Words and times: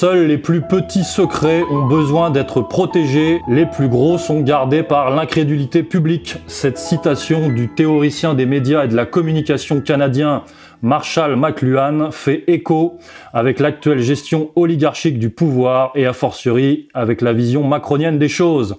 Seuls 0.00 0.28
les 0.28 0.38
plus 0.38 0.62
petits 0.62 1.04
secrets 1.04 1.62
ont 1.70 1.86
besoin 1.86 2.30
d'être 2.30 2.62
protégés, 2.62 3.42
les 3.48 3.66
plus 3.66 3.90
gros 3.90 4.16
sont 4.16 4.40
gardés 4.40 4.82
par 4.82 5.10
l'incrédulité 5.10 5.82
publique. 5.82 6.36
Cette 6.46 6.78
citation 6.78 7.50
du 7.50 7.68
théoricien 7.68 8.32
des 8.32 8.46
médias 8.46 8.86
et 8.86 8.88
de 8.88 8.96
la 8.96 9.04
communication 9.04 9.82
canadien 9.82 10.44
Marshall 10.80 11.36
McLuhan 11.36 12.12
fait 12.12 12.44
écho 12.46 12.96
avec 13.34 13.60
l'actuelle 13.60 14.00
gestion 14.00 14.52
oligarchique 14.56 15.18
du 15.18 15.28
pouvoir 15.28 15.92
et 15.94 16.06
a 16.06 16.14
fortiori 16.14 16.88
avec 16.94 17.20
la 17.20 17.34
vision 17.34 17.62
macronienne 17.62 18.18
des 18.18 18.30
choses. 18.30 18.76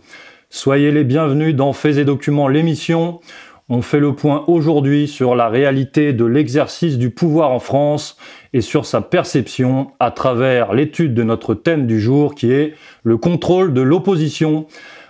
Soyez 0.50 0.90
les 0.92 1.04
bienvenus 1.04 1.56
dans 1.56 1.72
Faits 1.72 1.98
et 1.98 2.04
Documents, 2.04 2.48
l'émission. 2.48 3.20
On 3.70 3.84
fait 3.84 4.00
le 4.00 4.14
point 4.16 4.44
aujourd'hui 4.48 5.08
sur 5.08 5.36
la 5.36 5.50
réalité 5.50 6.14
de 6.14 6.26
l'exercice 6.26 6.98
du 6.98 7.12
pouvoir 7.12 7.52
en 7.52 7.60
France 7.60 8.18
et 8.54 8.62
sur 8.62 8.86
sa 8.86 9.02
perception 9.02 9.92
à 10.00 10.12
travers 10.12 10.74
l'étude 10.74 11.14
de 11.14 11.24
notre 11.24 11.54
thème 11.54 11.88
du 11.88 12.00
jour 12.00 12.36
qui 12.36 12.52
est 12.52 12.74
le 13.04 13.18
contrôle 13.18 13.74
de 13.74 13.82
l'opposition. 13.82 14.68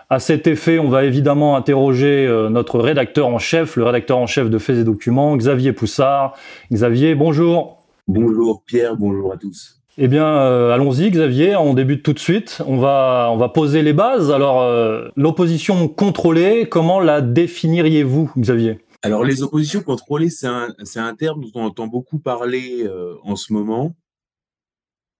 À 0.10 0.20
cet 0.20 0.46
effet, 0.46 0.78
on 0.78 0.90
va 0.90 1.06
évidemment 1.06 1.56
interroger 1.56 2.28
euh, 2.28 2.50
notre 2.50 2.80
rédacteur 2.80 3.28
en 3.28 3.40
chef, 3.40 3.78
le 3.78 3.86
rédacteur 3.86 4.18
en 4.18 4.28
chef 4.28 4.50
de 4.50 4.58
Faits 4.58 4.78
et 4.78 4.84
Documents, 4.84 5.38
Xavier 5.38 5.72
Poussard. 5.72 6.36
Xavier, 6.72 7.16
bonjour. 7.16 7.84
Bonjour 8.08 8.62
Pierre, 8.66 8.98
bonjour 8.98 9.32
à 9.32 9.38
tous. 9.38 9.82
Eh 9.98 10.08
bien, 10.08 10.26
euh, 10.26 10.74
allons-y, 10.74 11.12
Xavier. 11.12 11.56
On 11.56 11.74
débute 11.74 12.04
tout 12.04 12.14
de 12.14 12.20
suite. 12.20 12.62
On 12.66 12.78
va, 12.78 13.30
on 13.32 13.38
va 13.38 13.50
poser 13.50 13.84
les 13.84 13.94
bases. 13.94 14.32
Alors, 14.32 14.62
euh, 14.62 15.10
l'opposition 15.16 15.88
contrôlée, 15.88 16.68
comment 16.70 17.00
la 17.00 17.22
définiriez-vous, 17.22 18.32
Xavier? 18.38 18.80
Alors, 19.04 19.24
les 19.24 19.42
oppositions 19.42 19.82
contrôlées, 19.82 20.30
c'est 20.30 20.48
un, 20.48 21.16
terme 21.16 21.42
dont 21.42 21.52
on 21.56 21.66
entend 21.66 21.88
beaucoup 21.88 22.20
parler 22.20 22.84
euh, 22.84 23.16
en 23.24 23.36
ce 23.36 23.52
moment. 23.52 23.96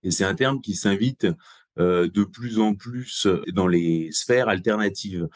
Et 0.04 0.12
c'est 0.12 0.24
un 0.24 0.36
terme 0.36 0.62
qui 0.62 0.76
s'invite 0.76 1.28
euh, 1.80 2.08
de 2.08 2.24
plus 2.24 2.60
en 2.60 2.76
plus 2.76 3.28
dans 3.54 3.68
les 3.68 4.12
sphères 4.12 4.50
alternatives. 4.50 5.28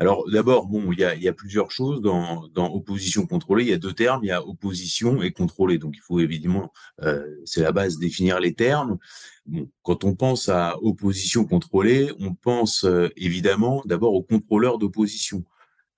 Alors, 0.00 0.24
d'abord, 0.30 0.66
bon, 0.66 0.92
il 0.92 0.98
y 0.98 1.28
a, 1.28 1.32
plusieurs 1.34 1.70
choses 1.70 2.00
dans, 2.00 2.48
dans, 2.54 2.72
opposition 2.72 3.26
contrôlée. 3.26 3.64
Il 3.64 3.70
y 3.70 3.74
a 3.74 3.78
deux 3.78 3.92
termes, 3.92 4.24
il 4.24 4.28
y 4.28 4.32
a 4.32 4.42
opposition 4.42 5.20
et 5.20 5.30
contrôlée. 5.30 5.76
Donc, 5.76 5.94
il 5.94 6.00
faut 6.00 6.20
évidemment, 6.20 6.72
euh, 7.02 7.22
c'est 7.44 7.60
la 7.60 7.70
base, 7.70 7.98
définir 7.98 8.40
les 8.40 8.54
termes. 8.54 8.96
Bon, 9.44 9.70
quand 9.82 10.04
on 10.04 10.14
pense 10.14 10.48
à 10.48 10.78
opposition 10.80 11.44
contrôlée, 11.44 12.10
on 12.18 12.32
pense 12.34 12.84
euh, 12.84 13.10
évidemment 13.18 13.82
d'abord 13.84 14.14
aux 14.14 14.22
contrôleurs 14.22 14.78
d'opposition. 14.78 15.44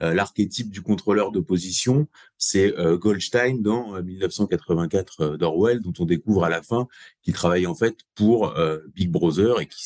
Euh, 0.03 0.15
l'archétype 0.15 0.71
du 0.71 0.83
contrôleur 0.83 1.31
d'opposition, 1.31 2.09
c'est 2.37 2.77
euh, 2.79 2.97
Goldstein 2.97 3.63
dans 3.63 4.03
1984 4.03 5.21
euh, 5.21 5.37
d'Orwell, 5.37 5.81
dont 5.81 5.93
on 5.99 6.05
découvre 6.05 6.45
à 6.45 6.49
la 6.49 6.63
fin 6.63 6.89
qu'il 7.23 7.35
travaille 7.35 7.67
en 7.67 7.75
fait 7.75 7.99
pour 8.15 8.55
Big 8.95 9.11
Brother 9.11 9.61
et 9.61 9.67
qui, 9.67 9.85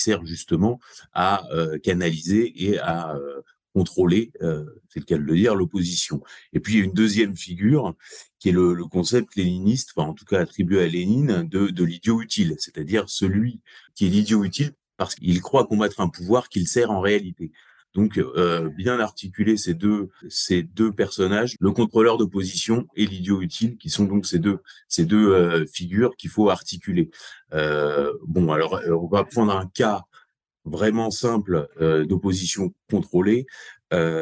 sert 0.00 0.26
justement 0.26 0.80
à 1.12 1.46
canaliser 1.82 2.52
et 2.64 2.78
à 2.78 3.16
contrôler, 3.72 4.32
c'est 4.88 5.00
le 5.00 5.04
cas 5.04 5.16
de 5.16 5.22
le 5.22 5.36
dire, 5.36 5.54
l'opposition. 5.54 6.20
Et 6.52 6.60
puis 6.60 6.74
il 6.74 6.78
y 6.78 6.82
a 6.82 6.84
une 6.84 6.92
deuxième 6.92 7.36
figure 7.36 7.94
qui 8.38 8.48
est 8.48 8.52
le, 8.52 8.74
le 8.74 8.84
concept 8.84 9.36
léniniste, 9.36 9.92
enfin 9.94 10.08
en 10.08 10.14
tout 10.14 10.24
cas 10.24 10.40
attribué 10.40 10.82
à 10.82 10.86
Lénine, 10.86 11.46
de, 11.48 11.68
de 11.68 11.84
l'idiot 11.84 12.20
utile, 12.20 12.56
c'est-à-dire 12.58 13.08
celui 13.08 13.60
qui 13.94 14.06
est 14.06 14.10
l'idiot 14.10 14.44
utile 14.44 14.72
parce 14.96 15.14
qu'il 15.14 15.40
croit 15.40 15.66
combattre 15.66 16.00
un 16.00 16.08
pouvoir 16.08 16.48
qu'il 16.48 16.66
sert 16.66 16.90
en 16.90 17.00
réalité. 17.00 17.52
Donc, 17.94 18.18
euh, 18.18 18.70
bien 18.70 18.98
articuler 18.98 19.56
ces 19.56 19.72
deux, 19.72 20.10
personnages, 20.96 21.54
le 21.60 21.70
contrôleur 21.70 22.18
d'opposition 22.18 22.88
et 22.96 23.06
l'idiot 23.06 23.40
utile, 23.40 23.76
qui 23.76 23.88
sont 23.88 24.04
donc 24.04 24.26
ces 24.26 24.38
deux, 24.40 24.58
euh, 25.12 25.64
figures 25.66 26.16
qu'il 26.16 26.30
faut 26.30 26.50
articuler. 26.50 27.10
Euh, 27.52 28.12
bon, 28.26 28.52
alors, 28.52 28.80
on 28.88 29.06
va 29.06 29.22
prendre 29.24 29.56
un 29.56 29.66
cas 29.66 30.02
vraiment 30.64 31.10
simple 31.10 31.68
d'opposition 32.08 32.74
contrôlée. 32.90 33.46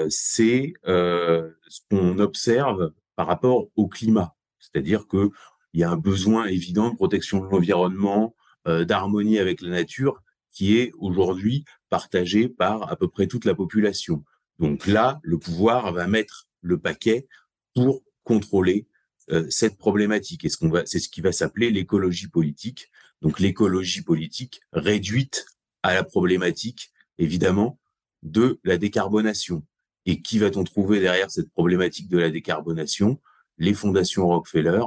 C'est 0.08 0.74
ce 0.84 1.80
qu'on 1.90 2.18
observe 2.18 2.92
par 3.16 3.26
rapport 3.26 3.68
au 3.76 3.88
climat, 3.88 4.34
c'est-à-dire 4.58 5.06
que 5.06 5.30
il 5.72 5.80
y 5.80 5.84
a 5.84 5.90
un 5.90 5.96
besoin 5.96 6.44
évident 6.46 6.90
de 6.90 6.96
protection 6.96 7.40
de 7.40 7.48
l'environnement, 7.48 8.34
d'harmonie 8.66 9.38
avec 9.38 9.62
la 9.62 9.70
nature, 9.70 10.20
qui 10.52 10.78
est 10.78 10.92
aujourd'hui 10.98 11.64
partagé 11.88 12.48
par 12.48 12.90
à 12.90 12.96
peu 12.96 13.08
près 13.08 13.26
toute 13.26 13.44
la 13.44 13.54
population. 13.54 14.24
Donc 14.58 14.86
là, 14.86 15.18
le 15.22 15.38
pouvoir 15.38 15.92
va 15.92 16.06
mettre 16.06 16.46
le 16.60 16.78
paquet 16.78 17.26
pour 17.74 18.02
contrôler 18.22 18.86
euh, 19.30 19.46
cette 19.50 19.76
problématique. 19.78 20.44
Et 20.44 20.48
ce 20.48 20.56
qu'on 20.56 20.68
va, 20.68 20.86
c'est 20.86 20.98
ce 20.98 21.08
qui 21.08 21.20
va 21.20 21.32
s'appeler 21.32 21.70
l'écologie 21.70 22.28
politique. 22.28 22.90
Donc 23.22 23.40
l'écologie 23.40 24.02
politique 24.02 24.60
réduite 24.72 25.46
à 25.82 25.94
la 25.94 26.04
problématique, 26.04 26.92
évidemment, 27.18 27.78
de 28.22 28.60
la 28.62 28.78
décarbonation. 28.78 29.64
Et 30.06 30.20
qui 30.20 30.38
va-t-on 30.38 30.64
trouver 30.64 31.00
derrière 31.00 31.30
cette 31.30 31.50
problématique 31.50 32.08
de 32.08 32.18
la 32.18 32.30
décarbonation? 32.30 33.20
Les 33.58 33.74
fondations 33.74 34.26
Rockefeller, 34.26 34.82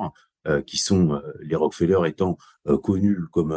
euh, 0.47 0.61
qui 0.61 0.77
sont 0.77 1.13
euh, 1.13 1.21
les 1.41 1.55
Rockefeller 1.55 2.07
étant 2.07 2.37
connus 2.81 3.19
comme 3.31 3.53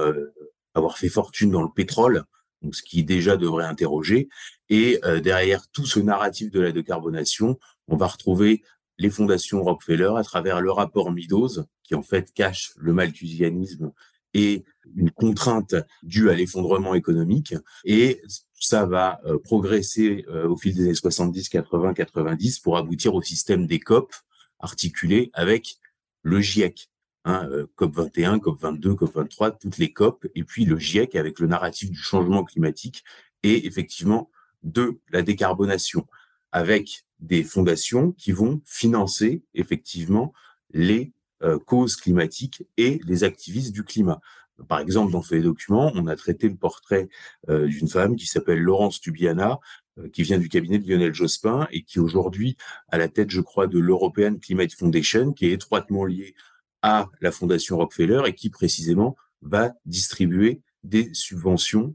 avoir 0.79 0.99
fait 0.99 1.09
fortune 1.09 1.51
dans 1.51 1.63
le 1.63 1.69
pétrole, 1.75 2.25
donc 2.63 2.75
ce 2.75 2.83
qui 2.83 3.05
déjà 3.05 3.37
devrait 3.37 3.67
interroger. 3.67 4.29
Et 4.69 4.99
euh, 5.05 5.21
derrière 5.21 5.69
tout 5.69 5.87
ce 5.87 6.01
narratif 6.01 6.51
de 6.51 6.61
la 6.61 6.73
décarbonation, 6.73 7.59
on 7.89 7.97
va 7.97 8.07
retrouver 8.07 8.63
les 8.99 9.11
fondations 9.11 9.63
Rockefeller 9.63 10.13
à 10.17 10.25
travers 10.25 10.61
le 10.61 10.71
rapport 10.73 11.13
Meadows, 11.13 11.65
qui 11.83 11.95
en 11.95 12.03
fait 12.03 12.33
cache 12.33 12.73
le 12.77 12.93
malthusianisme 12.93 13.93
et 14.35 14.65
une 14.95 15.11
contrainte 15.11 15.75
due 16.03 16.31
à 16.31 16.35
l'effondrement 16.35 16.95
économique. 16.95 17.55
Et 17.85 18.21
ça 18.55 18.87
va 18.87 19.21
euh, 19.25 19.39
progresser 19.39 20.25
euh, 20.29 20.49
au 20.49 20.57
fil 20.57 20.75
des 20.75 20.85
années 20.85 20.95
70, 20.95 21.49
80, 21.49 21.95
90 21.95 22.59
pour 22.59 22.77
aboutir 22.77 23.15
au 23.15 23.23
système 23.23 23.67
des 23.67 23.79
COP 23.79 24.13
articulé 24.59 25.31
avec 25.35 25.77
le 26.23 26.41
GIEC, 26.41 26.91
hein, 27.29 27.49
COP 27.77 27.95
21, 27.95 28.39
COP 28.41 28.61
22, 28.61 28.95
COP 28.95 29.15
23, 29.15 29.51
toutes 29.53 29.79
les 29.79 29.93
COP, 29.93 30.27
et 30.35 30.45
puis 30.45 30.65
le 30.65 30.79
GIEC 30.79 31.15
avec 31.15 31.39
le 31.39 31.47
narratif 31.47 31.91
du 31.91 31.99
changement 31.99 32.45
climatique 32.45 33.05
et 33.43 33.67
effectivement 33.67 34.31
de 34.63 34.99
la 35.11 35.23
décarbonation, 35.23 36.07
avec 36.53 37.05
des 37.21 37.43
fondations 37.45 38.13
qui 38.13 38.33
vont 38.33 38.61
financer 38.65 39.43
effectivement 39.55 40.33
les 40.73 41.13
euh, 41.43 41.59
causes 41.59 41.97
climatiques 41.97 42.65
et 42.77 43.01
les 43.07 43.25
activistes 43.25 43.73
du 43.73 43.85
climat. 43.85 44.21
Par 44.67 44.81
exemple, 44.81 45.13
dans 45.13 45.23
ces 45.23 45.41
documents, 45.41 45.93
on 45.95 46.09
a 46.09 46.17
traité 46.17 46.49
le 46.49 46.57
portrait 46.57 47.09
euh, 47.49 47.67
d'une 47.67 47.89
femme 47.89 48.17
qui 48.17 48.27
s'appelle 48.27 48.59
Laurence 48.59 49.01
Tubiana, 49.01 49.61
euh, 49.99 50.09
qui 50.09 50.23
vient 50.25 50.39
du 50.39 50.49
cabinet 50.49 50.79
de 50.79 50.91
Lionel 50.91 51.15
Jospin 51.15 51.69
et 51.71 51.83
qui 51.83 52.01
aujourd'hui 52.01 52.57
à 52.89 52.99
la 52.99 53.09
tête, 53.09 53.31
je 53.31 53.41
crois, 53.41 53.69
de 53.69 53.79
l'European 53.79 54.37
Climate 54.37 54.73
Foundation, 54.73 55.33
qui 55.33 55.47
est 55.47 55.53
étroitement 55.53 56.05
liée 56.05 56.35
à 56.83 57.09
la 57.21 57.33
Fondation 57.33 57.77
Rockefeller 57.77 58.23
et 58.27 58.35
qui 58.35 58.51
précisément 58.51 59.17
va 59.43 59.73
distribuer 59.85 60.63
des 60.83 61.13
subventions 61.13 61.95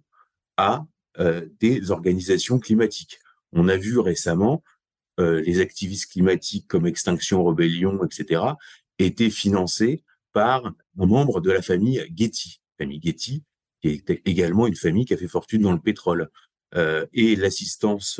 à 0.57 0.85
euh, 1.19 1.47
des 1.59 1.91
organisations 1.91 2.59
climatiques. 2.59 3.19
On 3.51 3.69
a 3.69 3.77
vu 3.77 3.99
récemment 3.99 4.63
euh, 5.19 5.41
les 5.41 5.59
activistes 5.59 6.11
climatiques 6.11 6.67
comme 6.67 6.87
Extinction 6.87 7.43
Rebellion, 7.43 8.03
etc., 8.03 8.41
étaient 8.99 9.29
financés 9.29 10.03
par 10.31 10.65
un 10.65 11.05
membre 11.05 11.39
de 11.41 11.51
la 11.51 11.61
famille 11.61 12.03
Getty. 12.15 12.61
Famille 12.77 13.01
Getty, 13.01 13.43
qui 13.81 13.89
est 13.89 14.21
également 14.25 14.67
une 14.67 14.75
famille 14.75 15.05
qui 15.05 15.13
a 15.13 15.17
fait 15.17 15.27
fortune 15.27 15.61
dans 15.61 15.71
le 15.71 15.79
pétrole. 15.79 16.29
Euh, 16.75 17.05
et 17.13 17.35
l'assistance 17.35 18.19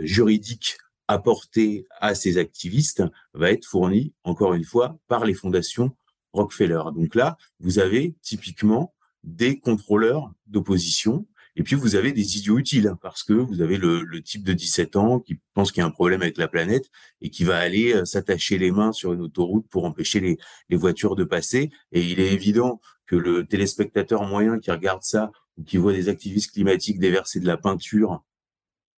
juridique 0.00 0.76
apporté 1.10 1.88
à 2.00 2.14
ces 2.14 2.38
activistes 2.38 3.02
va 3.34 3.50
être 3.50 3.66
fourni, 3.66 4.14
encore 4.22 4.54
une 4.54 4.64
fois, 4.64 4.96
par 5.08 5.24
les 5.24 5.34
fondations 5.34 5.90
Rockefeller. 6.32 6.82
Donc 6.94 7.16
là, 7.16 7.36
vous 7.58 7.80
avez 7.80 8.14
typiquement 8.22 8.94
des 9.24 9.58
contrôleurs 9.58 10.32
d'opposition, 10.46 11.26
et 11.56 11.64
puis 11.64 11.74
vous 11.74 11.96
avez 11.96 12.12
des 12.12 12.38
idiots 12.38 12.58
utiles, 12.58 12.86
hein, 12.86 12.98
parce 13.02 13.24
que 13.24 13.32
vous 13.32 13.60
avez 13.60 13.76
le, 13.76 14.04
le 14.04 14.22
type 14.22 14.44
de 14.44 14.52
17 14.52 14.94
ans 14.94 15.18
qui 15.18 15.40
pense 15.52 15.72
qu'il 15.72 15.80
y 15.80 15.82
a 15.82 15.86
un 15.86 15.90
problème 15.90 16.22
avec 16.22 16.38
la 16.38 16.46
planète 16.46 16.88
et 17.20 17.30
qui 17.30 17.42
va 17.42 17.58
aller 17.58 17.92
euh, 17.92 18.04
s'attacher 18.04 18.56
les 18.56 18.70
mains 18.70 18.92
sur 18.92 19.12
une 19.12 19.20
autoroute 19.20 19.66
pour 19.68 19.86
empêcher 19.86 20.20
les, 20.20 20.38
les 20.68 20.76
voitures 20.76 21.16
de 21.16 21.24
passer. 21.24 21.70
Et 21.90 22.02
il 22.02 22.20
est 22.20 22.32
évident 22.32 22.80
que 23.06 23.16
le 23.16 23.44
téléspectateur 23.44 24.22
moyen 24.22 24.60
qui 24.60 24.70
regarde 24.70 25.02
ça 25.02 25.32
ou 25.56 25.64
qui 25.64 25.76
voit 25.76 25.92
des 25.92 26.08
activistes 26.08 26.52
climatiques 26.52 27.00
déverser 27.00 27.40
de 27.40 27.46
la 27.48 27.56
peinture 27.56 28.22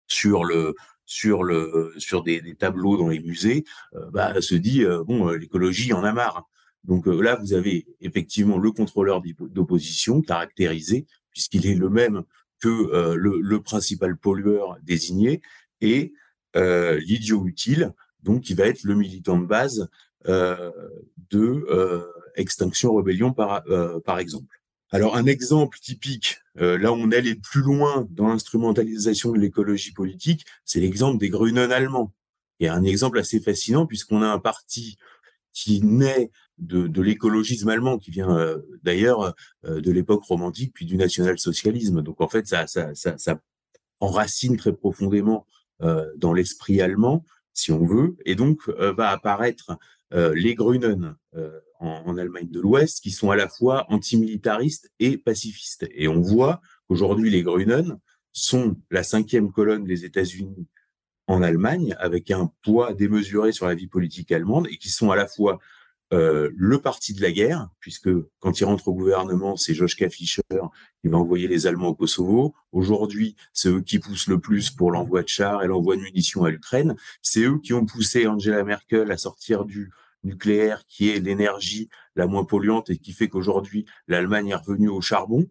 sur 0.07 0.43
le 0.43 0.75
sur 1.11 1.43
le 1.43 1.93
sur 1.97 2.23
des, 2.23 2.55
tableaux 2.55 2.95
dans 2.95 3.09
les 3.09 3.19
musées, 3.19 3.65
euh, 3.95 4.09
bah, 4.11 4.41
se 4.41 4.55
dit 4.55 4.85
euh, 4.85 5.03
bon 5.03 5.27
euh, 5.27 5.35
l'écologie 5.35 5.91
en 5.91 6.05
a 6.05 6.13
marre. 6.13 6.47
Donc 6.85 7.05
là 7.05 7.35
vous 7.35 7.53
avez 7.53 7.85
effectivement 7.99 8.57
le 8.57 8.71
contrôleur 8.71 9.21
d'opposition 9.21 10.21
caractérisé 10.21 11.05
puisqu'il 11.29 11.67
est 11.67 11.75
le 11.75 11.89
même 11.89 12.23
que 12.59 13.15
le, 13.15 13.39
le, 13.39 13.61
principal 13.61 14.17
pollueur 14.17 14.77
désigné 14.81 15.41
et 15.81 16.11
l'idiot 16.55 17.45
utile 17.45 17.93
donc 18.23 18.41
qui 18.41 18.55
va 18.55 18.65
être 18.65 18.83
le 18.83 18.95
militant 18.95 19.37
de 19.37 19.45
base 19.45 19.89
de 20.25 22.09
Extinction 22.35 22.93
Rebellion 22.93 23.31
par 23.31 23.63
par 24.03 24.17
exemple. 24.17 24.60
Alors 24.91 25.15
un 25.15 25.25
exemple 25.25 25.79
typique, 25.79 26.39
là 26.55 26.91
où 26.91 26.95
on 26.95 27.11
allé 27.11 27.35
plus 27.35 27.61
loin 27.61 28.05
dans 28.09 28.27
l'instrumentalisation 28.27 29.31
de 29.31 29.39
l'écologie 29.39 29.93
politique, 29.93 30.45
c'est 30.65 30.81
l'exemple 30.81 31.17
des 31.17 31.29
Grünen 31.29 31.71
allemands. 31.71 32.13
Et 32.59 32.67
un 32.67 32.83
exemple 32.83 33.17
assez 33.17 33.39
fascinant 33.39 33.85
puisqu'on 33.85 34.21
a 34.21 34.27
un 34.27 34.39
parti 34.39 34.97
qui 35.53 35.81
naît 35.81 36.31
de, 36.57 37.01
l'écologisme 37.01 37.69
allemand, 37.69 37.97
qui 37.97 38.11
vient 38.11 38.29
euh, 38.29 38.59
d'ailleurs 38.83 39.33
euh, 39.65 39.81
de 39.81 39.91
l'époque 39.91 40.23
romantique, 40.23 40.73
puis 40.73 40.85
du 40.85 40.95
national-socialisme. 40.95 42.01
Donc 42.01 42.21
en 42.21 42.27
fait, 42.27 42.47
ça, 42.47 42.67
ça, 42.67 42.93
ça, 42.93 43.17
ça 43.17 43.39
enracine 43.99 44.57
très 44.57 44.73
profondément 44.73 45.45
euh, 45.81 46.05
dans 46.17 46.33
l'esprit 46.33 46.81
allemand, 46.81 47.25
si 47.53 47.71
on 47.71 47.85
veut, 47.85 48.15
et 48.25 48.35
donc 48.35 48.67
va 48.69 49.09
apparaître 49.09 49.77
les 50.11 50.55
Grünen 50.55 51.15
en, 51.79 52.03
en, 52.05 52.17
Allemagne 52.17 52.49
de 52.49 52.59
l'Ouest, 52.59 53.01
qui 53.01 53.11
sont 53.11 53.31
à 53.31 53.35
la 53.35 53.47
fois 53.47 53.85
antimilitaristes 53.89 54.91
et 54.99 55.17
pacifistes. 55.17 55.87
Et 55.93 56.07
on 56.07 56.21
voit 56.21 56.61
qu'aujourd'hui, 56.87 57.29
les 57.29 57.43
Grünen 57.43 57.97
sont 58.33 58.77
la 58.89 59.03
cinquième 59.03 59.51
colonne 59.51 59.83
des 59.83 60.05
États-Unis 60.05 60.67
en 61.27 61.41
Allemagne, 61.41 61.95
avec 61.99 62.31
un 62.31 62.51
poids 62.63 62.93
démesuré 62.93 63.51
sur 63.51 63.67
la 63.67 63.75
vie 63.75 63.87
politique 63.87 64.31
allemande, 64.31 64.67
et 64.69 64.77
qui 64.77 64.89
sont 64.89 65.11
à 65.11 65.15
la 65.15 65.27
fois 65.27 65.59
euh, 66.13 66.49
le 66.57 66.81
parti 66.81 67.13
de 67.13 67.21
la 67.21 67.31
guerre, 67.31 67.69
puisque 67.79 68.09
quand 68.39 68.59
il 68.59 68.65
rentre 68.65 68.89
au 68.89 68.93
gouvernement, 68.93 69.55
c'est 69.55 69.73
Joschka 69.73 70.09
Fischer 70.09 70.41
qui 71.01 71.07
va 71.07 71.17
envoyer 71.17 71.47
les 71.47 71.67
Allemands 71.67 71.89
au 71.89 71.95
Kosovo. 71.95 72.53
Aujourd'hui, 72.73 73.37
c'est 73.53 73.69
eux 73.69 73.81
qui 73.81 73.99
poussent 73.99 74.27
le 74.27 74.39
plus 74.39 74.71
pour 74.71 74.91
l'envoi 74.91 75.23
de 75.23 75.29
chars 75.29 75.63
et 75.63 75.67
l'envoi 75.67 75.95
de 75.95 76.01
munitions 76.01 76.43
à 76.43 76.49
l'Ukraine. 76.49 76.95
C'est 77.21 77.43
eux 77.43 77.59
qui 77.59 77.73
ont 77.73 77.85
poussé 77.85 78.27
Angela 78.27 78.63
Merkel 78.65 79.09
à 79.09 79.17
sortir 79.17 79.63
du 79.63 79.89
nucléaire, 80.23 80.85
qui 80.87 81.09
est 81.09 81.19
l'énergie 81.19 81.87
la 82.17 82.27
moins 82.27 82.43
polluante 82.43 82.89
et 82.89 82.97
qui 82.97 83.13
fait 83.13 83.29
qu'aujourd'hui, 83.29 83.85
l'Allemagne 84.07 84.49
est 84.49 84.55
revenue 84.55 84.89
au 84.89 84.99
charbon. 84.99 85.47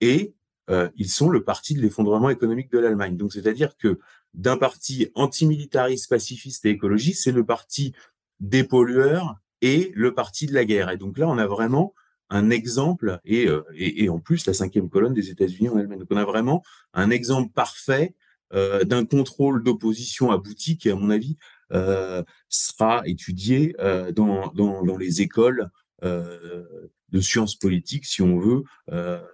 Et 0.00 0.34
euh, 0.70 0.88
ils 0.96 1.10
sont 1.10 1.28
le 1.28 1.44
parti 1.44 1.74
de 1.74 1.80
l'effondrement 1.82 2.30
économique 2.30 2.72
de 2.72 2.78
l'Allemagne. 2.78 3.18
Donc, 3.18 3.34
c'est-à-dire 3.34 3.76
que 3.76 3.98
d'un 4.32 4.56
parti 4.56 5.10
antimilitariste, 5.14 6.08
pacifiste 6.08 6.64
et 6.64 6.70
écologiste, 6.70 7.24
c'est 7.24 7.32
le 7.32 7.44
parti 7.44 7.92
des 8.38 8.64
pollueurs 8.64 9.36
et 9.62 9.92
le 9.94 10.14
parti 10.14 10.46
de 10.46 10.54
la 10.54 10.64
guerre. 10.64 10.90
Et 10.90 10.96
donc 10.96 11.18
là, 11.18 11.28
on 11.28 11.38
a 11.38 11.46
vraiment 11.46 11.94
un 12.30 12.50
exemple, 12.50 13.18
et, 13.24 13.48
euh, 13.48 13.62
et, 13.74 14.08
en 14.08 14.20
plus 14.20 14.46
la 14.46 14.54
cinquième 14.54 14.88
colonne 14.88 15.14
des 15.14 15.30
États-Unis 15.30 15.68
en 15.68 15.76
Allemagne. 15.76 15.98
Donc 15.98 16.08
on 16.10 16.16
a 16.16 16.24
vraiment 16.24 16.62
un 16.94 17.10
exemple 17.10 17.52
parfait 17.52 18.14
euh, 18.52 18.84
d'un 18.84 19.04
contrôle 19.04 19.64
d'opposition 19.64 20.30
abouti 20.30 20.78
qui, 20.78 20.90
à 20.90 20.94
mon 20.94 21.10
avis, 21.10 21.36
euh, 21.72 22.24
sera 22.48 23.02
étudié 23.06 23.76
euh, 23.78 24.10
dans, 24.10 24.48
dans, 24.48 24.82
dans, 24.82 24.96
les 24.96 25.22
écoles 25.22 25.70
euh, 26.02 26.64
de 27.10 27.20
sciences 27.20 27.54
politiques, 27.54 28.06
si 28.06 28.22
on 28.22 28.38
veut, 28.38 28.64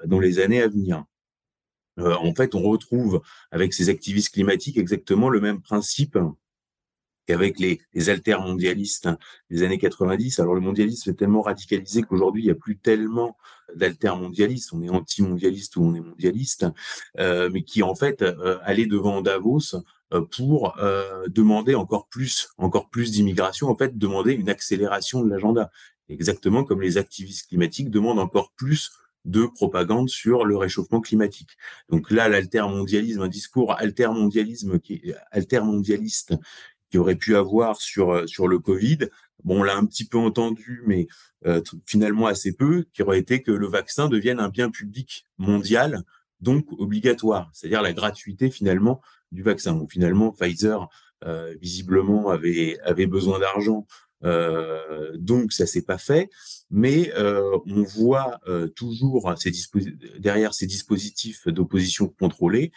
dans 0.05 0.21
les 0.21 0.39
années 0.39 0.61
à 0.61 0.69
venir. 0.69 1.05
en 1.99 2.35
fait, 2.35 2.55
on 2.55 2.63
retrouve 2.63 3.23
avec 3.51 3.73
ces 3.73 3.89
activistes 3.89 4.35
climatiques 4.35 4.77
exactement 4.77 5.31
le 5.31 5.41
même 5.41 5.63
principe 5.63 6.19
qu'avec 7.27 7.59
les, 7.59 7.81
les 7.95 8.11
altermondialistes 8.11 9.07
hein, 9.07 9.19
des 9.51 9.63
années 9.63 9.79
90. 9.79 10.41
Alors 10.41 10.55
le 10.55 10.61
mondialisme 10.61 11.11
est 11.11 11.15
tellement 11.15 11.43
radicalisé 11.43 12.03
qu'aujourd'hui 12.03 12.43
il 12.43 12.47
n'y 12.47 12.53
a 12.53 12.57
plus 12.57 12.79
tellement 12.79 13.37
d'altermondialistes. 13.75 14.73
On 14.73 14.83
est 14.83 14.89
anti-mondialiste 14.89 15.77
ou 15.77 15.85
on 15.85 15.95
est 15.95 16.01
mondialiste, 16.01 16.67
euh, 17.19 17.51
mais 17.53 17.63
qui 17.63 17.83
en 17.83 17.95
fait 17.95 18.23
euh, 18.23 18.59
allaient 18.63 18.87
devant 18.87 19.21
Davos 19.21 19.77
euh, 20.15 20.21
pour 20.21 20.79
euh, 20.79 21.27
demander 21.29 21.75
encore 21.75 22.07
plus, 22.07 22.51
encore 22.59 22.91
plus 22.91 23.11
d'immigration. 23.11 23.69
En 23.69 23.77
fait, 23.77 23.99
demander 23.99 24.35
une 24.35 24.49
accélération 24.49 25.25
de 25.25 25.29
l'agenda, 25.29 25.71
exactement 26.09 26.63
comme 26.63 26.81
les 26.81 26.97
activistes 26.97 27.49
climatiques 27.49 27.91
demandent 27.91 28.21
encore 28.21 28.53
plus 28.53 28.93
de 29.25 29.47
propagande 29.47 30.09
sur 30.09 30.45
le 30.45 30.57
réchauffement 30.57 31.01
climatique. 31.01 31.57
Donc 31.89 32.13
là, 32.13 32.29
l'altermondialisme, 32.29 33.23
un 33.23 33.29
discours 33.29 33.73
altermondialisme 33.73 34.79
qui 34.79 35.13
altermondialiste 35.33 36.35
aurait 36.99 37.17
pu 37.17 37.37
avoir 37.37 37.81
sur 37.81 38.13
euh, 38.13 38.27
sur 38.27 38.49
le 38.49 38.59
Covid. 38.59 38.99
Bon, 39.45 39.61
on 39.61 39.63
l'a 39.63 39.77
un 39.77 39.85
petit 39.85 40.07
peu 40.07 40.19
entendu, 40.19 40.83
mais 40.87 41.07
euh, 41.47 41.61
finalement 41.87 42.27
assez 42.27 42.53
peu, 42.53 42.87
qui 42.93 43.03
aurait 43.03 43.19
été 43.19 43.43
que 43.43 43.53
le 43.53 43.67
vaccin 43.67 44.09
devienne 44.09 44.41
un 44.41 44.49
bien 44.49 44.71
public 44.71 45.27
mondial, 45.39 46.03
donc 46.41 46.67
obligatoire, 46.79 47.51
c'est-à-dire 47.53 47.83
la 47.83 47.93
gratuité 47.93 48.51
finalement 48.51 49.01
du 49.33 49.43
vaccin. 49.43 49.87
Finalement, 49.89 50.33
Pfizer 50.33 50.89
euh, 51.25 51.55
visiblement 51.61 52.31
avait 52.31 53.07
besoin 53.07 53.39
d'argent 53.39 53.87
donc 54.23 55.53
ça 55.53 55.67
s'est 55.67 55.83
pas 55.83 55.99
fait, 55.99 56.31
mais 56.71 57.13
euh, 57.17 57.59
on 57.67 57.83
voit 57.83 58.41
euh, 58.49 58.67
toujours 58.69 59.33
ces 59.37 59.53
derrière 60.19 60.55
ces 60.55 60.67
dispositifs 60.67 61.47
d'opposition 61.49 62.09
contrôlée 62.09 62.73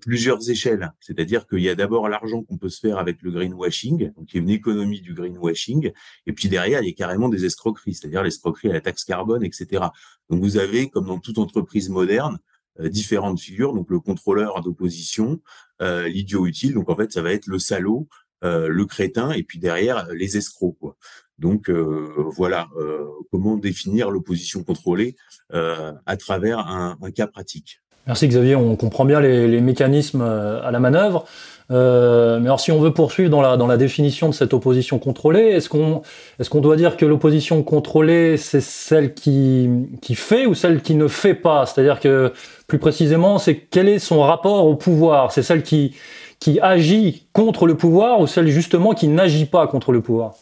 plusieurs 0.00 0.50
échelles. 0.50 0.92
C'est-à-dire 1.00 1.46
qu'il 1.46 1.60
y 1.60 1.68
a 1.68 1.74
d'abord 1.74 2.08
l'argent 2.08 2.42
qu'on 2.42 2.58
peut 2.58 2.68
se 2.68 2.80
faire 2.80 2.98
avec 2.98 3.22
le 3.22 3.30
greenwashing, 3.30 4.12
donc 4.14 4.32
il 4.32 4.36
y 4.36 4.40
a 4.40 4.42
une 4.42 4.50
économie 4.50 5.00
du 5.00 5.14
greenwashing, 5.14 5.92
et 6.26 6.32
puis 6.32 6.48
derrière 6.48 6.82
il 6.82 6.88
y 6.88 6.92
a 6.92 6.94
carrément 6.94 7.28
des 7.28 7.44
escroqueries, 7.44 7.94
c'est-à-dire 7.94 8.22
l'escroquerie 8.22 8.70
à 8.70 8.72
la 8.72 8.80
taxe 8.80 9.04
carbone, 9.04 9.44
etc. 9.44 9.86
Donc 10.30 10.42
vous 10.42 10.56
avez, 10.56 10.88
comme 10.88 11.06
dans 11.06 11.18
toute 11.18 11.38
entreprise 11.38 11.88
moderne, 11.88 12.38
différentes 12.80 13.40
figures, 13.40 13.74
donc 13.74 13.90
le 13.90 13.98
contrôleur 13.98 14.60
d'opposition, 14.62 15.40
euh, 15.82 16.08
l'idiot 16.08 16.46
utile, 16.46 16.74
donc 16.74 16.88
en 16.90 16.96
fait 16.96 17.12
ça 17.12 17.22
va 17.22 17.32
être 17.32 17.46
le 17.46 17.58
salaud 17.58 18.08
euh, 18.08 18.27
le 18.42 18.84
crétin 18.84 19.30
et 19.32 19.42
puis 19.42 19.58
derrière 19.58 20.06
les 20.12 20.36
escrocs. 20.36 20.76
Quoi. 20.80 20.96
Donc 21.38 21.70
euh, 21.70 22.08
voilà 22.36 22.68
euh, 22.76 23.04
comment 23.30 23.56
définir 23.56 24.10
l'opposition 24.10 24.62
contrôlée 24.62 25.16
à 25.50 26.16
travers 26.16 26.58
un, 26.58 26.96
cas 27.14 27.26
pratique. 27.26 27.80
Merci 28.06 28.28
Xavier, 28.28 28.54
on 28.56 28.76
comprend 28.76 29.04
bien 29.04 29.20
les, 29.20 29.60
mécanismes 29.60 30.22
à 30.22 30.70
la 30.70 30.80
manœuvre. 30.80 31.26
mais 31.70 31.76
alors 31.76 32.60
si 32.60 32.72
on 32.72 32.80
veut 32.80 32.92
poursuivre 32.92 33.30
dans 33.30 33.40
la, 33.40 33.56
dans 33.56 33.66
la 33.66 33.76
définition 33.76 34.28
de 34.28 34.34
cette 34.34 34.52
opposition 34.52 34.98
contrôlée, 34.98 35.40
est-ce 35.40 35.68
qu'on 35.68 36.02
est 36.38 36.48
qu'on 36.48 36.60
doit 36.60 36.76
dire 36.76 36.96
que 36.96 37.06
l'opposition 37.06 37.62
contrôlée, 37.62 38.36
c'est 38.36 38.60
celle 38.60 39.14
qui, 39.14 39.70
qui 40.02 40.14
fait 40.14 40.44
ou 40.46 40.54
celle 40.54 40.82
qui 40.82 40.94
ne 40.94 41.08
fait 41.08 41.34
pas? 41.34 41.66
C'est-à-dire 41.66 42.00
que 42.00 42.32
plus 42.66 42.78
précisément, 42.78 43.38
c'est 43.38 43.56
quel 43.56 43.88
est 43.88 43.98
son 43.98 44.20
rapport 44.20 44.66
au 44.66 44.76
pouvoir? 44.76 45.32
C'est 45.32 45.42
celle 45.42 45.62
qui, 45.62 45.94
qui 46.38 46.60
agit 46.60 47.28
contre 47.32 47.66
le 47.66 47.76
pouvoir 47.76 48.20
ou 48.20 48.26
celle 48.26 48.48
justement 48.48 48.94
qui 48.94 49.08
n'agit 49.08 49.46
pas 49.46 49.66
contre 49.66 49.92
le 49.92 50.02
pouvoir? 50.02 50.34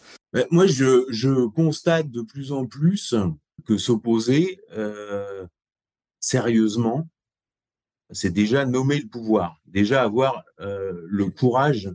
Moi, 0.51 0.67
je, 0.67 1.47
constate 1.47 2.11
de 2.11 2.23
plus 2.23 2.53
en 2.53 2.67
plus 2.67 3.15
que 3.65 3.79
s'opposer 3.79 4.61
euh, 4.73 5.47
sérieusement, 6.21 7.09
c'est 8.11 8.31
déjà 8.31 8.67
nommer 8.67 9.01
le 9.01 9.09
pouvoir, 9.09 9.59
déjà 9.67 10.03
avoir 10.03 10.45
euh, 10.61 11.03
le 11.07 11.31
courage 11.31 11.91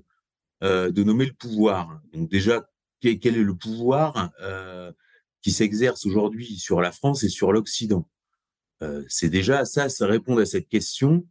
euh, 0.64 0.92
de 0.92 1.04
nommer 1.04 1.26
le 1.26 1.34
pouvoir. 1.34 2.02
Donc 2.14 2.30
déjà, 2.30 2.68
quel, 3.00 3.38
est 3.38 3.44
le 3.44 3.56
pouvoir 3.56 4.32
qui 5.42 5.52
s'exerce 5.52 6.06
aujourd'hui 6.06 6.58
sur 6.58 6.82
la 6.82 6.92
France 6.92 7.24
et 7.24 7.30
sur 7.30 7.52
l'Occident? 7.52 8.08
C'est 9.08 9.30
déjà 9.30 9.64
ça, 9.66 9.90
ça 9.90 10.08
répond 10.08 10.38
à 10.40 10.46
cette 10.46 10.68
question 10.68 11.24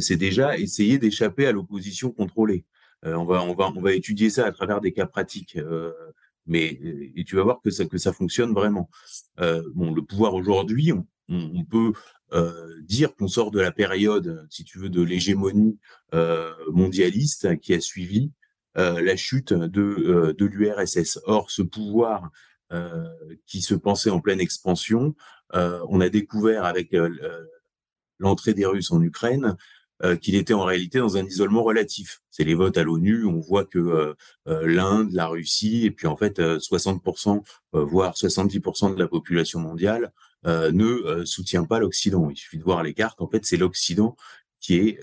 c'est 0.00 0.16
déjà 0.16 0.58
essayer 0.58 0.98
d'échapper 0.98 1.46
à 1.46 1.52
l'opposition 1.52 2.10
contrôlée. 2.10 2.64
Euh, 3.04 3.14
on 3.14 3.24
va 3.24 3.42
on 3.42 3.54
va 3.54 3.72
on 3.74 3.80
va 3.80 3.92
étudier 3.92 4.30
ça 4.30 4.46
à 4.46 4.52
travers 4.52 4.80
des 4.80 4.92
cas 4.92 5.06
pratiques. 5.06 5.56
Euh, 5.56 5.92
mais 6.46 6.78
et 7.14 7.24
tu 7.24 7.36
vas 7.36 7.42
voir 7.42 7.60
que 7.62 7.70
ça 7.70 7.84
que 7.84 7.98
ça 7.98 8.12
fonctionne 8.12 8.52
vraiment. 8.52 8.90
bon, 9.38 9.94
le 9.94 10.02
pouvoir 10.02 10.34
aujourd'hui, 10.34 10.92
on, 10.92 11.06
on, 11.28 11.64
peut 11.64 11.92
dire 12.82 13.14
qu'on 13.14 13.28
sort 13.28 13.52
de 13.52 13.60
la 13.60 13.70
période, 13.70 14.44
si 14.50 14.64
tu 14.64 14.80
veux, 14.80 14.88
de 14.88 15.02
l'hégémonie 15.02 15.78
mondialiste 16.68 17.60
qui 17.60 17.74
a 17.74 17.80
suivi 17.80 18.32
la 18.74 19.16
chute 19.16 19.52
de, 19.52 20.34
de 20.36 20.44
l'URSS. 20.46 21.20
Or, 21.26 21.52
ce 21.52 21.62
pouvoir 21.62 22.32
qui 23.46 23.62
se 23.62 23.76
pensait 23.76 24.10
en 24.10 24.18
pleine 24.18 24.40
expansion, 24.40 25.14
on 25.52 26.00
a 26.00 26.08
découvert 26.08 26.64
avec 26.64 26.92
l'entrée 28.22 28.54
des 28.54 28.64
Russes 28.64 28.90
en 28.90 29.02
Ukraine, 29.02 29.56
euh, 30.04 30.16
qu'il 30.16 30.34
était 30.34 30.54
en 30.54 30.64
réalité 30.64 30.98
dans 30.98 31.16
un 31.16 31.24
isolement 31.24 31.62
relatif. 31.62 32.22
C'est 32.30 32.42
les 32.42 32.54
votes 32.54 32.76
à 32.76 32.82
l'ONU, 32.82 33.24
on 33.24 33.38
voit 33.38 33.64
que 33.64 33.78
euh, 33.78 34.14
euh, 34.48 34.66
l'Inde, 34.66 35.12
la 35.12 35.28
Russie, 35.28 35.84
et 35.84 35.92
puis 35.92 36.08
en 36.08 36.16
fait 36.16 36.40
60%, 36.40 37.42
voire 37.72 38.14
70% 38.14 38.94
de 38.94 38.98
la 38.98 39.06
population 39.06 39.60
mondiale 39.60 40.12
ne 40.44 41.24
soutient 41.24 41.64
pas 41.64 41.78
l'Occident. 41.78 42.28
Il 42.30 42.36
suffit 42.36 42.58
de 42.58 42.64
voir 42.64 42.82
les 42.82 42.94
cartes, 42.94 43.20
en 43.20 43.28
fait 43.28 43.44
c'est 43.44 43.56
l'Occident 43.56 44.16
qui 44.58 44.76
est 44.76 44.98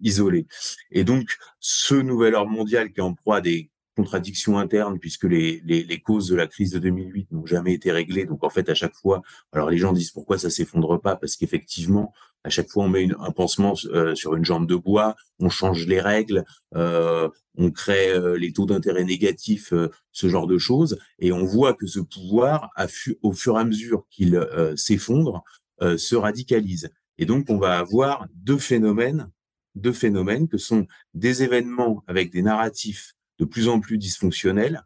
isolé. 0.00 0.46
Et 0.90 1.04
donc 1.04 1.36
ce 1.58 1.94
nouvel 1.94 2.34
ordre 2.34 2.50
mondial 2.50 2.90
qui 2.92 3.00
est 3.00 3.02
en 3.02 3.12
proie 3.12 3.36
à 3.36 3.40
des 3.42 3.70
contradictions 4.00 4.58
internes 4.58 4.98
puisque 4.98 5.24
les, 5.24 6.02
causes 6.02 6.28
de 6.28 6.36
la 6.36 6.46
crise 6.46 6.70
de 6.72 6.78
2008 6.78 7.32
n'ont 7.32 7.44
jamais 7.44 7.74
été 7.74 7.92
réglées. 7.92 8.24
Donc 8.24 8.42
en 8.44 8.50
fait, 8.50 8.68
à 8.70 8.74
chaque 8.74 8.94
fois, 8.94 9.20
alors 9.52 9.68
les 9.68 9.76
gens 9.76 9.92
disent 9.92 10.10
pourquoi 10.10 10.38
ça 10.38 10.48
s'effondre 10.48 10.98
pas? 10.98 11.16
Parce 11.16 11.36
qu'effectivement, 11.36 12.12
à 12.44 12.48
chaque 12.48 12.70
fois, 12.70 12.84
on 12.84 12.88
met 12.88 13.08
un 13.18 13.30
pansement 13.30 13.74
euh, 13.92 14.14
sur 14.14 14.34
une 14.34 14.44
jambe 14.44 14.66
de 14.66 14.76
bois, 14.76 15.16
on 15.38 15.50
change 15.50 15.86
les 15.86 16.00
règles, 16.00 16.44
euh, 16.74 17.28
on 17.58 17.70
crée 17.70 18.10
euh, 18.10 18.38
les 18.38 18.54
taux 18.54 18.64
d'intérêt 18.64 19.04
négatifs, 19.04 19.74
ce 20.12 20.28
genre 20.28 20.46
de 20.46 20.56
choses, 20.56 20.98
et 21.18 21.32
on 21.32 21.44
voit 21.44 21.74
que 21.74 21.86
ce 21.86 22.00
pouvoir, 22.00 22.70
a 22.76 22.86
au 23.22 23.32
fur 23.34 23.58
et 23.58 23.60
à 23.60 23.64
mesure 23.64 24.06
qu'il 24.10 24.40
s'effondre, 24.76 25.44
se 25.80 26.16
radicalisent. 26.16 26.90
Et 27.18 27.26
donc, 27.26 27.50
on 27.50 27.58
va 27.58 27.78
avoir 27.78 28.26
deux 28.34 28.58
phénomènes, 28.58 29.28
deux 29.74 29.92
phénomènes 29.92 30.48
que 30.48 30.56
sont 30.56 30.86
des 31.12 31.42
événements 31.42 32.02
avec 32.06 32.30
des 32.32 32.42
narratifs 32.42 33.14
de 33.40 33.46
plus 33.46 33.68
en 33.68 33.80
plus 33.80 33.96
dysfonctionnels, 33.96 34.84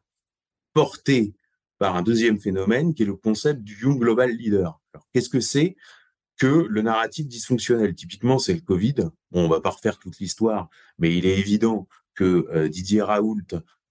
portés 0.73 1.35
par 1.79 1.97
un 1.97 2.03
deuxième 2.03 2.39
phénomène 2.39 2.95
qui 2.95 3.03
est 3.03 3.07
le 3.07 3.17
concept 3.17 3.63
du 3.63 3.83
Young 3.83 3.99
Global 3.99 4.31
Leader. 4.31 4.81
Qu'est-ce 5.13 5.29
que 5.29 5.41
c'est 5.41 5.77
que 6.39 6.67
le 6.69 6.83
narratif 6.83 7.27
dysfonctionnel? 7.27 7.97
Typiquement, 7.97 8.39
c'est 8.39 8.55
le 8.55 8.61
Covid. 8.61 8.95
Bon, 9.33 9.45
on 9.45 9.49
va 9.49 9.61
pas 9.61 9.71
refaire 9.71 9.99
toute 9.99 10.21
l'histoire, 10.21 10.69
mais 10.99 11.17
il 11.17 11.27
est 11.27 11.37
évident 11.37 11.89
que 12.15 12.47
euh, 12.55 12.69
Didier 12.69 13.03
Raoult, 13.03 13.43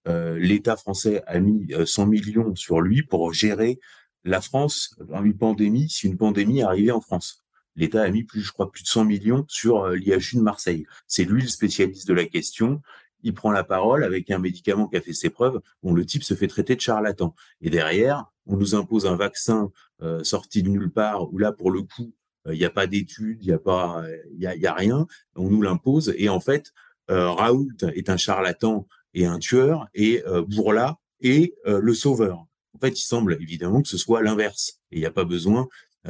euh, 0.08 0.38
l'État 0.38 0.76
français 0.76 1.22
a 1.26 1.38
mis 1.40 1.70
100 1.84 2.02
euh, 2.02 2.06
millions 2.06 2.54
sur 2.56 2.80
lui 2.80 3.02
pour 3.02 3.34
gérer 3.34 3.78
la 4.24 4.40
France 4.40 4.96
dans 5.06 5.22
une 5.22 5.36
pandémie, 5.36 5.90
si 5.90 6.06
une 6.06 6.16
pandémie 6.16 6.62
arrivait 6.62 6.90
en 6.90 7.02
France. 7.02 7.44
L'État 7.76 8.02
a 8.02 8.08
mis 8.08 8.24
plus, 8.24 8.40
je 8.40 8.52
crois, 8.52 8.72
plus 8.72 8.82
de 8.82 8.88
100 8.88 9.04
millions 9.04 9.44
sur 9.46 9.88
l'IHU 9.90 10.36
de 10.36 10.40
Marseille. 10.40 10.86
C'est 11.06 11.24
lui 11.24 11.42
le 11.42 11.48
spécialiste 11.48 12.08
de 12.08 12.14
la 12.14 12.24
question 12.24 12.80
il 13.24 13.34
prend 13.34 13.50
la 13.50 13.64
parole 13.64 14.04
avec 14.04 14.30
un 14.30 14.38
médicament 14.38 14.86
qui 14.86 14.96
a 14.96 15.00
fait 15.00 15.14
ses 15.14 15.30
preuves, 15.30 15.60
bon, 15.82 15.92
le 15.92 16.04
type 16.06 16.22
se 16.22 16.34
fait 16.34 16.46
traiter 16.46 16.76
de 16.76 16.80
charlatan. 16.80 17.34
Et 17.62 17.70
derrière, 17.70 18.26
on 18.46 18.56
nous 18.56 18.74
impose 18.74 19.06
un 19.06 19.16
vaccin 19.16 19.72
euh, 20.02 20.22
sorti 20.22 20.62
de 20.62 20.68
nulle 20.68 20.92
part, 20.92 21.32
où 21.32 21.38
là, 21.38 21.50
pour 21.50 21.70
le 21.70 21.82
coup, 21.82 22.14
euh, 22.46 22.54
il 22.54 22.58
n'y 22.58 22.66
a 22.66 22.70
pas 22.70 22.86
d'études, 22.86 23.38
il 23.40 23.46
n'y 23.46 23.54
a 23.54 23.58
pas, 23.58 24.04
il 24.32 24.40
y 24.40 24.66
a, 24.66 24.74
rien, 24.74 25.06
on 25.34 25.48
nous 25.48 25.62
l'impose. 25.62 26.14
Et 26.18 26.28
en 26.28 26.40
fait, 26.40 26.72
euh, 27.10 27.30
Raoult 27.30 27.68
est 27.94 28.10
un 28.10 28.18
charlatan 28.18 28.86
et 29.14 29.24
un 29.26 29.38
tueur, 29.38 29.88
et 29.94 30.22
Bourla 30.48 30.98
est 31.20 31.54
le 31.64 31.94
sauveur. 31.94 32.44
En 32.74 32.78
fait, 32.80 32.98
il 32.98 33.04
semble 33.04 33.38
évidemment 33.40 33.80
que 33.80 33.88
ce 33.88 33.96
soit 33.96 34.22
l'inverse. 34.22 34.80
Et 34.90 34.96
il 34.96 34.98
n'y 34.98 35.06
a 35.06 35.12
pas 35.12 35.24
besoin 35.24 35.68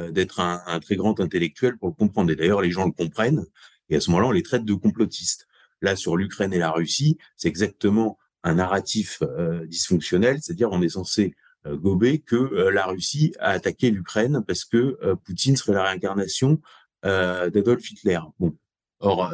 d'être 0.09 0.39
un, 0.39 0.61
un, 0.65 0.79
très 0.79 0.95
grand 0.95 1.19
intellectuel 1.19 1.77
pour 1.77 1.87
le 1.87 1.93
comprendre. 1.93 2.31
Et 2.31 2.35
d'ailleurs, 2.35 2.61
les 2.61 2.71
gens 2.71 2.85
le 2.85 2.91
comprennent. 2.91 3.45
Et 3.89 3.95
à 3.95 3.99
ce 3.99 4.09
moment-là, 4.09 4.29
on 4.29 4.31
les 4.31 4.41
traite 4.41 4.65
de 4.65 4.73
complotistes. 4.73 5.47
Là, 5.81 5.95
sur 5.95 6.17
l'Ukraine 6.17 6.53
et 6.53 6.59
la 6.59 6.71
Russie, 6.71 7.17
c'est 7.35 7.47
exactement 7.47 8.17
un 8.45 8.55
narratif 8.55 9.21
euh, 9.23 9.65
dysfonctionnel, 9.65 10.37
c'est-à-dire 10.41 10.69
on 10.71 10.81
est 10.81 10.89
censé 10.89 11.35
euh, 11.65 11.75
gober 11.75 12.19
que 12.19 12.35
euh, 12.35 12.69
la 12.69 12.85
Russie 12.85 13.33
a 13.39 13.49
attaqué 13.49 13.89
l'Ukraine 13.89 14.43
parce 14.47 14.63
que 14.65 14.97
Poutine 15.25 15.57
serait 15.57 15.73
la 15.73 15.83
réincarnation 15.83 16.61
d'Adolf 17.03 17.91
Hitler. 17.91 18.19
Bon, 18.39 18.55
or 18.99 19.31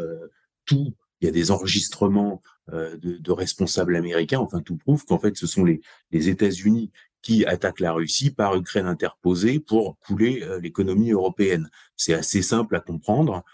tout, 0.65 0.93
il 1.21 1.25
y 1.25 1.29
a 1.29 1.31
des 1.31 1.51
enregistrements 1.51 2.41
de, 2.69 3.31
responsables 3.31 3.95
américains. 3.95 4.39
Enfin, 4.39 4.60
tout 4.60 4.75
prouve 4.75 5.05
qu'en 5.05 5.19
fait, 5.19 5.38
ce 5.38 5.48
sont 5.48 5.63
les 5.63 5.79
États-Unis 6.12 6.91
qui 7.21 7.45
attaquent 7.45 7.79
la 7.79 7.93
Russie 7.93 8.29
par 8.29 8.57
Ukraine 8.57 8.88
interposée 8.88 9.62
pour 9.62 9.98
couler 10.00 10.45
l'économie 10.62 11.12
européenne. 11.12 11.69
C'est 11.95 12.13
assez 12.13 12.41
simple 12.41 12.75
à 12.75 12.81
comprendre. 12.81 13.45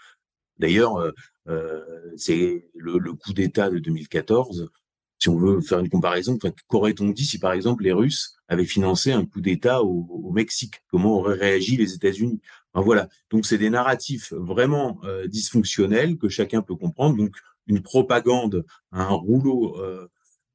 D'ailleurs, 0.58 1.12
euh, 1.48 1.80
c'est 2.16 2.68
le, 2.74 3.12
coup 3.14 3.32
d'État 3.32 3.70
de 3.70 3.78
2014. 3.78 4.70
Si 5.18 5.28
on 5.28 5.36
veut 5.36 5.60
faire 5.60 5.80
une 5.80 5.88
comparaison, 5.88 6.38
qu'aurait-on 6.68 7.10
dit 7.10 7.24
si 7.24 7.38
par 7.38 7.52
exemple 7.52 7.82
les 7.82 7.92
Russes 7.92 8.36
avaient 8.46 8.64
financé 8.64 9.10
un 9.10 9.24
coup 9.24 9.40
d'État 9.40 9.82
au, 9.82 10.30
Mexique? 10.32 10.74
Comment 10.90 11.18
auraient 11.18 11.34
réagi 11.34 11.76
les 11.76 11.94
États-Unis? 11.94 12.40
Voilà. 12.74 13.08
Donc 13.30 13.44
c'est 13.44 13.58
des 13.58 13.70
narratifs 13.70 14.32
vraiment 14.32 15.00
euh, 15.04 15.26
dysfonctionnels 15.26 16.18
que 16.18 16.28
chacun 16.28 16.62
peut 16.62 16.76
comprendre. 16.76 17.16
Donc 17.16 17.34
une 17.66 17.82
propagande, 17.82 18.64
un 18.92 19.08
rouleau 19.08 19.76
euh, 19.80 20.08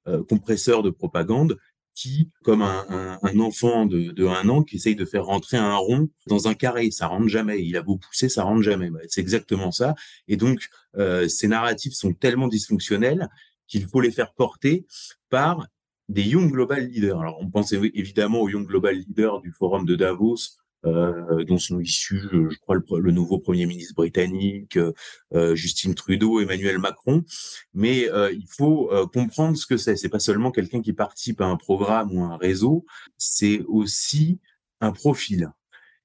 euh 0.07 0.23
compresseur 0.23 0.83
de 0.83 0.89
propagande 0.89 1.57
qui, 1.95 2.29
comme 2.43 2.61
un, 2.61 3.39
enfant 3.39 3.85
de, 3.85 4.11
de, 4.11 4.25
un 4.25 4.49
an 4.49 4.63
qui 4.63 4.77
essaye 4.77 4.95
de 4.95 5.05
faire 5.05 5.25
rentrer 5.25 5.57
un 5.57 5.75
rond 5.75 6.09
dans 6.27 6.47
un 6.47 6.53
carré, 6.53 6.89
ça 6.91 7.07
rentre 7.07 7.27
jamais. 7.27 7.63
Il 7.63 7.77
a 7.77 7.81
beau 7.81 7.97
pousser, 7.97 8.29
ça 8.29 8.43
rentre 8.43 8.63
jamais. 8.63 8.89
C'est 9.07 9.21
exactement 9.21 9.71
ça. 9.71 9.95
Et 10.27 10.35
donc, 10.35 10.67
euh, 10.97 11.27
ces 11.27 11.47
narratifs 11.47 11.93
sont 11.93 12.13
tellement 12.13 12.47
dysfonctionnels 12.47 13.29
qu'il 13.67 13.85
faut 13.85 14.01
les 14.01 14.11
faire 14.11 14.33
porter 14.33 14.85
par 15.29 15.67
des 16.09 16.23
Young 16.23 16.51
Global 16.51 16.85
Leaders. 16.85 17.19
Alors, 17.19 17.37
on 17.39 17.49
pense 17.49 17.71
évidemment 17.71 18.41
aux 18.41 18.49
Young 18.49 18.67
Global 18.67 18.95
Leaders 18.95 19.41
du 19.41 19.51
forum 19.51 19.85
de 19.85 19.95
Davos, 19.95 20.37
euh, 20.85 21.43
dont 21.45 21.57
sont 21.57 21.79
issus, 21.79 22.21
je 22.31 22.57
crois, 22.59 22.75
le, 22.75 23.11
nouveau 23.11 23.39
Premier 23.39 23.65
ministre 23.65 23.95
britannique, 23.95 24.77
euh, 25.33 25.55
Justin 25.55 25.93
Trudeau, 25.93 26.39
Emmanuel 26.39 26.79
Macron. 26.79 27.23
Mais 27.73 28.09
euh, 28.09 28.31
il 28.31 28.47
faut 28.47 28.91
euh, 28.91 29.05
comprendre 29.07 29.57
ce 29.57 29.65
que 29.65 29.77
c'est. 29.77 29.95
C'est 29.95 30.09
pas 30.09 30.19
seulement 30.19 30.51
quelqu'un 30.51 30.81
qui 30.81 30.93
participe 30.93 31.41
à 31.41 31.45
un 31.45 31.57
programme 31.57 32.11
ou 32.15 32.23
un 32.23 32.37
réseau, 32.37 32.85
c'est 33.17 33.61
aussi 33.67 34.39
un 34.81 34.91
profil. 34.91 35.49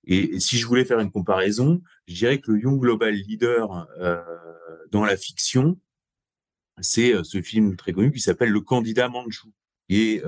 Et, 0.05 0.41
si 0.41 0.59
je 0.59 0.67
voulais 0.67 0.85
faire 0.85 1.01
une 1.01 1.11
comparaison, 1.11 1.83
je 2.07 2.15
dirais 2.15 2.39
que 2.41 2.53
le 2.53 2.61
Young 2.61 2.81
Global 2.81 3.13
Leader 3.13 3.89
euh, 4.01 4.23
dans 4.91 5.05
la 5.05 5.17
fiction, 5.17 5.79
c'est 6.81 7.13
ce 7.25 7.43
film 7.43 7.77
très 7.77 7.93
connu 7.93 8.13
qui 8.13 8.21
s'appelle 8.21 8.51
Le 8.51 8.61
candidat 8.61 9.09
Manchou 9.09 9.53
et 9.89 10.23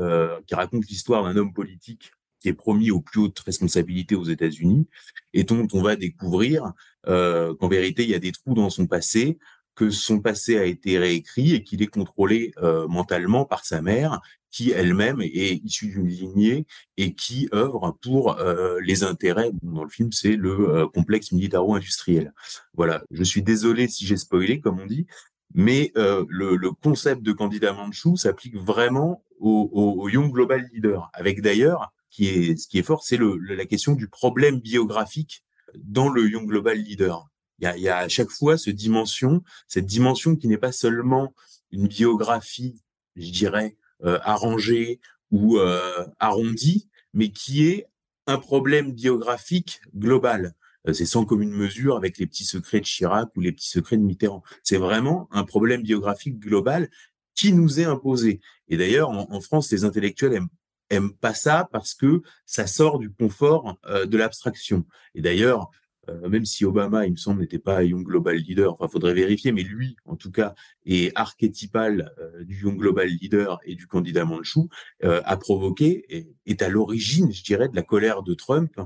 qui 0.46 0.54
raconte 0.54 0.86
l'histoire 0.88 1.22
d'un 1.22 1.36
homme 1.36 1.52
politique 1.52 2.12
qui 2.40 2.48
est 2.48 2.54
promis 2.54 2.90
aux 2.90 3.00
plus 3.00 3.20
hautes 3.20 3.38
responsabilités 3.40 4.16
aux 4.16 4.24
États-Unis 4.24 4.88
et 5.32 5.44
dont 5.44 5.68
on 5.72 5.82
va 5.82 5.96
découvrir 5.96 6.72
euh, 7.06 7.54
qu'en 7.54 7.68
vérité, 7.68 8.02
il 8.02 8.10
y 8.10 8.14
a 8.14 8.18
des 8.18 8.32
trous 8.32 8.54
dans 8.54 8.70
son 8.70 8.86
passé, 8.86 9.38
que 9.74 9.90
son 9.90 10.20
passé 10.20 10.58
a 10.58 10.64
été 10.64 10.98
réécrit 10.98 11.54
et 11.54 11.62
qu'il 11.62 11.82
est 11.82 11.86
contrôlé 11.86 12.52
euh, 12.58 12.88
mentalement 12.88 13.44
par 13.44 13.64
sa 13.64 13.82
mère, 13.82 14.20
qui 14.50 14.72
elle-même 14.72 15.20
est 15.20 15.64
issue 15.64 15.88
d'une 15.88 16.08
lignée 16.08 16.66
et 16.96 17.14
qui 17.14 17.48
œuvre 17.54 17.96
pour 18.02 18.38
euh, 18.40 18.78
les 18.82 19.04
intérêts. 19.04 19.52
Dans 19.62 19.84
le 19.84 19.90
film, 19.90 20.10
c'est 20.10 20.34
le 20.34 20.88
complexe 20.88 21.30
militaro-industriel. 21.30 22.32
Voilà. 22.74 23.04
Je 23.12 23.22
suis 23.22 23.42
désolé 23.42 23.86
si 23.86 24.06
j'ai 24.06 24.16
spoilé, 24.16 24.60
comme 24.60 24.80
on 24.80 24.86
dit, 24.86 25.06
mais 25.54 25.92
le, 25.94 26.70
concept 26.82 27.22
de 27.22 27.32
candidat 27.32 27.72
Manchou 27.72 28.16
s'applique 28.16 28.56
vraiment 28.56 29.24
au, 29.38 29.70
au, 29.72 30.08
Young 30.08 30.32
Global 30.32 30.68
Leader, 30.72 31.10
avec 31.14 31.42
d'ailleurs 31.42 31.92
qui 32.10 32.26
est, 32.28 32.56
ce 32.56 32.68
qui 32.68 32.78
est 32.78 32.82
fort, 32.82 33.04
c'est 33.04 33.16
le, 33.16 33.36
la 33.38 33.66
question 33.66 33.94
du 33.94 34.08
problème 34.08 34.60
biographique 34.60 35.44
dans 35.76 36.08
le 36.08 36.28
Young 36.28 36.46
Global 36.46 36.78
Leader. 36.78 37.28
Il 37.58 37.64
y 37.64 37.66
a, 37.66 37.76
il 37.76 37.82
y 37.82 37.88
a 37.88 37.98
à 37.98 38.08
chaque 38.08 38.30
fois 38.30 38.58
ce 38.58 38.70
dimension, 38.70 39.42
cette 39.68 39.86
dimension 39.86 40.34
qui 40.36 40.48
n'est 40.48 40.58
pas 40.58 40.72
seulement 40.72 41.34
une 41.70 41.86
biographie, 41.86 42.82
je 43.16 43.30
dirais, 43.30 43.76
euh, 44.04 44.18
arrangée 44.22 45.00
ou 45.30 45.58
euh, 45.58 46.06
arrondie, 46.18 46.88
mais 47.12 47.30
qui 47.30 47.66
est 47.66 47.86
un 48.26 48.38
problème 48.38 48.92
biographique 48.92 49.80
global. 49.94 50.54
Euh, 50.88 50.92
c'est 50.92 51.06
sans 51.06 51.24
commune 51.24 51.52
mesure 51.52 51.96
avec 51.96 52.18
les 52.18 52.26
petits 52.26 52.44
secrets 52.44 52.80
de 52.80 52.86
Chirac 52.86 53.28
ou 53.36 53.40
les 53.40 53.52
petits 53.52 53.68
secrets 53.68 53.98
de 53.98 54.02
Mitterrand. 54.02 54.42
C'est 54.64 54.78
vraiment 54.78 55.28
un 55.30 55.44
problème 55.44 55.82
biographique 55.82 56.38
global 56.38 56.90
qui 57.34 57.52
nous 57.52 57.78
est 57.78 57.84
imposé. 57.84 58.40
Et 58.68 58.76
d'ailleurs, 58.76 59.10
en, 59.10 59.30
en 59.30 59.40
France, 59.40 59.70
les 59.70 59.84
intellectuels 59.84 60.32
aiment 60.32 60.48
aime 60.90 61.12
pas 61.12 61.34
ça 61.34 61.68
parce 61.72 61.94
que 61.94 62.22
ça 62.46 62.66
sort 62.66 62.98
du 62.98 63.10
confort 63.10 63.78
euh, 63.86 64.06
de 64.06 64.18
l'abstraction. 64.18 64.84
Et 65.14 65.22
d'ailleurs, 65.22 65.70
euh, 66.08 66.28
même 66.28 66.44
si 66.44 66.64
Obama, 66.64 67.06
il 67.06 67.12
me 67.12 67.16
semble, 67.16 67.40
n'était 67.40 67.58
pas 67.58 67.84
Young 67.84 68.04
Global 68.04 68.36
Leader, 68.36 68.72
enfin, 68.72 68.88
faudrait 68.88 69.14
vérifier, 69.14 69.52
mais 69.52 69.62
lui, 69.62 69.96
en 70.06 70.16
tout 70.16 70.30
cas, 70.30 70.54
est 70.84 71.12
archétypal 71.14 72.12
euh, 72.18 72.44
du 72.44 72.62
Young 72.62 72.76
Global 72.76 73.08
Leader 73.08 73.60
et 73.64 73.74
du 73.74 73.86
candidat 73.86 74.24
Manchou, 74.24 74.68
a 75.02 75.36
provoqué 75.36 76.04
et 76.08 76.34
est 76.46 76.62
à 76.62 76.68
l'origine, 76.68 77.32
je 77.32 77.44
dirais, 77.44 77.68
de 77.68 77.76
la 77.76 77.82
colère 77.82 78.22
de 78.22 78.34
Trump 78.34 78.80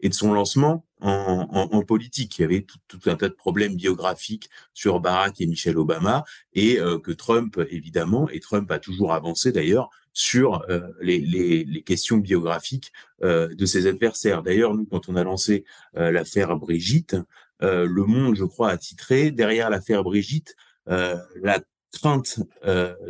et 0.00 0.08
de 0.08 0.14
son 0.14 0.32
lancement 0.32 0.84
en, 1.00 1.48
en, 1.50 1.76
en 1.76 1.82
politique. 1.82 2.38
Il 2.38 2.42
y 2.42 2.44
avait 2.44 2.62
tout, 2.62 2.78
tout, 2.88 3.00
un 3.10 3.16
tas 3.16 3.28
de 3.28 3.34
problèmes 3.34 3.76
biographiques 3.76 4.48
sur 4.74 5.00
Barack 5.00 5.40
et 5.40 5.46
Michelle 5.46 5.78
Obama 5.78 6.24
et 6.54 6.78
que 7.02 7.12
Trump, 7.12 7.60
évidemment, 7.70 8.28
et 8.30 8.40
Trump 8.40 8.70
a 8.70 8.78
toujours 8.78 9.12
avancé 9.12 9.52
d'ailleurs, 9.52 9.90
sur 10.16 10.64
euh, 10.70 10.80
les, 11.02 11.18
les, 11.18 11.64
les, 11.64 11.82
questions 11.82 12.16
biographiques 12.16 12.90
euh, 13.22 13.54
de 13.54 13.66
ses 13.66 13.86
adversaires. 13.86 14.42
D'ailleurs, 14.42 14.72
nous, 14.72 14.86
quand 14.86 15.10
on 15.10 15.14
a 15.16 15.22
lancé 15.22 15.66
euh, 15.98 16.10
l'affaire 16.10 16.56
Brigitte, 16.56 17.16
Le 17.60 18.04
Monde, 18.04 18.34
je 18.34 18.44
crois, 18.44 18.70
a 18.70 18.78
titré 18.78 19.30
derrière 19.30 19.70
l'affaire 19.70 20.02
Brigitte 20.04 20.56
la 20.86 21.60
crainte 21.90 22.40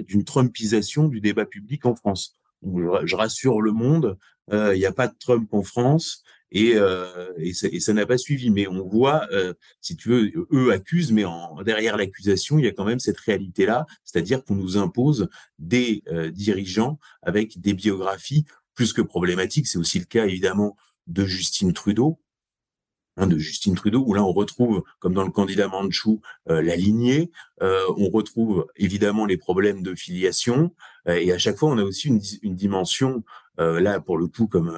d'une 0.06 0.24
Trumpisation 0.24 1.08
du 1.08 1.20
débat 1.20 1.46
public 1.46 1.84
en 1.84 1.96
France. 1.96 2.36
je 2.62 3.16
rassure 3.16 3.60
le 3.60 3.72
monde, 3.72 4.16
il 4.52 4.78
n'y 4.78 4.86
a 4.86 4.92
pas 4.92 5.08
de 5.08 5.16
Trump 5.18 5.52
en 5.52 5.64
France 5.64 6.22
et, 6.52 6.74
euh, 6.76 7.32
et 7.38 7.52
ça 7.52 7.92
n'a 7.92 8.06
pas 8.06 8.18
suivi. 8.18 8.50
Mais 8.50 8.66
on 8.66 8.86
voit, 8.86 9.26
euh, 9.32 9.54
si 9.80 9.96
tu 9.96 10.08
veux, 10.08 10.32
eux 10.52 10.72
accusent, 10.72 11.12
mais 11.12 11.24
en, 11.24 11.62
derrière 11.62 11.96
l'accusation, 11.96 12.58
il 12.58 12.64
y 12.64 12.68
a 12.68 12.72
quand 12.72 12.84
même 12.84 13.00
cette 13.00 13.18
réalité-là, 13.18 13.86
c'est-à-dire 14.04 14.44
qu'on 14.44 14.54
nous 14.54 14.76
impose 14.76 15.28
des 15.58 16.02
euh, 16.08 16.30
dirigeants 16.30 16.98
avec 17.22 17.60
des 17.60 17.74
biographies 17.74 18.44
plus 18.74 18.92
que 18.92 19.02
problématiques. 19.02 19.66
C'est 19.66 19.78
aussi 19.78 19.98
le 19.98 20.04
cas 20.04 20.26
évidemment 20.26 20.76
de 21.06 21.24
Justine 21.24 21.72
Trudeau, 21.72 22.18
hein, 23.16 23.26
de 23.26 23.38
Justine 23.38 23.74
Trudeau, 23.74 24.04
où 24.06 24.14
là 24.14 24.24
on 24.24 24.32
retrouve, 24.32 24.84
comme 24.98 25.14
dans 25.14 25.24
le 25.24 25.30
candidat 25.30 25.68
Manchou, 25.68 26.20
euh, 26.50 26.62
la 26.62 26.76
lignée, 26.76 27.30
euh, 27.62 27.82
on 27.96 28.10
retrouve 28.10 28.66
évidemment 28.76 29.24
les 29.26 29.36
problèmes 29.36 29.82
de 29.82 29.94
filiation, 29.94 30.74
euh, 31.08 31.14
et 31.14 31.32
à 31.32 31.38
chaque 31.38 31.56
fois 31.56 31.70
on 31.70 31.78
a 31.78 31.84
aussi 31.84 32.08
une, 32.08 32.20
une 32.42 32.56
dimension, 32.56 33.24
là 33.58 34.00
pour 34.00 34.18
le 34.18 34.26
coup 34.26 34.46
comme, 34.46 34.76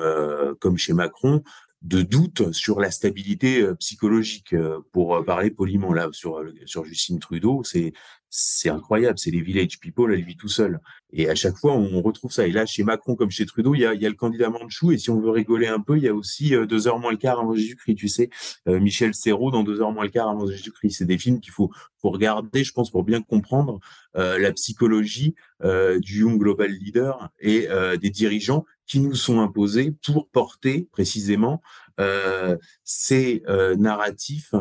comme 0.60 0.76
chez 0.76 0.92
Macron, 0.92 1.42
de 1.82 2.02
doute 2.02 2.52
sur 2.52 2.80
la 2.80 2.90
stabilité 2.90 3.62
euh, 3.62 3.74
psychologique, 3.74 4.52
euh, 4.52 4.80
pour 4.92 5.16
euh, 5.16 5.24
parler 5.24 5.50
poliment 5.50 5.92
là 5.92 6.08
sur 6.12 6.42
sur 6.66 6.84
Justine 6.84 7.20
Trudeau, 7.20 7.62
c'est 7.62 7.92
c'est 8.30 8.68
incroyable, 8.68 9.18
c'est 9.18 9.30
les 9.30 9.40
village 9.40 9.78
people, 9.80 10.12
elle 10.12 10.24
vit 10.24 10.36
tout 10.36 10.48
seule. 10.48 10.80
Et 11.12 11.28
à 11.28 11.34
chaque 11.34 11.56
fois, 11.56 11.74
on 11.74 12.02
retrouve 12.02 12.32
ça. 12.32 12.46
Et 12.46 12.52
là, 12.52 12.66
chez 12.66 12.84
Macron 12.84 13.16
comme 13.16 13.30
chez 13.30 13.46
Trudeau, 13.46 13.74
il 13.74 13.80
y 13.80 13.86
a, 13.86 13.90
a 13.90 13.94
le 13.94 14.12
candidat 14.12 14.50
Manchou. 14.50 14.92
Et 14.92 14.98
si 14.98 15.10
on 15.10 15.20
veut 15.20 15.30
rigoler 15.30 15.66
un 15.66 15.80
peu, 15.80 15.96
il 15.96 16.02
y 16.02 16.08
a 16.08 16.14
aussi 16.14 16.50
deux 16.66 16.86
heures 16.86 16.98
moins 16.98 17.12
le 17.12 17.16
quart 17.16 17.40
avant 17.40 17.54
Jésus-Christ. 17.54 17.94
Tu 17.94 18.08
sais, 18.08 18.28
Michel 18.66 19.14
Serrault 19.14 19.50
dans 19.50 19.62
deux 19.62 19.80
heures 19.80 19.92
moins 19.92 20.04
le 20.04 20.10
quart 20.10 20.28
avant 20.28 20.46
Jésus-Christ. 20.46 20.98
C'est 20.98 21.06
des 21.06 21.16
films 21.16 21.40
qu'il 21.40 21.52
faut, 21.52 21.70
faut 22.02 22.10
regarder, 22.10 22.62
je 22.62 22.72
pense, 22.72 22.90
pour 22.90 23.04
bien 23.04 23.22
comprendre 23.22 23.80
la 24.14 24.52
psychologie 24.52 25.34
du 25.62 26.20
Young 26.20 26.38
Global 26.38 26.70
Leader 26.70 27.30
et 27.40 27.68
des 27.98 28.10
dirigeants 28.10 28.66
qui 28.88 29.00
nous 29.00 29.14
sont 29.14 29.40
imposés 29.40 29.94
pour 30.04 30.28
porter 30.28 30.88
précisément 30.92 31.62
euh, 32.00 32.56
ces 32.84 33.42
euh, 33.48 33.76
narratifs 33.76 34.54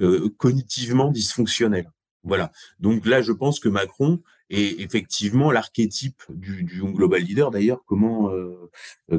euh, 0.00 0.28
cognitivement 0.38 1.10
dysfonctionnels. 1.10 1.90
Voilà. 2.24 2.50
Donc 2.80 3.06
là, 3.06 3.22
je 3.22 3.32
pense 3.32 3.60
que 3.60 3.68
Macron 3.68 4.22
est 4.50 4.80
effectivement 4.80 5.52
l'archétype 5.52 6.22
du, 6.30 6.64
du 6.64 6.82
global 6.82 7.22
leader. 7.22 7.50
D'ailleurs, 7.50 7.84
comment 7.86 8.30
euh, 8.30 8.70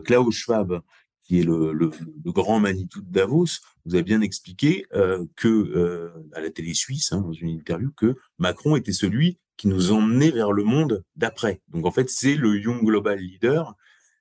Klaus 0.04 0.34
Schwab, 0.34 0.82
qui 1.22 1.40
est 1.40 1.44
le, 1.44 1.92
grand 2.26 2.60
Manitou 2.60 3.02
de 3.02 3.12
Davos, 3.12 3.46
vous 3.86 3.96
a 3.96 4.02
bien 4.02 4.22
expliqué 4.22 4.86
euh, 4.94 5.26
à 6.34 6.42
la 6.42 6.50
télé 6.50 6.74
suisse, 6.74 7.12
hein, 7.12 7.22
dans 7.22 7.34
une 7.34 7.50
interview, 7.50 7.92
que 7.96 8.16
Macron 8.40 8.76
était 8.76 8.92
celui 8.92 9.38
qui 9.58 9.68
nous 9.68 9.92
emmenait 9.92 10.32
vers 10.32 10.52
le 10.52 10.64
monde 10.64 11.04
d'après. 11.16 11.62
Donc 11.70 11.86
en 11.86 11.92
fait, 11.92 12.10
c'est 12.10 12.36
le 12.36 12.60
Young 12.60 12.84
Global 12.84 13.20
Leader 13.20 13.76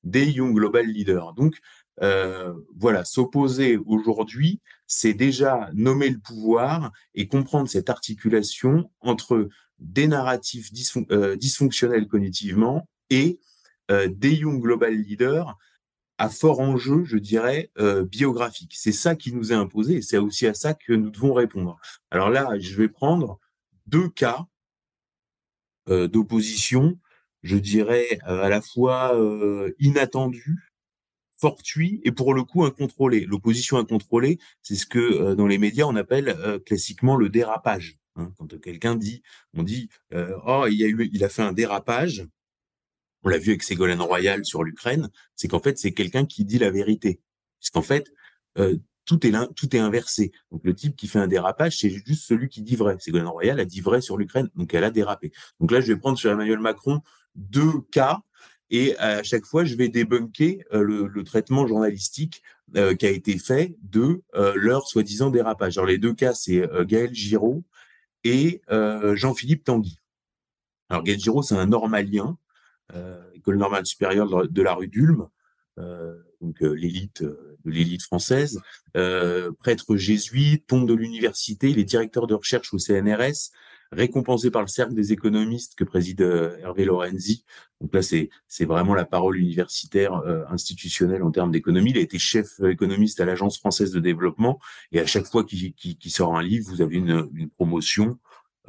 des 0.04 0.26
Young 0.26 0.54
Global 0.54 0.86
Leaders. 0.86 1.32
Donc 1.32 1.54
euh, 1.54 1.58
voilà, 2.00 3.04
s'opposer 3.04 3.76
aujourd'hui, 3.76 4.60
c'est 4.86 5.14
déjà 5.14 5.70
nommer 5.74 6.10
le 6.10 6.18
pouvoir 6.18 6.92
et 7.14 7.28
comprendre 7.28 7.68
cette 7.68 7.90
articulation 7.90 8.90
entre 9.00 9.48
des 9.78 10.06
narratifs 10.06 10.70
euh, 11.10 11.36
dysfonctionnels 11.36 12.06
cognitivement 12.06 12.88
et 13.10 13.40
euh, 13.90 14.08
des 14.08 14.34
Young 14.34 14.60
Global 14.60 14.94
Leaders 14.94 15.56
à 16.18 16.28
fort 16.28 16.60
enjeu, 16.60 17.02
je 17.04 17.16
dirais, 17.16 17.72
biographique. 18.04 18.74
C'est 18.76 18.92
ça 18.92 19.16
qui 19.16 19.32
nous 19.32 19.50
est 19.50 19.56
imposé 19.56 19.96
et 19.96 20.02
c'est 20.02 20.16
aussi 20.16 20.46
à 20.46 20.54
ça 20.54 20.72
que 20.72 20.92
nous 20.92 21.10
devons 21.10 21.34
répondre. 21.34 21.76
Alors 22.12 22.30
là, 22.30 22.56
je 22.60 22.76
vais 22.76 22.88
prendre 22.88 23.40
deux 23.88 24.08
cas 24.08 24.46
d'opposition 25.88 26.96
je 27.44 27.58
dirais, 27.58 28.18
euh, 28.26 28.42
à 28.42 28.48
la 28.48 28.60
fois 28.60 29.14
euh, 29.14 29.72
inattendu, 29.78 30.73
fortuit 31.36 32.00
et 32.04 32.12
pour 32.12 32.34
le 32.34 32.44
coup 32.44 32.64
incontrôlé. 32.64 33.24
L'opposition 33.26 33.78
incontrôlée, 33.78 34.38
c'est 34.62 34.74
ce 34.74 34.86
que 34.86 34.98
euh, 34.98 35.34
dans 35.34 35.46
les 35.46 35.58
médias 35.58 35.86
on 35.86 35.96
appelle 35.96 36.36
classiquement 36.64 37.16
le 37.16 37.28
dérapage. 37.28 37.98
Hein. 38.16 38.32
Quand 38.38 38.60
quelqu'un 38.60 38.94
dit, 38.94 39.22
on 39.54 39.62
dit, 39.62 39.88
oh 40.12 40.66
il 40.70 40.82
a 40.84 40.86
eu, 40.86 41.10
il 41.12 41.24
a 41.24 41.28
fait 41.28 41.42
un 41.42 41.52
dérapage. 41.52 42.26
On 43.22 43.28
l'a 43.28 43.38
vu 43.38 43.50
avec 43.50 43.62
Ségolène 43.62 44.02
Royal 44.02 44.44
sur 44.44 44.64
l'Ukraine. 44.64 45.08
C'est 45.34 45.48
qu'en 45.48 45.60
fait 45.60 45.78
c'est 45.78 45.92
quelqu'un 45.92 46.26
qui 46.26 46.44
dit 46.44 46.58
la 46.58 46.70
vérité, 46.70 47.20
puisqu'en 47.58 47.82
fait 47.82 48.12
tout 49.04 49.26
est 49.26 49.32
tout 49.54 49.74
est 49.76 49.78
inversé. 49.78 50.32
Donc 50.50 50.62
le 50.64 50.74
type 50.74 50.96
qui 50.96 51.08
fait 51.08 51.18
un 51.18 51.26
dérapage, 51.26 51.78
c'est 51.78 51.90
juste 51.90 52.26
celui 52.26 52.48
qui 52.48 52.62
dit 52.62 52.76
vrai. 52.76 52.96
Ségolène 52.98 53.28
Royal 53.28 53.60
a 53.60 53.64
dit 53.64 53.80
vrai 53.80 54.00
sur 54.00 54.16
l'Ukraine, 54.16 54.48
donc 54.54 54.72
elle 54.74 54.84
a 54.84 54.90
dérapé. 54.90 55.32
Donc 55.60 55.70
là, 55.70 55.80
je 55.80 55.92
vais 55.92 55.98
prendre 55.98 56.18
sur 56.18 56.30
Emmanuel 56.30 56.58
Macron 56.58 57.00
deux 57.34 57.80
cas 57.90 58.22
et 58.70 58.96
à 58.98 59.22
chaque 59.22 59.44
fois, 59.44 59.64
je 59.64 59.74
vais 59.74 59.88
débunker 59.88 60.64
euh, 60.72 60.82
le, 60.82 61.24
traitement 61.24 61.66
journalistique 61.66 62.42
euh, 62.76 62.94
qui 62.94 63.06
a 63.06 63.10
été 63.10 63.38
fait 63.38 63.76
de 63.82 64.22
euh, 64.34 64.54
leur 64.56 64.88
soi-disant 64.88 65.30
dérapage. 65.30 65.76
Alors 65.78 65.86
les 65.86 65.98
deux 65.98 66.14
cas, 66.14 66.34
c'est 66.34 66.66
Gaël 66.86 67.14
Giraud 67.14 67.62
et 68.24 68.62
Jean-Philippe 68.70 69.64
Tanguy. 69.64 70.00
Alors 70.88 71.02
Gaël 71.02 71.18
Giraud, 71.18 71.42
c'est 71.42 71.56
un 71.56 71.66
normalien, 71.66 72.38
école 73.34 73.58
normale 73.58 73.84
supérieure 73.84 74.48
de 74.48 74.62
la 74.62 74.74
rue 74.74 74.88
d'Ulm, 74.88 75.28
donc 76.40 76.60
l'élite 76.60 77.22
de 77.22 77.70
l'élite 77.70 78.02
française, 78.02 78.60
prêtre 78.94 79.96
jésuite, 79.96 80.66
pont 80.66 80.84
de 80.84 80.94
l'université, 80.94 81.68
il 81.68 81.78
est 81.78 81.84
directeur 81.84 82.26
de 82.26 82.34
recherche 82.34 82.72
au 82.72 82.78
CNRS, 82.78 83.50
récompensé 83.92 84.50
par 84.50 84.62
le 84.62 84.68
cercle 84.68 84.94
des 84.94 85.12
économistes 85.12 85.74
que 85.74 85.84
préside 85.84 86.22
euh, 86.22 86.56
Hervé 86.58 86.84
Lorenzi. 86.84 87.44
Donc 87.80 87.94
là, 87.94 88.02
c'est 88.02 88.64
vraiment 88.64 88.94
la 88.94 89.04
parole 89.04 89.36
universitaire 89.36 90.14
euh, 90.14 90.44
institutionnelle 90.48 91.22
en 91.22 91.30
termes 91.30 91.50
d'économie. 91.50 91.90
Il 91.90 91.98
a 91.98 92.02
été 92.02 92.18
chef 92.18 92.60
économiste 92.60 93.20
à 93.20 93.24
l'Agence 93.24 93.58
française 93.58 93.90
de 93.90 94.00
développement 94.00 94.58
et 94.92 95.00
à 95.00 95.06
chaque 95.06 95.26
fois 95.26 95.44
qu'il 95.44 95.74
sort 96.06 96.36
un 96.36 96.42
livre, 96.42 96.68
vous 96.70 96.80
avez 96.80 96.96
une, 96.96 97.28
une 97.34 97.50
promotion 97.50 98.18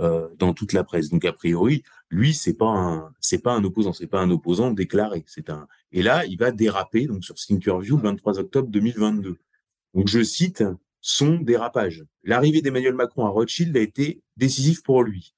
euh, 0.01 0.27
dans 0.37 0.53
toute 0.53 0.73
la 0.73 0.83
presse. 0.83 1.09
Donc 1.09 1.23
a 1.23 1.31
priori, 1.31 1.83
lui, 2.09 2.33
c'est 2.33 2.55
pas 2.55 2.67
un 2.67 3.13
c'est 3.21 3.41
pas 3.41 3.53
un 3.53 3.63
opposant, 3.63 3.93
c'est 3.93 4.07
pas 4.07 4.19
un 4.19 4.29
opposant 4.29 4.71
déclaré. 4.71 5.23
C'est 5.25 5.49
un 5.49 5.69
et 5.93 6.03
là, 6.03 6.25
il 6.25 6.37
va 6.37 6.51
déraper 6.51 7.07
donc 7.07 7.23
sur 7.23 7.35
Thinkerview 7.35 7.95
le 7.95 8.03
23 8.03 8.39
octobre 8.39 8.67
2022. 8.67 9.37
Donc 9.93 10.09
je 10.09 10.21
cite 10.21 10.65
son 11.07 11.35
dérapage. 11.35 12.03
L'arrivée 12.23 12.63
d'Emmanuel 12.63 12.95
Macron 12.95 13.27
à 13.27 13.29
Rothschild 13.29 13.77
a 13.77 13.79
été 13.79 14.23
décisif 14.37 14.81
pour 14.81 15.03
lui. 15.03 15.35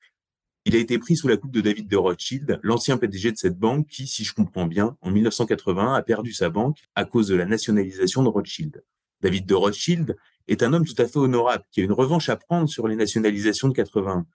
Il 0.64 0.78
a 0.78 0.80
été 0.80 0.98
pris 0.98 1.18
sous 1.18 1.28
la 1.28 1.36
coupe 1.36 1.52
de 1.52 1.60
David 1.60 1.90
de 1.90 1.98
Rothschild, 1.98 2.62
l'ancien 2.64 2.98
PDG 2.98 3.34
de 3.34 3.38
cette 3.38 3.60
banque 3.60 3.86
qui, 3.88 4.08
si 4.08 4.24
je 4.24 4.34
comprends 4.34 4.66
bien, 4.66 4.96
en 5.02 5.12
1980 5.12 5.94
a 5.94 6.02
perdu 6.04 6.32
sa 6.32 6.50
banque 6.50 6.78
à 6.96 7.04
cause 7.04 7.28
de 7.28 7.36
la 7.36 7.46
nationalisation 7.46 8.24
de 8.24 8.30
Rothschild. 8.30 8.82
David 9.20 9.46
de 9.46 9.56
Rothschild 9.56 10.16
est 10.48 10.64
un 10.64 10.72
homme 10.72 10.86
tout 10.86 11.02
à 11.02 11.06
fait 11.06 11.20
honorable 11.20 11.66
qui 11.70 11.82
a 11.82 11.84
une 11.84 11.92
revanche 11.92 12.30
à 12.30 12.38
prendre 12.38 12.70
sur 12.70 12.88
les 12.88 12.96
nationalisations 12.96 13.68
de 13.68 13.74
80 13.74 14.26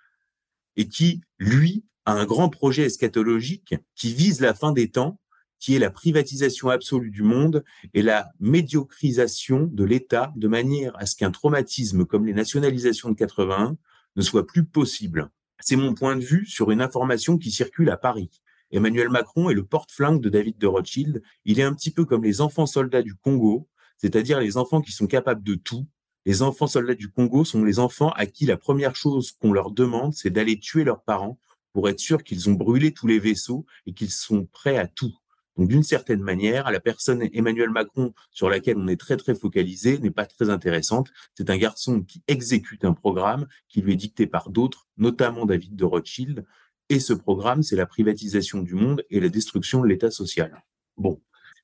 et 0.77 0.87
qui, 0.87 1.23
lui, 1.39 1.83
a 2.05 2.13
un 2.13 2.27
grand 2.27 2.51
projet 2.51 2.85
eschatologique 2.85 3.75
qui 3.95 4.13
vise 4.13 4.43
la 4.43 4.53
fin 4.53 4.73
des 4.73 4.91
temps 4.91 5.19
qui 5.63 5.77
est 5.77 5.79
la 5.79 5.91
privatisation 5.91 6.71
absolue 6.71 7.13
du 7.13 7.23
monde 7.23 7.63
et 7.95 8.03
la 8.03 8.33
médiocrisation 8.41 9.71
de 9.73 9.85
l'État 9.85 10.33
de 10.35 10.49
manière 10.49 10.93
à 10.97 11.07
ce 11.07 11.15
qu'un 11.15 11.31
traumatisme 11.31 12.05
comme 12.05 12.27
les 12.27 12.35
nationalisations 12.35 13.11
de 13.11 13.15
81 13.15 13.77
ne 14.17 14.23
soit 14.23 14.45
plus 14.45 14.65
possible. 14.65 15.31
C'est 15.61 15.77
mon 15.77 15.95
point 15.95 16.17
de 16.17 16.25
vue 16.25 16.47
sur 16.47 16.73
une 16.73 16.81
information 16.81 17.39
qui 17.39 17.53
circule 17.53 17.91
à 17.91 17.97
Paris. 17.97 18.43
Emmanuel 18.73 19.09
Macron 19.09 19.51
est 19.51 19.55
le 19.55 19.65
porte-flingue 19.65 20.21
de 20.21 20.29
David 20.29 20.59
de 20.59 20.67
Rothschild. 20.67 21.23
Il 21.45 21.61
est 21.61 21.63
un 21.63 21.75
petit 21.75 21.93
peu 21.93 22.05
comme 22.05 22.25
les 22.25 22.41
enfants 22.41 22.67
soldats 22.67 23.03
du 23.03 23.15
Congo, 23.15 23.69
c'est-à-dire 23.99 24.41
les 24.41 24.57
enfants 24.57 24.81
qui 24.81 24.91
sont 24.91 25.07
capables 25.07 25.45
de 25.45 25.55
tout. 25.55 25.87
Les 26.27 26.43
enfants 26.43 26.67
soldats 26.67 26.97
du 26.97 27.09
Congo 27.09 27.45
sont 27.45 27.63
les 27.63 27.79
enfants 27.79 28.11
à 28.17 28.27
qui 28.27 28.47
la 28.47 28.57
première 28.57 28.97
chose 28.97 29.31
qu'on 29.31 29.53
leur 29.53 29.71
demande, 29.71 30.13
c'est 30.13 30.31
d'aller 30.31 30.59
tuer 30.59 30.83
leurs 30.83 31.05
parents 31.05 31.39
pour 31.73 31.89
être 31.89 32.01
sûr 32.01 32.25
qu'ils 32.25 32.51
ont 32.51 32.55
brûlé 32.55 32.93
tous 32.93 33.07
les 33.07 33.21
vaisseaux 33.21 33.65
et 33.87 33.95
qu'ils 33.95 34.11
sont 34.11 34.47
prêts 34.47 34.77
à 34.77 34.89
tout. 34.89 35.15
Donc, 35.57 35.69
d'une 35.69 35.83
certaine 35.83 36.23
manière, 36.23 36.71
la 36.71 36.81
personne 36.81 37.29
Emmanuel 37.33 37.71
Macron, 37.71 38.15
sur 38.31 38.49
laquelle 38.49 38.79
on 38.79 38.89
est 38.89 38.99
très, 38.99 39.17
très 39.17 39.35
focalisé, 39.35 39.99
n'est 39.99 40.11
pas 40.11 40.27
très 40.27 40.49
intéressante. 40.49 41.11
C'est 41.35 41.51
un 41.51 41.59
garçon 41.59 42.03
qui 42.03 42.23
exécute 42.27 42.85
un 42.85 42.95
programme 42.95 43.47
qui 43.69 43.83
lui 43.83 43.93
est 43.93 43.97
dicté 43.97 44.27
par 44.27 44.51
d'autres, 44.51 44.89
notamment 44.97 45.45
David 45.45 45.77
de 45.77 45.85
Rothschild. 45.85 46.45
Et 46.89 47.01
ce 47.01 47.13
programme, 47.13 47.63
c'est 47.63 47.77
la 47.77 47.87
privatisation 47.87 48.63
du 48.63 48.75
monde 48.75 49.05
et 49.11 49.21
la 49.21 49.29
destruction 49.29 49.83
de 49.83 49.89
l'État 49.89 50.11
social. 50.11 50.63
Bon, 50.97 51.21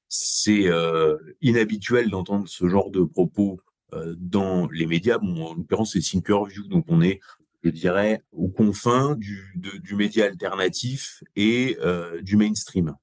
c'est 0.08 0.68
euh, 0.68 1.16
inhabituel 1.40 2.10
d'entendre 2.10 2.48
ce 2.48 2.68
genre 2.68 2.90
de 2.90 3.02
propos 3.02 3.60
euh, 3.94 4.14
dans 4.18 4.68
les 4.68 4.86
médias. 4.86 5.18
Bon, 5.18 5.46
en 5.46 5.54
l'occurrence, 5.54 5.92
c'est 5.92 6.00
Thinkerview, 6.00 6.66
donc 6.66 6.86
on 6.88 7.00
est, 7.02 7.20
je 7.62 7.70
dirais, 7.70 8.22
aux 8.32 8.48
confins 8.48 9.16
du, 9.16 9.54
média 9.92 10.26
alternatif 10.26 11.22
et 11.36 11.76
euh, 11.80 12.20
du 12.22 12.36
mainstream 12.36 12.94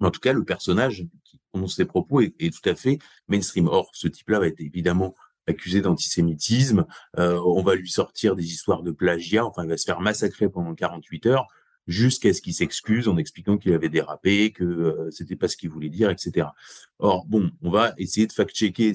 en 0.00 0.10
tout 0.10 0.20
cas, 0.20 0.32
le 0.32 0.44
personnage 0.44 1.04
qui 1.24 1.40
prononce 1.50 1.76
ses 1.76 1.84
propos 1.84 2.20
est, 2.20 2.54
tout 2.54 2.68
à 2.68 2.74
fait 2.74 2.98
mainstream. 3.28 3.68
Or, 3.68 3.90
ce 3.94 4.08
type-là 4.08 4.40
va 4.40 4.46
être 4.46 4.60
évidemment 4.60 5.14
accusé 5.46 5.80
d'antisémitisme. 5.80 6.86
Euh, 7.18 7.40
on 7.44 7.62
va 7.62 7.74
lui 7.74 7.88
sortir 7.88 8.36
des 8.36 8.44
histoires 8.44 8.82
de 8.82 8.90
plagiat. 8.90 9.44
Enfin, 9.44 9.64
il 9.64 9.68
va 9.68 9.76
se 9.76 9.84
faire 9.84 10.00
massacrer 10.00 10.48
pendant 10.48 10.74
48 10.74 11.26
heures 11.26 11.46
jusqu'à 11.86 12.34
ce 12.34 12.42
qu'il 12.42 12.52
s'excuse 12.52 13.06
en 13.06 13.16
expliquant 13.16 13.58
qu'il 13.58 13.72
avait 13.72 13.88
dérapé, 13.88 14.50
que 14.50 14.64
euh, 14.64 15.10
c'était 15.12 15.36
pas 15.36 15.46
ce 15.46 15.56
qu'il 15.56 15.70
voulait 15.70 15.88
dire, 15.88 16.10
etc. 16.10 16.48
Or, 16.98 17.24
bon, 17.26 17.52
on 17.62 17.70
va 17.70 17.94
essayer 17.96 18.26
de 18.26 18.32
fact-checker 18.32 18.92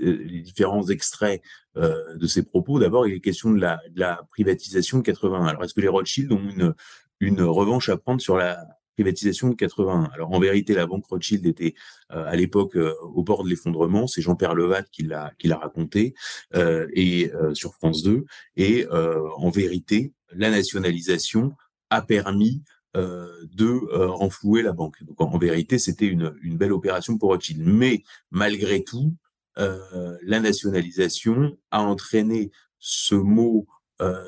les 0.00 0.40
différents 0.40 0.88
extraits 0.88 1.40
euh, 1.76 2.16
de 2.16 2.26
ses 2.26 2.42
propos. 2.42 2.80
D'abord, 2.80 3.06
il 3.06 3.14
est 3.14 3.20
question 3.20 3.52
de 3.52 3.60
la, 3.60 4.26
privatisation 4.30 4.98
de 4.98 5.02
80. 5.04 5.46
Alors, 5.46 5.62
est-ce 5.62 5.72
que 5.72 5.80
les 5.80 5.88
Rothschild 5.88 6.32
ont 6.32 6.74
une 7.20 7.42
revanche 7.42 7.88
à 7.88 7.96
prendre 7.96 8.20
sur 8.20 8.36
la 8.36 8.66
privatisation 9.02 9.48
de 9.48 9.54
81. 9.54 10.10
Alors 10.14 10.32
en 10.32 10.38
vérité, 10.38 10.74
la 10.74 10.86
banque 10.86 11.06
Rothschild 11.06 11.44
était 11.46 11.74
euh, 12.12 12.24
à 12.26 12.36
l'époque 12.36 12.76
euh, 12.76 12.94
au 13.14 13.22
bord 13.24 13.42
de 13.42 13.48
l'effondrement. 13.48 14.06
C'est 14.06 14.22
Jean-Pierre 14.22 14.54
qui 14.92 15.02
l'a 15.02 15.32
qui 15.38 15.48
l'a 15.48 15.56
raconté 15.56 16.14
euh, 16.54 16.86
et 16.94 17.32
sur 17.54 17.74
France 17.74 18.02
2. 18.02 18.24
Et 18.56 18.86
en 18.90 19.50
vérité, 19.50 20.12
la 20.32 20.50
nationalisation 20.50 21.52
a 21.90 22.02
permis 22.02 22.62
de 22.94 24.06
renflouer 24.06 24.62
la 24.62 24.72
banque. 24.72 25.02
Donc 25.04 25.20
en, 25.20 25.38
vérité, 25.38 25.78
c'était 25.78 26.06
une 26.06 26.56
belle 26.56 26.72
opération 26.72 27.16
pour 27.18 27.30
Rothschild. 27.30 27.62
Mais 27.64 28.02
malgré 28.30 28.84
tout, 28.84 29.14
la 29.56 30.40
nationalisation 30.40 31.56
a 31.70 31.82
entraîné 31.82 32.50
ce 32.78 33.14
mot 33.14 33.66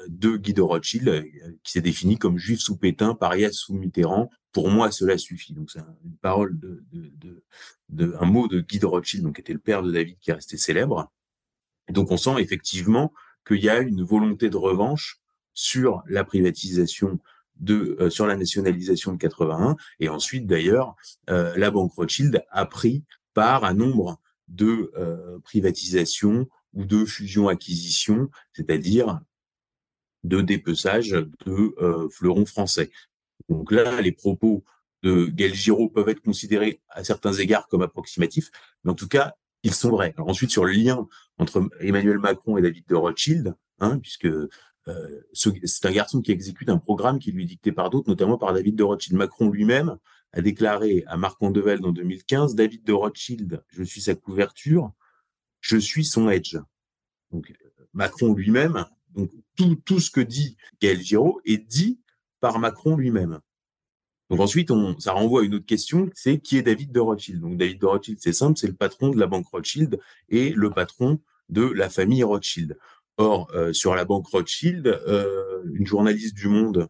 de 0.08 0.36
Guy 0.36 0.52
de 0.52 0.62
Rothschild, 0.62 1.24
qui 1.62 1.72
s'est 1.72 1.80
défini 1.80 2.16
comme 2.16 2.38
juif 2.38 2.60
sous 2.60 2.76
Pétain, 2.76 3.14
paria 3.14 3.50
sous 3.50 3.74
Mitterrand. 3.74 4.30
Pour 4.52 4.70
moi, 4.70 4.90
cela 4.90 5.18
suffit. 5.18 5.52
Donc, 5.52 5.70
c'est 5.70 5.80
une 6.04 6.16
parole 6.20 6.58
de, 6.58 8.14
un 8.20 8.24
mot 8.24 8.46
de 8.46 8.60
Guy 8.60 8.78
de 8.78 8.86
Rothschild, 8.86 9.24
donc 9.24 9.36
qui 9.36 9.40
était 9.40 9.52
le 9.52 9.58
père 9.58 9.82
de 9.82 9.90
David, 9.90 10.16
qui 10.20 10.30
est 10.30 10.34
resté 10.34 10.56
célèbre. 10.56 11.10
donc, 11.90 12.10
on 12.10 12.16
sent 12.16 12.38
effectivement 12.38 13.12
qu'il 13.46 13.62
y 13.62 13.68
a 13.68 13.80
une 13.80 14.02
volonté 14.02 14.48
de 14.48 14.56
revanche 14.56 15.20
sur 15.54 16.02
la 16.08 16.24
privatisation 16.24 17.18
de 17.60 17.96
euh, 18.00 18.10
sur 18.10 18.26
la 18.26 18.36
nationalisation 18.36 19.12
de 19.12 19.18
81 19.18 19.76
et 20.00 20.08
ensuite 20.08 20.46
d'ailleurs 20.46 20.96
euh, 21.30 21.56
la 21.56 21.70
banque 21.70 21.92
Rothschild 21.92 22.44
a 22.50 22.66
pris 22.66 23.04
part 23.32 23.64
un 23.64 23.74
nombre 23.74 24.20
de 24.48 24.92
euh, 24.96 25.38
privatisations 25.40 26.48
ou 26.74 26.84
de 26.84 27.04
fusions-acquisitions, 27.04 28.28
c'est-à-dire 28.52 29.20
de 30.24 30.40
dépeçage 30.40 31.10
de 31.10 32.08
fleurons 32.10 32.46
français. 32.46 32.90
Donc 33.48 33.70
là, 33.70 34.00
les 34.00 34.12
propos 34.12 34.64
de 35.02 35.26
Gaël 35.26 35.54
Giraud 35.54 35.90
peuvent 35.90 36.08
être 36.08 36.22
considérés 36.22 36.80
à 36.88 37.04
certains 37.04 37.34
égards 37.34 37.68
comme 37.68 37.82
approximatifs, 37.82 38.50
mais 38.82 38.90
en 38.90 38.94
tout 38.94 39.08
cas, 39.08 39.34
ils 39.62 39.74
sont 39.74 39.90
vrais. 39.90 40.14
Ensuite, 40.18 40.50
sur 40.50 40.64
le 40.64 40.72
lien 40.72 41.06
entre 41.38 41.68
Emmanuel 41.80 42.18
Macron 42.18 42.56
et 42.56 42.62
David 42.62 42.86
de 42.86 42.94
Rothschild, 42.94 43.54
hein, 43.80 43.98
puisque 43.98 44.26
euh, 44.26 44.48
c'est 45.32 45.86
un 45.86 45.92
garçon 45.92 46.20
qui 46.20 46.32
exécute 46.32 46.68
un 46.68 46.78
programme 46.78 47.18
qui 47.18 47.32
lui 47.32 47.44
est 47.44 47.46
dicté 47.46 47.72
par 47.72 47.90
d'autres, 47.90 48.08
notamment 48.08 48.38
par 48.38 48.52
David 48.52 48.76
de 48.76 48.82
Rothschild. 48.82 49.16
Macron 49.16 49.50
lui-même 49.50 49.98
a 50.32 50.40
déclaré 50.40 51.04
à 51.06 51.16
Marc 51.16 51.42
Andevelde 51.42 51.84
en 51.84 51.92
2015, 51.92 52.54
David 52.54 52.84
de 52.84 52.92
Rothschild, 52.92 53.62
je 53.68 53.82
suis 53.82 54.00
sa 54.00 54.14
couverture, 54.14 54.92
je 55.60 55.76
suis 55.76 56.04
son 56.04 56.28
edge. 56.28 56.56
Donc 57.30 57.52
Macron 57.92 58.34
lui-même, 58.34 58.84
donc 59.14 59.30
tout, 59.84 60.00
ce 60.00 60.10
que 60.10 60.20
dit 60.20 60.56
Gaël 60.80 61.00
Giraud 61.00 61.40
est 61.44 61.58
dit 61.58 62.00
par 62.40 62.58
Macron 62.58 62.96
lui-même. 62.96 63.40
Donc 64.30 64.40
ensuite, 64.40 64.70
ça 64.98 65.12
renvoie 65.12 65.42
à 65.42 65.44
une 65.44 65.54
autre 65.54 65.66
question, 65.66 66.10
c'est 66.14 66.38
qui 66.38 66.56
est 66.56 66.62
David 66.62 66.92
de 66.92 67.00
Rothschild? 67.00 67.40
Donc 67.40 67.56
David 67.56 67.80
de 67.80 67.86
Rothschild, 67.86 68.18
c'est 68.20 68.32
simple, 68.32 68.58
c'est 68.58 68.66
le 68.66 68.74
patron 68.74 69.10
de 69.10 69.18
la 69.18 69.26
banque 69.26 69.46
Rothschild 69.48 70.00
et 70.28 70.50
le 70.50 70.70
patron 70.70 71.20
de 71.50 71.62
la 71.62 71.88
famille 71.90 72.24
Rothschild. 72.24 72.76
Or, 73.16 73.48
euh, 73.54 73.72
sur 73.72 73.94
la 73.94 74.04
banque 74.04 74.26
Rothschild, 74.26 74.86
euh, 74.86 75.62
une 75.72 75.86
journaliste 75.86 76.34
du 76.34 76.48
Monde 76.48 76.88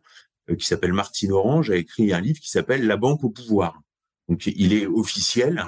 euh, 0.48 0.56
qui 0.56 0.66
s'appelle 0.66 0.92
Martine 0.92 1.32
Orange 1.32 1.70
a 1.70 1.76
écrit 1.76 2.12
un 2.12 2.20
livre 2.20 2.40
qui 2.40 2.50
s'appelle 2.50 2.86
La 2.86 2.96
banque 2.96 3.24
au 3.24 3.30
pouvoir. 3.30 3.82
Donc, 4.28 4.46
il 4.46 4.72
est 4.72 4.86
officiel, 4.86 5.64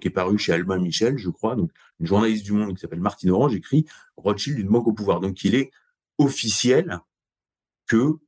qui 0.00 0.08
est 0.08 0.12
paru 0.12 0.38
chez 0.38 0.52
Albin 0.52 0.78
Michel, 0.78 1.18
je 1.18 1.28
crois. 1.28 1.54
Une 1.54 2.06
journaliste 2.06 2.44
du 2.44 2.52
Monde 2.52 2.74
qui 2.74 2.80
s'appelle 2.80 3.00
Martine 3.00 3.30
Orange 3.30 3.54
écrit 3.54 3.84
Rothschild, 4.16 4.58
une 4.58 4.68
banque 4.68 4.86
au 4.86 4.94
pouvoir. 4.94 5.20
Donc, 5.20 5.44
il 5.44 5.54
est 5.54 5.70
officiel 6.20 7.00
que 7.88 8.18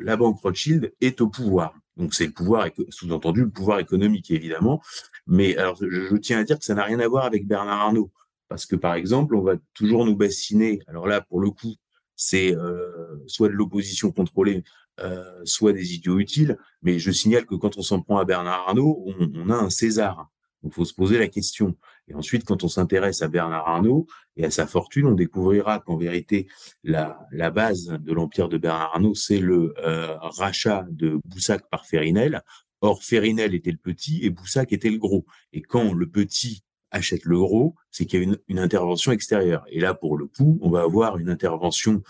la 0.00 0.16
banque 0.16 0.40
Rothschild 0.40 0.92
est 1.00 1.20
au 1.20 1.28
pouvoir. 1.28 1.74
Donc, 1.96 2.14
c'est 2.14 2.26
le 2.26 2.32
pouvoir, 2.32 2.68
sous-entendu, 2.88 3.42
le 3.42 3.50
pouvoir 3.50 3.78
économique, 3.78 4.30
évidemment. 4.30 4.82
Mais 5.26 5.56
alors, 5.56 5.76
je, 5.76 6.16
tiens 6.16 6.38
à 6.38 6.44
dire 6.44 6.58
que 6.58 6.64
ça 6.64 6.74
n'a 6.74 6.84
rien 6.84 7.00
à 7.00 7.08
voir 7.08 7.24
avec 7.24 7.46
Bernard 7.46 7.80
Arnault. 7.80 8.10
Parce 8.48 8.66
que, 8.66 8.76
par 8.76 8.94
exemple, 8.94 9.34
on 9.34 9.42
va 9.42 9.56
toujours 9.74 10.04
nous 10.04 10.16
bassiner. 10.16 10.80
Alors 10.86 11.06
là, 11.06 11.20
pour 11.20 11.40
le 11.40 11.50
coup, 11.50 11.74
c'est 12.16 12.54
euh, 12.54 13.22
soit 13.26 13.48
de 13.48 13.54
l'opposition 13.54 14.12
contrôlée, 14.12 14.62
euh, 15.00 15.40
soit 15.44 15.72
des 15.72 15.94
idiots 15.94 16.18
utiles. 16.18 16.58
Mais 16.82 16.98
je 16.98 17.10
signale 17.10 17.46
que 17.46 17.54
quand 17.54 17.78
on 17.78 17.82
s'en 17.82 18.00
prend 18.00 18.18
à 18.18 18.24
Bernard 18.24 18.68
Arnault, 18.68 19.04
on, 19.06 19.50
a 19.50 19.54
un 19.54 19.70
César. 19.70 20.28
Il 20.64 20.70
faut 20.70 20.84
se 20.84 20.94
poser 20.94 21.18
la 21.18 21.28
question. 21.28 21.76
Et 22.12 22.14
ensuite, 22.14 22.44
quand 22.44 22.62
on 22.62 22.68
s'intéresse 22.68 23.22
à 23.22 23.28
Bernard 23.28 23.66
Arnault 23.66 24.06
et 24.36 24.44
à 24.44 24.50
sa 24.50 24.66
fortune, 24.66 25.06
on 25.06 25.14
découvrira 25.14 25.80
qu'en 25.80 25.96
vérité, 25.96 26.46
la, 26.84 27.16
base 27.50 27.86
de 27.88 28.12
l'empire 28.12 28.48
de 28.48 28.58
Bernard 28.58 28.92
Arnault, 28.94 29.14
c'est 29.14 29.38
le 29.38 29.74
euh, 29.78 30.16
rachat 30.18 30.84
de 30.90 31.18
Boussac 31.24 31.68
par 31.70 31.86
Férinel. 31.86 32.42
Or, 32.82 33.02
Férinel 33.02 33.54
était 33.54 33.70
le 33.70 33.78
petit 33.78 34.20
et 34.24 34.30
Boussac 34.30 34.72
était 34.72 34.90
le 34.90 34.98
gros. 34.98 35.24
Et 35.54 35.62
quand 35.62 35.94
le 35.94 36.06
petit 36.06 36.62
achète 36.90 37.24
l'euro, 37.24 37.74
c'est 37.90 38.04
qu'il 38.04 38.18
y 38.18 38.22
a 38.22 38.24
une, 38.24 38.38
une, 38.48 38.58
intervention 38.58 39.12
extérieure. 39.12 39.64
Et 39.70 39.80
là, 39.80 39.94
pour 39.94 40.18
le 40.18 40.26
coup, 40.26 40.58
on 40.60 40.68
va 40.68 40.82
avoir 40.82 41.16
une 41.16 41.30
intervention 41.30 42.02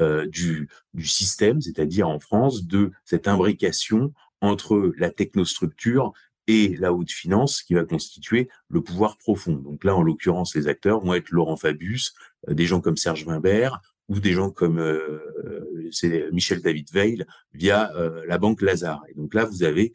euh, 0.00 0.26
du, 0.26 0.68
du 0.94 1.06
système, 1.06 1.60
c'est-à-dire 1.60 2.08
en 2.08 2.18
France, 2.18 2.66
de 2.66 2.90
cette 3.04 3.28
imbrication 3.28 4.12
entre 4.40 4.92
la 4.98 5.10
technostructure 5.10 6.12
et 6.46 6.76
la 6.76 6.92
haute 6.92 7.10
finance 7.10 7.62
qui 7.62 7.74
va 7.74 7.84
constituer 7.84 8.48
le 8.68 8.82
pouvoir 8.82 9.16
profond. 9.16 9.54
Donc 9.54 9.84
là, 9.84 9.94
en 9.96 10.02
l'occurrence, 10.02 10.54
les 10.54 10.68
acteurs 10.68 11.00
vont 11.00 11.14
être 11.14 11.30
Laurent 11.30 11.56
Fabius, 11.56 12.14
euh, 12.48 12.54
des 12.54 12.66
gens 12.66 12.80
comme 12.80 12.96
Serge 12.96 13.24
Wimbert 13.24 13.80
ou 14.08 14.20
des 14.20 14.32
gens 14.32 14.50
comme 14.50 14.78
euh, 14.78 15.88
c'est 15.90 16.30
Michel 16.30 16.60
David 16.60 16.92
Veil 16.92 17.24
via 17.52 17.94
euh, 17.96 18.22
la 18.26 18.38
banque 18.38 18.60
Lazare. 18.60 19.02
Et 19.08 19.14
donc 19.14 19.34
là, 19.34 19.44
vous 19.44 19.62
avez 19.62 19.92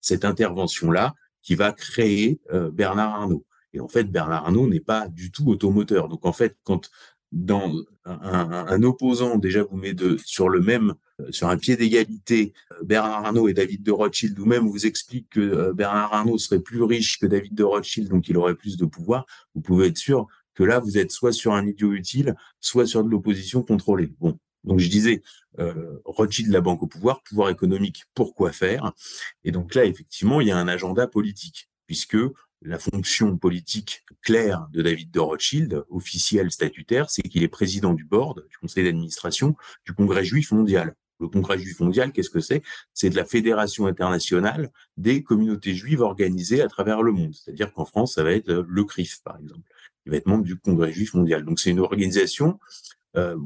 cette 0.00 0.24
intervention-là 0.24 1.14
qui 1.46 1.54
va 1.54 1.72
créer 1.72 2.40
euh, 2.52 2.72
Bernard 2.72 3.14
Arnault. 3.14 3.46
Et 3.72 3.78
en 3.78 3.86
fait, 3.86 4.10
Bernard 4.10 4.46
Arnault 4.46 4.66
n'est 4.66 4.80
pas 4.80 5.06
du 5.06 5.30
tout 5.30 5.48
automoteur. 5.48 6.08
Donc 6.08 6.26
en 6.26 6.32
fait, 6.32 6.56
quand 6.64 6.90
dans 7.36 7.84
un, 8.04 8.82
opposant 8.82 9.36
déjà 9.36 9.62
vous 9.62 9.76
met 9.76 9.92
de, 9.92 10.16
sur 10.24 10.48
le 10.48 10.60
même 10.60 10.94
euh, 11.20 11.30
sur 11.30 11.48
un 11.48 11.56
pied 11.56 11.76
d'égalité 11.76 12.54
euh, 12.72 12.84
Bernard 12.84 13.26
Arnault 13.26 13.48
et 13.48 13.54
David 13.54 13.82
de 13.82 13.92
Rothschild, 13.92 14.38
ou 14.38 14.46
même 14.46 14.66
vous 14.66 14.86
explique 14.86 15.28
que 15.30 15.72
Bernard 15.72 16.14
Arnault 16.14 16.38
serait 16.38 16.60
plus 16.60 16.82
riche 16.82 17.18
que 17.18 17.26
David 17.26 17.54
de 17.54 17.64
Rothschild, 17.64 18.08
donc 18.08 18.28
il 18.28 18.36
aurait 18.36 18.54
plus 18.54 18.76
de 18.76 18.86
pouvoir, 18.86 19.26
vous 19.54 19.60
pouvez 19.60 19.88
être 19.88 19.98
sûr 19.98 20.26
que 20.54 20.64
là, 20.64 20.80
vous 20.80 20.98
êtes 20.98 21.12
soit 21.12 21.32
sur 21.32 21.52
un 21.52 21.66
idiot 21.66 21.92
utile, 21.92 22.34
soit 22.60 22.86
sur 22.86 23.04
de 23.04 23.10
l'opposition 23.10 23.62
contrôlée. 23.62 24.10
Bon, 24.18 24.38
donc 24.64 24.80
je 24.80 24.88
disais, 24.88 25.22
euh, 25.58 26.00
Rothschild, 26.04 26.50
la 26.50 26.60
banque 26.60 26.82
au 26.82 26.86
pouvoir, 26.86 27.22
pouvoir 27.22 27.50
économique, 27.50 28.04
pourquoi 28.14 28.52
faire? 28.52 28.92
Et 29.44 29.52
donc 29.52 29.74
là, 29.74 29.84
effectivement, 29.84 30.40
il 30.40 30.48
y 30.48 30.50
a 30.50 30.58
un 30.58 30.68
agenda 30.68 31.06
politique, 31.06 31.68
puisque 31.86 32.16
la 32.62 32.78
fonction 32.78 33.36
politique 33.36 34.04
claire 34.22 34.68
de 34.72 34.82
David 34.82 35.10
de 35.10 35.20
Rothschild, 35.20 35.84
officielle 35.90 36.50
statutaire, 36.50 37.10
c'est 37.10 37.22
qu'il 37.22 37.42
est 37.42 37.48
président 37.48 37.94
du 37.94 38.04
board, 38.04 38.46
du 38.48 38.56
conseil 38.58 38.84
d'administration 38.84 39.56
du 39.84 39.92
Congrès 39.92 40.24
juif 40.24 40.52
mondial. 40.52 40.94
Le 41.20 41.28
Congrès 41.28 41.58
juif 41.58 41.80
mondial, 41.80 42.12
qu'est-ce 42.12 42.30
que 42.30 42.40
c'est? 42.40 42.62
C'est 42.92 43.08
de 43.08 43.16
la 43.16 43.24
fédération 43.24 43.86
internationale 43.86 44.70
des 44.96 45.22
communautés 45.22 45.74
juives 45.74 46.02
organisées 46.02 46.60
à 46.60 46.68
travers 46.68 47.02
le 47.02 47.12
monde. 47.12 47.34
C'est-à-dire 47.34 47.72
qu'en 47.72 47.86
France, 47.86 48.14
ça 48.14 48.22
va 48.22 48.32
être 48.32 48.52
le 48.52 48.84
CRIF, 48.84 49.22
par 49.22 49.38
exemple. 49.38 49.68
Il 50.04 50.10
va 50.10 50.18
être 50.18 50.26
membre 50.26 50.44
du 50.44 50.56
Congrès 50.56 50.92
juif 50.92 51.14
mondial. 51.14 51.44
Donc 51.44 51.58
c'est 51.58 51.70
une 51.70 51.80
organisation 51.80 52.58
euh, 53.16 53.36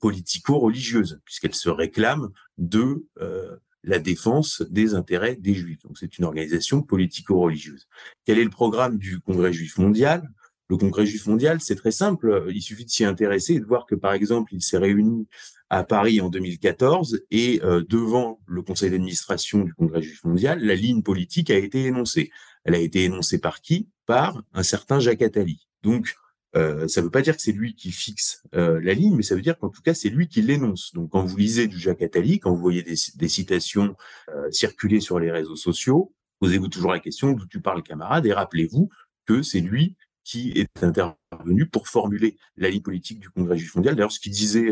politico-religieuse, 0.00 1.20
puisqu'elle 1.24 1.54
se 1.54 1.68
réclame 1.68 2.30
de 2.58 3.06
euh, 3.20 3.56
la 3.86 3.98
défense 3.98 4.62
des 4.68 4.94
intérêts 4.94 5.36
des 5.36 5.54
Juifs. 5.54 5.82
Donc 5.84 5.96
c'est 5.96 6.18
une 6.18 6.24
organisation 6.24 6.82
politico-religieuse. 6.82 7.88
Quel 8.24 8.38
est 8.38 8.44
le 8.44 8.50
programme 8.50 8.98
du 8.98 9.20
Congrès 9.20 9.52
juif 9.52 9.78
mondial? 9.78 10.28
Le 10.68 10.76
Congrès 10.76 11.06
juif 11.06 11.26
mondial, 11.26 11.60
c'est 11.60 11.76
très 11.76 11.92
simple. 11.92 12.46
Il 12.52 12.60
suffit 12.60 12.84
de 12.84 12.90
s'y 12.90 13.04
intéresser 13.04 13.54
et 13.54 13.60
de 13.60 13.64
voir 13.64 13.86
que, 13.86 13.94
par 13.94 14.12
exemple, 14.12 14.52
il 14.52 14.60
s'est 14.60 14.78
réuni 14.78 15.28
à 15.70 15.84
Paris 15.84 16.20
en 16.20 16.28
2014 16.28 17.22
et 17.30 17.60
euh, 17.62 17.84
devant 17.88 18.40
le 18.46 18.62
conseil 18.62 18.90
d'administration 18.90 19.62
du 19.62 19.72
Congrès 19.74 20.02
juif 20.02 20.24
mondial, 20.24 20.60
la 20.60 20.74
ligne 20.74 21.02
politique 21.02 21.50
a 21.50 21.56
été 21.56 21.84
énoncée. 21.84 22.30
Elle 22.64 22.74
a 22.74 22.78
été 22.78 23.04
énoncée 23.04 23.38
par 23.38 23.60
qui? 23.60 23.88
Par 24.06 24.42
un 24.52 24.64
certain 24.64 24.98
Jacques 24.98 25.22
Attali. 25.22 25.68
Donc, 25.84 26.16
euh, 26.56 26.88
ça 26.88 27.00
ne 27.00 27.06
veut 27.06 27.10
pas 27.10 27.22
dire 27.22 27.36
que 27.36 27.42
c'est 27.42 27.52
lui 27.52 27.74
qui 27.74 27.92
fixe 27.92 28.42
euh, 28.54 28.80
la 28.82 28.94
ligne, 28.94 29.14
mais 29.14 29.22
ça 29.22 29.34
veut 29.34 29.42
dire 29.42 29.58
qu'en 29.58 29.68
tout 29.68 29.82
cas, 29.82 29.94
c'est 29.94 30.08
lui 30.08 30.26
qui 30.26 30.40
l'énonce. 30.40 30.92
Donc, 30.94 31.10
quand 31.10 31.22
vous 31.22 31.36
lisez 31.36 31.66
du 31.66 31.78
Jacques 31.78 32.02
Attali, 32.02 32.40
quand 32.40 32.50
vous 32.50 32.60
voyez 32.60 32.82
des, 32.82 33.28
citations 33.28 33.94
euh, 34.30 34.50
circuler 34.50 35.00
sur 35.00 35.18
les 35.18 35.30
réseaux 35.30 35.56
sociaux, 35.56 36.14
posez-vous 36.40 36.68
toujours 36.68 36.92
la 36.92 37.00
question 37.00 37.32
d'où 37.32 37.46
tu 37.46 37.60
parles, 37.60 37.82
camarade, 37.82 38.24
et 38.26 38.32
rappelez-vous 38.32 38.88
que 39.26 39.42
c'est 39.42 39.60
lui 39.60 39.96
qui 40.24 40.52
est 40.52 40.82
intervenu 40.82 41.66
pour 41.66 41.88
formuler 41.88 42.36
la 42.56 42.70
ligne 42.70 42.82
politique 42.82 43.20
du 43.20 43.28
Congrès 43.28 43.58
juif 43.58 43.74
mondial. 43.76 43.94
D'ailleurs, 43.94 44.12
ce 44.12 44.18
qu'il 44.18 44.32
disait 44.32 44.70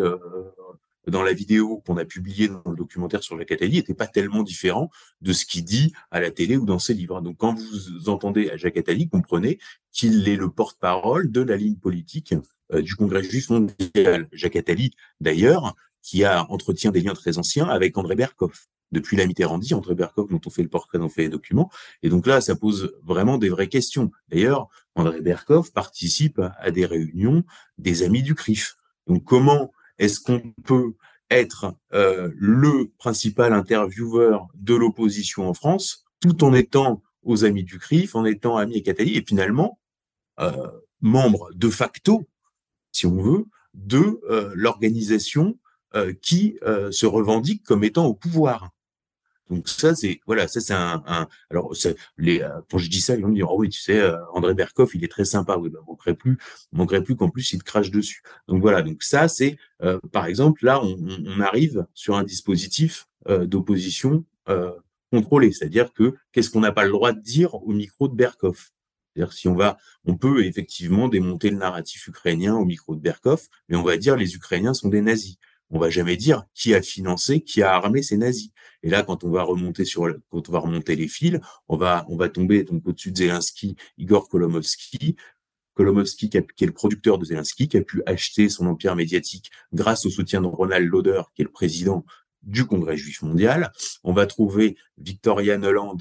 dans 1.06 1.22
la 1.22 1.32
vidéo 1.32 1.82
qu'on 1.86 1.96
a 1.96 2.04
publiée 2.04 2.48
dans 2.48 2.62
le 2.66 2.76
documentaire 2.76 3.22
sur 3.22 3.36
la 3.36 3.42
Attali 3.42 3.76
n'était 3.76 3.94
pas 3.94 4.06
tellement 4.06 4.42
différent 4.42 4.90
de 5.20 5.32
ce 5.32 5.44
qu'il 5.44 5.64
dit 5.64 5.92
à 6.10 6.20
la 6.20 6.30
télé 6.30 6.56
ou 6.56 6.64
dans 6.64 6.78
ses 6.78 6.94
livres. 6.94 7.20
Donc, 7.20 7.36
quand 7.38 7.54
vous 7.54 8.08
entendez 8.08 8.50
à 8.50 8.56
Jacques 8.56 8.76
Attali, 8.76 9.08
comprenez 9.08 9.58
qu'il 9.92 10.28
est 10.28 10.36
le 10.36 10.50
porte-parole 10.50 11.30
de 11.30 11.40
la 11.40 11.56
ligne 11.56 11.76
politique 11.76 12.34
euh, 12.72 12.82
du 12.82 12.94
Congrès 12.94 13.22
juif 13.22 13.50
mondial. 13.50 14.28
Jacques 14.32 14.56
Attali, 14.56 14.92
d'ailleurs, 15.20 15.74
qui 16.02 16.24
a 16.24 16.50
entretient 16.50 16.90
des 16.90 17.00
liens 17.00 17.14
très 17.14 17.38
anciens 17.38 17.66
avec 17.66 17.96
André 17.98 18.14
Berkoff. 18.14 18.68
Depuis 18.92 19.16
la 19.16 19.26
Mitterrandie, 19.26 19.74
André 19.74 19.94
Berkoff, 19.94 20.30
dont 20.30 20.40
on 20.46 20.50
fait 20.50 20.62
le 20.62 20.68
portrait, 20.68 20.98
dont 20.98 21.06
on 21.06 21.08
fait 21.08 21.22
les 21.22 21.28
documents. 21.28 21.70
Et 22.02 22.08
donc 22.10 22.26
là, 22.26 22.40
ça 22.40 22.54
pose 22.54 22.94
vraiment 23.02 23.38
des 23.38 23.48
vraies 23.48 23.68
questions. 23.68 24.10
D'ailleurs, 24.28 24.68
André 24.94 25.20
Berkoff 25.20 25.72
participe 25.72 26.40
à 26.58 26.70
des 26.70 26.86
réunions 26.86 27.42
des 27.78 28.04
amis 28.04 28.22
du 28.22 28.34
CRIF. 28.34 28.76
Donc 29.08 29.24
comment 29.24 29.72
est-ce 29.98 30.20
qu'on 30.20 30.54
peut 30.64 30.94
être 31.30 31.74
euh, 31.92 32.30
le 32.36 32.90
principal 32.98 33.52
intervieweur 33.52 34.48
de 34.54 34.74
l'opposition 34.74 35.48
en 35.48 35.54
France, 35.54 36.04
tout 36.20 36.44
en 36.44 36.52
étant 36.52 37.02
aux 37.22 37.44
amis 37.44 37.64
du 37.64 37.78
CRIF, 37.78 38.14
en 38.14 38.24
étant 38.24 38.56
ami 38.56 38.74
avec 38.74 38.88
Attali, 38.88 39.16
et 39.16 39.24
finalement, 39.26 39.78
euh, 40.40 40.68
membre 41.00 41.50
de 41.54 41.70
facto, 41.70 42.28
si 42.92 43.06
on 43.06 43.20
veut, 43.20 43.46
de 43.72 44.20
l'organisation 44.54 45.58
qui 46.22 46.58
se 46.90 47.06
revendique 47.06 47.64
comme 47.64 47.82
étant 47.82 48.06
au 48.06 48.14
pouvoir? 48.14 48.73
Donc 49.50 49.68
ça, 49.68 49.94
c'est 49.94 50.20
voilà, 50.26 50.48
ça 50.48 50.60
c'est 50.60 50.72
un, 50.72 51.02
un, 51.06 51.28
alors 51.50 51.74
les 52.16 52.40
euh, 52.40 52.48
quand 52.70 52.78
je 52.78 52.88
dis 52.88 53.00
ça, 53.00 53.14
ils 53.14 53.22
vont 53.22 53.28
me 53.28 53.34
dire 53.34 53.50
oh 53.50 53.56
oui, 53.58 53.68
tu 53.68 53.80
sais, 53.80 54.00
euh, 54.00 54.16
André 54.32 54.54
Berkoff, 54.54 54.94
il 54.94 55.04
est 55.04 55.08
très 55.08 55.24
sympa. 55.24 55.56
Oui, 55.58 55.68
ben, 55.68 55.80
manquerait 55.86 56.14
plus, 56.14 56.38
manquerait 56.72 57.02
plus 57.02 57.14
qu'en 57.14 57.28
plus 57.28 57.52
il 57.52 57.58
te 57.58 57.64
crache 57.64 57.90
dessus. 57.90 58.22
Donc 58.48 58.62
voilà, 58.62 58.82
donc 58.82 59.02
ça 59.02 59.28
c'est 59.28 59.58
euh, 59.82 59.98
par 60.12 60.26
exemple 60.26 60.64
là, 60.64 60.82
on, 60.82 60.96
on, 61.26 61.40
arrive 61.40 61.86
sur 61.94 62.16
un 62.16 62.24
dispositif 62.24 63.06
d'opposition 63.26 64.24
contrôlé, 65.10 65.50
c'est-à-dire 65.52 65.94
que 65.94 66.14
qu'est-ce 66.32 66.50
qu'on 66.50 66.60
n'a 66.60 66.72
pas 66.72 66.84
le 66.84 66.90
droit 66.90 67.12
de 67.12 67.20
dire 67.20 67.54
au 67.54 67.72
micro 67.72 68.06
de 68.08 68.14
Berkoff? 68.14 68.72
C'est-à-dire 69.14 69.32
si 69.32 69.48
on 69.48 69.54
va, 69.54 69.78
on 70.04 70.16
peut 70.16 70.44
effectivement 70.44 71.08
démonter 71.08 71.50
le 71.50 71.56
narratif 71.56 72.06
ukrainien 72.08 72.54
au 72.56 72.64
micro 72.64 72.94
de 72.94 73.00
Berkoff, 73.00 73.48
mais 73.68 73.76
on 73.76 73.82
va 73.82 73.96
dire 73.96 74.16
les 74.16 74.34
Ukrainiens 74.34 74.74
sont 74.74 74.88
des 74.88 75.00
nazis. 75.00 75.38
On 75.74 75.80
va 75.80 75.90
jamais 75.90 76.16
dire 76.16 76.44
qui 76.54 76.72
a 76.72 76.80
financé, 76.80 77.40
qui 77.40 77.60
a 77.60 77.74
armé 77.74 78.00
ces 78.00 78.16
nazis. 78.16 78.50
Et 78.84 78.90
là, 78.90 79.02
quand 79.02 79.24
on 79.24 79.30
va 79.30 79.42
remonter 79.42 79.84
sur, 79.84 80.06
quand 80.30 80.48
on 80.48 80.52
va 80.52 80.60
remonter 80.60 80.94
les 80.94 81.08
fils, 81.08 81.40
on 81.68 81.76
va, 81.76 82.06
on 82.08 82.16
va 82.16 82.28
tomber 82.28 82.62
donc 82.62 82.86
au-dessus 82.86 83.10
de 83.10 83.16
Zelensky, 83.16 83.74
Igor 83.98 84.28
Kolomovsky, 84.28 85.16
Kolomovsky 85.74 86.30
qui, 86.30 86.36
est 86.36 86.66
le 86.66 86.72
producteur 86.72 87.18
de 87.18 87.24
Zelensky, 87.24 87.66
qui 87.66 87.76
a 87.76 87.82
pu 87.82 88.04
acheter 88.06 88.48
son 88.48 88.66
empire 88.66 88.94
médiatique 88.94 89.50
grâce 89.72 90.06
au 90.06 90.10
soutien 90.10 90.40
de 90.42 90.46
Ronald 90.46 90.86
Lauder, 90.86 91.22
qui 91.34 91.42
est 91.42 91.44
le 91.44 91.50
président 91.50 92.04
du 92.44 92.66
Congrès 92.66 92.96
juif 92.96 93.22
mondial. 93.22 93.72
On 94.04 94.12
va 94.12 94.26
trouver 94.26 94.76
Victoria 94.96 95.58
Noland, 95.58 95.96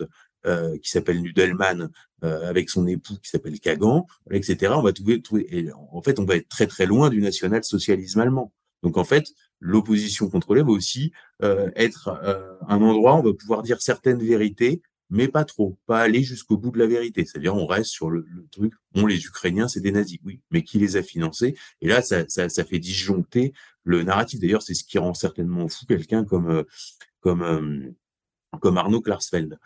euh, 0.45 0.77
qui 0.77 0.91
s'appelle 0.91 1.19
Nudelman, 1.19 1.89
euh, 2.23 2.47
avec 2.47 2.69
son 2.69 2.85
époux 2.85 3.15
qui 3.23 3.29
s'appelle 3.29 3.59
Kagan, 3.59 4.05
etc. 4.29 4.73
On 4.75 4.83
va 4.83 4.93
trouver, 4.93 5.19
trouver 5.19 5.71
en 5.91 6.03
fait, 6.03 6.19
on 6.19 6.25
va 6.25 6.35
être 6.35 6.47
très 6.47 6.67
très 6.67 6.85
loin 6.85 7.09
du 7.09 7.21
national-socialisme 7.21 8.19
allemand. 8.19 8.53
Donc 8.83 8.97
en 8.97 9.05
fait, 9.05 9.25
l'opposition 9.63 10.29
contrôlée 10.29 10.61
va 10.61 10.71
aussi 10.71 11.13
euh, 11.41 11.71
être 11.75 12.09
euh, 12.23 12.53
un 12.67 12.81
endroit 12.81 13.15
où 13.15 13.19
on 13.19 13.23
va 13.23 13.33
pouvoir 13.33 13.63
dire 13.63 13.81
certaines 13.81 14.21
vérités, 14.21 14.81
mais 15.09 15.29
pas 15.29 15.45
trop, 15.45 15.77
pas 15.85 16.01
aller 16.01 16.21
jusqu'au 16.21 16.57
bout 16.57 16.69
de 16.71 16.79
la 16.79 16.85
vérité. 16.85 17.23
C'est-à-dire, 17.23 17.55
on 17.55 17.65
reste 17.65 17.91
sur 17.91 18.09
le, 18.09 18.25
truc, 18.51 18.73
on, 18.93 19.05
les 19.05 19.23
Ukrainiens, 19.23 19.69
c'est 19.69 19.79
des 19.79 19.91
nazis, 19.91 20.19
oui, 20.25 20.41
mais 20.51 20.63
qui 20.63 20.79
les 20.79 20.97
a 20.97 21.03
financés? 21.03 21.55
Et 21.81 21.87
là, 21.87 22.01
ça, 22.01 22.27
ça, 22.27 22.49
ça 22.49 22.65
fait 22.65 22.79
disjoncter 22.79 23.53
le 23.83 24.03
narratif. 24.03 24.39
D'ailleurs, 24.39 24.61
c'est 24.61 24.73
ce 24.73 24.83
qui 24.83 24.97
rend 24.97 25.13
certainement 25.13 25.67
fou 25.69 25.85
quelqu'un 25.85 26.25
comme, 26.25 26.49
euh, 26.49 26.63
comme, 27.21 27.93
comme 28.59 28.77
Arnaud 28.77 29.01
Klarsfeld. 29.01 29.57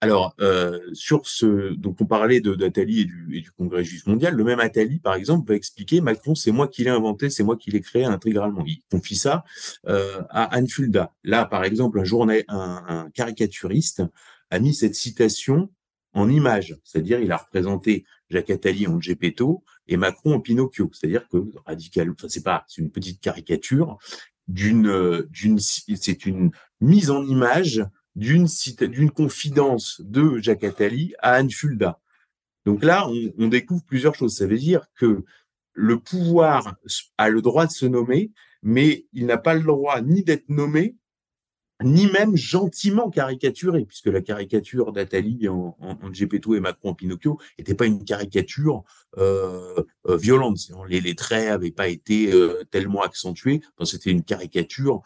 Alors, 0.00 0.36
euh, 0.40 0.78
sur 0.92 1.26
ce, 1.26 1.74
donc 1.74 2.00
on 2.00 2.06
parlait 2.06 2.40
d'Atali 2.40 3.00
et 3.00 3.04
du, 3.04 3.36
et 3.36 3.40
du 3.40 3.50
Congrès 3.50 3.82
juif 3.82 4.06
mondial. 4.06 4.34
Le 4.34 4.44
même 4.44 4.60
Attali, 4.60 5.00
par 5.00 5.14
exemple, 5.14 5.48
va 5.48 5.56
expliquer 5.56 6.00
Macron, 6.00 6.36
c'est 6.36 6.52
moi 6.52 6.68
qui 6.68 6.84
l'ai 6.84 6.90
inventé, 6.90 7.30
c'est 7.30 7.42
moi 7.42 7.56
qui 7.56 7.72
l'ai 7.72 7.80
créé 7.80 8.04
intégralement. 8.04 8.64
Il 8.64 8.80
confie 8.90 9.16
ça 9.16 9.44
euh, 9.88 10.22
à 10.30 10.44
Anne 10.54 10.68
Fulda. 10.68 11.12
Là, 11.24 11.46
par 11.46 11.64
exemple, 11.64 11.98
un 11.98 12.04
journal, 12.04 12.44
un, 12.46 12.84
un, 12.86 13.10
caricaturiste 13.10 14.04
a 14.50 14.60
mis 14.60 14.72
cette 14.72 14.94
citation 14.94 15.68
en 16.14 16.30
image, 16.30 16.76
c'est-à-dire 16.84 17.20
il 17.20 17.32
a 17.32 17.36
représenté 17.36 18.04
Jacques 18.30 18.50
Attali 18.50 18.86
en 18.86 19.00
Gepetto 19.00 19.64
et 19.88 19.96
Macron 19.96 20.34
en 20.34 20.40
Pinocchio, 20.40 20.90
c'est-à-dire 20.92 21.28
que 21.28 21.38
radical, 21.66 22.10
enfin 22.10 22.28
c'est 22.28 22.42
pas, 22.42 22.64
c'est 22.68 22.80
une 22.80 22.90
petite 22.90 23.20
caricature 23.20 23.98
d'une 24.46 25.26
d'une, 25.30 25.58
c'est 25.58 26.24
une 26.24 26.50
mise 26.80 27.10
en 27.10 27.22
image 27.24 27.84
d'une 28.18 29.10
confidence 29.10 30.00
de 30.00 30.38
Jacques 30.38 30.64
Attali 30.64 31.14
à 31.20 31.34
Anne 31.34 31.50
Fulda. 31.50 32.00
Donc 32.66 32.84
là, 32.84 33.08
on, 33.38 33.48
découvre 33.48 33.84
plusieurs 33.84 34.14
choses. 34.14 34.36
Ça 34.36 34.46
veut 34.46 34.58
dire 34.58 34.86
que 34.96 35.24
le 35.72 35.98
pouvoir 35.98 36.76
a 37.16 37.30
le 37.30 37.40
droit 37.40 37.66
de 37.66 37.70
se 37.70 37.86
nommer, 37.86 38.32
mais 38.62 39.06
il 39.12 39.26
n'a 39.26 39.38
pas 39.38 39.54
le 39.54 39.62
droit 39.62 40.00
ni 40.00 40.24
d'être 40.24 40.48
nommé, 40.48 40.96
ni 41.84 42.10
même 42.10 42.36
gentiment 42.36 43.08
caricaturé, 43.08 43.84
puisque 43.84 44.08
la 44.08 44.20
caricature 44.20 44.92
d'Atali 44.92 45.48
en, 45.48 45.76
en, 45.78 46.12
Gepetto 46.12 46.56
et 46.56 46.60
Macron 46.60 46.90
en 46.90 46.94
Pinocchio 46.94 47.38
n'était 47.56 47.76
pas 47.76 47.86
une 47.86 48.04
caricature 48.04 48.82
euh, 49.16 49.84
euh, 50.08 50.16
violente. 50.16 50.58
Les, 50.88 51.00
les 51.00 51.14
traits 51.14 51.48
n'avaient 51.48 51.70
pas 51.70 51.88
été 51.88 52.32
euh, 52.32 52.64
tellement 52.72 53.02
accentués. 53.02 53.60
C'était 53.84 54.10
une 54.10 54.24
caricature 54.24 55.02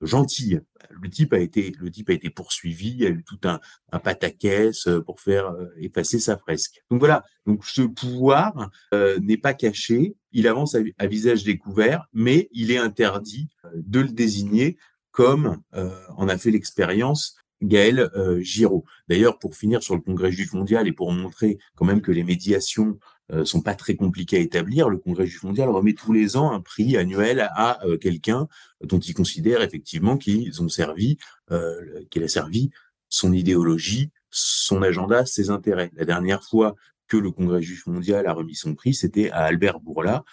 gentille. 0.00 0.60
Le 0.90 1.08
type 1.08 1.32
a 1.32 1.38
été, 1.38 1.72
le 1.78 1.90
type 1.90 2.10
a 2.10 2.12
été 2.12 2.30
poursuivi, 2.30 2.96
il 2.98 3.06
a 3.06 3.10
eu 3.10 3.24
tout 3.24 3.38
un, 3.44 3.60
un 3.92 3.98
pataquès 3.98 4.86
euh, 4.86 5.00
pour 5.00 5.20
faire 5.20 5.46
euh, 5.48 5.66
effacer 5.78 6.18
sa 6.18 6.36
fresque. 6.36 6.82
Donc 6.90 7.00
voilà. 7.00 7.24
Donc 7.46 7.64
ce 7.64 7.82
pouvoir 7.82 8.70
euh, 8.94 9.18
n'est 9.20 9.36
pas 9.36 9.54
caché, 9.54 10.16
il 10.32 10.48
avance 10.48 10.74
à, 10.74 11.06
visage 11.06 11.44
découvert, 11.44 12.06
mais 12.12 12.48
il 12.52 12.70
est 12.70 12.78
interdit 12.78 13.48
de 13.74 14.00
le 14.00 14.08
désigner 14.08 14.76
comme 15.10 15.60
en 15.72 16.28
a 16.28 16.38
fait 16.38 16.52
l'expérience 16.52 17.36
Gaël 17.62 18.08
Giraud. 18.38 18.84
D'ailleurs, 19.08 19.40
pour 19.40 19.56
finir 19.56 19.82
sur 19.82 19.96
le 19.96 20.00
Congrès 20.00 20.30
juif 20.30 20.52
mondial 20.52 20.86
et 20.86 20.92
pour 20.92 21.10
montrer 21.10 21.58
quand 21.74 21.84
même 21.84 22.00
que 22.00 22.12
les 22.12 22.22
médiations 22.22 22.96
euh, 22.96 23.19
sont 23.44 23.62
pas 23.62 23.74
très 23.74 23.94
compliqués 23.94 24.36
à 24.36 24.40
établir. 24.40 24.88
Le 24.88 24.98
Congrès 24.98 25.26
juif 25.26 25.42
mondial 25.42 25.68
remet 25.68 25.94
tous 25.94 26.12
les 26.12 26.36
ans 26.36 26.52
un 26.52 26.60
prix 26.60 26.96
annuel 26.96 27.48
à 27.54 27.84
euh, 27.84 27.96
quelqu'un 27.96 28.48
dont 28.82 28.98
il 28.98 29.14
considère 29.14 29.62
effectivement 29.62 30.16
qu'ils 30.16 30.62
ont 30.62 30.68
servi, 30.68 31.18
euh, 31.50 31.74
qu'il 32.10 32.22
a 32.22 32.28
servi 32.28 32.70
son 33.08 33.32
idéologie, 33.32 34.10
son 34.30 34.82
agenda, 34.82 35.26
ses 35.26 35.50
intérêts. 35.50 35.90
La 35.94 36.04
dernière 36.04 36.42
fois 36.42 36.76
que 37.08 37.16
le 37.16 37.30
Congrès 37.30 37.62
juif 37.62 37.86
mondial 37.86 38.26
a 38.26 38.32
remis 38.32 38.54
son 38.54 38.74
prix, 38.74 38.94
c'était 38.94 39.30
à 39.30 39.44
Albert 39.44 39.80
Bourla, 39.80 40.24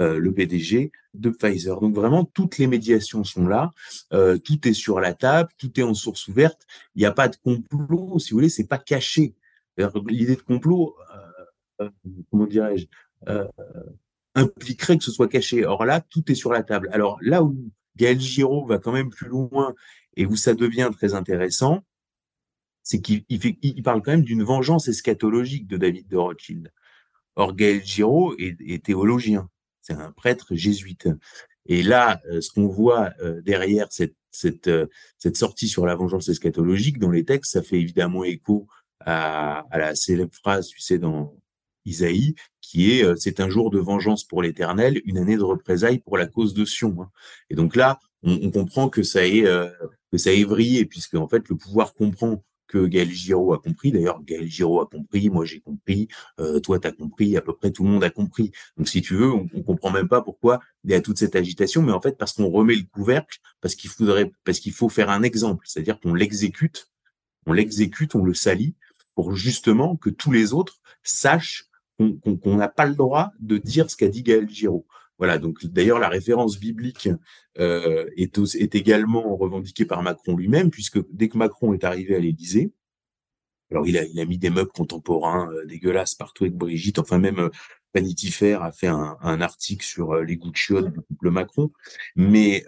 euh, 0.00 0.18
le 0.18 0.34
PDG 0.34 0.90
de 1.14 1.30
Pfizer. 1.30 1.80
Donc 1.80 1.94
vraiment, 1.94 2.24
toutes 2.24 2.58
les 2.58 2.66
médiations 2.66 3.22
sont 3.22 3.46
là, 3.46 3.72
euh, 4.12 4.36
tout 4.38 4.66
est 4.66 4.72
sur 4.72 4.98
la 4.98 5.14
table, 5.14 5.50
tout 5.56 5.78
est 5.78 5.84
en 5.84 5.94
source 5.94 6.26
ouverte. 6.26 6.66
Il 6.96 6.98
n'y 6.98 7.06
a 7.06 7.12
pas 7.12 7.28
de 7.28 7.36
complot, 7.36 8.18
si 8.18 8.30
vous 8.30 8.38
voulez, 8.38 8.48
c'est 8.48 8.66
pas 8.66 8.78
caché. 8.78 9.36
L'idée 10.08 10.34
de 10.34 10.42
complot, 10.42 10.96
euh, 11.13 11.13
comment 12.30 12.46
dirais-je, 12.46 12.86
euh, 13.28 13.48
impliquerait 14.34 14.98
que 14.98 15.04
ce 15.04 15.12
soit 15.12 15.28
caché. 15.28 15.64
Or 15.64 15.84
là, 15.84 16.00
tout 16.00 16.30
est 16.30 16.34
sur 16.34 16.52
la 16.52 16.62
table. 16.62 16.88
Alors 16.92 17.18
là 17.22 17.42
où 17.42 17.56
Gaël 17.96 18.20
Giraud 18.20 18.66
va 18.66 18.78
quand 18.78 18.92
même 18.92 19.10
plus 19.10 19.28
loin 19.28 19.74
et 20.16 20.26
où 20.26 20.36
ça 20.36 20.54
devient 20.54 20.90
très 20.92 21.14
intéressant, 21.14 21.84
c'est 22.82 23.00
qu'il 23.00 23.24
il, 23.28 23.82
parle 23.82 24.02
quand 24.02 24.10
même 24.10 24.24
d'une 24.24 24.42
vengeance 24.42 24.88
eschatologique 24.88 25.66
de 25.66 25.76
David 25.76 26.08
de 26.08 26.16
Rothschild. 26.16 26.70
Or, 27.36 27.54
Gaël 27.54 27.82
Giraud 27.84 28.34
est, 28.38 28.84
théologien, 28.84 29.48
c'est 29.80 29.94
un 29.94 30.12
prêtre 30.12 30.54
jésuite. 30.54 31.08
Et 31.66 31.82
là, 31.82 32.20
euh, 32.30 32.40
ce 32.40 32.50
qu'on 32.50 32.68
voit 32.68 33.10
derrière 33.42 33.86
cette, 33.90 34.16
cette, 34.30 34.70
cette 35.16 35.36
sortie 35.36 35.68
sur 35.68 35.86
la 35.86 35.94
vengeance 35.94 36.28
eschatologique 36.28 36.98
dans 36.98 37.10
les 37.10 37.24
textes, 37.24 37.52
ça 37.52 37.62
fait 37.62 37.80
évidemment 37.80 38.24
écho 38.24 38.66
à 39.00 39.64
la 39.72 39.94
célèbre 39.94 40.34
phrase, 40.34 40.68
tu 40.68 40.80
sais, 40.80 40.98
dans, 40.98 41.34
Isaïe, 41.84 42.34
qui 42.60 42.92
est 42.92 43.04
euh, 43.04 43.14
c'est 43.16 43.40
un 43.40 43.48
jour 43.48 43.70
de 43.70 43.78
vengeance 43.78 44.24
pour 44.24 44.42
l'Éternel, 44.42 45.00
une 45.04 45.18
année 45.18 45.36
de 45.36 45.42
représailles 45.42 45.98
pour 45.98 46.18
la 46.18 46.26
cause 46.26 46.54
de 46.54 46.64
Sion. 46.64 46.96
Hein. 47.00 47.10
Et 47.50 47.54
donc 47.54 47.76
là, 47.76 47.98
on, 48.22 48.50
comprend 48.50 48.88
que 48.88 49.02
ça 49.02 49.26
est 49.26 49.46
euh, 49.46 49.68
que 50.10 50.18
ça 50.18 50.32
est 50.32 50.44
vrillé, 50.44 50.86
puisque 50.86 51.14
en 51.14 51.28
fait 51.28 51.48
le 51.48 51.56
pouvoir 51.56 51.94
comprend 51.94 52.42
que 52.66 52.86
Gaël 52.86 53.10
Giraud 53.10 53.52
a 53.52 53.58
compris. 53.58 53.92
D'ailleurs, 53.92 54.22
Gaël 54.22 54.48
Giraud 54.48 54.80
a 54.80 54.86
compris, 54.86 55.28
moi 55.28 55.44
j'ai 55.44 55.60
compris, 55.60 56.08
euh, 56.40 56.58
toi 56.60 56.78
t'as 56.78 56.92
compris, 56.92 57.36
à 57.36 57.42
peu 57.42 57.54
près 57.54 57.70
tout 57.70 57.84
le 57.84 57.90
monde 57.90 58.04
a 58.04 58.10
compris. 58.10 58.50
Donc 58.78 58.88
si 58.88 59.02
tu 59.02 59.14
veux, 59.14 59.30
on, 59.30 59.48
on 59.54 59.62
comprend 59.62 59.90
même 59.90 60.08
pas 60.08 60.22
pourquoi 60.22 60.60
il 60.84 60.90
y 60.90 60.94
a 60.94 61.00
toute 61.00 61.18
cette 61.18 61.36
agitation, 61.36 61.82
mais 61.82 61.92
en 61.92 62.00
fait 62.00 62.16
parce 62.16 62.32
qu'on 62.32 62.48
remet 62.48 62.76
le 62.76 62.84
couvercle, 62.90 63.38
parce 63.60 63.74
qu'il 63.74 63.90
faudrait, 63.90 64.32
parce 64.44 64.58
qu'il 64.58 64.72
faut 64.72 64.88
faire 64.88 65.10
un 65.10 65.22
exemple, 65.22 65.66
c'est-à-dire 65.68 66.00
qu'on 66.00 66.14
l'exécute, 66.14 66.88
on 67.46 67.52
l'exécute, 67.52 68.14
on 68.14 68.24
le 68.24 68.34
salit, 68.34 68.74
pour 69.14 69.34
justement 69.34 69.96
que 69.96 70.10
tous 70.10 70.32
les 70.32 70.52
autres 70.52 70.80
sachent 71.02 71.66
qu'on 71.98 72.56
n'a 72.56 72.68
pas 72.68 72.86
le 72.86 72.94
droit 72.94 73.30
de 73.40 73.58
dire 73.58 73.90
ce 73.90 73.96
qu'a 73.96 74.08
dit 74.08 74.22
Gaël 74.22 74.48
Giraud. 74.48 74.86
Voilà, 75.18 75.38
donc 75.38 75.64
d'ailleurs 75.66 76.00
la 76.00 76.08
référence 76.08 76.58
biblique 76.58 77.08
euh, 77.58 78.06
est, 78.16 78.36
est, 78.56 78.74
également 78.74 79.36
revendiquée 79.36 79.84
par 79.84 80.02
Macron 80.02 80.36
lui-même, 80.36 80.70
puisque 80.70 80.98
dès 81.12 81.28
que 81.28 81.38
Macron 81.38 81.72
est 81.72 81.84
arrivé 81.84 82.16
à 82.16 82.18
l'Élysée, 82.18 82.72
alors 83.70 83.86
il 83.86 83.96
a, 83.98 84.04
il 84.04 84.18
a 84.20 84.24
mis 84.24 84.38
des 84.38 84.50
meubles 84.50 84.72
contemporains 84.72 85.50
euh, 85.52 85.64
dégueulasses 85.66 86.14
partout 86.14 86.44
avec 86.44 86.56
Brigitte, 86.56 86.98
enfin 86.98 87.18
même 87.18 87.38
euh, 87.38 87.50
Vanity 87.94 88.32
Fair 88.32 88.62
a 88.62 88.72
fait 88.72 88.88
un, 88.88 89.16
un 89.20 89.40
article 89.40 89.84
sur 89.84 90.14
euh, 90.14 90.24
les 90.24 90.36
goûts 90.36 90.50
de 90.50 90.90
du 90.90 91.00
couple 91.00 91.30
Macron, 91.30 91.70
mais 92.16 92.64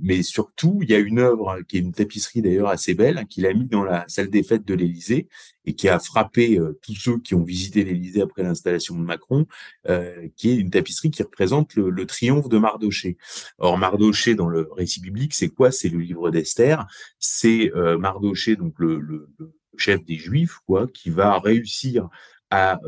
mais 0.00 0.22
surtout 0.22 0.80
il 0.82 0.90
y 0.90 0.94
a 0.94 0.98
une 0.98 1.20
œuvre 1.20 1.60
qui 1.68 1.76
est 1.76 1.80
une 1.80 1.92
tapisserie 1.92 2.42
d'ailleurs 2.42 2.68
assez 2.68 2.94
belle 2.94 3.26
qu'il 3.28 3.46
a 3.46 3.54
mis 3.54 3.66
dans 3.66 3.84
la 3.84 4.04
salle 4.08 4.28
des 4.28 4.42
fêtes 4.42 4.64
de 4.64 4.74
l'Élysée 4.74 5.28
et 5.64 5.74
qui 5.74 5.88
a 5.88 5.98
frappé 5.98 6.58
euh, 6.58 6.78
tous 6.82 6.94
ceux 6.94 7.18
qui 7.18 7.34
ont 7.34 7.42
visité 7.42 7.84
l'Élysée 7.84 8.22
après 8.22 8.42
l'installation 8.42 8.96
de 8.96 9.02
Macron, 9.02 9.46
euh, 9.88 10.28
qui 10.36 10.50
est 10.50 10.56
une 10.56 10.70
tapisserie 10.70 11.10
qui 11.10 11.22
représente 11.22 11.74
le, 11.74 11.90
le 11.90 12.06
triomphe 12.06 12.48
de 12.48 12.58
Mardoché. 12.58 13.16
Or 13.58 13.78
Mardoché 13.78 14.34
dans 14.34 14.48
le 14.48 14.68
récit 14.72 15.00
biblique 15.00 15.34
c'est 15.34 15.48
quoi? 15.48 15.70
C'est 15.70 15.88
le 15.88 15.98
livre 15.98 16.30
d'Esther, 16.30 16.86
c'est 17.18 17.72
euh, 17.74 17.98
Mardoché 17.98 18.56
donc 18.56 18.74
le, 18.78 18.98
le, 18.98 19.28
le, 19.38 19.52
chef 19.76 20.04
des 20.04 20.16
Juifs 20.16 20.58
quoi 20.66 20.86
qui 20.88 21.10
va 21.10 21.38
réussir 21.38 22.08
à 22.50 22.80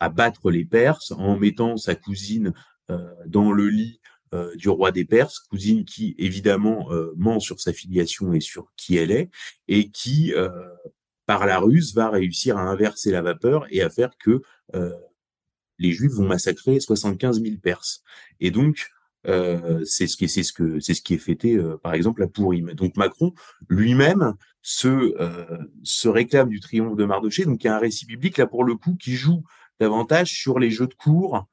à 0.00 0.08
battre 0.08 0.50
les 0.50 0.64
Perses 0.64 1.12
en 1.12 1.38
mettant 1.38 1.76
sa 1.76 1.94
cousine 1.94 2.52
dans 3.26 3.52
le 3.52 3.68
lit 3.68 4.00
du 4.54 4.68
roi 4.68 4.92
des 4.92 5.04
Perses, 5.04 5.40
cousine 5.40 5.84
qui 5.84 6.14
évidemment 6.18 6.88
ment 7.16 7.40
sur 7.40 7.60
sa 7.60 7.72
filiation 7.72 8.32
et 8.32 8.40
sur 8.40 8.72
qui 8.76 8.96
elle 8.96 9.10
est, 9.10 9.30
et 9.66 9.90
qui, 9.90 10.32
par 11.26 11.46
la 11.46 11.58
ruse, 11.58 11.94
va 11.94 12.10
réussir 12.10 12.56
à 12.56 12.62
inverser 12.62 13.10
la 13.10 13.22
vapeur 13.22 13.66
et 13.70 13.82
à 13.82 13.90
faire 13.90 14.16
que 14.18 14.42
les 15.78 15.92
Juifs 15.92 16.12
vont 16.12 16.26
massacrer 16.26 16.80
75 16.80 17.42
000 17.42 17.56
Perses. 17.62 18.02
Et 18.40 18.50
donc, 18.50 18.88
euh, 19.26 19.84
c'est 19.84 20.06
ce 20.06 20.16
qui 20.16 20.28
c'est 20.28 20.42
ce 20.42 20.52
que 20.52 20.78
c'est 20.80 20.94
ce 20.94 21.02
qui 21.02 21.14
est 21.14 21.18
fêté 21.18 21.56
euh, 21.56 21.76
par 21.76 21.94
exemple 21.94 22.22
à 22.22 22.28
Pourim. 22.28 22.72
Donc 22.74 22.96
Macron 22.96 23.34
lui-même 23.68 24.34
se 24.62 24.88
euh, 24.88 25.58
se 25.82 26.08
réclame 26.08 26.48
du 26.48 26.60
triomphe 26.60 26.96
de 26.96 27.04
Mardoché. 27.04 27.44
Donc 27.44 27.64
il 27.64 27.66
y 27.66 27.70
a 27.70 27.76
un 27.76 27.80
récit 27.80 28.06
biblique 28.06 28.38
là 28.38 28.46
pour 28.46 28.64
le 28.64 28.76
coup 28.76 28.94
qui 28.94 29.14
joue 29.14 29.42
davantage 29.80 30.32
sur 30.32 30.58
les 30.58 30.70
jeux 30.70 30.86
de 30.86 30.94
cours, 30.94 31.46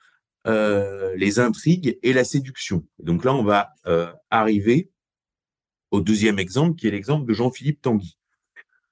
les 0.46 1.40
intrigues 1.40 2.00
et 2.02 2.14
la 2.14 2.24
séduction. 2.24 2.86
Donc 3.00 3.26
là 3.26 3.34
on 3.34 3.44
va 3.44 3.74
arriver 4.30 4.92
au 5.92 6.02
deuxième 6.02 6.40
exemple 6.40 6.76
qui 6.76 6.88
est 6.88 6.92
l'exemple 6.92 7.28
de 7.28 7.34
Jean-Philippe 7.34 7.82
Tanguy. 7.82 8.18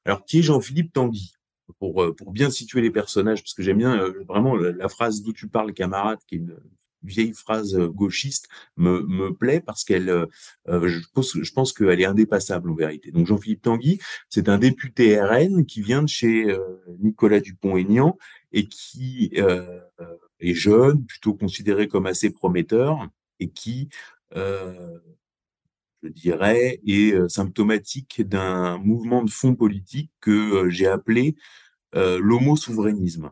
Alors 0.06 0.26
qui 0.26 0.40
est 0.40 0.44
Jean-Philippe 0.44 0.94
Tanguy? 0.94 1.34
Pour, 1.80 2.14
pour 2.16 2.34
bien 2.34 2.52
situer 2.52 2.82
les 2.82 2.92
personnages, 2.92 3.42
parce 3.42 3.54
que 3.54 3.64
j'aime 3.64 3.78
bien 3.78 3.98
vraiment 4.28 4.54
la, 4.56 4.74
la 4.74 4.90
phrase 4.90 5.24
d'où 5.24 5.32
tu 5.32 5.48
parles, 5.48 5.74
camarade, 5.74 6.20
qui 6.28 6.36
est 6.36 6.38
une, 6.40 6.58
vieille 7.04 7.34
phrase 7.34 7.76
euh, 7.76 7.88
gauchiste 7.88 8.48
me, 8.78 9.02
me 9.02 9.34
plaît 9.34 9.60
parce 9.60 9.84
qu'elle, 9.84 10.10
euh, 10.10 10.26
euh, 10.70 10.88
je 10.88 11.00
pense, 11.14 11.38
je 11.40 11.52
pense 11.54 11.74
qu'elle 11.74 12.02
est 12.02 12.06
indépassable 12.06 12.72
en 12.72 12.76
vérité. 12.76 13.12
Donc 13.12 13.28
Jean-Philippe 13.28 13.62
Tanguy, 13.62 14.00
c'est 14.30 14.50
un 14.50 14.58
député 14.58 15.20
RN 15.22 15.66
qui 15.66 15.82
vient 15.82 16.02
de 16.02 16.10
chez 16.10 16.56
Nicolas 17.00 17.40
Dupont-Aignan 17.40 18.18
et 18.52 18.68
qui 18.68 19.32
est 19.34 20.54
jeune, 20.54 21.06
plutôt 21.06 21.34
considéré 21.34 21.88
comme 21.88 22.06
assez 22.06 22.30
prometteur 22.30 23.08
et 23.40 23.50
qui, 23.50 23.90
je 24.34 25.00
dirais, 26.04 26.80
est 26.86 27.30
symptomatique 27.30 28.22
d'un 28.28 28.78
mouvement 28.78 29.24
de 29.24 29.30
fond 29.30 29.56
politique 29.56 30.12
que 30.22 30.70
j'ai 30.70 30.88
appelé 30.88 31.36
l'homo-souverainisme. 31.94 33.32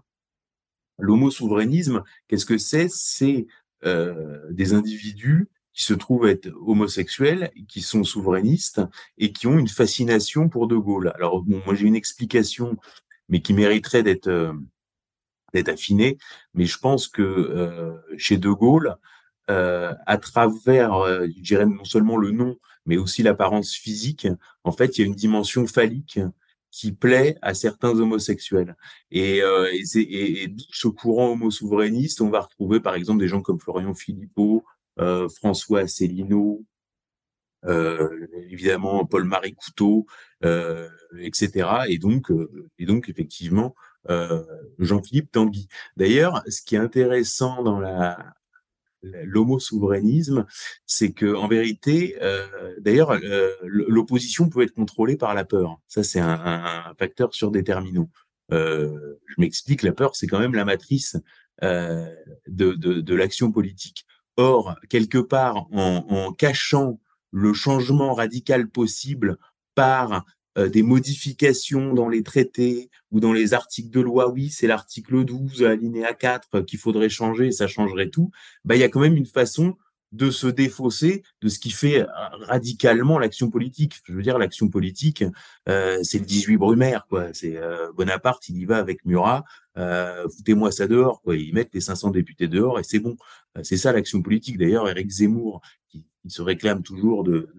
L'homo-souverainisme, 1.01 2.03
qu'est-ce 2.27 2.45
que 2.45 2.57
c'est? 2.57 2.87
C'est 2.89 3.39
euh, 3.39 3.45
des 3.83 4.73
individus 4.73 5.47
qui 5.73 5.83
se 5.83 5.93
trouvent 5.93 6.27
être 6.27 6.49
homosexuels, 6.65 7.51
qui 7.67 7.81
sont 7.81 8.03
souverainistes 8.03 8.81
et 9.17 9.31
qui 9.31 9.47
ont 9.47 9.57
une 9.57 9.69
fascination 9.69 10.49
pour 10.49 10.67
De 10.67 10.75
Gaulle. 10.75 11.11
Alors 11.15 11.43
moi 11.45 11.75
j'ai 11.75 11.87
une 11.87 11.95
explication, 11.95 12.77
mais 13.29 13.41
qui 13.41 13.53
mériterait 13.53 14.03
d'être 14.03 14.27
euh, 14.27 14.53
d'être 15.53 15.69
affinée. 15.69 16.17
Mais 16.53 16.65
je 16.65 16.77
pense 16.77 17.07
que 17.07 17.21
euh, 17.21 17.93
chez 18.17 18.37
De 18.37 18.49
Gaulle, 18.49 18.95
à 19.47 20.17
travers, 20.17 20.93
je 21.27 21.41
dirais 21.41 21.65
non 21.65 21.83
seulement 21.83 22.15
le 22.15 22.31
nom, 22.31 22.57
mais 22.85 22.95
aussi 22.95 23.21
l'apparence 23.21 23.73
physique, 23.73 24.25
en 24.63 24.71
fait, 24.71 24.97
il 24.97 25.01
y 25.01 25.03
a 25.03 25.07
une 25.07 25.15
dimension 25.15 25.67
phallique 25.67 26.21
qui 26.71 26.93
plaît 26.93 27.35
à 27.41 27.53
certains 27.53 27.99
homosexuels. 27.99 28.75
Et, 29.11 29.43
euh, 29.43 29.69
et, 29.73 30.43
et, 30.43 30.55
ce 30.71 30.87
courant 30.87 31.33
homo-souverainiste, 31.33 32.21
on 32.21 32.29
va 32.29 32.41
retrouver 32.41 32.79
par 32.79 32.95
exemple 32.95 33.19
des 33.19 33.27
gens 33.27 33.41
comme 33.41 33.59
Florian 33.59 33.93
Philippot, 33.93 34.63
euh, 34.99 35.27
François 35.29 35.81
Asselineau, 35.81 36.65
euh, 37.65 38.27
évidemment 38.49 39.05
Paul-Marie 39.05 39.53
Couteau, 39.53 40.05
euh, 40.43 40.89
etc. 41.19 41.69
Et 41.89 41.97
donc, 41.97 42.31
euh, 42.31 42.69
et 42.79 42.85
donc 42.85 43.09
effectivement, 43.09 43.75
euh, 44.09 44.43
Jean-Philippe 44.79 45.31
Tanguy. 45.31 45.67
D'ailleurs, 45.97 46.41
ce 46.47 46.61
qui 46.61 46.75
est 46.75 46.79
intéressant 46.79 47.63
dans 47.63 47.79
la 47.79 48.33
l'homo-souverainisme, 49.03 50.45
c'est 50.85 51.11
que 51.11 51.33
en 51.35 51.47
vérité, 51.47 52.17
euh, 52.21 52.75
d'ailleurs, 52.79 53.11
euh, 53.11 53.51
l'opposition 53.63 54.49
peut 54.49 54.61
être 54.61 54.73
contrôlée 54.73 55.17
par 55.17 55.33
la 55.33 55.45
peur. 55.45 55.79
Ça, 55.87 56.03
c'est 56.03 56.19
un, 56.19 56.39
un, 56.43 56.93
facteur 56.97 57.33
surdéterminant. 57.33 58.09
Euh, 58.51 59.19
je 59.27 59.35
m'explique, 59.37 59.83
la 59.83 59.93
peur, 59.93 60.15
c'est 60.15 60.27
quand 60.27 60.39
même 60.39 60.55
la 60.55 60.65
matrice 60.65 61.17
euh, 61.63 62.07
de, 62.47 62.73
de, 62.73 63.01
de 63.01 63.15
l'action 63.15 63.51
politique. 63.51 64.05
Or, 64.37 64.75
quelque 64.89 65.17
part, 65.17 65.67
en, 65.71 66.05
en, 66.09 66.33
cachant 66.33 66.99
le 67.31 67.53
changement 67.53 68.13
radical 68.13 68.69
possible 68.69 69.37
par 69.75 70.25
euh, 70.57 70.69
des 70.69 70.83
modifications 70.83 71.93
dans 71.93 72.09
les 72.09 72.23
traités 72.23 72.89
ou 73.11 73.19
dans 73.19 73.33
les 73.33 73.53
articles 73.53 73.89
de 73.89 74.01
loi, 74.01 74.29
oui, 74.29 74.49
c'est 74.49 74.67
l'article 74.67 75.23
12, 75.23 75.63
alinéa 75.63 76.13
4 76.13 76.47
euh, 76.55 76.63
qu'il 76.63 76.79
faudrait 76.79 77.09
changer, 77.09 77.51
ça 77.51 77.67
changerait 77.67 78.09
tout, 78.09 78.31
bah, 78.65 78.75
il 78.75 78.79
y 78.79 78.83
a 78.83 78.89
quand 78.89 78.99
même 78.99 79.15
une 79.15 79.25
façon 79.25 79.75
de 80.11 80.29
se 80.29 80.47
défausser 80.47 81.23
de 81.41 81.47
ce 81.47 81.59
qui 81.59 81.71
fait 81.71 82.01
euh, 82.01 82.07
radicalement 82.41 83.17
l'action 83.17 83.49
politique. 83.49 84.01
Je 84.07 84.13
veux 84.13 84.21
dire, 84.21 84.37
l'action 84.37 84.67
politique, 84.67 85.23
euh, 85.69 85.99
c'est 86.03 86.19
le 86.19 86.25
18 86.25 86.57
Brumaire, 86.57 87.05
quoi. 87.07 87.33
C'est 87.33 87.59
Bonaparte, 87.95 88.49
il 88.49 88.57
y 88.57 88.65
va 88.65 88.77
avec 88.77 89.05
Murat, 89.05 89.43
euh, 89.77 90.27
foutez-moi 90.35 90.71
ça 90.71 90.87
dehors, 90.87 91.21
quoi. 91.21 91.35
Ils 91.37 91.53
mettent 91.53 91.73
les 91.73 91.81
500 91.81 92.11
députés 92.11 92.47
dehors 92.47 92.79
et 92.79 92.83
c'est 92.83 92.99
bon. 92.99 93.15
c'est 93.63 93.77
ça 93.77 93.93
l'action 93.93 94.21
politique. 94.21 94.57
D'ailleurs, 94.57 94.89
Éric 94.89 95.09
Zemmour, 95.09 95.61
qui 95.87 96.05
qui 96.21 96.29
se 96.29 96.41
réclame 96.41 96.83
toujours 96.83 97.23
de 97.23 97.49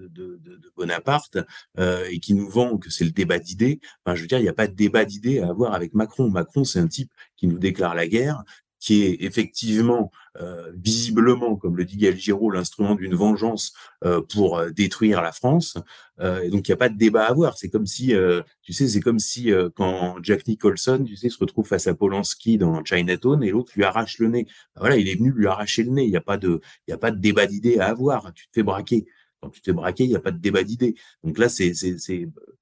Bonaparte 0.77 1.39
euh, 1.79 2.07
et 2.11 2.19
qui 2.19 2.35
nous 2.35 2.49
vend 2.49 2.79
que 2.79 2.91
c'est 2.91 3.05
le 3.05 3.11
débat 3.11 3.39
d'idées. 3.39 3.81
Enfin, 4.05 4.15
je 4.15 4.23
veux 4.23 4.29
dire, 4.29 4.39
il 4.39 4.43
n'y 4.43 4.49
a 4.49 4.55
pas 4.55 4.69
de 4.69 4.75
débat 4.75 5.05
d'idées 5.05 5.41
à 5.41 5.49
avoir 5.49 5.75
avec 5.75 5.95
Macron. 5.95 6.31
Macron, 6.31 6.65
c'est 6.65 6.79
un 6.79 6.87
type 6.87 7.11
qui 7.37 7.47
nous 7.47 7.59
déclare 7.59 7.95
la 7.95 8.07
guerre, 8.07 8.43
qui 8.83 9.05
est 9.05 9.19
effectivement, 9.21 10.11
euh, 10.41 10.73
visiblement, 10.75 11.55
comme 11.55 11.77
le 11.77 11.85
dit 11.85 11.97
Gaël 11.97 12.19
Giraud, 12.19 12.51
l'instrument 12.51 12.97
d'une 12.97 13.15
vengeance 13.15 13.75
euh, 14.05 14.21
pour 14.21 14.59
euh, 14.59 14.71
détruire 14.71 15.23
la 15.23 15.31
France. 15.31 15.79
Euh, 16.19 16.41
et 16.41 16.51
donc, 16.51 16.67
il 16.67 16.73
n'y 16.73 16.75
a 16.75 16.79
pas 16.79 16.89
de 16.89 16.99
débat 16.99 17.27
à 17.27 17.31
avoir. 17.31 17.57
C'est 17.57 17.69
comme 17.69 17.87
si, 17.87 18.13
euh, 18.13 18.43
tu 18.61 18.73
sais, 18.73 18.89
c'est 18.89 19.01
comme 19.01 19.21
si 19.21 19.53
quand 19.77 20.17
Jack 20.25 20.49
Nicholson, 20.49 21.05
tu 21.07 21.15
sais, 21.15 21.29
se 21.29 21.39
retrouve 21.39 21.69
face 21.69 21.87
à 21.87 21.95
Polanski 21.95 22.59
dans 22.59 22.85
Chinatown 22.85 23.45
et 23.45 23.51
l'autre 23.51 23.71
lui 23.77 23.85
arrache 23.85 24.19
le 24.19 24.27
nez. 24.27 24.47
Ben 24.75 24.81
voilà, 24.81 24.97
il 24.97 25.09
est 25.09 25.15
venu 25.15 25.31
lui 25.31 25.47
arracher 25.47 25.85
le 25.85 25.93
nez. 25.93 26.03
Il 26.03 26.11
n'y 26.11 26.17
a 26.17 26.21
pas 26.21 26.37
de, 26.37 26.61
il 26.89 26.93
a 26.93 26.99
pas 26.99 27.13
de 27.13 27.21
débat 27.21 27.47
d'idées 27.47 27.79
à 27.79 27.87
avoir. 27.87 28.33
Tu 28.35 28.49
te 28.49 28.53
fais 28.53 28.65
braquer 28.65 29.07
quand 29.43 29.51
tu 29.51 29.61
t'es 29.61 29.73
braqué, 29.73 30.05
il 30.05 30.11
n'y 30.11 30.17
a 30.17 30.21
pas 30.21 30.31
de 30.31 30.39
débat 30.39 30.63
d'idées. 30.63 30.95
Donc 31.25 31.37
là, 31.37 31.49
c'est 31.49 31.73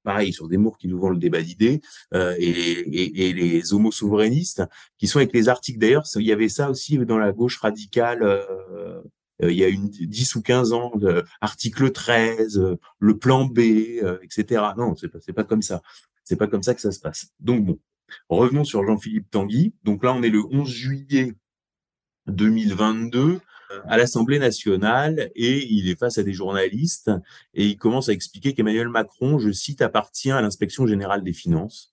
pareil 0.03 0.33
sur 0.33 0.47
des 0.47 0.57
qui 0.79 0.87
nous 0.87 0.99
vend 0.99 1.09
le 1.09 1.17
débat 1.17 1.41
d'idées 1.41 1.79
euh, 2.13 2.35
et, 2.39 2.49
et, 2.49 3.27
et, 3.27 3.33
les 3.33 3.73
homo-souverainistes 3.73 4.63
qui 4.97 5.07
sont 5.07 5.19
avec 5.19 5.31
les 5.33 5.47
articles. 5.47 5.77
D'ailleurs, 5.77 6.05
il 6.15 6.25
y 6.25 6.31
avait 6.31 6.49
ça 6.49 6.69
aussi 6.71 6.97
dans 6.97 7.19
la 7.19 7.31
gauche 7.31 7.59
radicale. 7.59 8.23
Euh, 8.23 9.01
euh 9.43 9.51
il 9.51 9.57
y 9.57 9.63
a 9.63 9.69
une 9.69 9.89
10 9.89 10.35
ou 10.35 10.41
15 10.41 10.73
ans, 10.73 10.91
de, 10.95 11.23
article 11.39 11.91
13, 11.91 12.59
euh, 12.59 12.75
le 12.99 13.17
plan 13.17 13.45
B, 13.45 13.59
euh, 14.03 14.19
etc. 14.21 14.63
Non, 14.77 14.95
c'est 14.95 15.07
pas, 15.07 15.19
pas 15.35 15.43
comme 15.43 15.63
ça. 15.63 15.81
C'est 16.23 16.35
pas 16.35 16.47
comme 16.47 16.61
ça 16.61 16.75
que 16.75 16.81
ça 16.81 16.91
se 16.91 16.99
passe. 16.99 17.31
Donc 17.39 17.65
bon, 17.65 17.79
revenons 18.29 18.63
sur 18.63 18.85
Jean-Philippe 18.85 19.31
Tanguy. 19.31 19.73
Donc 19.83 20.03
là, 20.03 20.13
on 20.13 20.21
est 20.21 20.29
le 20.29 20.43
11 20.51 20.69
juillet 20.69 21.33
2022 22.27 23.39
à 23.85 23.97
l'Assemblée 23.97 24.39
nationale 24.39 25.31
et 25.35 25.65
il 25.65 25.89
est 25.89 25.99
face 25.99 26.17
à 26.17 26.23
des 26.23 26.33
journalistes 26.33 27.11
et 27.53 27.65
il 27.65 27.77
commence 27.77 28.09
à 28.09 28.13
expliquer 28.13 28.53
qu'Emmanuel 28.53 28.89
Macron, 28.89 29.39
je 29.39 29.51
cite, 29.51 29.81
appartient 29.81 30.31
à 30.31 30.41
l'inspection 30.41 30.87
générale 30.87 31.23
des 31.23 31.33
finances. 31.33 31.91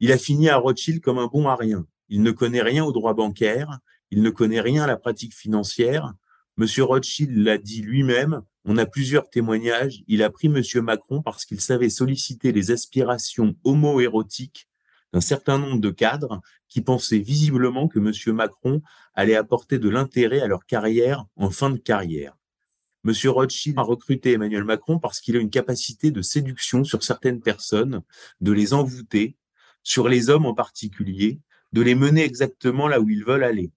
Il 0.00 0.12
a 0.12 0.18
fini 0.18 0.48
à 0.48 0.56
Rothschild 0.56 1.00
comme 1.00 1.18
un 1.18 1.26
bon 1.26 1.48
à 1.48 1.56
rien. 1.56 1.86
Il 2.08 2.22
ne 2.22 2.30
connaît 2.30 2.62
rien 2.62 2.84
au 2.84 2.92
droit 2.92 3.14
bancaire, 3.14 3.78
il 4.10 4.22
ne 4.22 4.30
connaît 4.30 4.60
rien 4.60 4.84
à 4.84 4.86
la 4.86 4.96
pratique 4.96 5.34
financière. 5.34 6.12
Monsieur 6.56 6.84
Rothschild 6.84 7.36
l'a 7.36 7.58
dit 7.58 7.82
lui-même, 7.82 8.42
on 8.64 8.78
a 8.78 8.86
plusieurs 8.86 9.30
témoignages, 9.30 10.02
il 10.06 10.22
a 10.22 10.30
pris 10.30 10.48
Monsieur 10.48 10.82
Macron 10.82 11.22
parce 11.22 11.44
qu'il 11.44 11.60
savait 11.60 11.90
solliciter 11.90 12.52
les 12.52 12.70
aspirations 12.70 13.54
homo-érotiques 13.64 14.68
d'un 15.12 15.20
certain 15.20 15.58
nombre 15.58 15.80
de 15.80 15.90
cadres 15.90 16.40
qui 16.68 16.80
pensaient 16.80 17.18
visiblement 17.18 17.88
que 17.88 17.98
M. 17.98 18.34
Macron 18.34 18.82
allait 19.14 19.36
apporter 19.36 19.78
de 19.78 19.88
l'intérêt 19.88 20.40
à 20.40 20.46
leur 20.46 20.66
carrière 20.66 21.24
en 21.36 21.50
fin 21.50 21.70
de 21.70 21.78
carrière. 21.78 22.36
M. 23.06 23.12
Rothschild 23.30 23.78
a 23.78 23.82
recruté 23.82 24.32
Emmanuel 24.32 24.64
Macron 24.64 24.98
parce 24.98 25.20
qu'il 25.20 25.36
a 25.36 25.40
une 25.40 25.50
capacité 25.50 26.10
de 26.10 26.22
séduction 26.22 26.82
sur 26.82 27.04
certaines 27.04 27.40
personnes, 27.40 28.02
de 28.40 28.52
les 28.52 28.74
envoûter, 28.74 29.36
sur 29.84 30.08
les 30.08 30.28
hommes 30.28 30.46
en 30.46 30.54
particulier, 30.54 31.40
de 31.72 31.82
les 31.82 31.94
mener 31.94 32.24
exactement 32.24 32.88
là 32.88 33.00
où 33.00 33.08
ils 33.08 33.24
veulent 33.24 33.44
aller. 33.44 33.70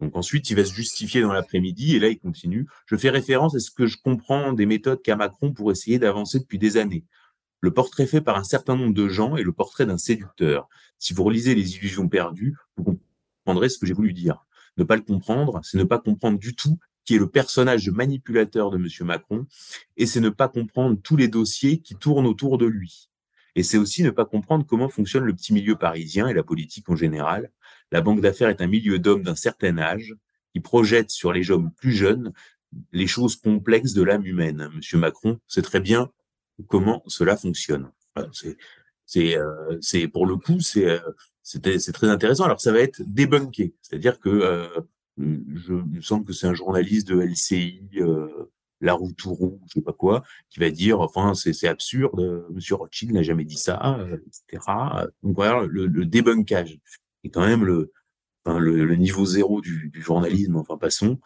Donc 0.00 0.16
ensuite, 0.16 0.50
il 0.50 0.56
va 0.56 0.64
se 0.64 0.74
justifier 0.74 1.20
dans 1.20 1.32
l'après-midi 1.32 1.96
et 1.96 1.98
là, 1.98 2.08
il 2.08 2.18
continue. 2.18 2.66
Je 2.86 2.96
fais 2.96 3.10
référence 3.10 3.54
à 3.54 3.58
ce 3.58 3.70
que 3.70 3.86
je 3.86 3.96
comprends 3.96 4.52
des 4.52 4.66
méthodes 4.66 5.02
qu'a 5.02 5.16
Macron 5.16 5.52
pour 5.52 5.70
essayer 5.72 5.98
d'avancer 5.98 6.38
depuis 6.40 6.58
des 6.58 6.76
années. 6.76 7.04
Le 7.64 7.70
portrait 7.70 8.06
fait 8.06 8.20
par 8.20 8.36
un 8.36 8.44
certain 8.44 8.76
nombre 8.76 8.92
de 8.92 9.08
gens 9.08 9.38
est 9.38 9.42
le 9.42 9.54
portrait 9.54 9.86
d'un 9.86 9.96
séducteur. 9.96 10.68
Si 10.98 11.14
vous 11.14 11.24
relisez 11.24 11.54
Les 11.54 11.76
illusions 11.76 12.10
perdues, 12.10 12.58
vous 12.76 13.00
comprendrez 13.42 13.70
ce 13.70 13.78
que 13.78 13.86
j'ai 13.86 13.94
voulu 13.94 14.12
dire. 14.12 14.44
Ne 14.76 14.84
pas 14.84 14.96
le 14.96 15.00
comprendre, 15.00 15.62
c'est 15.64 15.78
ne 15.78 15.84
pas 15.84 15.98
comprendre 15.98 16.38
du 16.38 16.54
tout 16.54 16.78
qui 17.06 17.14
est 17.14 17.18
le 17.18 17.30
personnage 17.30 17.88
manipulateur 17.88 18.70
de 18.70 18.76
Monsieur 18.76 19.06
Macron, 19.06 19.46
et 19.96 20.04
c'est 20.04 20.20
ne 20.20 20.28
pas 20.28 20.48
comprendre 20.48 21.00
tous 21.02 21.16
les 21.16 21.26
dossiers 21.26 21.80
qui 21.80 21.94
tournent 21.94 22.26
autour 22.26 22.58
de 22.58 22.66
lui. 22.66 23.08
Et 23.54 23.62
c'est 23.62 23.78
aussi 23.78 24.02
ne 24.02 24.10
pas 24.10 24.26
comprendre 24.26 24.66
comment 24.66 24.90
fonctionne 24.90 25.24
le 25.24 25.34
petit 25.34 25.54
milieu 25.54 25.76
parisien 25.76 26.28
et 26.28 26.34
la 26.34 26.42
politique 26.42 26.90
en 26.90 26.96
général, 26.96 27.50
La 27.92 28.02
banque 28.02 28.20
d'affaires 28.20 28.50
est 28.50 28.60
un 28.60 28.66
milieu 28.66 28.98
d'hommes 28.98 29.22
d'un 29.22 29.36
certain 29.36 29.78
âge 29.78 30.14
qui 30.52 30.60
projette 30.60 31.10
sur 31.10 31.32
les 31.32 31.50
hommes 31.50 31.70
plus 31.72 31.92
jeunes 31.92 32.34
les 32.92 33.06
choses 33.06 33.36
complexes 33.36 33.94
de 33.94 34.02
l'âme 34.02 34.26
humaine. 34.26 34.68
Monsieur 34.74 34.98
Macron 34.98 35.40
sait 35.48 35.62
très 35.62 35.80
bien 35.80 36.10
comment 36.68 37.02
cela 37.06 37.36
fonctionne. 37.36 37.90
c'est 39.06 39.36
euh, 39.36 40.08
pour 40.12 40.26
le 40.26 40.36
coup 40.36 40.60
c'est 40.60 40.86
euh, 40.86 41.92
très 41.92 42.08
intéressant. 42.08 42.44
Alors 42.44 42.60
ça 42.60 42.72
va 42.72 42.80
être 42.80 43.02
débunké, 43.04 43.74
c'est-à-dire 43.82 44.20
que 44.20 44.28
euh, 44.28 44.68
je 45.18 45.72
me 45.72 46.00
semble 46.00 46.24
que 46.24 46.32
c'est 46.32 46.46
un 46.46 46.54
journaliste 46.54 47.08
de 47.08 47.20
LCI, 47.20 47.88
euh, 47.96 48.50
La 48.80 48.94
Roue 48.94 49.12
Tourou, 49.12 49.60
je 49.68 49.74
sais 49.74 49.82
pas 49.82 49.92
quoi, 49.92 50.24
qui 50.50 50.60
va 50.60 50.70
dire, 50.70 51.00
enfin 51.00 51.34
c'est 51.34 51.68
absurde, 51.68 52.46
Monsieur 52.50 52.76
Rothschild 52.76 53.12
n'a 53.12 53.22
jamais 53.22 53.44
dit 53.44 53.56
ça, 53.56 53.98
etc. 54.26 54.64
Donc 55.22 55.36
voilà 55.36 55.64
le, 55.66 55.86
le 55.86 56.04
débunkage 56.06 56.78
est 57.24 57.30
quand 57.30 57.46
même 57.46 57.64
le 57.64 57.92
Enfin, 58.46 58.58
le, 58.58 58.84
le, 58.84 58.96
niveau 58.96 59.24
zéro 59.24 59.62
du, 59.62 59.88
du, 59.88 60.02
journalisme, 60.02 60.56
enfin 60.56 60.76
passons. 60.76 61.18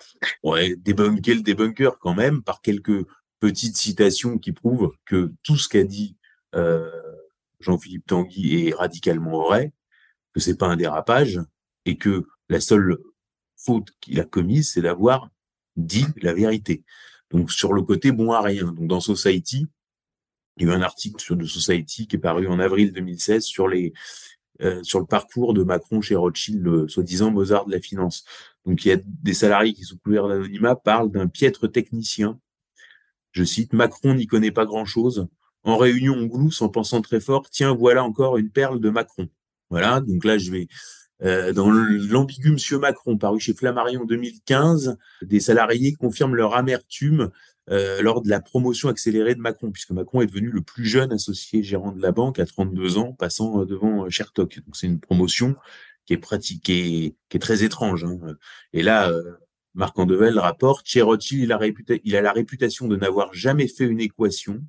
Ouais, 0.45 0.77
débunker 0.77 1.35
le 1.35 1.43
débunker 1.43 1.99
quand 1.99 2.15
même 2.15 2.43
par 2.43 2.61
quelques 2.61 3.05
petites 3.41 3.77
citations 3.77 4.39
qui 4.39 4.53
prouvent 4.53 4.93
que 5.05 5.33
tout 5.43 5.57
ce 5.57 5.69
qu'a 5.69 5.85
dit 5.85 6.17
euh, 6.55 6.91
Jean-Philippe 7.61 8.07
Tanguy 8.07 8.69
est 8.69 8.75
radicalement 8.75 9.43
vrai, 9.43 9.73
que 10.33 10.41
c'est 10.41 10.57
pas 10.57 10.67
un 10.67 10.77
dérapage 10.77 11.41
et 11.85 11.97
que 11.97 12.27
la 12.49 12.61
seule 12.61 12.99
faute 13.57 13.89
qu'il 14.01 14.21
a 14.21 14.25
commise, 14.25 14.73
c'est 14.73 14.83
d'avoir 14.83 15.31
dit 15.77 16.07
la 16.23 16.33
vérité. 16.33 16.85
Donc 17.31 17.51
sur 17.51 17.73
le 17.73 17.83
côté 17.83 18.13
bon 18.13 18.33
à 18.33 18.41
rien. 18.41 18.73
Donc 18.73 18.87
dans 18.87 19.01
Society, 19.01 19.67
il 20.57 20.67
y 20.67 20.71
a 20.71 20.73
eu 20.73 20.77
un 20.77 20.83
article 20.83 21.21
sur 21.21 21.37
de 21.37 21.45
Society 21.45 22.07
qui 22.07 22.17
est 22.17 22.21
paru 22.21 22.47
en 22.49 22.59
avril 22.59 22.93
2016 22.93 23.45
sur 23.45 23.69
les 23.69 23.93
euh, 24.61 24.83
sur 24.83 24.99
le 24.99 25.07
parcours 25.07 25.55
de 25.55 25.63
Macron 25.63 26.01
chez 26.01 26.17
Rothschild, 26.17 26.61
le 26.61 26.89
soi-disant 26.89 27.31
Mozart 27.31 27.67
de 27.67 27.73
la 27.73 27.81
finance. 27.81 28.25
Donc 28.67 28.85
il 28.85 28.89
y 28.89 28.93
a 28.93 28.97
des 29.05 29.35
salariés 29.35 29.73
qui, 29.73 29.85
sous 29.85 29.99
couvert 29.99 30.27
d'anonymat, 30.27 30.75
parlent 30.75 31.13
d'un 31.13 31.29
piètre 31.29 31.71
technicien. 31.71 32.41
Je 33.39 33.45
cite, 33.45 33.73
Macron 33.73 34.15
n'y 34.15 34.27
connaît 34.27 34.51
pas 34.51 34.67
grand-chose. 34.67 35.29
En 35.63 35.77
réunion, 35.77 36.15
on 36.15 36.27
glousse 36.27 36.61
en 36.61 36.69
pensant 36.69 37.03
très 37.03 37.21
fort, 37.21 37.49
tiens, 37.51 37.73
voilà 37.73 38.03
encore 38.03 38.37
une 38.37 38.51
perle 38.51 38.81
de 38.81 38.91
Macron. 38.91 39.29
Voilà, 39.71 40.01
donc 40.01 40.25
là, 40.25 40.39
je 40.39 40.51
vais 40.51 40.67
euh, 41.23 41.53
dans 41.53 41.71
l'ambigu 41.71 42.51
Monsieur 42.51 42.81
Macron, 42.81 43.17
paru 43.17 43.39
chez 43.39 43.55
Flammarion 43.55 44.03
en 44.03 44.07
2015, 44.07 44.99
des 45.23 45.39
salariés 45.39 45.95
confirment 45.95 46.35
leur 46.35 46.57
amertume 46.57 47.31
euh, 47.71 48.03
lors 48.03 48.23
de 48.23 48.29
la 48.29 48.41
promotion 48.41 48.89
accélérée 48.89 49.37
de 49.37 49.41
Macron, 49.41 49.71
puisque 49.71 49.93
Macron 49.93 50.21
est 50.21 50.27
devenu 50.27 50.51
le 50.51 50.63
plus 50.63 50.87
jeune 50.87 51.13
associé 51.13 51.63
gérant 51.63 51.93
de 51.93 52.03
la 52.03 52.11
banque 52.11 52.41
à 52.41 52.47
32 52.47 52.99
ans, 52.99 53.13
passant 53.13 53.61
euh, 53.61 53.65
devant 53.65 54.11
Chertok. 54.11 54.57
Donc 54.67 54.75
c'est 54.75 54.89
une 54.89 54.99
promotion 54.99 55.55
qui 56.07 56.15
est 56.15 56.19
pratiquée, 56.19 57.15
qui 57.29 57.37
est 57.37 57.41
très 57.41 57.63
étrange. 57.63 58.03
Hein. 58.03 58.19
Et 58.73 58.83
là, 58.83 59.13
Marc 59.79 59.99
Andevel 59.99 60.39
rapporte, 60.39 60.87
chez 60.87 61.01
Rothschild, 61.01 61.45
il 62.05 62.17
a, 62.17 62.21
la 62.21 62.33
réputation 62.33 62.89
de 62.89 62.97
n'avoir 62.97 63.33
jamais 63.33 63.69
fait 63.69 63.85
une 63.85 64.01
équation. 64.01 64.61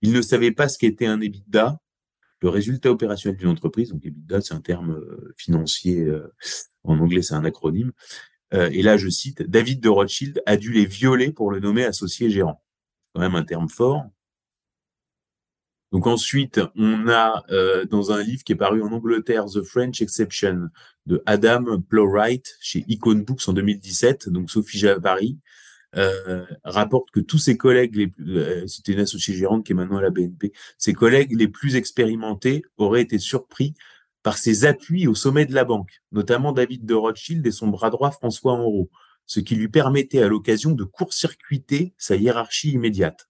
Il 0.00 0.12
ne 0.12 0.22
savait 0.22 0.52
pas 0.52 0.68
ce 0.68 0.78
qu'était 0.78 1.06
un 1.06 1.20
EBITDA, 1.20 1.78
le 2.40 2.48
résultat 2.48 2.90
opérationnel 2.90 3.36
d'une 3.36 3.48
entreprise. 3.48 3.90
Donc 3.90 4.06
EBITDA, 4.06 4.40
c'est 4.40 4.54
un 4.54 4.60
terme 4.60 5.04
financier, 5.36 6.06
en 6.84 6.98
anglais 7.00 7.22
c'est 7.22 7.34
un 7.34 7.44
acronyme. 7.44 7.92
Euh, 8.54 8.70
et 8.72 8.82
là, 8.82 8.96
je 8.96 9.08
cite, 9.08 9.42
David 9.42 9.80
de 9.80 9.88
Rothschild 9.88 10.42
a 10.46 10.56
dû 10.56 10.72
les 10.72 10.86
violer 10.86 11.32
pour 11.32 11.50
le 11.50 11.60
nommer 11.60 11.84
associé 11.84 12.30
gérant. 12.30 12.62
Quand 13.12 13.20
même 13.20 13.34
un 13.34 13.44
terme 13.44 13.68
fort. 13.68 14.04
Donc 15.92 16.06
ensuite, 16.06 16.60
on 16.76 17.08
a 17.08 17.44
euh, 17.50 17.84
dans 17.86 18.12
un 18.12 18.22
livre 18.22 18.44
qui 18.44 18.52
est 18.52 18.56
paru 18.56 18.82
en 18.82 18.92
Angleterre, 18.92 19.46
The 19.46 19.62
French 19.62 20.02
Exception 20.02 20.68
de 21.06 21.22
Adam 21.24 21.80
Plowright 21.80 22.56
chez 22.60 22.84
Icon 22.88 23.16
Books 23.26 23.48
en 23.48 23.54
2017. 23.54 24.28
Donc 24.28 24.50
Sophie 24.50 24.78
Javary 24.78 25.38
euh, 25.96 26.44
rapporte 26.64 27.10
que 27.10 27.20
tous 27.20 27.38
ses 27.38 27.56
collègues, 27.56 27.96
les 27.96 28.12
euh, 28.20 28.66
c'était 28.66 28.92
une 28.92 29.00
associée 29.00 29.34
gérante 29.34 29.64
qui 29.64 29.72
est 29.72 29.74
maintenant 29.74 29.96
à 29.96 30.02
la 30.02 30.10
BNP, 30.10 30.52
ses 30.76 30.92
collègues 30.92 31.34
les 31.34 31.48
plus 31.48 31.76
expérimentés 31.76 32.62
auraient 32.76 33.00
été 33.00 33.18
surpris 33.18 33.72
par 34.22 34.36
ses 34.36 34.66
appuis 34.66 35.06
au 35.06 35.14
sommet 35.14 35.46
de 35.46 35.54
la 35.54 35.64
banque, 35.64 36.02
notamment 36.12 36.52
David 36.52 36.84
de 36.84 36.92
Rothschild 36.92 37.46
et 37.46 37.50
son 37.50 37.68
bras 37.68 37.88
droit 37.88 38.10
François 38.10 38.52
Henrault, 38.52 38.90
ce 39.24 39.40
qui 39.40 39.54
lui 39.54 39.68
permettait 39.68 40.20
à 40.20 40.28
l'occasion 40.28 40.72
de 40.72 40.84
court-circuiter 40.84 41.94
sa 41.96 42.16
hiérarchie 42.16 42.72
immédiate. 42.72 43.28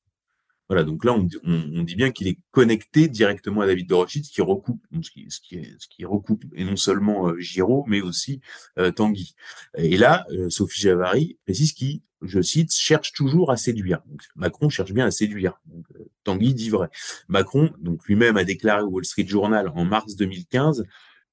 Voilà, 0.68 0.84
donc 0.84 1.04
là, 1.04 1.14
on, 1.14 1.82
dit 1.82 1.94
bien 1.96 2.10
qu'il 2.10 2.28
est 2.28 2.38
connecté 2.50 3.08
directement 3.08 3.62
à 3.62 3.66
David 3.66 3.88
de 3.88 3.94
ce 4.06 4.18
qui 4.18 4.42
recoupe, 4.42 4.82
ce 5.02 5.10
qui, 5.10 5.26
ce 5.30 5.40
qui, 5.40 5.64
ce 5.78 5.88
qui 5.88 6.04
recoupe, 6.04 6.44
et 6.54 6.64
non 6.64 6.76
seulement 6.76 7.28
euh, 7.28 7.38
Giraud, 7.38 7.84
mais 7.88 8.02
aussi 8.02 8.42
euh, 8.78 8.90
Tanguy. 8.90 9.34
Et 9.78 9.96
là, 9.96 10.26
euh, 10.30 10.50
Sophie 10.50 10.82
Javary 10.82 11.38
précise 11.46 11.72
qu'il, 11.72 12.02
je 12.20 12.42
cite, 12.42 12.74
cherche 12.74 13.12
toujours 13.12 13.50
à 13.50 13.56
séduire. 13.56 14.02
Macron 14.36 14.68
cherche 14.68 14.92
bien 14.92 15.06
à 15.06 15.10
séduire. 15.10 15.58
Donc, 15.66 15.86
euh, 15.96 16.04
Tanguy 16.24 16.52
dit 16.52 16.68
vrai. 16.68 16.88
Macron, 17.28 17.70
donc 17.78 18.06
lui-même 18.06 18.36
a 18.36 18.44
déclaré 18.44 18.82
au 18.82 18.88
Wall 18.88 19.06
Street 19.06 19.26
Journal 19.26 19.72
en 19.74 19.84
mars 19.86 20.16
2015, 20.16 20.84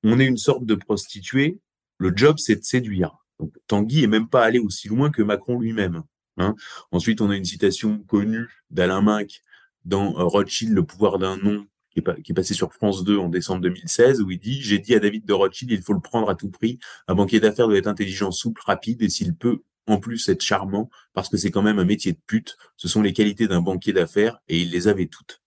on 0.03 0.19
est 0.19 0.25
une 0.25 0.37
sorte 0.37 0.65
de 0.65 0.75
prostituée, 0.75 1.59
le 1.97 2.13
job 2.15 2.37
c'est 2.37 2.55
de 2.55 2.63
séduire. 2.63 3.17
Donc 3.39 3.53
Tanguy 3.67 4.03
est 4.03 4.07
même 4.07 4.29
pas 4.29 4.43
allé 4.45 4.59
aussi 4.59 4.87
loin 4.87 5.09
que 5.09 5.21
Macron 5.21 5.59
lui-même. 5.59 6.03
Hein. 6.37 6.55
Ensuite, 6.91 7.21
on 7.21 7.29
a 7.29 7.35
une 7.35 7.45
citation 7.45 7.99
connue 7.99 8.47
d'Alain 8.69 9.01
Minck 9.01 9.41
dans 9.85 10.17
euh, 10.19 10.23
Rothschild, 10.23 10.73
le 10.73 10.83
pouvoir 10.83 11.19
d'un 11.19 11.37
nom, 11.37 11.65
qui 11.91 11.99
est, 11.99 12.33
passé 12.33 12.53
sur 12.53 12.73
France 12.73 13.03
2 13.03 13.17
en 13.17 13.29
décembre 13.29 13.61
2016, 13.61 14.21
où 14.21 14.29
il 14.31 14.39
dit, 14.39 14.61
j'ai 14.61 14.79
dit 14.79 14.95
à 14.95 14.99
David 14.99 15.25
de 15.25 15.33
Rothschild, 15.33 15.71
il 15.71 15.81
faut 15.81 15.93
le 15.93 16.01
prendre 16.01 16.29
à 16.29 16.35
tout 16.35 16.49
prix. 16.49 16.77
Un 17.07 17.15
banquier 17.15 17.39
d'affaires 17.39 17.67
doit 17.67 17.77
être 17.77 17.87
intelligent, 17.87 18.31
souple, 18.31 18.61
rapide, 18.65 19.01
et 19.01 19.09
s'il 19.09 19.35
peut 19.35 19.61
en 19.87 19.97
plus 19.97 20.27
être 20.29 20.41
charmant, 20.41 20.89
parce 21.13 21.29
que 21.29 21.37
c'est 21.37 21.51
quand 21.51 21.61
même 21.61 21.79
un 21.79 21.85
métier 21.85 22.11
de 22.11 22.19
pute. 22.27 22.57
Ce 22.75 22.87
sont 22.87 23.01
les 23.01 23.13
qualités 23.13 23.47
d'un 23.47 23.61
banquier 23.61 23.93
d'affaires, 23.93 24.41
et 24.49 24.59
il 24.59 24.71
les 24.71 24.87
avait 24.87 25.05
toutes. 25.05 25.41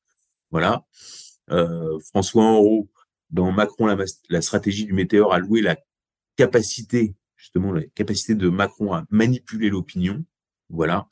Voilà. 0.50 0.86
Euh, 1.50 1.98
François 2.00 2.44
Henrault, 2.44 2.88
dans 3.30 3.52
Macron, 3.52 3.86
la, 3.86 3.96
la 4.30 4.40
stratégie 4.40 4.86
du 4.86 4.92
météore, 4.92 5.34
a 5.34 5.38
loué 5.38 5.60
la 5.60 5.76
capacité, 6.36 7.14
justement, 7.36 7.72
la 7.72 7.82
capacité 7.94 8.34
de 8.34 8.48
Macron 8.48 8.92
à 8.92 9.04
manipuler 9.10 9.68
l'opinion. 9.68 10.24
Voilà. 10.70 11.08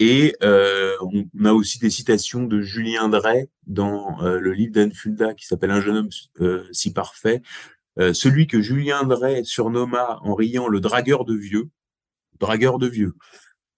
Et 0.00 0.34
euh, 0.42 0.96
on 1.00 1.44
a 1.44 1.52
aussi 1.52 1.78
des 1.78 1.90
citations 1.90 2.44
de 2.44 2.60
Julien 2.60 3.08
Drey 3.08 3.48
dans 3.66 4.20
euh, 4.22 4.40
le 4.40 4.52
livre 4.52 4.72
d'Anne 4.72 4.92
Fulda 4.92 5.34
qui 5.34 5.46
s'appelle 5.46 5.70
Un 5.70 5.80
jeune 5.80 5.96
homme 5.96 6.10
euh, 6.40 6.64
si 6.72 6.92
parfait. 6.92 7.42
celui 8.12 8.46
que 8.46 8.60
Julien 8.60 9.04
Drey 9.04 9.44
surnomma 9.44 10.18
en 10.22 10.34
riant 10.34 10.68
le 10.68 10.80
dragueur 10.80 11.24
de 11.24 11.34
vieux, 11.34 11.70
dragueur 12.40 12.78
de 12.78 12.88
vieux, 12.88 13.14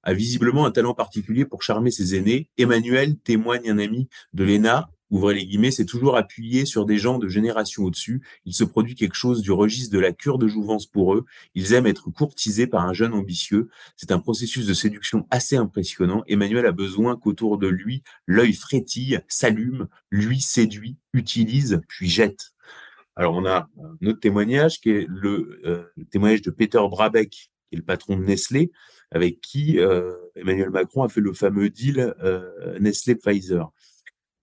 a 0.03 0.15
visiblement 0.15 0.65
un 0.65 0.71
talent 0.71 0.95
particulier 0.95 1.45
pour 1.45 1.63
charmer 1.63 1.91
ses 1.91 2.15
aînés. 2.15 2.49
Emmanuel 2.57 3.19
témoigne 3.19 3.71
un 3.71 3.79
ami 3.79 4.09
de 4.33 4.45
l'ENA 4.45 4.91
ouvrez 5.11 5.35
les 5.35 5.47
guillemets, 5.47 5.71
c'est 5.71 5.85
toujours 5.85 6.17
appuyé 6.17 6.67
sur 6.67 6.87
des 6.87 6.99
gens 6.99 7.19
de 7.19 7.29
génération 7.29 7.85
au-dessus. 7.85 8.23
Il 8.45 8.55
se 8.55 8.65
produit 8.65 8.95
quelque 8.95 9.15
chose 9.15 9.43
du 9.43 9.53
registre 9.53 9.93
de 9.95 9.99
la 9.99 10.13
cure 10.13 10.39
de 10.39 10.49
jouvence 10.49 10.87
pour 10.87 11.15
eux. 11.15 11.25
Ils 11.55 11.73
aiment 11.73 11.87
être 11.87 12.11
courtisés 12.11 12.67
par 12.67 12.87
un 12.87 12.93
jeune 12.93 13.15
ambitieux. 13.15 13.69
C'est 13.97 14.13
un 14.13 14.19
processus 14.19 14.67
de 14.67 14.75
séduction 14.75 15.27
assez 15.31 15.57
impressionnant. 15.57 16.23
Emmanuel 16.27 16.67
a 16.67 16.73
besoin 16.73 17.17
qu'autour 17.17 17.59
de 17.59 17.69
lui, 17.69 18.03
l'œil 18.27 18.53
frétille, 18.53 19.21
s'allume, 19.29 19.89
lui 20.11 20.41
séduit, 20.41 20.97
utilise, 21.13 21.81
puis 21.89 22.09
jette. 22.09 22.53
Alors 23.19 23.35
on 23.35 23.47
a 23.47 23.69
un 23.81 24.07
autre 24.07 24.21
témoignage 24.21 24.81
qui 24.81 24.91
est 24.91 25.07
le, 25.09 25.61
euh, 25.65 25.83
témoignage 26.11 26.43
de 26.43 26.51
Peter 26.51 26.79
Brabeck, 26.89 27.31
qui 27.31 27.51
est 27.73 27.77
le 27.77 27.83
patron 27.83 28.17
de 28.17 28.23
Nestlé, 28.23 28.71
avec 29.11 29.41
qui 29.41 29.81
euh, 29.81 30.15
Emmanuel 30.37 30.71
Macron 30.71 31.03
a 31.03 31.09
fait 31.09 31.21
le 31.21 31.33
fameux 31.33 31.69
deal 31.69 32.15
euh, 32.23 32.79
Nestlé-Pfizer. 32.79 33.73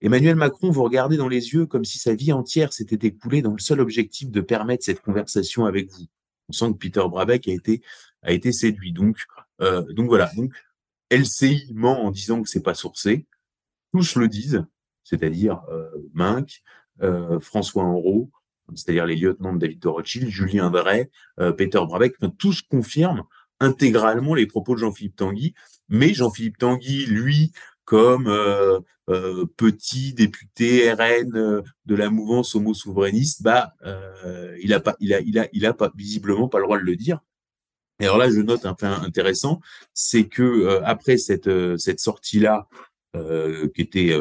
Emmanuel 0.02 0.36
Macron 0.36 0.72
vous 0.72 0.84
regardez 0.84 1.18
dans 1.18 1.28
les 1.28 1.54
yeux 1.54 1.66
comme 1.66 1.86
si 1.86 2.00
sa 2.00 2.14
vie 2.16 2.32
entière 2.34 2.74
s'était 2.74 3.08
écoulée 3.08 3.42
dans 3.42 3.54
le 3.54 3.60
seul 3.60 3.80
objectif 3.80 4.30
de 4.30 4.42
permettre 4.42 4.84
cette 4.84 5.02
conversation 5.02 5.66
avec 5.66 5.92
vous. 5.92 6.06
On 6.50 6.54
sent 6.54 6.74
que 6.74 6.78
Peter 6.78 7.04
Brabeck 7.10 7.48
a 7.48 7.52
été, 7.52 7.82
a 8.22 8.32
été 8.32 8.52
séduit. 8.52 8.92
Donc, 8.92 9.18
euh, 9.62 9.82
donc 9.94 10.08
voilà. 10.08 10.32
Donc, 10.36 10.54
LCI 11.12 11.72
ment 11.74 12.04
en 12.04 12.12
disant 12.12 12.42
que 12.42 12.50
c'est 12.50 12.64
pas 12.64 12.74
sourcé. 12.74 13.26
Tous 13.94 14.16
le 14.16 14.28
disent, 14.28 14.66
c'est-à-dire 15.04 15.62
euh, 15.70 15.90
Minck, 16.14 16.62
euh, 17.02 17.40
François 17.40 17.84
Henrault, 17.84 18.32
c'est-à-dire 18.74 19.06
les 19.06 19.16
lieutenants 19.16 19.54
de 19.54 19.60
David 19.60 19.80
de 19.80 19.88
Rothschild, 19.88 20.30
Julien 20.30 20.72
Drey, 20.72 21.10
euh, 21.40 21.52
Peter 21.52 21.80
Brabeck, 21.86 22.16
enfin, 22.20 22.34
tous 22.38 22.62
confirment 22.62 23.24
intégralement 23.60 24.34
les 24.34 24.48
propos 24.48 24.74
de 24.74 24.80
Jean-Philippe 24.80 25.16
Tanguy. 25.16 25.54
Mais 25.88 26.14
Jean-Philippe 26.14 26.58
Tanguy, 26.58 27.06
lui, 27.06 27.52
comme 27.86 28.28
euh, 28.28 28.80
euh, 29.10 29.46
petit 29.58 30.14
député 30.14 30.92
RN 30.92 31.36
euh, 31.36 31.62
de 31.86 31.96
la 31.96 32.10
mouvance 32.10 32.56
homo-souverainiste, 32.56 33.44
bah, 33.44 33.74
il 34.62 34.74
a 34.74 34.80
pas, 34.80 34.96
il 35.00 35.14
a, 35.14 35.22
il 35.22 35.40
a, 35.40 35.48
il 35.54 35.66
a 35.66 35.74
pas 35.74 35.92
visiblement 35.96 36.50
pas 36.50 36.58
le 36.58 36.66
droit 36.66 36.80
de 36.80 36.84
le 36.84 36.96
dire. 36.96 37.20
Et 38.00 38.06
alors 38.06 38.18
là, 38.18 38.30
je 38.30 38.42
note 38.42 38.66
un 38.66 38.76
fait 38.76 38.88
intéressant, 38.88 39.62
c'est 39.94 40.28
que 40.28 40.82
après 40.84 41.18
cette 41.18 41.50
cette 41.78 42.02
sortie 42.02 42.40
là, 42.40 42.68
qui 43.14 43.82
était 43.82 44.20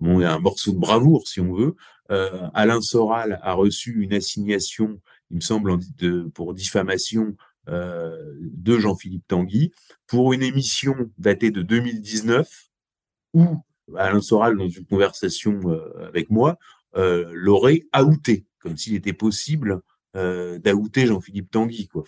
bon, 0.00 0.20
un 0.20 0.38
morceau 0.38 0.72
de 0.72 0.78
bravoure 0.78 1.26
si 1.26 1.40
on 1.40 1.54
veut, 1.54 1.76
Alain 2.52 2.82
Soral 2.82 3.40
a 3.42 3.54
reçu 3.54 4.02
une 4.02 4.12
assignation 4.12 5.00
il 5.30 5.36
me 5.36 5.40
semble, 5.40 5.78
pour 6.32 6.54
diffamation 6.54 7.36
de 7.66 8.78
Jean-Philippe 8.78 9.26
Tanguy, 9.28 9.72
pour 10.06 10.32
une 10.32 10.42
émission 10.42 10.94
datée 11.18 11.50
de 11.50 11.62
2019, 11.62 12.50
où 13.32 13.58
Alain 13.96 14.20
Soral, 14.20 14.56
dans 14.56 14.68
une 14.68 14.86
conversation 14.86 15.60
avec 16.06 16.30
moi, 16.30 16.58
l'aurait 16.94 17.82
outé, 17.98 18.46
comme 18.58 18.76
s'il 18.76 18.94
était 18.94 19.12
possible 19.12 19.80
d'outer 20.14 21.06
Jean-Philippe 21.06 21.50
Tanguy. 21.50 21.88
Quoi. 21.88 22.04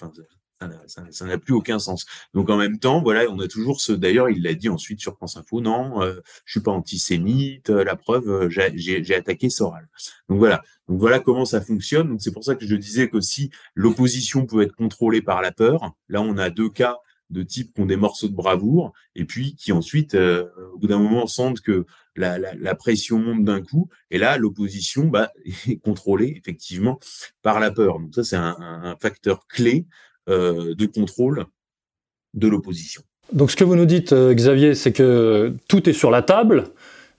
Ça 0.86 1.26
n'a 1.26 1.38
plus 1.38 1.54
aucun 1.54 1.78
sens. 1.78 2.06
Donc 2.34 2.50
en 2.50 2.56
même 2.56 2.78
temps, 2.78 3.02
voilà, 3.02 3.24
on 3.30 3.38
a 3.40 3.48
toujours 3.48 3.80
ce. 3.80 3.92
D'ailleurs, 3.92 4.30
il 4.30 4.42
l'a 4.42 4.54
dit 4.54 4.68
ensuite 4.68 5.00
sur 5.00 5.16
France 5.16 5.36
Info. 5.36 5.60
Non, 5.60 6.02
euh, 6.02 6.20
je 6.44 6.52
suis 6.52 6.60
pas 6.60 6.70
antisémite. 6.70 7.70
Euh, 7.70 7.84
la 7.84 7.96
preuve, 7.96 8.28
euh, 8.28 8.48
j'ai 8.48 9.14
attaqué 9.14 9.50
Soral. 9.50 9.88
Donc 10.28 10.38
voilà. 10.38 10.62
Donc 10.88 11.00
voilà 11.00 11.18
comment 11.20 11.44
ça 11.44 11.60
fonctionne. 11.60 12.08
Donc 12.08 12.22
c'est 12.22 12.32
pour 12.32 12.44
ça 12.44 12.54
que 12.54 12.66
je 12.66 12.76
disais 12.76 13.08
que 13.08 13.20
si 13.20 13.50
l'opposition 13.74 14.46
peut 14.46 14.62
être 14.62 14.74
contrôlée 14.74 15.22
par 15.22 15.42
la 15.42 15.52
peur, 15.52 15.94
là 16.08 16.20
on 16.22 16.38
a 16.38 16.50
deux 16.50 16.70
cas 16.70 16.98
de 17.30 17.42
types 17.42 17.74
qui 17.74 17.80
ont 17.80 17.86
des 17.86 17.96
morceaux 17.96 18.28
de 18.28 18.34
bravoure 18.34 18.92
et 19.14 19.24
puis 19.24 19.54
qui 19.56 19.72
ensuite, 19.72 20.14
euh, 20.14 20.48
au 20.74 20.78
bout 20.78 20.86
d'un 20.86 20.98
moment, 20.98 21.26
sentent 21.26 21.60
que 21.60 21.86
la, 22.14 22.38
la, 22.38 22.54
la 22.54 22.74
pression 22.74 23.18
monte 23.18 23.44
d'un 23.44 23.60
coup. 23.62 23.88
Et 24.10 24.18
là, 24.18 24.38
l'opposition 24.38 25.06
bah, 25.06 25.30
est 25.66 25.78
contrôlée 25.78 26.34
effectivement 26.36 26.98
par 27.42 27.60
la 27.60 27.70
peur. 27.70 27.98
Donc 27.98 28.14
ça, 28.14 28.24
c'est 28.24 28.36
un, 28.36 28.56
un, 28.58 28.96
facteur 28.96 29.46
clé 29.48 29.86
de 30.28 30.86
contrôle 30.86 31.46
de 32.34 32.48
l'opposition. 32.48 33.02
Donc 33.32 33.50
ce 33.50 33.56
que 33.56 33.64
vous 33.64 33.74
nous 33.74 33.86
dites, 33.86 34.12
euh, 34.12 34.32
Xavier, 34.34 34.74
c'est 34.74 34.92
que 34.92 35.52
tout 35.68 35.88
est 35.88 35.92
sur 35.92 36.12
la 36.12 36.22
table, 36.22 36.64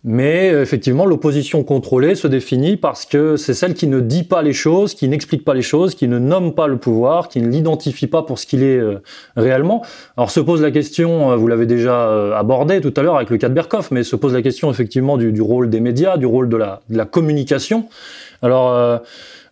mais 0.06 0.52
euh, 0.52 0.62
effectivement, 0.62 1.06
l'opposition 1.06 1.64
contrôlée 1.64 2.16
se 2.16 2.28
définit 2.28 2.78
parce 2.78 3.06
que 3.06 3.36
c'est 3.36 3.54
celle 3.54 3.74
qui 3.74 3.88
ne 3.88 4.00
dit 4.00 4.24
pas 4.24 4.42
les 4.42 4.54
choses, 4.54 4.94
qui 4.94 5.10
n'explique 5.10 5.44
pas 5.44 5.54
les 5.54 5.62
choses, 5.62 5.96
qui 5.96 6.08
ne 6.08 6.18
nomme 6.18 6.54
pas 6.54 6.68
le 6.68 6.78
pouvoir, 6.78 7.28
qui 7.28 7.42
ne 7.42 7.50
l'identifie 7.50 8.08
pas 8.08 8.22
pour 8.22 8.40
ce 8.40 8.46
qu'il 8.46 8.64
est 8.64 8.80
réellement. 9.36 9.84
Alors 10.16 10.32
se 10.32 10.40
pose 10.40 10.62
la 10.62 10.72
question, 10.72 11.36
vous 11.36 11.48
l'avez 11.48 11.66
déjà 11.66 12.38
abordé 12.38 12.80
tout 12.80 12.94
à 12.96 13.02
l'heure 13.02 13.18
avec 13.18 13.30
le 13.32 13.38
cas 13.38 13.50
de 13.50 13.54
Berkoff, 13.54 13.92
mais 13.92 14.04
se 14.04 14.16
pose 14.16 14.34
la 14.34 14.42
question 14.42 14.72
effectivement 14.72 15.18
du, 15.18 15.42
rôle 15.42 15.70
des 15.70 15.82
médias, 15.82 16.16
du 16.16 16.26
rôle 16.26 16.48
de 16.48 16.58
la 16.58 17.06
communication. 17.06 17.90
Alors 18.42 19.02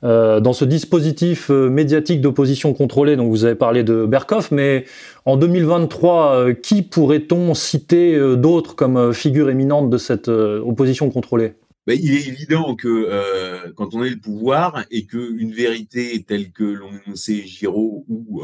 euh, 0.05 0.39
dans 0.39 0.53
ce 0.53 0.65
dispositif 0.65 1.49
euh, 1.49 1.69
médiatique 1.69 2.21
d'opposition 2.21 2.73
contrôlée, 2.73 3.15
donc 3.15 3.31
vous 3.31 3.43
avez 3.43 3.55
parlé 3.55 3.83
de 3.83 4.05
Berkoff, 4.05 4.51
mais 4.51 4.85
en 5.25 5.35
2023, 5.35 6.35
euh, 6.35 6.53
qui 6.53 6.83
pourrait-on 6.83 7.55
citer 7.55 8.19
d'autres 8.37 8.75
comme 8.75 9.13
figure 9.13 9.49
éminente 9.49 9.89
de 9.89 9.97
cette 9.97 10.27
opposition 10.27 11.09
contrôlée? 11.09 11.53
Ben, 11.87 11.97
il 12.01 12.13
est 12.13 12.27
évident 12.27 12.75
que 12.75 13.71
quand 13.75 13.93
on 13.93 14.03
est 14.03 14.09
le 14.09 14.17
pouvoir 14.17 14.85
et 14.89 15.05
qu'une 15.05 15.51
vérité 15.51 16.23
telle 16.27 16.51
que 16.51 16.63
l'ont 16.63 16.91
énoncé 17.05 17.43
Giraud 17.45 18.05
ou, 18.09 18.41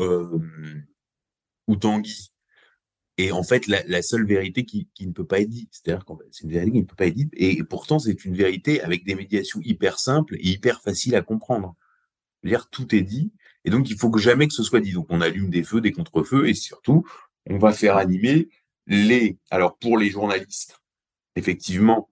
ou 1.68 1.76
Tanguy 1.76 2.31
et 3.18 3.32
en 3.32 3.44
fait, 3.44 3.68
la, 3.68 4.02
seule 4.02 4.26
vérité 4.26 4.66
qui, 4.66 4.88
ne 5.02 5.12
peut 5.12 5.26
pas 5.26 5.40
être 5.42 5.50
dite, 5.50 5.70
c'est-à-dire 5.72 6.06
que 6.06 6.14
c'est 6.32 6.44
une 6.44 6.52
vérité 6.52 6.72
qui 6.72 6.80
ne 6.80 6.86
peut 6.86 6.96
pas 6.96 7.08
être 7.08 7.14
dite, 7.14 7.34
et, 7.34 7.64
pourtant 7.64 8.00
c'est 8.00 8.26
une 8.26 8.36
vérité 8.36 8.82
avec 8.82 9.04
des 9.06 9.16
médiations 9.16 9.60
hyper 9.64 10.00
simples 10.00 10.36
et 10.36 10.48
hyper 10.48 10.82
faciles 10.82 11.16
à 11.16 11.22
comprendre. 11.22 11.76
dire 12.44 12.70
tout 12.70 12.96
est 12.96 13.02
dit, 13.02 13.32
et 13.66 13.70
donc 13.70 13.90
il 13.90 13.98
faut 13.98 14.10
que 14.10 14.20
jamais 14.20 14.48
que 14.48 14.54
ce 14.54 14.64
soit 14.64 14.80
dit. 14.80 14.94
Donc 14.94 15.08
on 15.10 15.22
allume 15.22 15.50
des 15.50 15.64
feux, 15.64 15.82
des 15.82 15.92
contre-feux, 15.92 16.48
et 16.48 16.54
surtout 16.54 17.06
on 17.48 17.58
va 17.58 17.74
faire 17.74 17.98
animer 17.98 18.50
les. 18.88 19.38
Alors 19.50 19.78
pour 19.78 19.98
les 19.98 20.10
journalistes, 20.10 20.80
effectivement, 21.36 22.10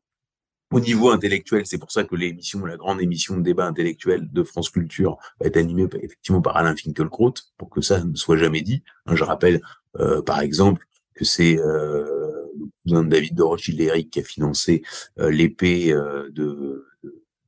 au 0.72 0.80
niveau 0.80 1.10
intellectuel, 1.10 1.66
c'est 1.66 1.80
pour 1.80 1.92
ça 1.92 2.04
que 2.04 2.16
l'émission, 2.16 2.64
la 2.66 2.78
grande 2.78 3.02
émission 3.02 3.38
de 3.38 3.42
débat 3.42 3.66
intellectuel 3.66 4.32
de 4.32 4.44
France 4.44 4.70
Culture 4.70 5.18
va 5.40 5.48
être 5.48 5.58
animée 5.58 5.88
effectivement 6.02 6.42
par 6.42 6.58
Alain 6.58 6.76
Finkielkraut, 6.76 7.34
pour 7.58 7.70
que 7.70 7.82
ça 7.82 8.04
ne 8.04 8.16
soit 8.16 8.38
jamais 8.38 8.62
dit. 8.62 8.84
Hein, 9.08 9.16
je 9.16 9.24
rappelle, 9.24 9.62
euh, 9.98 10.22
par 10.22 10.42
exemple, 10.42 10.86
que 11.20 11.26
c'est 11.26 11.60
euh, 11.60 12.46
David 12.86 13.36
de 13.36 13.44
Rothschild 13.44 14.10
qui 14.10 14.20
a 14.20 14.24
financé 14.24 14.82
euh, 15.20 15.30
l'épée 15.30 15.92
euh, 15.92 16.30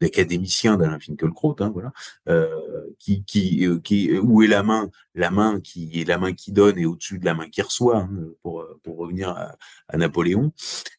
d'académicien 0.02 0.76
d'Alain 0.76 1.00
Finkielkraut, 1.00 1.56
hein, 1.60 1.72
voilà, 1.74 1.94
qui, 3.00 3.68
où 4.22 4.44
est 4.44 4.48
la 4.48 4.64
main, 4.64 4.90
la 5.16 5.32
main 5.32 5.62
qui 5.62 6.02
est 6.02 6.06
la 6.06 6.18
main 6.18 6.34
qui 6.34 6.52
donne 6.52 6.78
et 6.80 6.86
au-dessus 6.86 7.20
de 7.20 7.26
la 7.26 7.34
main 7.34 7.48
qui 7.48 7.62
reçoit, 7.62 8.00
hein, 8.00 8.10
pour, 8.42 8.66
revenir 8.98 9.30
à, 9.30 9.98
Napoléon, 9.98 10.52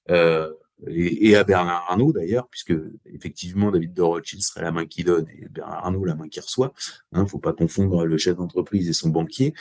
et, 0.08 1.36
à 1.36 1.44
Bernard 1.44 1.86
Arnault 1.90 2.12
d'ailleurs, 2.12 2.46
puisque 2.48 2.74
effectivement 3.06 3.72
David 3.72 3.92
de 3.92 4.02
Rothschild 4.02 4.42
serait 4.42 4.62
la 4.62 4.72
main 4.72 4.86
qui 4.86 5.02
donne 5.02 5.28
et 5.30 5.48
Bernard 5.48 5.84
Arnault 5.84 6.04
la 6.04 6.14
main 6.14 6.28
qui 6.28 6.40
reçoit. 6.40 6.72
Hein, 7.12 7.26
faut 7.26 7.40
pas 7.40 7.52
confondre 7.52 8.04
le 8.04 8.16
chef 8.18 8.36
d'entreprise 8.36 8.88
et 8.88 8.92
son 8.92 9.08
banquier. 9.10 9.52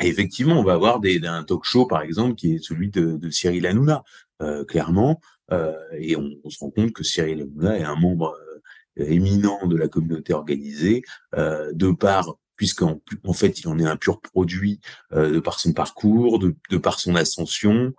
Effectivement, 0.00 0.60
on 0.60 0.62
va 0.62 0.74
avoir 0.74 1.00
des, 1.00 1.24
un 1.26 1.42
talk 1.42 1.64
show, 1.64 1.86
par 1.86 2.02
exemple, 2.02 2.34
qui 2.36 2.54
est 2.54 2.62
celui 2.62 2.90
de, 2.90 3.18
Cyril 3.30 3.66
Hanouna, 3.66 4.04
euh, 4.42 4.64
clairement, 4.64 5.20
euh, 5.52 5.72
et 5.98 6.16
on, 6.16 6.30
se 6.48 6.58
rend 6.60 6.70
compte 6.70 6.92
que 6.92 7.02
Cyril 7.02 7.42
Hanouna 7.42 7.78
est 7.78 7.84
un 7.84 7.96
membre 7.96 8.36
euh, 9.00 9.04
éminent 9.04 9.66
de 9.66 9.76
la 9.76 9.88
communauté 9.88 10.32
organisée, 10.32 11.02
euh, 11.36 11.72
de 11.72 11.90
par 11.90 12.34
puisqu'en 12.54 13.00
en 13.24 13.32
fait, 13.32 13.60
il 13.60 13.68
en 13.68 13.78
est 13.78 13.86
un 13.86 13.96
pur 13.96 14.20
produit 14.20 14.80
de 15.12 15.38
par 15.38 15.60
son 15.60 15.72
parcours, 15.72 16.40
de, 16.40 16.56
de 16.70 16.76
par 16.76 16.98
son 16.98 17.14
ascension. 17.14 17.94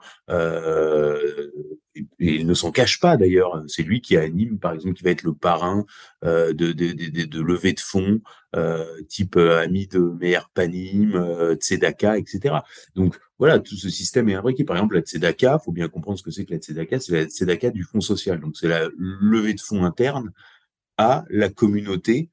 Il 2.20 2.45
ne 2.45 2.54
s'en 2.54 2.72
cache 2.72 3.00
pas 3.00 3.18
d'ailleurs. 3.18 3.64
C'est 3.68 3.84
lui 3.84 4.02
qui 4.02 4.18
anime, 4.18 4.60
par 4.60 4.74
exemple, 4.74 4.95
qui 4.95 5.04
va 5.04 5.12
être 5.12 5.24
le 5.24 5.34
parrain 5.34 5.86
euh, 6.24 6.54
de, 6.54 6.72
de, 6.72 6.91
de, 6.91 7.26
de 7.26 7.41
levée 7.41 7.74
de 7.74 7.80
fonds, 7.80 8.22
euh, 8.56 8.86
type 9.08 9.36
euh, 9.36 9.62
ami 9.62 9.88
de 9.88 10.00
Meir 10.00 10.50
Panim, 10.54 11.56
Tzedaka, 11.56 12.18
etc. 12.18 12.56
Donc 12.95 13.20
voilà, 13.38 13.60
tout 13.60 13.76
ce 13.76 13.89
système 13.89 14.30
est 14.30 14.36
imbriqué. 14.36 14.64
Par 14.64 14.76
exemple, 14.76 14.95
la 14.95 15.02
Tzedaka, 15.02 15.60
faut 15.60 15.72
bien 15.72 15.88
comprendre 15.88 16.18
ce 16.18 16.24
que 16.24 16.32
c'est 16.32 16.45
que 16.45 16.54
la 16.54 16.60
Tzedaka, 16.60 17.00
c'est 17.00 17.14
la 17.14 17.26
Tzedaka 17.26 17.70
du 17.70 17.84
fonds 17.84 18.02
social. 18.02 18.39
Donc 18.39 18.58
c'est 18.58 18.68
la 18.68 18.88
levée 18.97 19.54
de 19.54 19.62
fonds 19.62 19.84
interne 19.86 20.32
à 20.97 21.26
la 21.30 21.50
communauté 21.50 22.30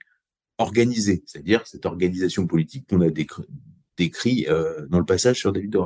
organisée, 0.58 1.22
c'est-à-dire 1.26 1.66
cette 1.66 1.86
organisation 1.86 2.46
politique 2.46 2.88
qu'on 2.88 3.02
a 3.02 3.10
décrit, 3.96 4.46
dans 4.88 4.98
le 4.98 5.04
passage 5.04 5.38
sur 5.38 5.52
David 5.52 5.70
de. 5.70 5.78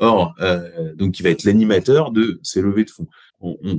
Or, 0.00 0.34
euh, 0.40 0.94
donc, 0.94 1.20
il 1.20 1.22
va 1.22 1.28
être 1.28 1.44
l'animateur 1.44 2.10
de 2.10 2.40
ces 2.42 2.62
levées 2.62 2.84
de 2.84 2.90
fonds. 2.90 3.06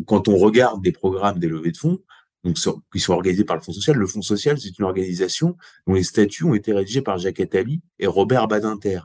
quand 0.06 0.28
on 0.28 0.38
regarde 0.38 0.82
des 0.84 0.92
programmes 0.92 1.40
des 1.40 1.48
levées 1.48 1.72
de 1.72 1.78
fonds, 1.78 2.00
donc 2.44 2.58
qui 2.92 3.00
sont 3.00 3.14
organisés 3.14 3.44
par 3.44 3.56
le 3.56 3.62
Fonds 3.62 3.74
social, 3.74 3.98
le 3.98 4.08
Fonds 4.08 4.22
social, 4.22 4.60
c'est 4.60 4.78
une 4.78 4.86
organisation 4.86 5.58
dont 5.88 5.94
les 5.94 6.04
statuts 6.04 6.44
ont 6.44 6.54
été 6.54 6.74
rédigés 6.74 7.02
par 7.02 7.18
Jacques 7.18 7.40
Attali 7.40 7.82
et 8.00 8.08
Robert 8.08 8.48
Badinter. 8.48 9.02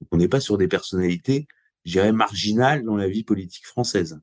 Donc, 0.00 0.08
on 0.12 0.18
n'est 0.18 0.28
pas 0.28 0.40
sur 0.40 0.58
des 0.58 0.68
personnalités, 0.68 1.48
je 1.84 1.92
dirais, 1.92 2.12
marginales 2.12 2.84
dans 2.84 2.96
la 2.96 3.08
vie 3.08 3.24
politique 3.24 3.66
française. 3.66 4.20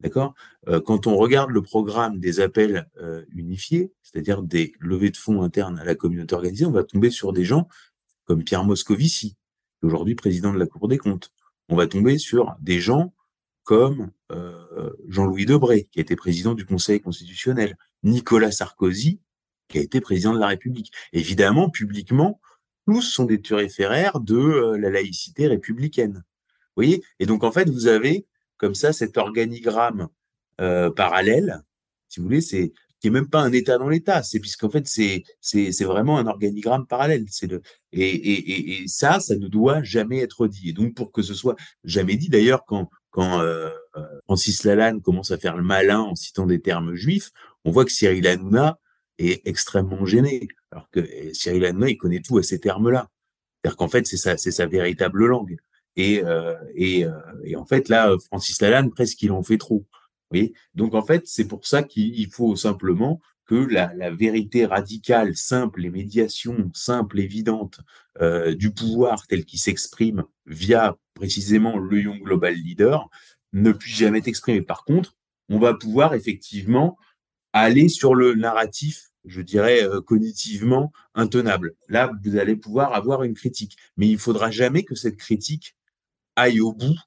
D'accord? 0.00 0.34
Euh, 0.68 0.80
Quand 0.80 1.06
on 1.06 1.16
regarde 1.16 1.50
le 1.50 1.62
programme 1.62 2.20
des 2.20 2.40
appels 2.40 2.88
euh, 3.00 3.24
unifiés, 3.34 3.92
c'est-à-dire 4.02 4.42
des 4.42 4.72
levées 4.80 5.10
de 5.10 5.16
fonds 5.16 5.42
internes 5.42 5.78
à 5.78 5.84
la 5.84 5.94
communauté 5.94 6.34
organisée, 6.34 6.66
on 6.66 6.72
va 6.72 6.84
tomber 6.84 7.10
sur 7.10 7.32
des 7.32 7.44
gens 7.44 7.68
comme 8.24 8.44
Pierre 8.44 8.64
Moscovici, 8.64 9.36
aujourd'hui 9.82 10.14
président 10.14 10.52
de 10.52 10.58
la 10.58 10.66
Cour 10.66 10.88
des 10.88 10.98
comptes. 10.98 11.32
On 11.70 11.76
va 11.76 11.86
tomber 11.86 12.18
sur 12.18 12.56
des 12.60 12.80
gens 12.80 13.14
comme 13.62 14.10
euh, 14.32 14.90
Jean-Louis 15.08 15.46
Debré, 15.46 15.88
qui 15.92 16.00
a 16.00 16.02
été 16.02 16.16
président 16.16 16.54
du 16.54 16.66
Conseil 16.66 17.00
constitutionnel, 17.00 17.76
Nicolas 18.02 18.50
Sarkozy, 18.50 19.20
qui 19.68 19.78
a 19.78 19.80
été 19.80 20.00
président 20.00 20.34
de 20.34 20.40
la 20.40 20.48
République. 20.48 20.92
Évidemment, 21.12 21.70
publiquement, 21.70 22.40
tous 22.86 23.02
sont 23.02 23.24
des 23.24 23.40
turiféraires 23.40 24.18
de 24.18 24.74
la 24.76 24.90
laïcité 24.90 25.46
républicaine. 25.46 26.14
Vous 26.14 26.82
voyez? 26.82 27.04
Et 27.20 27.26
donc, 27.26 27.44
en 27.44 27.52
fait, 27.52 27.70
vous 27.70 27.86
avez 27.86 28.26
comme 28.56 28.74
ça 28.74 28.92
cet 28.92 29.16
organigramme 29.16 30.08
euh, 30.60 30.90
parallèle, 30.90 31.62
si 32.08 32.18
vous 32.18 32.26
voulez, 32.26 32.40
c'est 32.40 32.72
qui 33.00 33.08
est 33.08 33.10
même 33.10 33.28
pas 33.28 33.40
un 33.40 33.52
état 33.52 33.78
dans 33.78 33.88
l'état, 33.88 34.22
c'est 34.22 34.40
puisqu'en 34.40 34.70
fait 34.70 34.86
c'est 34.86 35.24
c'est 35.40 35.72
c'est 35.72 35.84
vraiment 35.84 36.18
un 36.18 36.26
organigramme 36.26 36.86
parallèle. 36.86 37.24
C'est 37.30 37.46
le 37.46 37.62
et, 37.92 38.08
et, 38.08 38.82
et, 38.82 38.88
ça, 38.88 39.20
ça 39.20 39.36
ne 39.36 39.48
doit 39.48 39.82
jamais 39.82 40.18
être 40.20 40.46
dit. 40.46 40.70
Et 40.70 40.72
donc 40.72 40.94
pour 40.94 41.12
que 41.12 41.22
ce 41.22 41.34
soit 41.34 41.56
jamais 41.84 42.16
dit, 42.16 42.28
d'ailleurs 42.28 42.64
quand 42.66 42.90
quand 43.10 43.40
euh, 43.40 43.70
Francis 44.24 44.64
Lalanne 44.64 45.00
commence 45.00 45.30
à 45.30 45.38
faire 45.38 45.56
le 45.56 45.64
malin 45.64 46.00
en 46.00 46.14
citant 46.14 46.46
des 46.46 46.60
termes 46.60 46.94
juifs, 46.94 47.30
on 47.64 47.70
voit 47.72 47.84
que 47.84 47.92
Cyril 47.92 48.26
Hanouna 48.26 48.78
est 49.18 49.46
extrêmement 49.46 50.06
gêné, 50.06 50.48
alors 50.70 50.88
que 50.90 51.00
Cyril 51.34 51.64
Hanouna 51.64 51.88
il 51.90 51.96
connaît 51.96 52.20
tout 52.20 52.38
à 52.38 52.42
ces 52.42 52.60
termes-là. 52.60 53.08
C'est-à-dire 53.62 53.76
qu'en 53.76 53.88
fait 53.88 54.06
c'est 54.06 54.16
sa 54.16 54.36
c'est 54.36 54.52
sa 54.52 54.66
véritable 54.66 55.26
langue. 55.26 55.56
Et, 55.96 56.22
euh, 56.24 56.54
et, 56.74 57.04
euh, 57.04 57.12
et, 57.44 57.56
en 57.56 57.64
fait, 57.64 57.88
là, 57.88 58.14
Francis 58.26 58.60
Lalanne, 58.62 58.90
presque, 58.90 59.20
il 59.22 59.32
en 59.32 59.42
fait 59.42 59.58
trop. 59.58 59.84
Donc, 60.74 60.94
en 60.94 61.02
fait, 61.02 61.26
c'est 61.26 61.46
pour 61.46 61.66
ça 61.66 61.82
qu'il 61.82 62.30
faut 62.30 62.56
simplement 62.56 63.20
que 63.46 63.54
la, 63.54 64.10
vérité 64.10 64.64
radicale, 64.64 65.36
simple, 65.36 65.80
les 65.80 65.90
médiations 65.90 66.70
simples, 66.72 67.18
évidentes 67.18 67.80
euh, 68.20 68.54
du 68.54 68.72
pouvoir 68.72 69.26
tel 69.26 69.44
qu'il 69.44 69.58
s'exprime 69.58 70.24
via 70.46 70.96
précisément 71.14 71.76
le 71.76 72.00
Young 72.00 72.22
Global 72.22 72.54
Leader 72.54 73.08
ne 73.52 73.72
puisse 73.72 73.96
jamais 73.96 74.18
être 74.18 74.28
exprimé. 74.28 74.62
Par 74.62 74.84
contre, 74.84 75.16
on 75.48 75.58
va 75.58 75.74
pouvoir 75.74 76.14
effectivement 76.14 76.96
aller 77.52 77.88
sur 77.88 78.14
le 78.14 78.34
narratif 78.34 79.10
je 79.24 79.42
dirais, 79.42 79.86
cognitivement 80.06 80.92
intenable. 81.14 81.74
Là, 81.88 82.10
vous 82.24 82.36
allez 82.36 82.56
pouvoir 82.56 82.94
avoir 82.94 83.22
une 83.22 83.34
critique. 83.34 83.76
Mais 83.96 84.08
il 84.08 84.18
faudra 84.18 84.50
jamais 84.50 84.84
que 84.84 84.94
cette 84.94 85.16
critique 85.16 85.76
aille 86.36 86.60
au 86.60 86.72
bout, 86.72 86.98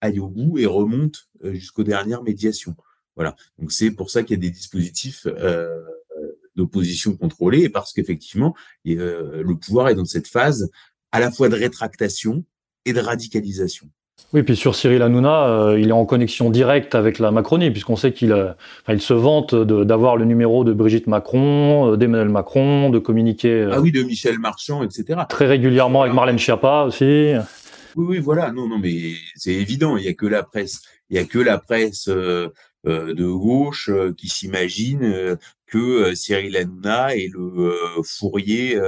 aille 0.00 0.20
au 0.20 0.28
bout 0.28 0.58
et 0.58 0.66
remonte 0.66 1.28
jusqu'aux 1.42 1.84
dernières 1.84 2.22
médiations. 2.22 2.76
Voilà. 3.18 3.34
Donc 3.58 3.72
c'est 3.72 3.90
pour 3.90 4.10
ça 4.10 4.22
qu'il 4.22 4.36
y 4.36 4.38
a 4.38 4.40
des 4.40 4.50
dispositifs 4.50 5.26
euh, 5.26 5.82
d'opposition 6.54 7.16
contrôlée 7.16 7.68
parce 7.68 7.92
qu'effectivement, 7.92 8.54
euh, 8.86 9.42
le 9.42 9.56
pouvoir 9.56 9.88
est 9.88 9.96
dans 9.96 10.04
cette 10.04 10.28
phase 10.28 10.70
à 11.10 11.18
la 11.18 11.32
fois 11.32 11.48
de 11.48 11.56
rétractation 11.56 12.44
et 12.84 12.92
de 12.92 13.00
radicalisation. 13.00 13.88
Oui, 14.32 14.42
puis 14.42 14.56
sur 14.56 14.74
Cyril 14.74 15.02
Hanouna, 15.02 15.48
euh, 15.48 15.80
il 15.80 15.88
est 15.88 15.92
en 15.92 16.04
connexion 16.04 16.50
directe 16.50 16.94
avec 16.94 17.18
la 17.18 17.30
Macronie, 17.30 17.70
puisqu'on 17.70 17.96
sait 17.96 18.12
qu'il 18.12 18.54
il 18.88 19.00
se 19.00 19.14
vante 19.14 19.54
d'avoir 19.54 20.16
le 20.16 20.24
numéro 20.24 20.64
de 20.64 20.72
Brigitte 20.72 21.06
Macron, 21.06 21.96
d'Emmanuel 21.96 22.28
Macron, 22.28 22.90
de 22.90 22.98
communiquer. 22.98 23.68
ah 23.72 23.80
oui, 23.80 23.90
de 23.90 24.02
Michel 24.02 24.38
Marchand, 24.38 24.82
etc. 24.84 25.20
Très 25.28 25.46
régulièrement 25.46 26.02
avec 26.02 26.14
Marlène 26.14 26.38
Schiappa 26.38 26.84
aussi. 26.84 27.32
Oui, 27.98 28.06
oui, 28.08 28.18
voilà. 28.20 28.52
Non, 28.52 28.68
non, 28.68 28.78
mais 28.78 29.14
c'est 29.34 29.54
évident. 29.54 29.96
Il 29.96 30.04
y 30.04 30.08
a 30.08 30.14
que 30.14 30.26
la 30.26 30.44
presse, 30.44 30.82
il 31.10 31.16
y 31.16 31.18
a 31.18 31.24
que 31.24 31.40
la 31.40 31.58
presse 31.58 32.08
euh, 32.08 32.48
de 32.84 33.26
gauche 33.26 33.88
euh, 33.88 34.14
qui 34.16 34.28
s'imagine 34.28 35.02
euh, 35.02 35.36
que 35.66 36.14
Cyril 36.14 36.56
Hanouna 36.56 37.16
est 37.16 37.28
le 37.32 37.74
fourrier 38.04 38.80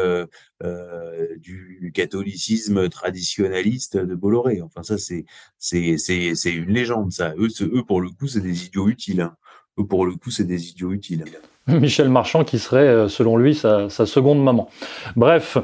du 1.39 1.91
catholicisme 1.93 2.89
traditionnaliste 2.89 3.97
de 3.97 4.15
Bolloré. 4.15 4.63
Enfin, 4.63 4.85
ça, 4.85 4.97
c'est 4.97 5.25
c'est 5.59 5.99
c'est 5.99 6.37
c'est 6.37 6.53
une 6.53 6.71
légende. 6.73 7.13
Ça, 7.13 7.35
eux, 7.37 7.49
eux 7.63 7.85
pour 7.85 8.01
le 8.01 8.11
coup, 8.11 8.29
c'est 8.29 8.41
des 8.41 8.67
idiots 8.67 8.89
utiles. 8.89 9.23
Hein. 9.23 9.37
Eux, 9.79 9.87
pour 9.87 10.07
le 10.07 10.15
coup, 10.15 10.31
c'est 10.31 10.45
des 10.45 10.69
idiots 10.71 10.93
utiles. 10.93 11.25
Michel 11.81 12.09
Marchand 12.09 12.45
qui 12.45 12.59
serait, 12.59 12.87
euh, 12.87 13.09
selon 13.09 13.37
lui, 13.37 13.55
sa, 13.55 13.89
seconde 13.89 14.43
maman. 14.43 14.69
Bref, 15.17 15.59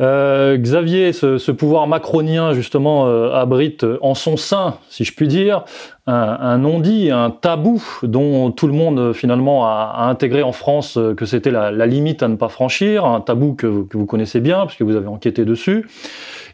euh, 0.00 0.56
Xavier, 0.56 1.12
ce, 1.12 1.50
pouvoir 1.50 1.86
macronien, 1.86 2.52
justement, 2.52 3.06
euh, 3.06 3.32
abrite 3.32 3.84
en 4.00 4.14
son 4.14 4.36
sein, 4.36 4.76
si 4.88 5.04
je 5.04 5.14
puis 5.14 5.28
dire, 5.28 5.64
un, 6.06 6.58
non-dit, 6.58 7.12
un 7.12 7.30
tabou 7.30 7.80
dont 8.02 8.50
tout 8.50 8.66
le 8.66 8.72
monde, 8.72 9.12
finalement, 9.12 9.66
a, 9.66 10.06
intégré 10.08 10.42
en 10.42 10.50
France 10.50 10.98
que 11.16 11.24
c'était 11.26 11.52
la, 11.52 11.86
limite 11.86 12.24
à 12.24 12.28
ne 12.28 12.34
pas 12.34 12.48
franchir, 12.48 13.04
un 13.04 13.20
tabou 13.20 13.54
que, 13.54 13.84
que 13.84 13.96
vous 13.96 14.06
connaissez 14.06 14.40
bien, 14.40 14.66
puisque 14.66 14.82
vous 14.82 14.96
avez 14.96 15.06
enquêté 15.06 15.44
dessus. 15.44 15.86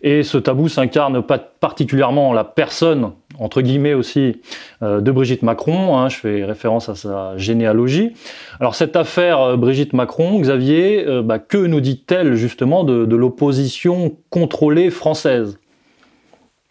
Et 0.03 0.23
ce 0.23 0.37
tabou 0.39 0.69
s'incarne 0.69 1.23
pas 1.23 1.39
particulièrement 1.39 2.33
la 2.33 2.45
personne, 2.45 3.13
entre 3.39 3.63
guillemets 3.63 3.95
aussi, 3.95 4.41
euh, 4.83 5.01
de 5.01 5.11
Brigitte 5.13 5.43
Macron. 5.43 5.97
Hein, 5.97 6.09
je 6.09 6.17
fais 6.17 6.45
référence 6.45 6.89
à 6.89 6.95
sa 6.95 7.37
généalogie. 7.37 8.13
Alors 8.61 8.75
cette 8.75 8.97
affaire 8.97 9.41
euh, 9.41 9.57
Brigitte 9.57 9.93
Macron, 9.93 10.41
Xavier, 10.41 11.07
euh, 11.07 11.23
bah, 11.23 11.39
que 11.39 11.59
nous 11.59 11.81
dit-elle 11.81 12.35
justement 12.35 12.85
de, 12.85 13.17
l'opposition 13.17 14.17
contrôlée 14.31 14.91
française? 14.91 15.59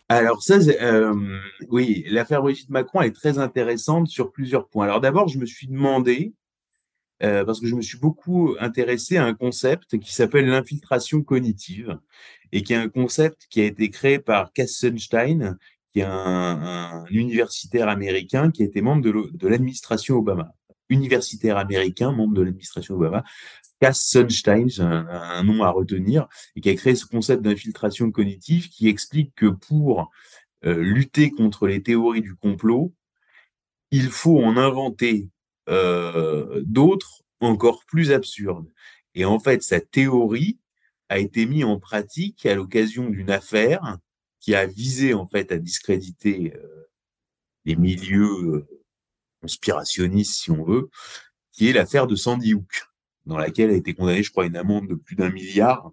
Alors 0.09 0.39
oui, 1.69 2.05
l'affaire 2.09 2.41
Brigitte 2.41 2.69
Macron 2.69 3.01
est 3.01 3.13
très 3.13 3.39
intéressante 3.39 4.07
sur 4.07 4.31
plusieurs 4.31 4.67
points. 4.69 4.85
Alors 4.85 5.01
d'abord, 5.01 5.27
je 5.27 5.37
me 5.37 5.45
suis 5.45 5.67
demandé, 5.67 6.33
parce 7.19 7.59
que 7.59 7.67
je 7.67 7.75
me 7.75 7.81
suis 7.81 7.97
beaucoup 7.97 8.55
intéressé 8.61 9.17
à 9.17 9.25
un 9.25 9.33
concept 9.33 9.99
qui 9.99 10.13
s'appelle 10.13 10.47
l'infiltration 10.47 11.21
cognitive 11.23 11.97
et 12.53 12.63
qui 12.63 12.71
est 12.71 12.77
un 12.77 12.87
concept 12.87 13.47
qui 13.49 13.59
a 13.59 13.65
été 13.65 13.89
créé 13.89 14.19
par 14.19 14.53
Cass 14.53 14.71
Sunstein, 14.71 15.57
un, 16.03 17.05
universitaire 17.09 17.89
américain 17.89 18.51
qui 18.51 18.63
a 18.63 18.65
été 18.65 18.81
membre 18.81 19.03
de 19.03 19.47
l'administration 19.47 20.15
Obama. 20.17 20.53
Universitaire 20.89 21.57
américain, 21.57 22.11
membre 22.11 22.35
de 22.35 22.41
l'administration 22.41 22.95
Obama, 22.95 23.23
Cass 23.81 24.01
Sunstein, 24.01 24.67
un, 24.79 25.07
un, 25.07 25.43
nom 25.43 25.63
à 25.63 25.69
retenir, 25.69 26.27
et 26.55 26.61
qui 26.61 26.69
a 26.69 26.75
créé 26.75 26.95
ce 26.95 27.05
concept 27.05 27.43
d'infiltration 27.43 28.11
cognitive 28.11 28.69
qui 28.69 28.87
explique 28.87 29.33
que 29.35 29.47
pour 29.47 30.09
euh, 30.65 30.81
lutter 30.81 31.29
contre 31.31 31.67
les 31.67 31.83
théories 31.83 32.21
du 32.21 32.35
complot, 32.35 32.93
il 33.91 34.09
faut 34.09 34.41
en 34.41 34.57
inventer 34.57 35.29
euh, 35.69 36.61
d'autres 36.65 37.23
encore 37.41 37.83
plus 37.85 38.11
absurdes. 38.11 38.71
Et 39.13 39.25
en 39.25 39.39
fait, 39.39 39.61
cette 39.61 39.91
théorie, 39.91 40.59
a 41.09 41.19
été 41.19 41.45
mis 41.45 41.63
en 41.63 41.79
pratique 41.79 42.45
à 42.45 42.55
l'occasion 42.55 43.09
d'une 43.09 43.29
affaire 43.29 43.97
qui 44.47 44.55
a 44.55 44.65
visé 44.65 45.13
en 45.13 45.27
fait 45.27 45.51
à 45.51 45.57
discréditer 45.57 46.53
euh, 46.55 46.89
les 47.65 47.75
milieux 47.75 48.23
euh, 48.23 48.81
conspirationnistes, 49.41 50.35
si 50.35 50.51
on 50.51 50.63
veut, 50.63 50.89
qui 51.51 51.67
est 51.67 51.73
l'affaire 51.73 52.07
de 52.07 52.15
Sandy 52.15 52.53
Hook, 52.53 52.87
dans 53.25 53.37
laquelle 53.37 53.71
a 53.71 53.73
été 53.73 53.93
condamné, 53.93 54.23
je 54.23 54.31
crois, 54.31 54.45
une 54.45 54.55
amende 54.55 54.87
de 54.87 54.95
plus 54.95 55.17
d'un 55.17 55.31
milliard, 55.31 55.91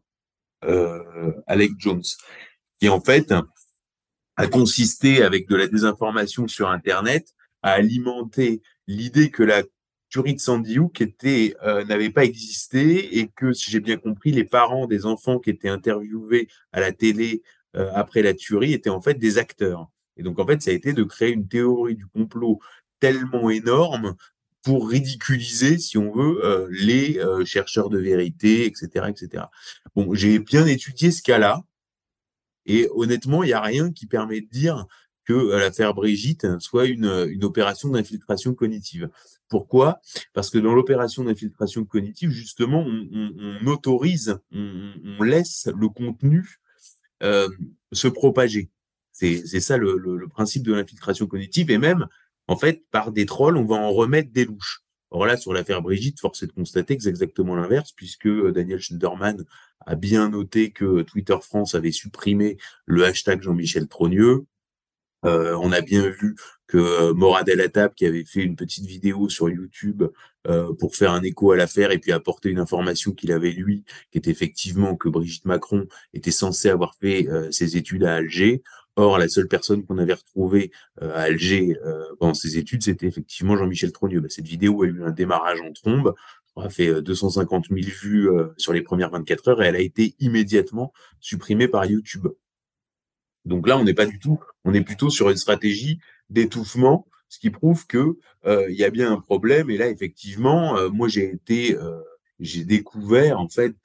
euh, 0.63 1.33
Alec 1.49 1.73
Jones, 1.79 2.05
qui 2.79 2.89
en 2.89 3.01
fait 3.01 3.35
a 4.37 4.47
consisté 4.47 5.25
avec 5.25 5.49
de 5.49 5.57
la 5.57 5.67
désinformation 5.67 6.47
sur 6.47 6.69
Internet 6.69 7.35
à 7.63 7.73
alimenter 7.73 8.63
l'idée 8.87 9.33
que 9.33 9.43
la 9.43 9.65
tuerie 10.11 10.35
de 10.35 10.41
Sandy 10.41 10.79
Hook 10.79 11.01
était 11.01 11.57
euh, 11.65 11.85
n'avait 11.87 12.11
pas 12.11 12.25
existé 12.25 13.19
et 13.19 13.27
que, 13.27 13.53
si 13.53 13.73
j'ai 13.73 13.81
bien 13.81 13.97
compris, 13.97 14.31
les 14.31 14.45
parents 14.45 14.87
des 14.87 15.07
enfants 15.07 15.41
qui 15.41 15.51
étaient 15.51 15.69
interviewés 15.69 16.47
à 16.71 16.79
la 16.79 16.93
télé 16.93 17.43
euh, 17.77 17.91
après 17.95 18.23
la 18.23 18.35
tuerie 18.35 18.73
étaient 18.73 18.91
en 18.91 19.01
fait 19.01 19.15
des 19.15 19.39
acteurs. 19.39 19.91
Et 20.17 20.23
donc, 20.23 20.39
en 20.39 20.47
fait, 20.47 20.63
ça 20.63 20.71
a 20.71 20.75
été 20.75 20.93
de 20.93 21.03
créer 21.03 21.33
une 21.33 21.49
théorie 21.49 21.97
du 21.97 22.07
complot 22.07 22.61
tellement 23.01 23.51
énorme 23.51 24.15
pour 24.63 24.89
ridiculiser, 24.89 25.79
si 25.79 25.99
on 25.99 26.13
veut, 26.13 26.45
euh, 26.45 26.69
les 26.71 27.21
chercheurs 27.45 27.91
de 27.91 27.99
vérité, 27.99 28.65
etc., 28.67 29.07
etc. 29.09 29.45
Bon, 29.95 30.15
j'ai 30.15 30.39
bien 30.39 30.67
étudié 30.67 31.11
ce 31.11 31.23
cas-là, 31.23 31.63
et 32.67 32.89
honnêtement, 32.95 33.43
il 33.43 33.49
n'y 33.49 33.53
a 33.53 33.61
rien 33.61 33.93
qui 33.93 34.07
permet 34.07 34.41
de 34.41 34.49
dire 34.49 34.87
que 35.25 35.33
l'affaire 35.33 35.95
Brigitte 35.95 36.47
soit 36.61 36.87
une, 36.87 37.27
une 37.31 37.45
opération 37.45 37.89
d'infiltration 37.89 38.55
cognitive. 38.55 39.11
Pourquoi? 39.49 40.01
Parce 40.33 40.51
que 40.51 40.59
dans 40.59 40.75
l'opération 40.75 41.25
d'infiltration 41.25 41.85
cognitive, 41.85 42.31
justement, 42.31 42.85
on, 42.85 43.67
autorise, 43.67 44.39
on, 44.53 45.23
laisse 45.23 45.69
le 45.77 45.89
contenu 45.89 46.59
euh, 47.25 47.49
se 47.93 48.09
propager. 48.09 48.71
C'est 49.13 49.61
ça 49.61 49.77
le, 49.77 50.27
principe 50.29 50.65
de 50.65 50.75
l'infiltration 50.75 51.27
cognitive. 51.27 51.71
Et 51.71 51.79
même, 51.79 52.09
en 52.49 52.57
fait, 52.57 52.85
par 52.91 53.13
des 53.13 53.27
trolls, 53.27 53.57
on 53.57 53.65
va 53.65 53.77
en 53.77 53.93
remettre 53.93 54.33
des 54.33 54.45
louches. 54.45 54.83
Or 55.11 55.27
là, 55.27 55.37
sur 55.37 55.53
l'affaire 55.53 55.81
Brigitte, 55.81 56.19
force 56.19 56.43
est 56.43 56.49
de 56.49 56.53
constater 56.53 56.97
que 56.97 57.05
c'est 57.05 57.09
exactement 57.09 57.55
l'inverse, 57.55 57.93
puisque 57.93 58.27
euh, 58.27 58.51
Daniel 58.51 58.81
Schneiderman 58.81 59.45
a 59.87 59.95
bien 59.95 60.31
noté 60.31 60.73
que 60.73 61.03
Twitter 61.03 61.37
France 61.41 61.77
avait 61.77 61.93
supprimé 61.93 62.59
le 62.87 63.05
hashtag 63.05 63.41
Jean-Michel 63.41 63.87
Trogneux. 63.87 64.47
Euh, 65.25 65.57
on 65.61 65.73
a 65.73 65.81
bien 65.81 66.09
vu 66.09 66.37
que 66.67 66.79
euh, 66.79 67.15
Morad 67.15 67.49
El 67.49 67.71
qui 67.97 68.07
avait 68.07 68.25
fait 68.25 68.43
une 68.43 68.57
petite 68.57 68.87
vidéo 68.87 69.29
sur 69.29 69.49
YouTube 69.49 70.05
euh, 70.47 70.73
pour 70.75 70.95
faire 70.97 71.13
un 71.13 71.23
écho 71.23 71.53
à 71.53 71.57
l'affaire 71.57 71.91
et 71.91 71.99
puis 71.99 72.13
apporter 72.13 72.51
une 72.51 72.59
information 72.59 73.13
qu'il 73.13 73.33
avait 73.33 73.53
lui, 73.53 73.85
qui 74.11 74.19
était 74.19 74.31
effectivement 74.31 74.97
que 74.97 75.09
Brigitte 75.09 75.47
Macron 75.47 75.87
était 76.13 76.31
censée 76.31 76.69
avoir 76.69 76.95
fait 77.01 77.27
ses 77.51 77.77
études 77.77 78.05
à 78.05 78.17
Alger. 78.17 78.63
Or, 78.97 79.19
la 79.19 79.29
seule 79.29 79.49
personne 79.49 79.85
qu'on 79.85 79.99
avait 79.99 80.15
retrouvée 80.15 80.71
à 81.01 81.23
Alger 81.23 81.75
pendant 82.21 82.35
ses 82.35 82.59
études, 82.59 82.83
c'était 82.83 83.07
effectivement 83.07 83.57
Jean-Michel 83.57 83.93
Trogneux. 83.93 84.21
Bah, 84.21 84.29
cette 84.29 84.47
vidéo 84.47 84.83
a 84.83 84.87
eu 84.87 85.03
un 85.03 85.11
démarrage 85.11 85.61
en 85.61 85.73
trombe, 85.73 86.15
a 86.57 86.69
fait 86.69 87.03
250 87.03 87.67
000 87.71 87.81
vues 88.03 88.29
sur 88.57 88.73
les 88.73 88.83
premières 88.83 89.11
24 89.11 89.49
heures 89.49 89.63
et 89.63 89.67
elle 89.67 89.77
a 89.77 89.81
été 89.81 90.15
immédiatement 90.21 90.93
supprimée 91.21 91.69
par 91.69 91.87
YouTube. 91.87 92.29
Donc 93.45 93.69
là, 93.69 93.79
on 93.79 93.85
n'est 93.85 93.95
pas 93.95 94.07
du 94.07 94.19
tout, 94.19 94.41
on 94.65 94.73
est 94.75 94.81
plutôt 94.81 95.11
sur 95.11 95.31
une 95.31 95.37
stratégie 95.37 95.99
d'étouffement, 96.31 97.07
ce 97.29 97.39
qui 97.39 97.51
prouve 97.51 97.87
que 97.87 98.17
euh, 98.47 98.71
y 98.71 98.85
a 98.85 98.91
bien 98.91 99.13
un 99.13 99.21
problème. 99.21 99.71
Et 99.71 99.77
là, 99.77 99.89
effectivement, 99.89 100.77
euh, 100.77 100.89
moi 100.89 101.09
j'ai 101.09 101.31
été, 101.31 101.77
euh, 101.77 102.01
j'ai 102.41 102.65
découvert 102.65 103.41
en 103.41 103.49
fait, 103.49 103.77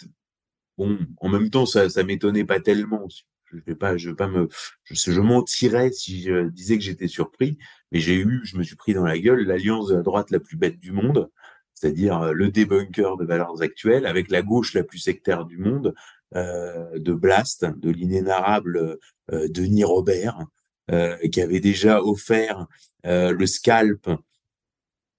bon, 0.77 0.97
en 1.17 1.29
même 1.29 1.49
temps, 1.49 1.65
ça, 1.65 1.89
ça 1.89 2.03
m'étonnait 2.03 2.45
pas 2.45 2.59
tellement. 2.59 3.07
Je 3.45 3.57
vais 3.65 3.75
pas, 3.75 3.97
je 3.97 4.09
vais 4.09 4.15
pas 4.15 4.27
me, 4.27 4.47
je, 4.83 4.93
je 4.93 5.21
mentirais 5.21 5.91
si 5.91 6.21
je 6.21 6.49
disais 6.49 6.77
que 6.77 6.83
j'étais 6.83 7.07
surpris, 7.07 7.57
mais 7.91 7.99
j'ai 7.99 8.15
eu, 8.15 8.41
je 8.43 8.57
me 8.57 8.63
suis 8.63 8.75
pris 8.75 8.93
dans 8.93 9.03
la 9.03 9.17
gueule 9.17 9.41
l'alliance 9.45 9.87
de 9.89 9.95
la 9.95 10.03
droite 10.03 10.29
la 10.29 10.39
plus 10.39 10.55
bête 10.55 10.79
du 10.79 10.91
monde, 10.91 11.31
c'est-à-dire 11.73 12.31
le 12.33 12.49
débunker 12.49 13.17
de 13.17 13.25
valeurs 13.25 13.61
actuelles 13.61 14.05
avec 14.05 14.29
la 14.29 14.43
gauche 14.43 14.75
la 14.75 14.83
plus 14.83 14.99
sectaire 14.99 15.45
du 15.45 15.57
monde, 15.57 15.95
de 16.33 17.13
Blast, 17.13 17.65
de 17.65 17.89
l'inénarrable 17.89 18.97
euh, 19.31 19.47
Denis 19.49 19.83
Robert, 19.83 20.45
euh, 20.91 21.17
qui 21.29 21.41
avait 21.41 21.59
déjà 21.59 22.03
offert 22.03 22.67
le 23.03 23.45
scalp, 23.45 24.09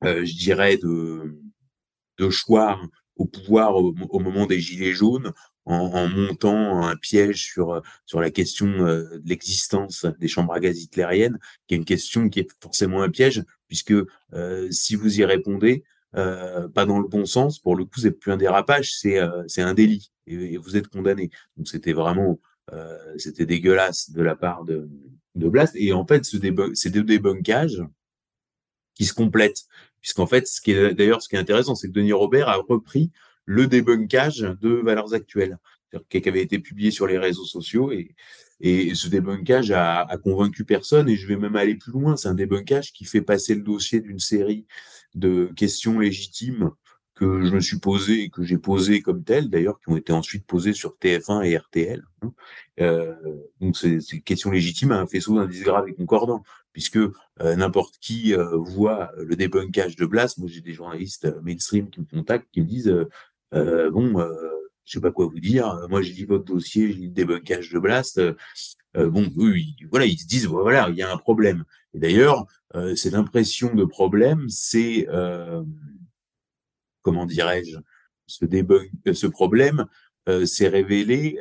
je 0.03 0.37
dirais, 0.37 0.77
de, 0.77 1.39
de 2.19 2.31
au 3.17 3.25
pouvoir 3.27 3.77
au, 3.77 4.21
moment 4.21 4.47
des 4.47 4.61
Gilets 4.61 4.93
jaunes, 4.93 5.33
en, 5.65 6.09
montant 6.09 6.83
un 6.87 6.97
piège 6.97 7.43
sur, 7.45 7.83
sur 8.05 8.21
la 8.21 8.31
question 8.31 8.67
de 8.67 9.23
l'existence 9.25 10.07
des 10.19 10.29
chambres 10.29 10.55
à 10.55 10.61
gaz 10.61 10.83
hitlériennes, 10.83 11.39
qui 11.67 11.75
est 11.75 11.79
une 11.79 11.85
question 11.85 12.29
qui 12.29 12.41
est 12.41 12.51
forcément 12.63 13.03
un 13.03 13.09
piège, 13.09 13.43
puisque 13.69 13.95
si 14.71 14.95
vous 14.95 15.21
y 15.21 15.25
répondez, 15.25 15.85
euh, 16.17 16.69
pas 16.69 16.87
dans 16.87 16.99
le 16.99 17.07
bon 17.07 17.25
sens. 17.25 17.59
Pour 17.61 17.77
le 17.77 17.85
coup, 17.85 18.01
c'est 18.01 18.11
plus 18.11 18.33
un 18.33 18.37
dérapage, 18.37 18.93
euh, 19.05 19.45
c'est 19.47 19.63
un 19.63 19.75
délit 19.75 20.11
et, 20.31 20.57
vous 20.57 20.77
êtes 20.77 20.89
condamné. 20.89 21.31
Donc 21.57 21.69
c'était 21.69 21.93
vraiment 21.93 22.41
euh, 22.73 22.97
c'était 23.19 23.47
dégueulasse 23.47 24.11
de 24.11 24.23
la 24.23 24.37
part 24.37 24.65
de 24.65 24.89
de 25.35 25.49
Blast. 25.49 25.75
Et 25.77 25.93
en 25.93 26.07
fait, 26.07 26.25
ce 26.25 26.37
ces 26.75 26.91
deux 26.91 27.05
débunkages 27.05 27.83
qui 28.95 29.05
se 29.07 29.15
complètent, 29.15 29.65
puisqu'en 30.01 30.27
fait, 30.27 30.47
ce 30.47 30.61
qui 30.61 30.73
est 30.73 30.95
d'ailleurs 30.95 31.23
ce 31.23 31.29
qui 31.29 31.37
est 31.37 31.39
intéressant, 31.39 31.75
c'est 31.75 31.89
que 31.89 31.93
Denis 31.93 32.13
Robert 32.13 32.49
a 32.49 32.57
repris 32.57 33.11
le 33.45 33.67
débunkage 33.67 34.41
de 34.61 34.71
valeurs 34.71 35.15
actuelles, 35.15 35.59
qui 36.09 36.29
avait 36.29 36.43
été 36.43 36.59
publié 36.59 36.91
sur 36.91 37.07
les 37.07 37.19
réseaux 37.19 37.47
sociaux 37.47 37.93
et 37.93 38.15
et 38.61 38.95
ce 38.95 39.09
débunkage 39.09 39.71
a, 39.71 40.03
a, 40.03 40.19
convaincu 40.19 40.65
personne, 40.65 41.09
et 41.09 41.17
je 41.17 41.27
vais 41.27 41.37
même 41.37 41.57
aller 41.57 41.77
plus 41.77 41.93
loin. 41.93 42.17
C'est 42.17 42.29
un 42.29 42.35
débunkage 42.35 42.93
qui 42.93 43.07
fait 43.07 43.23
passer 43.23 43.55
le 43.55 43.63
dossier 43.63 44.01
d'une 44.01 44.19
série 44.19 44.67
de 45.15 45.51
questions 45.57 45.99
légitimes 45.99 46.71
que 47.21 47.45
je 47.45 47.53
me 47.53 47.61
suis 47.61 47.79
posé 47.79 48.23
et 48.23 48.31
que 48.31 48.43
j'ai 48.43 48.57
posées 48.57 49.03
comme 49.03 49.23
telles, 49.23 49.51
d'ailleurs, 49.51 49.79
qui 49.79 49.91
ont 49.91 49.97
été 49.97 50.11
ensuite 50.11 50.47
posées 50.47 50.73
sur 50.73 50.97
TF1 50.99 51.45
et 51.45 51.55
RTL. 51.55 52.03
Hein. 52.23 52.33
Euh, 52.81 53.15
donc, 53.61 53.77
ces, 53.77 54.01
questions 54.25 54.51
légitimes 54.51 54.91
à 54.93 54.99
un 54.99 55.07
faisceau 55.07 55.37
d'indices 55.37 55.63
graves 55.63 55.87
et 55.87 55.93
concordants, 55.93 56.43
puisque 56.73 56.97
euh, 56.97 57.11
n'importe 57.57 57.99
qui 58.01 58.35
euh, 58.35 58.57
voit 58.57 59.13
le 59.19 59.37
débunkage 59.37 59.97
de 59.97 60.07
Blas. 60.07 60.35
Moi, 60.39 60.49
j'ai 60.51 60.63
des 60.63 60.73
journalistes 60.73 61.29
mainstream 61.43 61.91
qui 61.91 62.01
me 62.01 62.07
contactent, 62.07 62.49
qui 62.53 62.63
me 62.63 62.67
disent 62.67 62.95
bon 63.53 64.27
je 64.87 64.95
sais 64.95 65.01
pas 65.01 65.13
quoi 65.13 65.27
vous 65.27 65.39
dire. 65.39 65.87
Moi, 65.89 66.03
j'ai 66.03 66.15
lu 66.15 66.25
votre 66.25 66.47
dossier, 66.47 66.89
j'ai 66.89 66.99
lu 66.99 67.07
le 67.09 67.13
débunkage 67.13 67.71
de 67.71 67.79
Blast. 67.79 68.19
Euh, 68.19 68.35
bon, 69.09 69.31
oui, 69.37 69.77
voilà, 69.89 70.07
ils 70.07 70.19
se 70.19 70.27
disent, 70.27 70.47
voilà, 70.47 70.89
il 70.89 70.97
y 70.97 71.03
a 71.03 71.13
un 71.13 71.17
problème. 71.17 71.65
Et 71.95 72.01
d'ailleurs, 72.01 72.47
cette 72.97 73.15
impression 73.15 73.75
de 73.75 73.85
problème, 73.85 74.49
c'est, 74.49 75.07
comment 77.03 77.27
dirais-je, 77.27 77.79
ce, 78.27 78.45
debunk, 78.45 78.91
ce 79.13 79.27
problème 79.27 79.87
s'est 80.45 80.69
révélé 80.69 81.39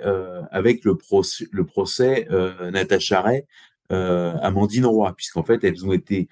avec 0.52 0.84
le, 0.84 0.96
procès, 0.96 1.46
le 1.52 1.66
procès 1.66 2.28
Natacha 2.72 3.22
Ray, 3.22 3.46
Amandine 3.90 4.86
Roy, 4.86 5.14
puisqu'en 5.16 5.44
fait, 5.44 5.64
elles 5.64 5.86
ont 5.86 5.94
été 5.94 6.28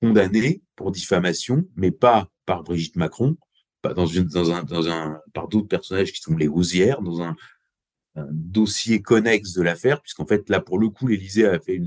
condamnées 0.00 0.62
pour 0.76 0.90
diffamation, 0.92 1.66
mais 1.76 1.90
pas 1.90 2.30
par 2.46 2.62
Brigitte 2.62 2.96
Macron, 2.96 3.36
dans, 3.82 4.06
une, 4.06 4.24
dans, 4.24 4.52
un, 4.52 4.62
dans 4.62 4.88
un, 4.88 5.20
par 5.32 5.48
d'autres 5.48 5.68
personnages 5.68 6.12
qui 6.12 6.20
sont 6.20 6.36
les 6.36 6.48
Rousières, 6.48 7.02
dans 7.02 7.22
un, 7.22 7.36
dossier 8.30 9.00
connexe 9.00 9.52
de 9.52 9.62
l'affaire, 9.62 10.00
puisqu'en 10.00 10.26
fait, 10.26 10.48
là, 10.48 10.60
pour 10.60 10.78
le 10.78 10.88
coup, 10.88 11.06
l'Élysée 11.06 11.46
a 11.46 11.60
fait 11.60 11.80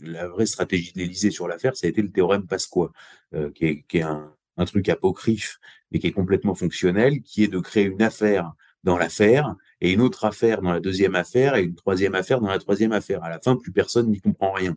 la 0.00 0.28
vraie 0.28 0.44
stratégie 0.44 0.92
de 0.92 0.98
l'Élysée 0.98 1.30
sur 1.30 1.48
l'affaire, 1.48 1.76
ça 1.76 1.86
a 1.86 1.90
été 1.90 2.02
le 2.02 2.10
théorème 2.10 2.46
Pasqua, 2.46 2.92
euh, 3.34 3.50
qui 3.52 3.64
est, 3.64 3.84
qui 3.88 3.98
est 3.98 4.02
un, 4.02 4.34
un, 4.56 4.64
truc 4.64 4.88
apocryphe, 4.88 5.58
mais 5.90 5.98
qui 5.98 6.06
est 6.06 6.12
complètement 6.12 6.54
fonctionnel, 6.54 7.22
qui 7.22 7.44
est 7.44 7.48
de 7.48 7.58
créer 7.58 7.84
une 7.84 8.02
affaire 8.02 8.52
dans 8.84 8.98
l'affaire, 8.98 9.54
et 9.80 9.92
une 9.92 10.00
autre 10.00 10.24
affaire 10.24 10.60
dans 10.60 10.72
la 10.72 10.80
deuxième 10.80 11.14
affaire, 11.14 11.56
et 11.56 11.62
une 11.62 11.74
troisième 11.74 12.14
affaire 12.14 12.40
dans 12.40 12.48
la 12.48 12.58
troisième 12.58 12.92
affaire. 12.92 13.22
À 13.22 13.30
la 13.30 13.40
fin, 13.40 13.56
plus 13.56 13.72
personne 13.72 14.10
n'y 14.10 14.20
comprend 14.20 14.52
rien. 14.52 14.76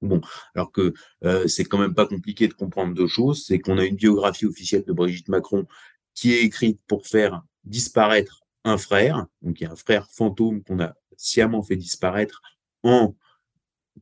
Bon, 0.00 0.20
alors 0.54 0.70
que 0.70 0.94
euh, 1.24 1.48
c'est 1.48 1.64
quand 1.64 1.78
même 1.78 1.94
pas 1.94 2.06
compliqué 2.06 2.46
de 2.46 2.52
comprendre 2.52 2.94
deux 2.94 3.08
choses, 3.08 3.44
c'est 3.44 3.58
qu'on 3.58 3.78
a 3.78 3.84
une 3.84 3.96
biographie 3.96 4.46
officielle 4.46 4.84
de 4.84 4.92
Brigitte 4.92 5.28
Macron 5.28 5.66
qui 6.14 6.34
est 6.34 6.44
écrite 6.44 6.80
pour 6.86 7.06
faire 7.06 7.42
disparaître 7.64 8.42
un 8.64 8.78
frère, 8.78 9.26
donc 9.42 9.60
il 9.60 9.64
y 9.64 9.66
a 9.66 9.72
un 9.72 9.76
frère 9.76 10.06
fantôme 10.10 10.62
qu'on 10.62 10.80
a 10.80 10.94
sciemment 11.16 11.62
fait 11.62 11.76
disparaître 11.76 12.42
en 12.82 13.14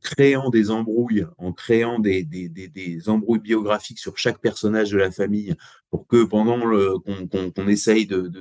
créant 0.01 0.49
des 0.49 0.71
embrouilles, 0.71 1.25
en 1.37 1.53
créant 1.53 1.99
des, 1.99 2.27
embrouilles 3.07 3.39
biographiques 3.39 3.99
sur 3.99 4.17
chaque 4.17 4.39
personnage 4.39 4.91
de 4.91 4.97
la 4.97 5.11
famille, 5.11 5.55
pour 5.89 6.07
que 6.07 6.23
pendant 6.23 6.59
qu'on 6.59 7.67
essaye 7.67 8.05
de 8.07 8.31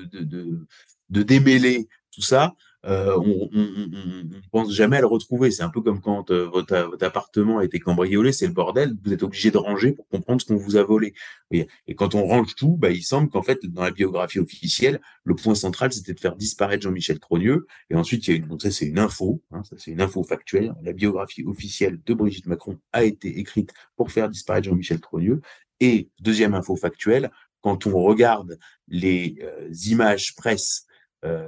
démêler 1.11 1.88
tout 2.11 2.22
ça, 2.22 2.54
euh, 2.87 3.16
on, 3.18 3.51
on, 3.53 4.41
pense 4.53 4.72
jamais 4.72 4.99
à 4.99 5.01
le 5.01 5.07
retrouver. 5.07 5.51
C'est 5.51 5.62
un 5.62 5.70
peu 5.70 5.80
comme 5.80 6.01
quand 6.01 6.30
euh, 6.30 6.45
votre, 6.47 6.76
votre, 6.89 7.05
appartement 7.05 7.59
a 7.59 7.64
été 7.64 7.80
cambriolé, 7.80 8.32
c'est 8.32 8.47
le 8.47 8.53
bordel. 8.53 8.95
Vous 9.05 9.12
êtes 9.12 9.22
obligé 9.22 9.51
de 9.51 9.59
ranger 9.59 9.93
pour 9.93 10.09
comprendre 10.09 10.41
ce 10.41 10.47
qu'on 10.47 10.57
vous 10.57 10.76
a 10.76 10.84
volé. 10.84 11.14
Et, 11.51 11.66
quand 11.97 12.14
on 12.14 12.24
range 12.24 12.55
tout, 12.55 12.76
bah, 12.76 12.91
il 12.91 13.03
semble 13.03 13.28
qu'en 13.28 13.43
fait, 13.43 13.64
dans 13.66 13.82
la 13.82 13.91
biographie 13.91 14.39
officielle, 14.39 15.01
le 15.24 15.34
point 15.34 15.55
central, 15.55 15.93
c'était 15.93 16.14
de 16.14 16.20
faire 16.20 16.37
disparaître 16.37 16.82
Jean-Michel 16.82 17.18
Trogneux. 17.18 17.66
Et 17.91 17.97
ensuite, 17.97 18.28
il 18.28 18.30
y 18.30 18.34
a 18.34 18.37
une, 18.37 18.47
donc 18.47 18.62
ça, 18.62 18.70
c'est 18.70 18.87
une 18.87 18.99
info, 18.99 19.43
hein, 19.51 19.62
ça, 19.64 19.76
c'est 19.78 19.91
une 19.91 20.01
info 20.01 20.22
factuelle. 20.22 20.74
La 20.82 20.93
biographie 20.93 21.45
officielle 21.45 22.01
de 22.05 22.14
Brigitte 22.14 22.47
Macron 22.47 22.78
a 22.93 23.05
été 23.05 23.39
écrite 23.39 23.72
pour 23.97 24.12
faire 24.12 24.28
disparaître 24.28 24.68
Jean-Michel 24.68 25.01
Trogneux. 25.01 25.41
Et 25.80 26.09
deuxième 26.20 26.55
info 26.55 26.76
factuelle, 26.76 27.30
quand 27.61 27.87
on 27.87 28.01
regarde 28.01 28.59
les 28.89 29.39
euh, 29.43 29.68
images 29.87 30.34
presse 30.37 30.86
euh, 31.26 31.46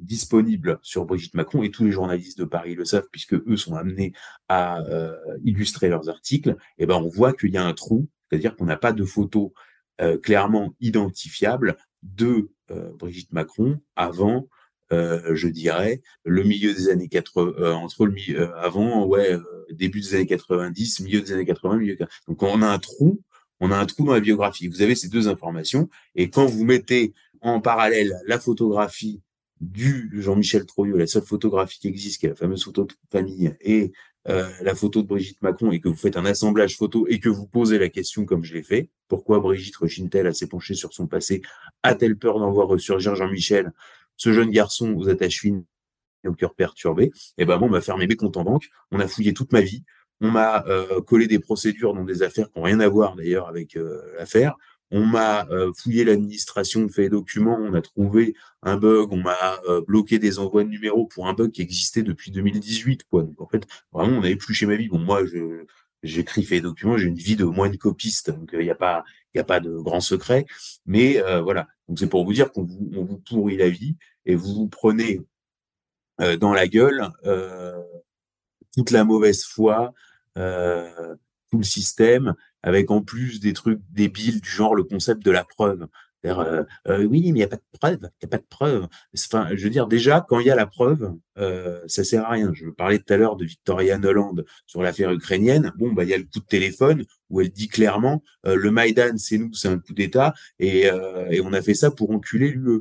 disponible 0.00 0.78
sur 0.82 1.06
Brigitte 1.06 1.34
Macron 1.34 1.62
et 1.62 1.70
tous 1.70 1.84
les 1.84 1.92
journalistes 1.92 2.38
de 2.38 2.44
Paris 2.44 2.74
le 2.74 2.84
savent 2.84 3.08
puisque 3.10 3.34
eux 3.34 3.56
sont 3.56 3.74
amenés 3.74 4.12
à 4.48 4.82
euh, 4.82 5.16
illustrer 5.44 5.88
leurs 5.88 6.10
articles. 6.10 6.50
Et 6.78 6.82
eh 6.82 6.86
ben 6.86 6.96
on 6.96 7.08
voit 7.08 7.32
qu'il 7.32 7.50
y 7.50 7.56
a 7.56 7.64
un 7.64 7.72
trou, 7.72 8.08
c'est-à-dire 8.28 8.54
qu'on 8.54 8.66
n'a 8.66 8.76
pas 8.76 8.92
de 8.92 9.04
photos 9.04 9.50
euh, 10.02 10.18
clairement 10.18 10.74
identifiables 10.80 11.76
de 12.02 12.50
Brigitte 12.98 13.32
Macron 13.32 13.78
avant 13.94 14.48
je 14.90 15.48
dirais, 15.48 16.02
le 16.24 16.44
milieu 16.44 16.72
des 16.72 16.88
années 16.88 17.08
80, 17.08 17.72
entre 17.72 18.06
le 18.06 18.54
avant, 18.56 19.04
ouais, 19.06 19.36
début 19.72 20.00
des 20.00 20.14
années 20.14 20.26
90, 20.26 21.00
milieu 21.00 21.20
des 21.20 21.32
années 21.32 21.44
80, 21.44 21.78
milieu. 21.78 21.96
Donc 22.28 22.42
on 22.44 22.62
a 22.62 22.68
un 22.68 22.78
trou, 22.78 23.20
on 23.58 23.72
a 23.72 23.76
un 23.76 23.86
trou 23.86 24.04
dans 24.04 24.12
la 24.12 24.20
biographie. 24.20 24.68
Vous 24.68 24.82
avez 24.82 24.94
ces 24.94 25.08
deux 25.08 25.26
informations, 25.26 25.88
et 26.14 26.30
quand 26.30 26.46
vous 26.46 26.64
mettez 26.64 27.12
en 27.44 27.60
parallèle 27.60 28.20
la 28.26 28.40
photographie 28.40 29.22
du 29.60 30.10
Jean-Michel 30.20 30.66
Troyeux, 30.66 30.96
la 30.96 31.06
seule 31.06 31.22
photographie 31.24 31.78
qui 31.78 31.88
existe, 31.88 32.18
qui 32.18 32.26
est 32.26 32.30
la 32.30 32.34
fameuse 32.34 32.64
photo 32.64 32.84
de 32.84 32.92
famille, 33.12 33.54
et 33.60 33.92
euh, 34.28 34.48
la 34.62 34.74
photo 34.74 35.02
de 35.02 35.06
Brigitte 35.06 35.40
Macron, 35.42 35.70
et 35.70 35.80
que 35.80 35.88
vous 35.88 35.96
faites 35.96 36.16
un 36.16 36.24
assemblage 36.24 36.76
photo 36.76 37.06
et 37.08 37.20
que 37.20 37.28
vous 37.28 37.46
posez 37.46 37.78
la 37.78 37.90
question 37.90 38.24
comme 38.24 38.42
je 38.42 38.54
l'ai 38.54 38.62
fait, 38.62 38.88
pourquoi 39.08 39.38
Brigitte 39.40 39.76
rechine-t-elle 39.76 40.26
à 40.26 40.32
s'épancher 40.32 40.74
sur 40.74 40.92
son 40.94 41.06
passé? 41.06 41.42
A-t-elle 41.82 42.16
peur 42.16 42.40
d'en 42.40 42.50
voir 42.50 42.66
ressurgir 42.66 43.14
Jean-Michel, 43.14 43.72
ce 44.16 44.32
jeune 44.32 44.50
garçon 44.50 44.94
aux 44.94 45.08
attaches 45.08 45.40
fines 45.40 45.64
et 46.24 46.28
au 46.28 46.32
cœur 46.32 46.54
perturbé. 46.54 47.04
Et 47.04 47.12
eh 47.38 47.44
ben 47.44 47.58
bon, 47.58 47.66
on 47.66 47.70
m'a 47.70 47.82
fermé 47.82 48.06
mes 48.06 48.16
comptes 48.16 48.38
en 48.38 48.44
banque, 48.44 48.70
on 48.90 49.00
a 49.00 49.06
fouillé 49.06 49.34
toute 49.34 49.52
ma 49.52 49.60
vie, 49.60 49.84
on 50.22 50.30
m'a 50.30 50.64
euh, 50.66 51.02
collé 51.02 51.26
des 51.26 51.38
procédures 51.38 51.92
dans 51.92 52.04
des 52.04 52.22
affaires 52.22 52.50
qui 52.50 52.58
n'ont 52.58 52.64
rien 52.64 52.80
à 52.80 52.88
voir 52.88 53.16
d'ailleurs 53.16 53.48
avec 53.48 53.76
euh, 53.76 54.00
l'affaire. 54.16 54.56
On 54.90 55.04
m'a 55.04 55.46
euh, 55.50 55.72
fouillé 55.72 56.04
l'administration, 56.04 56.88
fait 56.88 57.02
les 57.02 57.08
documents, 57.08 57.58
on 57.60 57.74
a 57.74 57.82
trouvé 57.82 58.34
un 58.62 58.76
bug, 58.76 59.12
on 59.12 59.16
m'a 59.16 59.60
euh, 59.68 59.80
bloqué 59.80 60.18
des 60.18 60.38
envois 60.38 60.62
de 60.64 60.68
numéros 60.68 61.06
pour 61.06 61.26
un 61.26 61.32
bug 61.32 61.50
qui 61.50 61.62
existait 61.62 62.02
depuis 62.02 62.30
2018. 62.30 63.04
Quoi. 63.04 63.22
Donc 63.22 63.40
en 63.40 63.48
fait, 63.48 63.66
vraiment, 63.92 64.18
on 64.18 64.36
plus 64.36 64.54
chez 64.54 64.66
ma 64.66 64.76
vie. 64.76 64.88
Bon, 64.88 64.98
moi, 64.98 65.22
j'écris 66.02 66.44
fait 66.44 66.60
documents, 66.60 66.98
j'ai 66.98 67.08
une 67.08 67.16
vie 67.16 67.36
de 67.36 67.44
moins 67.44 67.70
de 67.70 67.76
copiste, 67.76 68.30
donc 68.30 68.50
il 68.52 68.60
n'y 68.60 68.70
a 68.70 68.74
pas, 68.74 69.04
a 69.36 69.60
de 69.60 69.76
grand 69.78 70.00
secret. 70.00 70.46
Mais 70.86 71.20
euh, 71.22 71.40
voilà, 71.40 71.66
donc 71.88 71.98
c'est 71.98 72.08
pour 72.08 72.24
vous 72.24 72.32
dire 72.32 72.52
qu'on 72.52 72.64
vous, 72.64 72.90
on 72.94 73.04
vous 73.04 73.18
pourrit 73.18 73.56
la 73.56 73.70
vie 73.70 73.96
et 74.26 74.34
vous 74.34 74.54
vous 74.54 74.68
prenez 74.68 75.20
dans 76.38 76.54
la 76.54 76.68
gueule 76.68 77.10
toute 78.72 78.92
la 78.92 79.02
mauvaise 79.02 79.44
foi, 79.44 79.92
tout 80.36 81.58
le 81.58 81.64
système, 81.64 82.34
avec 82.64 82.90
en 82.90 83.02
plus 83.02 83.40
des 83.40 83.52
trucs 83.52 83.80
débiles 83.92 84.40
du 84.40 84.48
genre 84.48 84.74
le 84.74 84.84
concept 84.84 85.22
de 85.22 85.30
la 85.30 85.44
preuve. 85.44 85.86
Euh, 86.26 86.64
euh, 86.88 87.04
oui, 87.04 87.20
mais 87.20 87.28
il 87.28 87.32
n'y 87.34 87.42
a 87.42 87.48
pas 87.48 87.56
de 87.56 87.78
preuve, 87.78 87.98
il 88.00 88.24
n'y 88.24 88.26
a 88.26 88.28
pas 88.28 88.38
de 88.38 88.46
preuve. 88.48 88.88
Enfin, 89.14 89.48
je 89.54 89.62
veux 89.62 89.70
dire, 89.70 89.86
déjà, 89.86 90.24
quand 90.26 90.40
il 90.40 90.46
y 90.46 90.50
a 90.50 90.56
la 90.56 90.66
preuve, 90.66 91.14
euh, 91.38 91.82
ça 91.86 92.02
sert 92.02 92.24
à 92.24 92.30
rien. 92.30 92.50
Je 92.54 92.66
parlais 92.70 92.98
tout 92.98 93.12
à 93.12 93.18
l'heure 93.18 93.36
de 93.36 93.44
Victoria 93.44 93.98
Noland 93.98 94.36
sur 94.66 94.82
l'affaire 94.82 95.12
ukrainienne. 95.12 95.70
Bon, 95.76 95.92
bah, 95.92 96.04
il 96.04 96.08
y 96.08 96.14
a 96.14 96.18
le 96.18 96.24
coup 96.24 96.40
de 96.40 96.46
téléphone 96.46 97.04
où 97.28 97.42
elle 97.42 97.50
dit 97.50 97.68
clairement, 97.68 98.22
euh, 98.46 98.56
le 98.56 98.70
Maïdan, 98.70 99.18
c'est 99.18 99.36
nous, 99.36 99.52
c'est 99.52 99.68
un 99.68 99.78
coup 99.78 99.92
d'État, 99.92 100.32
et, 100.58 100.90
on 101.42 101.52
a 101.52 101.60
fait 101.60 101.74
ça 101.74 101.90
pour 101.90 102.10
enculer 102.10 102.48
l'UE. 102.48 102.80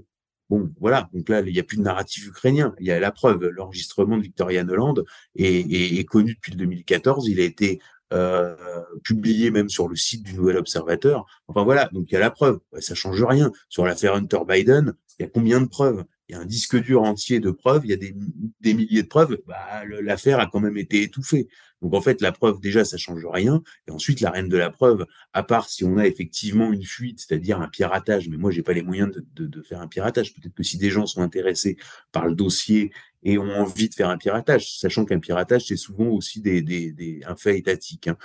Bon, 0.49 0.71
voilà. 0.79 1.09
Donc 1.13 1.27
là, 1.27 1.41
il 1.41 1.51
n'y 1.51 1.59
a 1.59 1.63
plus 1.63 1.77
de 1.77 1.81
narratif 1.81 2.27
ukrainien. 2.27 2.73
Il 2.79 2.86
y 2.86 2.91
a 2.91 2.99
la 2.99 3.11
preuve. 3.11 3.47
L'enregistrement 3.49 4.17
de 4.17 4.21
Victoria 4.21 4.63
Noland 4.63 4.93
est, 5.36 5.45
est, 5.45 5.99
est, 5.99 6.05
connu 6.05 6.36
depuis 6.36 6.55
2014. 6.55 7.27
Il 7.27 7.39
a 7.39 7.43
été 7.43 7.79
euh, 8.14 8.55
publié 9.03 9.51
même 9.51 9.70
sur 9.70 9.88
le 9.88 9.95
site 9.95 10.24
du 10.24 10.36
Nouvel 10.36 10.57
Observateur. 10.57 11.26
Enfin 11.47 11.64
voilà, 11.64 11.89
donc 11.91 12.05
il 12.09 12.14
y 12.14 12.18
a 12.18 12.20
la 12.20 12.32
preuve. 12.32 12.59
Ça 12.80 12.95
change 12.95 13.24
rien. 13.24 13.51
Sur 13.70 13.86
l'affaire 13.86 14.14
Hunter 14.14 14.39
Biden, 14.47 14.93
il 15.20 15.24
y 15.24 15.26
a 15.26 15.30
combien 15.30 15.59
de 15.59 15.68
preuves? 15.68 16.03
Il 16.30 16.36
y 16.36 16.38
a 16.38 16.41
un 16.41 16.45
disque 16.45 16.78
dur 16.78 17.01
entier 17.01 17.39
de 17.39 17.51
preuves. 17.51 17.82
Il 17.86 17.89
y 17.89 17.93
a 17.93 17.97
des, 17.97 18.74
milliers 18.74 19.03
de 19.03 19.07
preuves. 19.07 19.38
Bah, 19.45 19.84
l'affaire 20.01 20.39
a 20.39 20.45
quand 20.45 20.59
même 20.59 20.78
été 20.78 21.01
étouffée. 21.01 21.47
Donc 21.84 21.93
en 21.93 22.01
fait, 22.01 22.21
la 22.21 22.31
preuve, 22.31 22.61
déjà, 22.61 22.86
ça 22.86 22.97
change 22.97 23.25
rien. 23.25 23.61
Et 23.88 23.91
ensuite, 23.91 24.21
la 24.21 24.31
reine 24.31 24.47
de 24.47 24.57
la 24.57 24.71
preuve, 24.71 25.05
à 25.34 25.43
part 25.43 25.69
si 25.69 25.84
on 25.84 25.97
a 25.97 26.07
effectivement 26.07 26.71
une 26.71 26.86
fuite, 26.86 27.19
c'est-à-dire 27.19 27.59
un 27.61 27.67
piratage, 27.67 28.29
mais 28.29 28.38
moi, 28.38 28.51
j'ai 28.51 28.63
pas 28.63 28.71
les 28.71 28.81
moyens 28.81 29.11
de, 29.11 29.45
de, 29.45 29.61
faire 29.61 29.81
un 29.81 29.88
piratage. 29.88 30.34
Peut-être 30.34 30.55
que 30.55 30.63
si 30.63 30.77
des 30.77 30.89
gens 30.89 31.05
sont 31.05 31.21
intéressés 31.21 31.77
par 32.13 32.25
le 32.25 32.36
dossier 32.36 32.91
et 33.23 33.38
ont 33.38 33.51
envie 33.51 33.89
de 33.89 33.93
faire 33.93 34.09
un 34.09 34.17
piratage, 34.17 34.79
sachant 34.79 35.03
qu'un 35.03 35.19
piratage, 35.19 35.65
c'est 35.67 35.75
souvent 35.75 36.07
aussi 36.07 36.41
des, 36.41 36.61
des, 36.61 36.93
des, 36.93 37.21
un 37.27 37.36
fait 37.36 37.57
étatique. 37.57 38.07
Hein. 38.07 38.17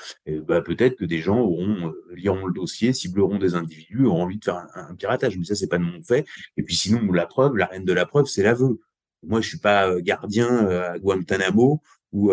bah, 0.47 0.61
peut-être 0.61 0.97
que 0.97 1.05
des 1.05 1.19
gens 1.19 1.41
auront, 1.41 1.89
euh, 1.89 2.15
liront 2.15 2.47
le 2.47 2.53
dossier, 2.53 2.93
cibleront 2.93 3.39
des 3.39 3.57
individus, 3.57 4.05
auront 4.05 4.23
envie 4.23 4.39
de 4.39 4.45
faire 4.45 4.67
un, 4.75 4.95
piratage. 4.95 5.37
Mais 5.37 5.45
ça, 5.45 5.57
c'est 5.57 5.69
pas 5.69 5.79
de 5.79 5.85
mon 5.85 6.01
fait. 6.03 6.27
Et 6.57 6.63
puis 6.63 6.77
sinon, 6.77 7.11
la 7.13 7.27
preuve, 7.27 7.57
la 7.57 7.67
reine 7.67 7.85
de 7.85 7.93
la 7.93 8.07
preuve, 8.07 8.27
c'est 8.27 8.45
l'aveu. 8.45 8.79
Moi, 9.25 9.41
je 9.41 9.49
suis 9.49 9.59
pas 9.59 9.89
euh, 9.89 10.01
gardien 10.01 10.49
euh, 10.49 10.93
à 10.93 10.99
Guantanamo 10.99 11.83
ou 12.13 12.33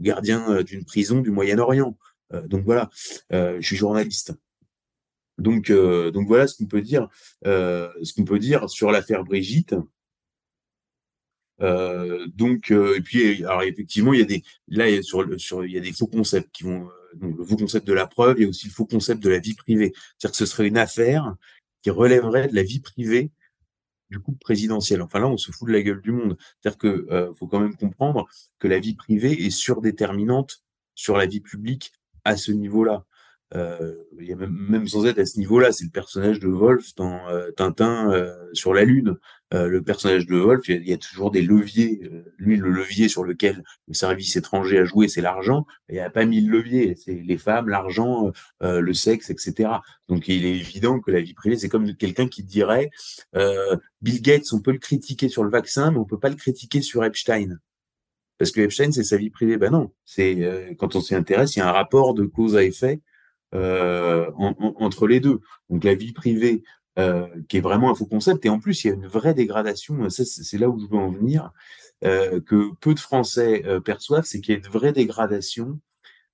gardien 0.00 0.62
d'une 0.62 0.84
prison 0.84 1.20
du 1.20 1.30
Moyen-Orient. 1.30 1.96
donc 2.46 2.64
voilà, 2.64 2.90
je 3.30 3.60
suis 3.60 3.76
journaliste. 3.76 4.32
Donc, 5.38 5.70
donc 5.70 6.26
voilà 6.26 6.46
ce 6.46 6.56
qu'on 6.56 6.66
peut 6.66 6.82
dire, 6.82 7.08
ce 7.44 8.14
qu'on 8.14 8.24
peut 8.24 8.38
dire 8.38 8.68
sur 8.68 8.90
l'affaire 8.90 9.24
Brigitte. 9.24 9.74
Euh, 11.62 12.26
donc, 12.34 12.70
euh, 12.70 12.96
et 12.96 13.00
puis, 13.00 13.44
alors 13.44 13.62
effectivement, 13.62 14.12
il 14.12 14.20
y 14.20 14.22
a 14.22 14.26
des, 14.26 14.42
là, 14.68 14.88
il 14.88 14.96
y 14.96 14.98
a 14.98 15.02
sur, 15.02 15.26
sur, 15.38 15.64
il 15.64 15.72
y 15.72 15.78
a 15.78 15.80
des 15.80 15.92
faux 15.92 16.06
concepts 16.06 16.50
qui 16.52 16.64
vont, 16.64 16.86
euh, 16.86 17.16
donc 17.16 17.38
le 17.38 17.44
faux 17.44 17.56
concept 17.56 17.86
de 17.86 17.92
la 17.92 18.06
preuve, 18.06 18.40
et 18.40 18.46
aussi 18.46 18.66
le 18.66 18.72
faux 18.72 18.86
concept 18.86 19.22
de 19.22 19.28
la 19.28 19.38
vie 19.38 19.54
privée. 19.54 19.92
C'est-à-dire 19.94 20.30
que 20.32 20.36
ce 20.36 20.46
serait 20.46 20.68
une 20.68 20.78
affaire 20.78 21.34
qui 21.82 21.90
relèverait 21.90 22.48
de 22.48 22.54
la 22.54 22.62
vie 22.62 22.80
privée 22.80 23.30
du 24.10 24.20
coup 24.20 24.32
présidentiel. 24.32 25.02
Enfin 25.02 25.20
là, 25.20 25.28
on 25.28 25.36
se 25.36 25.52
fout 25.52 25.68
de 25.68 25.72
la 25.72 25.82
gueule 25.82 26.00
du 26.00 26.12
monde. 26.12 26.36
C'est-à-dire 26.60 26.78
que 26.78 27.06
euh, 27.10 27.32
faut 27.34 27.46
quand 27.46 27.60
même 27.60 27.76
comprendre 27.76 28.26
que 28.58 28.68
la 28.68 28.78
vie 28.78 28.94
privée 28.94 29.32
est 29.44 29.50
surdéterminante 29.50 30.62
sur 30.94 31.16
la 31.16 31.26
vie 31.26 31.40
publique 31.40 31.92
à 32.24 32.36
ce 32.36 32.52
niveau-là. 32.52 33.04
Euh, 33.56 33.94
il 34.18 34.28
y 34.28 34.32
a 34.32 34.36
même, 34.36 34.56
même, 34.68 34.86
sans 34.86 35.06
être 35.06 35.18
à 35.18 35.26
ce 35.26 35.38
niveau-là, 35.38 35.72
c'est 35.72 35.84
le 35.84 35.90
personnage 35.90 36.38
de 36.38 36.48
Wolf 36.48 36.94
dans 36.94 37.28
euh, 37.28 37.50
Tintin 37.56 38.12
euh, 38.12 38.32
sur 38.52 38.72
la 38.72 38.84
Lune. 38.84 39.16
le 39.52 39.82
personnage 39.82 40.26
de 40.26 40.36
Wolf, 40.36 40.68
il 40.68 40.88
y, 40.88 40.92
a, 40.92 40.96
toujours 40.96 41.32
des 41.32 41.42
leviers. 41.42 42.08
lui, 42.38 42.56
le 42.56 42.70
levier 42.70 43.08
sur 43.08 43.24
lequel 43.24 43.64
le 43.88 43.94
service 43.94 44.36
étranger 44.36 44.78
a 44.78 44.84
joué, 44.84 45.08
c'est 45.08 45.20
l'argent. 45.20 45.66
Il 45.88 45.94
n'y 45.94 46.00
a 46.00 46.10
pas 46.10 46.24
mille 46.24 46.48
leviers. 46.48 46.94
C'est 46.94 47.14
les 47.14 47.38
femmes, 47.38 47.68
l'argent, 47.68 48.30
le 48.60 48.94
sexe, 48.94 49.30
etc. 49.30 49.70
Donc, 50.08 50.28
il 50.28 50.46
est 50.46 50.54
évident 50.54 51.00
que 51.00 51.10
la 51.10 51.20
vie 51.20 51.34
privée, 51.34 51.56
c'est 51.56 51.68
comme 51.68 51.96
quelqu'un 51.96 52.28
qui 52.28 52.44
dirait 52.44 52.90
Bill 54.00 54.22
Gates, 54.22 54.52
on 54.52 54.60
peut 54.60 54.72
le 54.72 54.78
critiquer 54.78 55.28
sur 55.28 55.42
le 55.42 55.50
vaccin, 55.50 55.90
mais 55.90 55.98
on 55.98 56.04
peut 56.04 56.20
pas 56.20 56.30
le 56.30 56.36
critiquer 56.36 56.80
sur 56.80 57.04
Epstein. 57.04 57.58
Parce 58.38 58.52
que 58.52 58.60
Epstein, 58.60 58.92
c'est 58.92 59.02
sa 59.02 59.16
vie 59.16 59.30
privée. 59.30 59.56
Ben 59.56 59.72
non, 59.72 59.90
c'est 60.04 60.76
quand 60.78 60.94
on 60.94 61.00
s'y 61.00 61.16
intéresse, 61.16 61.56
il 61.56 61.58
y 61.58 61.62
a 61.62 61.68
un 61.68 61.72
rapport 61.72 62.14
de 62.14 62.24
cause 62.24 62.54
à 62.54 62.62
effet 62.62 63.00
euh, 63.52 64.30
entre 64.36 65.08
les 65.08 65.18
deux. 65.18 65.40
Donc 65.70 65.82
la 65.82 65.94
vie 65.94 66.12
privée, 66.12 66.62
euh, 67.00 67.26
qui 67.48 67.56
est 67.56 67.60
vraiment 67.60 67.90
un 67.90 67.96
faux 67.96 68.06
concept, 68.06 68.46
et 68.46 68.48
en 68.48 68.60
plus 68.60 68.84
il 68.84 68.88
y 68.88 68.90
a 68.90 68.94
une 68.94 69.08
vraie 69.08 69.34
dégradation, 69.34 70.08
c'est 70.08 70.58
là 70.58 70.68
où 70.68 70.78
je 70.78 70.86
veux 70.86 70.98
en 70.98 71.10
venir, 71.10 71.50
euh, 72.04 72.40
que 72.40 72.72
peu 72.80 72.94
de 72.94 73.00
Français 73.00 73.64
perçoivent, 73.84 74.24
c'est 74.24 74.40
qu'il 74.40 74.54
y 74.54 74.56
a 74.56 74.60
une 74.60 74.72
vraie 74.72 74.92
dégradation 74.92 75.80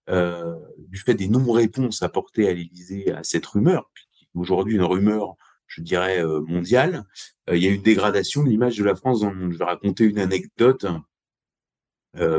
du 0.08 0.98
fait 0.98 1.14
des 1.14 1.28
non-réponses 1.28 2.02
apportées 2.02 2.48
à 2.48 2.52
l'Élysée 2.52 3.12
à 3.12 3.24
cette 3.24 3.46
rumeur, 3.46 3.90
aujourd'hui 4.34 4.74
une 4.74 4.82
rumeur, 4.82 5.36
je 5.66 5.80
dirais, 5.80 6.22
mondiale, 6.46 7.04
il 7.50 7.58
y 7.58 7.66
a 7.66 7.70
une 7.70 7.82
dégradation 7.82 8.44
de 8.44 8.50
l'image 8.50 8.76
de 8.76 8.84
la 8.84 8.94
France 8.94 9.20
dans 9.20 9.30
le 9.30 9.36
monde. 9.36 9.52
Je 9.52 9.58
vais 9.58 9.64
raconter 9.64 10.04
une 10.04 10.18
anecdote 10.18 10.86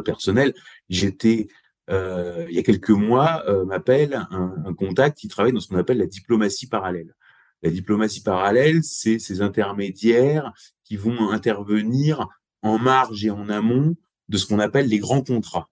personnelle. 0.05 0.53
J'étais 0.87 1.47
euh, 1.89 2.45
il 2.49 2.55
y 2.55 2.59
a 2.59 2.63
quelques 2.63 2.89
mois, 2.89 3.43
euh, 3.47 3.65
m'appelle 3.65 4.27
un, 4.31 4.55
un, 4.65 4.73
contact 4.73 5.17
qui 5.17 5.27
travaille 5.27 5.53
dans 5.53 5.59
ce 5.59 5.69
qu'on 5.69 5.77
appelle 5.77 5.97
la 5.97 6.05
diplomatie 6.05 6.67
parallèle. 6.67 7.15
La 7.63 7.69
diplomatie 7.69 8.21
parallèle, 8.21 8.83
c'est 8.83 9.19
ces 9.19 9.41
intermédiaires 9.41 10.53
qui 10.83 10.97
vont 10.97 11.31
intervenir 11.31 12.27
en 12.61 12.77
marge 12.77 13.25
et 13.25 13.29
en 13.29 13.49
amont 13.49 13.95
de 14.29 14.37
ce 14.37 14.45
qu'on 14.45 14.59
appelle 14.59 14.87
les 14.87 14.99
grands 14.99 15.23
contrats. 15.23 15.69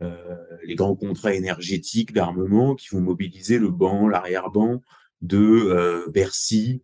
Euh, 0.00 0.36
les 0.64 0.76
grands 0.76 0.94
contrats 0.94 1.34
énergétiques 1.34 2.12
d'armement 2.12 2.76
qui 2.76 2.88
vont 2.90 3.00
mobiliser 3.00 3.58
le 3.58 3.70
banc, 3.70 4.08
l'arrière-banc 4.08 4.80
de 5.22 5.38
euh, 5.38 6.08
Bercy, 6.10 6.82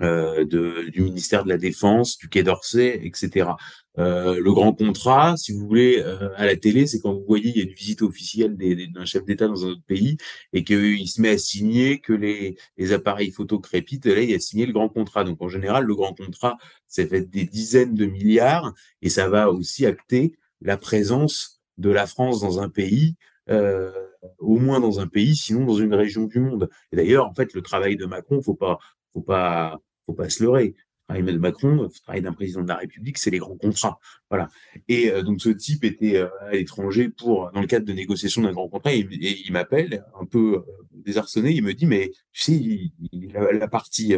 euh, 0.00 0.44
de, 0.44 0.88
du 0.90 1.02
ministère 1.02 1.44
de 1.44 1.50
la 1.50 1.58
Défense, 1.58 2.16
du 2.16 2.28
Quai 2.28 2.42
d'Orsay, 2.42 3.00
etc. 3.04 3.50
Euh, 3.98 4.40
le 4.40 4.52
grand 4.52 4.72
contrat, 4.72 5.36
si 5.36 5.52
vous 5.52 5.66
voulez, 5.66 5.98
euh, 6.00 6.30
à 6.36 6.46
la 6.46 6.56
télé, 6.56 6.86
c'est 6.86 6.98
quand 6.98 7.12
vous 7.12 7.24
voyez 7.26 7.50
il 7.50 7.56
y 7.58 7.60
a 7.60 7.64
une 7.64 7.74
visite 7.74 8.00
officielle 8.00 8.56
d'un 8.56 9.04
chef 9.04 9.24
d'État 9.26 9.48
dans 9.48 9.66
un 9.66 9.70
autre 9.70 9.84
pays 9.86 10.16
et 10.54 10.64
qu'il 10.64 11.06
se 11.08 11.20
met 11.20 11.28
à 11.28 11.38
signer 11.38 12.00
que 12.00 12.14
les, 12.14 12.56
les 12.78 12.92
appareils 12.92 13.30
photo 13.32 13.58
crépitent, 13.58 14.06
là, 14.06 14.20
il 14.22 14.34
a 14.34 14.38
signé 14.38 14.64
le 14.64 14.72
grand 14.72 14.88
contrat. 14.88 15.24
Donc 15.24 15.42
en 15.42 15.48
général, 15.48 15.84
le 15.84 15.94
grand 15.94 16.14
contrat, 16.14 16.56
ça 16.88 17.06
fait 17.06 17.28
des 17.28 17.44
dizaines 17.44 17.94
de 17.94 18.06
milliards 18.06 18.72
et 19.02 19.10
ça 19.10 19.28
va 19.28 19.50
aussi 19.50 19.84
acter 19.84 20.32
la 20.62 20.78
présence 20.78 21.60
de 21.76 21.90
la 21.90 22.06
France 22.06 22.40
dans 22.40 22.60
un 22.60 22.70
pays. 22.70 23.16
Euh, 23.50 23.90
au 24.38 24.56
moins 24.58 24.78
dans 24.78 25.00
un 25.00 25.08
pays, 25.08 25.34
sinon 25.34 25.64
dans 25.64 25.74
une 25.74 25.94
région 25.94 26.24
du 26.24 26.38
monde. 26.38 26.68
Et 26.92 26.96
d'ailleurs, 26.96 27.26
en 27.26 27.34
fait, 27.34 27.54
le 27.54 27.62
travail 27.62 27.96
de 27.96 28.06
Macron, 28.06 28.40
faut 28.40 28.54
pas, 28.54 28.78
faut 29.12 29.20
pas, 29.20 29.80
faut 30.06 30.14
pas 30.14 30.28
se 30.28 30.42
leurrer. 30.42 30.74
Le 31.08 31.14
travail 31.16 31.34
de 31.34 31.38
Macron, 31.38 31.82
le 31.82 31.88
travail 31.88 32.22
d'un 32.22 32.32
président 32.32 32.62
de 32.62 32.68
la 32.68 32.76
République, 32.76 33.18
c'est 33.18 33.30
les 33.30 33.38
grands 33.38 33.56
contrats. 33.56 33.98
Voilà. 34.30 34.48
Et 34.88 35.10
euh, 35.10 35.22
donc 35.22 35.42
ce 35.42 35.50
type 35.50 35.84
était 35.84 36.16
euh, 36.16 36.28
à 36.40 36.52
l'étranger 36.52 37.10
pour, 37.10 37.50
dans 37.52 37.60
le 37.60 37.66
cadre 37.66 37.84
de 37.84 37.92
négociation 37.92 38.42
d'un 38.42 38.52
grand 38.52 38.68
contrat, 38.68 38.92
et, 38.92 39.06
il 39.10 39.52
m'appelle 39.52 40.04
un 40.18 40.24
peu 40.24 40.54
euh, 40.54 40.62
désarçonné. 40.92 41.50
Il 41.52 41.64
me 41.64 41.74
dit, 41.74 41.86
mais 41.86 42.12
tu 42.32 42.42
sais, 42.42 42.92
la, 43.32 43.68
partie 43.68 44.14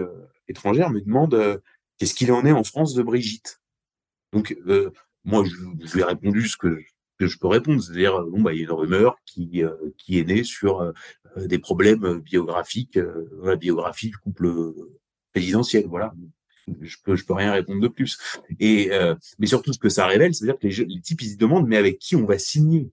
étrangère 0.47 0.91
me 0.91 1.01
demande 1.01 1.63
qu'est-ce 1.99 2.15
qu'il 2.15 2.31
en 2.33 2.45
est 2.45 2.53
en 2.53 2.65
France 2.65 2.95
de 2.95 3.03
Brigitte? 3.03 3.61
Donc 4.33 4.57
moi, 5.25 5.45
je, 5.45 5.55
je, 5.87 5.95
lui 5.95 6.01
ai 6.01 6.05
répondu 6.05 6.49
ce 6.49 6.57
que 6.57 6.79
que 7.17 7.29
je 7.29 7.39
peux 7.39 7.47
répondre, 7.47 7.81
c'est-à-dire 7.81 8.25
bon 8.25 8.43
bah 8.43 8.53
il 8.53 8.59
y 8.59 8.61
a 8.63 8.65
une 8.65 8.73
rumeur 8.73 9.17
qui 9.25 9.63
qui 9.97 10.19
est 10.19 10.25
née 10.25 10.43
sur 10.43 10.93
des 11.37 11.59
problèmes 11.59 12.21
biographiques, 12.21 12.99
la 13.43 13.57
biographie 13.57 14.09
du 14.09 14.17
couple 14.17 14.73
présidentiel, 15.33 15.87
voilà 15.87 16.13
je 16.81 16.97
peux, 17.03 17.17
je 17.17 17.25
peux 17.25 17.35
rien 17.35 17.53
répondre 17.53 17.81
de 17.81 17.89
plus. 17.89 18.19
Et 18.61 18.93
euh, 18.93 19.15
mais 19.39 19.47
surtout, 19.47 19.73
ce 19.73 19.79
que 19.79 19.89
ça 19.89 20.07
révèle, 20.07 20.35
c'est-à-dire 20.35 20.59
que 20.59 20.67
les, 20.67 20.85
les, 20.85 21.01
types 21.01 21.23
ils 21.23 21.31
se 21.31 21.37
demandent, 21.37 21.67
mais 21.67 21.77
avec 21.77 21.99
qui 21.99 22.17
on 22.17 22.25
va 22.25 22.39
signer? 22.39 22.91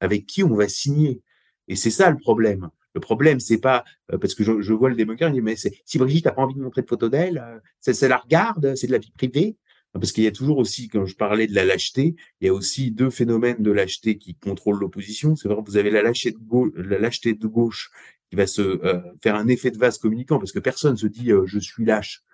Avec 0.00 0.26
qui 0.26 0.42
on 0.42 0.54
va 0.54 0.68
signer? 0.68 1.20
Et 1.68 1.76
c'est 1.76 1.90
ça 1.90 2.10
le 2.10 2.18
problème. 2.18 2.70
Le 2.94 3.00
problème, 3.00 3.40
c'est 3.40 3.58
pas 3.58 3.84
euh, 4.12 4.18
parce 4.18 4.34
que 4.34 4.44
je, 4.44 4.60
je, 4.60 4.72
vois 4.72 4.88
le 4.88 4.96
démocrate, 4.96 5.34
mais 5.34 5.56
si 5.56 5.98
Brigitte 5.98 6.26
n'a 6.26 6.32
pas 6.32 6.42
envie 6.42 6.54
de 6.54 6.60
montrer 6.60 6.82
de 6.82 6.86
photos 6.86 7.10
d'elle, 7.10 7.38
euh, 7.38 7.92
ça, 7.92 8.08
la 8.08 8.18
regarde, 8.18 8.74
c'est 8.76 8.86
de 8.86 8.92
la 8.92 8.98
vie 8.98 9.12
privée. 9.12 9.56
Parce 9.94 10.10
qu'il 10.10 10.24
y 10.24 10.26
a 10.26 10.32
toujours 10.32 10.58
aussi, 10.58 10.88
quand 10.88 11.06
je 11.06 11.14
parlais 11.14 11.46
de 11.46 11.54
la 11.54 11.64
lâcheté, 11.64 12.16
il 12.40 12.46
y 12.46 12.48
a 12.48 12.54
aussi 12.54 12.90
deux 12.90 13.10
phénomènes 13.10 13.62
de 13.62 13.70
lâcheté 13.70 14.18
qui 14.18 14.34
contrôlent 14.34 14.78
l'opposition. 14.78 15.36
C'est 15.36 15.48
vrai, 15.48 15.62
vous 15.64 15.76
avez 15.76 15.90
la 15.90 16.02
lâcheté 16.02 16.32
de 16.32 16.38
gauche, 16.38 16.72
la 16.74 16.98
lâcheté 16.98 17.34
de 17.34 17.46
gauche 17.46 17.90
qui 18.28 18.36
va 18.36 18.48
se 18.48 18.62
euh, 18.62 19.00
faire 19.22 19.36
un 19.36 19.46
effet 19.46 19.70
de 19.70 19.78
vase 19.78 19.98
communicant 19.98 20.38
parce 20.38 20.50
que 20.50 20.58
personne 20.58 20.96
se 20.96 21.06
dit 21.06 21.30
je 21.46 21.58
suis 21.58 21.84
lâche. 21.84 22.24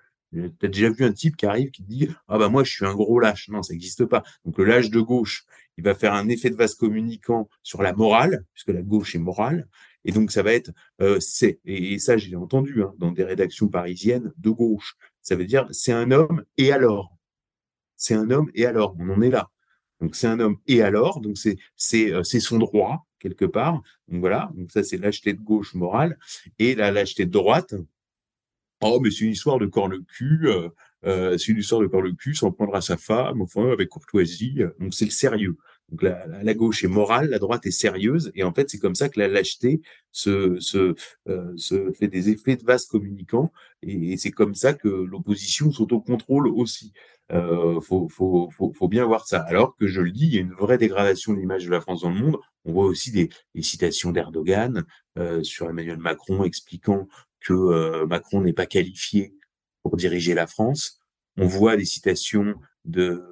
T'as 0.60 0.68
déjà 0.68 0.90
vu 0.90 1.04
un 1.04 1.12
type 1.12 1.36
qui 1.36 1.44
arrive 1.44 1.70
qui 1.70 1.82
dit 1.82 2.08
ah 2.28 2.38
bah 2.38 2.48
moi 2.48 2.62
je 2.64 2.70
suis 2.70 2.86
un 2.86 2.94
gros 2.94 3.18
lâche. 3.18 3.48
Non, 3.48 3.62
ça 3.62 3.74
n'existe 3.74 4.06
pas. 4.06 4.22
Donc 4.44 4.56
le 4.58 4.64
lâche 4.64 4.88
de 4.88 5.00
gauche, 5.00 5.44
il 5.76 5.84
va 5.84 5.94
faire 5.94 6.14
un 6.14 6.28
effet 6.28 6.50
de 6.50 6.56
vase 6.56 6.74
communicant 6.74 7.48
sur 7.62 7.82
la 7.82 7.92
morale, 7.92 8.44
puisque 8.54 8.68
la 8.68 8.82
gauche 8.82 9.14
est 9.14 9.18
morale. 9.18 9.68
Et 10.04 10.12
donc 10.12 10.32
ça 10.32 10.42
va 10.42 10.54
être 10.54 10.70
euh, 11.02 11.18
c'est 11.20 11.60
et, 11.66 11.98
ça 11.98 12.16
j'ai 12.16 12.36
entendu 12.36 12.82
hein, 12.82 12.94
dans 12.98 13.10
des 13.12 13.24
rédactions 13.24 13.68
parisiennes 13.68 14.32
de 14.38 14.50
gauche. 14.50 14.94
Ça 15.20 15.36
veut 15.36 15.44
dire 15.44 15.66
c'est 15.72 15.92
un 15.92 16.10
homme 16.10 16.44
et 16.56 16.72
alors? 16.72 17.19
C'est 18.00 18.14
un 18.14 18.30
homme 18.30 18.50
et 18.54 18.64
alors. 18.64 18.96
On 18.98 19.10
en 19.10 19.20
est 19.20 19.30
là. 19.30 19.50
Donc 20.00 20.16
c'est 20.16 20.26
un 20.26 20.40
homme 20.40 20.56
et 20.66 20.82
alors. 20.82 21.20
Donc 21.20 21.36
euh, 21.46 22.22
c'est 22.22 22.40
son 22.40 22.58
droit 22.58 23.06
quelque 23.18 23.44
part. 23.44 23.82
Donc 24.08 24.20
voilà. 24.20 24.50
Ça 24.70 24.82
c'est 24.82 24.96
lâcheté 24.96 25.34
de 25.34 25.40
gauche 25.40 25.74
morale 25.74 26.18
et 26.58 26.74
la 26.74 26.90
lâcheté 26.90 27.26
de 27.26 27.30
droite 27.30 27.74
Oh, 28.82 28.98
mais 29.00 29.10
c'est 29.10 29.26
une 29.26 29.32
histoire 29.32 29.58
de 29.58 29.66
corps 29.66 29.88
le 29.88 30.00
cul, 30.00 30.48
euh, 30.48 30.70
euh, 31.04 31.36
c'est 31.36 31.52
une 31.52 31.58
histoire 31.58 31.82
de 31.82 31.86
corps 31.86 32.00
le 32.00 32.14
cul, 32.14 32.34
s'en 32.34 32.50
prendre 32.50 32.74
à 32.74 32.80
sa 32.80 32.96
femme, 32.96 33.42
enfin, 33.42 33.70
avec 33.70 33.90
courtoisie. 33.90 34.60
Donc, 34.78 34.94
c'est 34.94 35.04
le 35.04 35.10
sérieux. 35.10 35.58
Donc, 35.90 36.02
la, 36.02 36.54
gauche 36.54 36.82
est 36.82 36.88
morale, 36.88 37.28
la 37.28 37.38
droite 37.38 37.66
est 37.66 37.72
sérieuse, 37.72 38.32
et 38.34 38.42
en 38.42 38.54
fait, 38.54 38.70
c'est 38.70 38.78
comme 38.78 38.94
ça 38.94 39.10
que 39.10 39.18
la 39.20 39.28
lâcheté 39.28 39.82
se, 40.12 40.58
fait 41.98 42.08
des 42.08 42.30
effets 42.30 42.56
de 42.56 42.64
vase 42.64 42.86
communicants, 42.86 43.52
et, 43.82 44.16
c'est 44.16 44.30
comme 44.30 44.54
ça 44.54 44.72
que 44.72 44.88
l'opposition 44.88 45.70
s'autocontrôle 45.70 46.48
aussi. 46.48 46.92
Euh, 47.32 47.80
faut, 47.80 48.08
faut, 48.08 48.50
faut, 48.50 48.72
faut, 48.72 48.88
bien 48.88 49.04
voir 49.04 49.26
ça. 49.26 49.40
Alors 49.40 49.76
que 49.76 49.86
je 49.86 50.00
le 50.00 50.10
dis, 50.10 50.26
il 50.26 50.34
y 50.34 50.38
a 50.38 50.40
une 50.40 50.52
vraie 50.52 50.78
dégradation 50.78 51.32
de 51.32 51.38
l'image 51.38 51.64
de 51.64 51.70
la 51.70 51.80
France 51.80 52.02
dans 52.02 52.10
le 52.10 52.18
monde. 52.18 52.38
On 52.64 52.72
voit 52.72 52.86
aussi 52.86 53.12
des, 53.12 53.30
des 53.54 53.62
citations 53.62 54.10
d'Erdogan 54.10 54.84
euh, 55.18 55.42
sur 55.42 55.68
Emmanuel 55.70 55.98
Macron 55.98 56.42
expliquant 56.44 57.08
que 57.40 57.52
euh, 57.52 58.06
Macron 58.06 58.40
n'est 58.40 58.52
pas 58.52 58.66
qualifié 58.66 59.34
pour 59.82 59.96
diriger 59.96 60.34
la 60.34 60.46
France. 60.46 61.00
On 61.36 61.46
voit 61.46 61.76
des 61.76 61.84
citations 61.84 62.54
de 62.84 63.24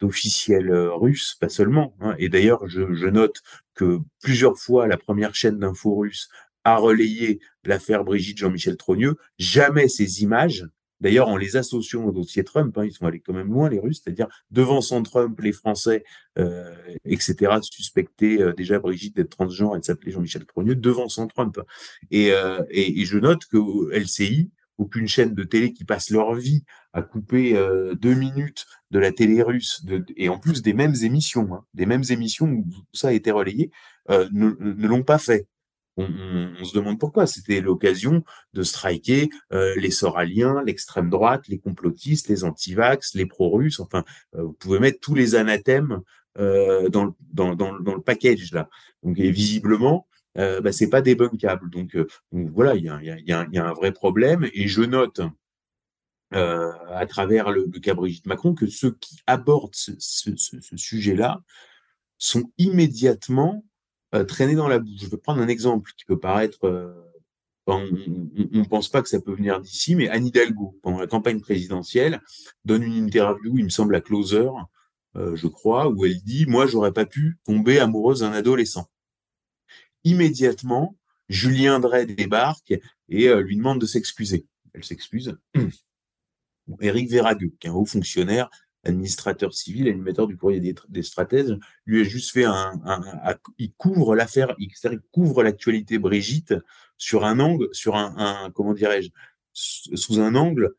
d'officiels 0.00 0.74
russes, 0.74 1.36
pas 1.40 1.48
seulement. 1.48 1.94
Hein. 2.00 2.16
Et 2.18 2.28
d'ailleurs, 2.28 2.66
je, 2.66 2.92
je, 2.92 3.06
note 3.06 3.42
que 3.74 4.00
plusieurs 4.20 4.58
fois, 4.58 4.88
la 4.88 4.96
première 4.98 5.36
chaîne 5.36 5.60
d'infos 5.60 5.94
russe 5.94 6.28
a 6.64 6.76
relayé 6.76 7.40
l'affaire 7.64 8.04
Brigitte 8.04 8.38
Jean-Michel 8.38 8.76
Trogneux. 8.76 9.16
Jamais 9.38 9.88
ces 9.88 10.22
images 10.22 10.66
D'ailleurs, 11.04 11.28
en 11.28 11.36
les 11.36 11.56
associant 11.56 12.02
au 12.02 12.12
dossier 12.12 12.44
Trump, 12.44 12.78
hein, 12.78 12.86
ils 12.86 12.92
sont 12.92 13.04
allés 13.04 13.20
quand 13.20 13.34
même 13.34 13.52
loin, 13.52 13.68
les 13.68 13.78
Russes, 13.78 14.00
c'est-à-dire 14.02 14.26
devant 14.50 14.80
son 14.80 15.02
Trump, 15.02 15.38
les 15.38 15.52
Français, 15.52 16.02
euh, 16.38 16.74
etc., 17.04 17.58
suspectaient 17.60 18.40
euh, 18.40 18.54
déjà 18.54 18.78
Brigitte 18.78 19.14
d'être 19.14 19.28
transgenre 19.28 19.76
et 19.76 19.80
de 19.80 19.84
s'appeler 19.84 20.12
Jean-Michel 20.12 20.46
Trogneux, 20.46 20.74
devant 20.74 21.10
son 21.10 21.26
Trump. 21.26 21.60
Et, 22.10 22.32
euh, 22.32 22.62
et, 22.70 23.04
je 23.04 23.18
note 23.18 23.44
que 23.44 23.58
LCI, 23.94 24.50
aucune 24.78 25.06
chaîne 25.06 25.34
de 25.34 25.44
télé 25.44 25.74
qui 25.74 25.84
passe 25.84 26.08
leur 26.08 26.32
vie 26.34 26.64
à 26.94 27.02
couper 27.02 27.52
deux 28.00 28.14
minutes 28.14 28.64
de 28.90 28.98
la 28.98 29.12
télé 29.12 29.42
russe, 29.42 29.84
et 30.16 30.30
en 30.30 30.38
plus 30.38 30.62
des 30.62 30.72
mêmes 30.72 30.94
émissions, 31.02 31.52
hein, 31.52 31.64
des 31.74 31.84
mêmes 31.84 32.04
émissions 32.08 32.46
où 32.46 32.64
ça 32.94 33.08
a 33.08 33.12
été 33.12 33.30
relayé, 33.30 33.70
ne 34.08 34.86
l'ont 34.86 35.02
pas 35.02 35.18
fait 35.18 35.48
on, 35.96 36.64
se 36.64 36.74
demande 36.74 36.98
pourquoi. 36.98 37.26
C'était 37.26 37.60
l'occasion 37.60 38.24
de 38.52 38.62
striker 38.62 39.30
euh, 39.52 39.74
les 39.76 39.90
soraliens, 39.90 40.62
l'extrême 40.64 41.10
droite, 41.10 41.48
les 41.48 41.58
complotistes, 41.58 42.28
les 42.28 42.44
antivax, 42.44 43.14
les 43.14 43.26
pro-russes. 43.26 43.80
Enfin, 43.80 44.04
euh, 44.34 44.42
vous 44.42 44.52
pouvez 44.52 44.80
mettre 44.80 45.00
tous 45.00 45.14
les 45.14 45.34
anathèmes 45.34 46.00
euh, 46.38 46.88
dans, 46.88 47.04
le, 47.04 47.12
dans, 47.32 47.54
dans, 47.54 47.72
le 47.72 48.00
package 48.00 48.52
là. 48.52 48.68
Donc, 49.02 49.18
et 49.18 49.30
visiblement, 49.30 50.08
euh, 50.36 50.60
bah, 50.60 50.72
c'est 50.72 50.90
pas 50.90 51.02
débunkable. 51.02 51.70
Donc, 51.70 51.96
donc 51.96 52.50
voilà, 52.50 52.74
il 52.74 52.84
y 52.84 52.88
a, 52.88 53.00
y, 53.02 53.32
a, 53.32 53.66
un 53.66 53.72
vrai 53.72 53.92
problème. 53.92 54.48
Et 54.52 54.66
je 54.66 54.82
note 54.82 55.20
à 56.32 57.06
travers 57.06 57.52
le, 57.52 57.66
le, 57.72 57.78
cas 57.78 57.94
Brigitte 57.94 58.26
Macron 58.26 58.54
que 58.54 58.66
ceux 58.66 58.90
qui 58.98 59.18
abordent 59.28 59.76
ce, 59.76 59.92
sujet-là 60.74 61.40
sont 62.18 62.50
immédiatement 62.58 63.62
euh, 63.62 63.72
traîner 64.22 64.54
dans 64.54 64.68
la 64.68 64.78
boue. 64.78 64.94
Je 64.96 65.08
vais 65.08 65.16
prendre 65.16 65.42
un 65.42 65.48
exemple 65.48 65.90
qui 65.96 66.04
peut 66.04 66.18
paraître 66.18 66.64
euh, 66.64 66.92
on 67.66 67.80
ne 67.80 68.68
pense 68.68 68.88
pas 68.88 69.02
que 69.02 69.08
ça 69.08 69.20
peut 69.20 69.34
venir 69.34 69.60
d'ici, 69.60 69.94
mais 69.94 70.08
Anne 70.08 70.26
Hidalgo, 70.26 70.78
pendant 70.82 70.98
la 70.98 71.06
campagne 71.06 71.40
présidentielle, 71.40 72.20
donne 72.64 72.82
une 72.82 72.92
interview, 72.92 73.56
il 73.56 73.64
me 73.64 73.70
semble, 73.70 73.94
à 73.96 74.02
Closer, 74.02 74.50
euh, 75.16 75.34
je 75.34 75.46
crois, 75.46 75.88
où 75.88 76.04
elle 76.04 76.22
dit 76.22 76.44
Moi, 76.46 76.66
j'aurais 76.66 76.92
pas 76.92 77.06
pu 77.06 77.38
tomber 77.44 77.78
amoureuse 77.78 78.20
d'un 78.20 78.32
adolescent. 78.32 78.90
Immédiatement, 80.04 80.96
Julien 81.30 81.80
Drey 81.80 82.04
débarque 82.04 82.74
et 83.08 83.34
lui 83.34 83.56
demande 83.56 83.80
de 83.80 83.86
s'excuser. 83.86 84.46
Elle 84.74 84.84
s'excuse. 84.84 85.38
Éric 86.80 87.10
Véragueux, 87.10 87.54
qui 87.58 87.66
est 87.66 87.70
un 87.70 87.74
haut 87.74 87.86
fonctionnaire, 87.86 88.50
administrateur 88.84 89.54
civil, 89.54 89.88
animateur 89.88 90.26
du 90.26 90.36
courrier 90.36 90.74
des, 90.88 91.02
stratèges, 91.02 91.56
lui 91.86 92.00
a 92.00 92.04
juste 92.04 92.32
fait 92.32 92.44
un, 92.44 92.80
il 93.58 93.72
couvre 93.74 94.14
l'affaire, 94.14 94.54
il, 94.58 94.70
couvre 95.10 95.42
l'actualité 95.42 95.98
Brigitte 95.98 96.54
sur 96.98 97.24
un 97.24 97.40
angle, 97.40 97.68
sur 97.72 97.96
un, 97.96 98.50
comment 98.54 98.74
dirais-je, 98.74 99.10
sous 99.52 100.20
un 100.20 100.34
angle 100.34 100.74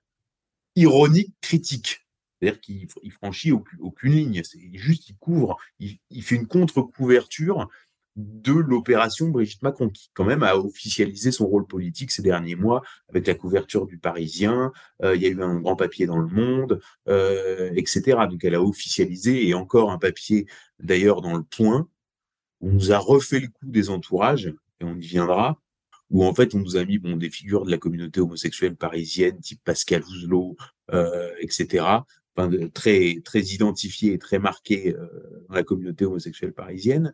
ironique, 0.76 1.34
critique. 1.42 2.06
C'est-à-dire 2.40 2.60
qu'il 2.60 3.12
franchit 3.12 3.52
aucune, 3.52 4.14
ligne. 4.14 4.42
C'est 4.44 4.60
juste, 4.74 5.10
il 5.10 5.16
couvre, 5.18 5.58
il, 5.80 6.00
il 6.10 6.22
fait 6.22 6.36
une 6.36 6.48
contre-couverture 6.48 7.70
de 8.16 8.54
l'opération 8.54 9.28
Brigitte 9.28 9.62
Macron, 9.62 9.90
qui 9.90 10.10
quand 10.14 10.24
même 10.24 10.44
a 10.44 10.56
officialisé 10.56 11.32
son 11.32 11.48
rôle 11.48 11.68
politique 11.68 12.12
ces 12.12 12.22
derniers 12.22 12.56
mois 12.56 12.82
avec 13.10 13.28
la 13.28 13.36
couverture 13.36 13.86
du 13.86 13.98
Parisien, 13.98 14.72
euh, 15.04 15.16
il 15.16 15.22
y 15.22 15.26
a 15.26 15.30
eu 15.30 15.42
un 15.42 15.60
grand 15.60 15.76
papier 15.76 16.06
dans 16.06 16.20
le 16.20 16.28
Monde, 16.28 16.80
euh, 17.10 17.72
etc. 17.76 18.18
Donc 18.30 18.44
elle 18.44 18.56
a 18.56 18.62
officialisé, 18.62 19.48
et 19.48 19.54
encore 19.54 19.92
un 19.92 19.98
papier 19.98 20.46
d'ailleurs 20.80 21.22
dans 21.22 21.36
le 21.36 21.44
Point, 21.44 21.90
où 22.62 22.70
on 22.70 22.74
nous 22.74 22.92
a 22.94 22.98
refait 22.98 23.42
le 23.42 23.48
coup 23.48 23.66
des 23.66 23.90
entourages, 23.90 24.54
et 24.80 24.86
on 24.86 24.96
y 24.96 25.06
viendra, 25.06 25.60
où 26.10 26.24
en 26.24 26.34
fait 26.34 26.56
on 26.56 26.60
nous 26.60 26.78
a 26.78 26.86
mis 26.86 27.00
bon, 27.00 27.18
des 27.18 27.30
figures 27.30 27.66
de 27.66 27.72
la 27.72 27.78
communauté 27.78 28.22
homosexuelle 28.22 28.76
parisienne, 28.76 29.40
type 29.42 29.62
Pascal 29.64 30.04
Houzelot, 30.04 30.56
euh, 30.94 31.32
etc., 31.40 31.86
enfin, 32.36 32.50
très 32.74 33.22
très 33.24 33.42
identifié 33.42 34.14
et 34.14 34.20
très 34.20 34.40
marqué 34.40 34.94
euh, 34.96 35.08
dans 35.50 35.56
la 35.56 35.64
communauté 35.64 36.06
homosexuelle 36.06 36.54
parisienne, 36.54 37.14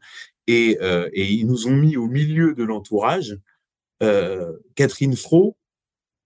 et, 0.51 0.77
euh, 0.81 1.09
et, 1.13 1.31
ils 1.31 1.47
nous 1.47 1.67
ont 1.67 1.75
mis 1.75 1.95
au 1.95 2.07
milieu 2.07 2.53
de 2.53 2.63
l'entourage 2.63 3.39
euh, 4.03 4.57
Catherine 4.75 5.15
Fro 5.15 5.57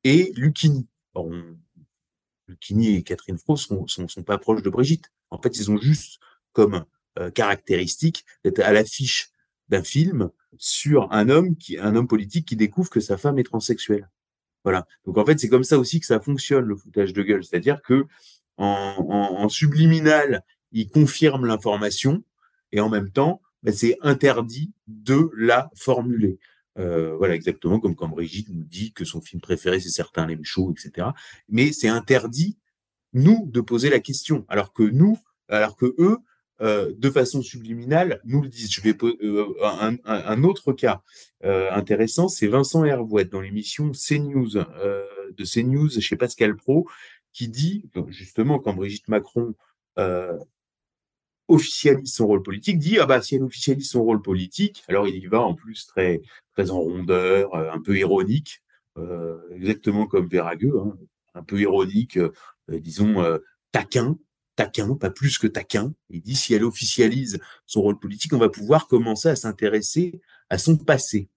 et 0.04 0.34
Lucchini. 0.36 0.88
Bon, 1.14 1.32
Lucchini 2.48 2.96
et 2.96 3.04
Catherine 3.04 3.38
Fro 3.38 3.56
sont, 3.56 3.86
sont, 3.88 4.24
pas 4.24 4.40
proches 4.40 4.64
de 4.64 4.70
Brigitte. 4.70 5.12
En 5.30 5.40
fait, 5.40 5.58
ils 5.58 5.70
ont 5.70 5.78
juste 5.78 6.20
comme 6.54 6.86
euh, 7.20 7.30
caractéristique 7.30 8.26
d'être 8.44 8.60
à 8.60 8.72
l'affiche 8.74 9.30
d'un 9.70 9.84
film 9.84 10.32
sur 10.58 11.12
un 11.12 11.30
homme 11.30 11.56
qui, 11.56 11.78
un 11.78 11.96
homme 11.96 12.08
politique 12.08 12.48
qui 12.48 12.56
découvre 12.56 12.90
que 12.90 13.00
sa 13.00 13.18
femme 13.18 13.38
est 13.38 13.44
transsexuelle. 13.44 14.10
Voilà. 14.64 14.88
Donc 15.06 15.20
en 15.20 15.26
fait, 15.26 15.40
c'est 15.40 15.50
comme 15.50 15.64
ça 15.64 15.78
aussi 15.78 16.00
que 16.00 16.08
ça 16.08 16.20
fonctionne 16.20 16.66
le 16.66 16.76
foutage 16.76 17.14
de 17.14 17.22
gueule, 17.22 17.44
c'est-à-dire 17.44 17.82
que 17.84 18.06
en 18.58 19.50
subliminal, 19.50 20.42
il 20.72 20.88
confirme 20.88 21.46
l'information 21.46 22.24
et 22.72 22.80
en 22.80 22.90
même 22.90 23.12
temps, 23.12 23.42
ben, 23.66 23.74
c'est 23.74 23.98
interdit 24.02 24.72
de 24.88 25.30
la 25.38 25.70
formuler. 25.76 26.40
Euh, 26.78 27.16
voilà, 27.18 27.36
exactement 27.36 27.80
comme 27.80 27.96
quand 27.96 28.10
Brigitte 28.10 28.50
nous 28.50 28.64
dit 28.64 28.92
que 28.94 29.06
son 29.06 29.22
film 29.22 29.42
préféré 29.42 29.80
c'est 29.80 29.90
certains 29.90 30.28
l'aiment 30.28 30.44
chaud, 30.44 30.72
etc. 30.72 31.08
Mais 31.50 31.72
c'est 31.72 31.88
interdit 31.88 32.58
nous 33.14 33.50
de 33.50 33.62
poser 33.62 33.90
la 33.90 34.00
question, 34.00 34.46
alors 34.50 34.74
que 34.74 34.84
nous, 34.84 35.18
alors 35.48 35.76
que 35.78 35.96
eux, 35.98 36.18
euh, 36.62 36.94
de 36.98 37.10
façon 37.10 37.42
subliminale, 37.42 38.22
nous 38.24 38.42
le 38.42 38.48
disent. 38.48 38.72
Je 38.72 38.82
vais 38.82 38.96
euh, 39.04 39.54
un, 39.64 39.98
un, 40.06 40.44
autre 40.44 40.74
cas 40.74 41.02
euh, 41.44 41.70
intéressant, 41.72 42.28
c'est 42.28 42.48
Vincent 42.48 42.86
Hervouet 42.86 43.26
dans 43.26 43.42
l'émission 43.42 43.92
CNews 43.92 44.58
euh, 44.58 45.06
de 45.38 45.44
CNews 45.44 45.90
chez 46.00 46.16
Pascal 46.16 46.56
Pro, 46.56 46.88
qui 47.34 47.50
dit 47.50 47.90
justement 48.08 48.60
quand 48.60 48.74
Brigitte 48.74 49.08
Macron 49.10 49.56
euh, 49.98 50.38
officialise 51.48 52.14
son 52.14 52.28
rôle 52.28 52.44
politique, 52.44 52.80
dit 52.80 52.98
ah 53.00 53.06
bah 53.06 53.22
si 53.22 53.36
elle 53.36 53.44
officialise 53.44 53.90
son 53.90 54.04
rôle 54.04 54.22
politique, 54.22 54.84
alors 54.88 55.08
il 55.08 55.16
y 55.16 55.28
va 55.28 55.42
en 55.42 55.54
plus 55.54 55.86
très 55.86 56.22
très 56.54 56.72
en 56.72 56.80
rondeur, 56.80 57.54
euh, 57.54 57.72
un 57.72 57.82
peu 57.82 57.98
ironique, 57.98 58.64
euh, 58.98 59.38
exactement 59.52 60.08
comme 60.08 60.28
Véragueux, 60.28 60.80
hein, 60.80 60.98
un 61.34 61.44
peu 61.44 61.60
ironique, 61.60 62.18
euh, 62.18 62.32
disons 62.70 63.24
taquin, 63.72 64.18
taquin, 64.56 64.96
pas 64.96 65.12
plus 65.12 65.38
que 65.38 65.48
taquin. 65.48 65.94
Il 66.10 66.22
dit 66.22 66.36
si 66.36 66.54
elle 66.54 66.64
officialise 66.64 67.40
son 67.66 67.82
rôle 67.82 68.00
politique, 68.00 68.34
on 68.34 68.38
va 68.40 68.50
pouvoir 68.50 68.88
commencer 68.88 69.30
à 69.30 69.36
s'intéresser 69.36 70.22
à 70.50 70.58
son 70.58 70.78
passé. 70.78 71.30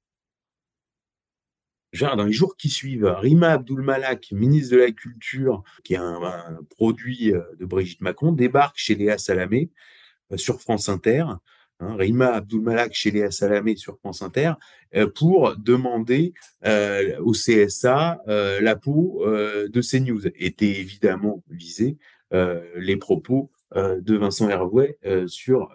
Dans 1.99 2.25
les 2.25 2.33
jours 2.33 2.57
qui 2.57 2.69
suivent, 2.69 3.07
Rima 3.07 3.53
Abdul-Malak, 3.53 4.33
ministre 4.33 4.77
de 4.77 4.81
la 4.81 4.93
Culture, 4.93 5.63
qui 5.85 5.95
est 5.95 5.97
un, 5.97 6.23
un, 6.23 6.63
produit 6.69 7.33
de 7.33 7.65
Brigitte 7.65 8.03
Macron, 8.03 8.31
débarque 8.31 8.77
chez 8.77 8.95
Léa 8.95 9.17
Salamé 9.17 9.71
sur 10.37 10.61
France 10.61 10.89
Inter, 10.89 11.25
hein, 11.81 11.97
Rima 11.97 12.35
Abdul-Malak 12.35 12.95
chez 12.95 13.11
Léa 13.11 13.31
Salamé 13.31 13.77
sur 13.77 13.99
France 13.99 14.23
Inter, 14.23 14.53
euh, 14.95 15.07
pour 15.07 15.57
demander 15.57 16.33
euh, 16.65 17.19
au 17.21 17.33
CSA 17.33 18.23
euh, 18.29 18.61
la 18.61 18.77
peau 18.77 19.23
euh, 19.27 19.69
de 19.69 19.81
CNews. 19.81 20.27
Étaient 20.37 20.81
évidemment 20.81 21.43
visés 21.49 21.97
les 22.77 22.99
propos 22.99 23.51
de 23.75 24.17
Vincent 24.19 24.51
Hervouet 24.51 24.99
sur, 25.29 25.73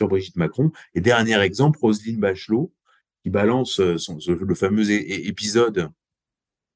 Brigitte 0.00 0.36
Macron. 0.36 0.70
Et 0.94 1.00
dernier 1.00 1.40
exemple, 1.40 1.78
Roselyne 1.80 2.20
Bachelot, 2.20 2.70
qui 3.22 3.30
balance 3.30 3.80
le 3.80 4.54
fameux 4.54 4.90
épisode 4.90 5.88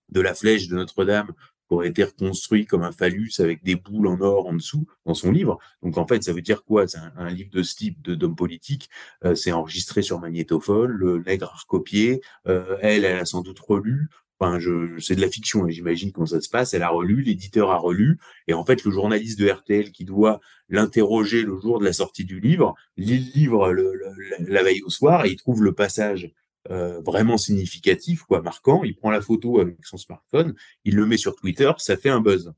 de 0.09 0.21
la 0.23 0.33
flèche 0.33 0.69
de 0.69 0.77
Notre-Dame 0.77 1.33
aurait 1.71 1.89
été 1.89 2.05
reconstruit 2.05 2.67
comme 2.67 2.83
un 2.83 2.93
phallus 2.93 3.33
avec 3.39 3.63
des 3.63 3.77
boules 3.77 4.07
en 4.07 4.21
or 4.21 4.47
en 4.47 4.55
dessous 4.55 4.87
dans 5.07 5.15
son 5.15 5.31
livre. 5.31 5.59
Donc 5.83 5.99
en 5.99 6.07
fait, 6.07 6.23
ça 6.23 6.33
veut 6.33 6.43
dire 6.43 6.65
quoi? 6.65 6.87
C'est 6.87 6.99
un, 7.17 7.31
livre 7.31 7.51
de 7.51 7.63
ce 7.63 7.75
type 7.75 8.03
d'homme 8.03 8.37
politique. 8.37 8.91
Euh, 9.25 9.35
c'est 9.35 9.53
enregistré 9.53 10.03
sur 10.03 10.21
magnétophone, 10.21 10.91
le 10.91 11.23
nègre 11.25 11.51
a 11.53 11.57
recopié, 11.57 12.21
euh, 12.49 12.77
elle, 12.81 13.05
elle 13.05 13.19
a 13.19 13.25
sans 13.25 13.43
doute 13.43 13.61
relu. 13.61 14.09
Enfin, 14.43 14.59
je, 14.59 14.99
c'est 14.99 15.17
de 15.17 15.21
la 15.21 15.29
fiction, 15.29 15.69
et 15.69 15.71
j'imagine 15.71 16.13
comment 16.13 16.27
ça 16.27 16.41
se 16.41 16.49
passe. 16.49 16.73
Elle 16.73 16.83
a 16.83 16.89
relu, 16.89 17.21
l'éditeur 17.21 17.71
a 17.71 17.77
relu, 17.77 18.19
et 18.49 18.55
en 18.55 18.65
fait, 18.65 18.85
le 18.85 18.91
journaliste 18.91 19.39
de 19.39 19.51
RTL 19.51 19.93
qui 19.93 20.07
doit 20.07 20.41
l'interroger 20.71 21.43
le 21.43 21.59
jour 21.61 21.79
de 21.79 21.85
la 21.85 21.93
sortie 21.93 22.25
du 22.25 22.41
livre, 22.41 22.75
lit 22.97 23.19
le 23.19 23.39
livre 23.39 23.75
la 24.49 24.63
veille 24.63 24.81
au 24.83 24.89
soir, 24.89 25.27
et 25.27 25.31
il 25.31 25.37
trouve 25.37 25.63
le 25.63 25.75
passage 25.75 26.33
euh, 26.71 27.01
vraiment 27.01 27.37
significatif, 27.39 28.23
quoi, 28.23 28.43
marquant. 28.43 28.85
Il 28.85 28.97
prend 28.97 29.11
la 29.11 29.21
photo 29.21 29.61
avec 29.61 29.85
son 29.85 29.97
smartphone, 29.97 30.55
il 30.85 30.97
le 30.97 31.07
met 31.07 31.17
sur 31.17 31.35
Twitter, 31.35 31.71
ça 31.79 31.97
fait 31.97 32.11
un 32.11 32.21
buzz. 32.21 32.53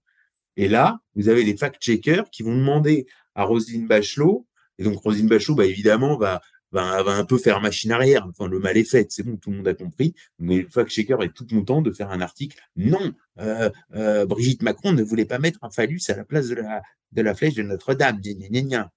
Et 0.57 0.69
là, 0.69 1.01
vous 1.15 1.29
avez 1.29 1.45
des 1.45 1.57
fact-checkers 1.57 2.31
qui 2.31 2.43
vont 2.43 2.55
demander 2.55 3.07
à 3.35 3.45
Roselyne 3.45 3.87
Bachelot, 3.87 4.47
et 4.79 4.85
donc 4.85 4.99
Roselyne 4.99 5.29
Bachelot, 5.29 5.55
bah, 5.55 5.65
évidemment, 5.65 6.17
va, 6.17 6.43
va, 6.73 7.03
va 7.03 7.13
un 7.13 7.25
peu 7.25 7.39
faire 7.39 7.61
machine 7.61 7.93
arrière. 7.93 8.27
Enfin, 8.29 8.49
le 8.49 8.59
mal 8.59 8.77
est 8.77 8.85
fait, 8.85 9.11
c'est 9.11 9.23
bon, 9.23 9.37
tout 9.37 9.51
le 9.51 9.59
monde 9.59 9.69
a 9.69 9.75
compris. 9.75 10.15
Mais 10.39 10.63
le 10.63 10.69
fact-checker 10.69 11.17
est 11.23 11.33
tout 11.33 11.47
content 11.47 11.83
de 11.83 11.91
faire 11.91 12.11
un 12.11 12.21
article. 12.21 12.59
Non, 12.77 13.13
euh, 13.39 13.71
euh, 13.95 14.27
Brigitte 14.27 14.63
Macron 14.63 14.93
ne 14.93 15.03
voulait 15.03 15.25
pas 15.25 15.39
mettre 15.39 15.61
un 15.63 15.71
phallus 15.71 16.03
à 16.09 16.17
la 16.17 16.25
place 16.25 16.49
de 16.49 16.57
la, 16.57 16.83
de 17.13 17.23
la 17.23 17.35
flèche 17.35 17.55
de 17.55 17.63
Notre-Dame. 17.63 18.21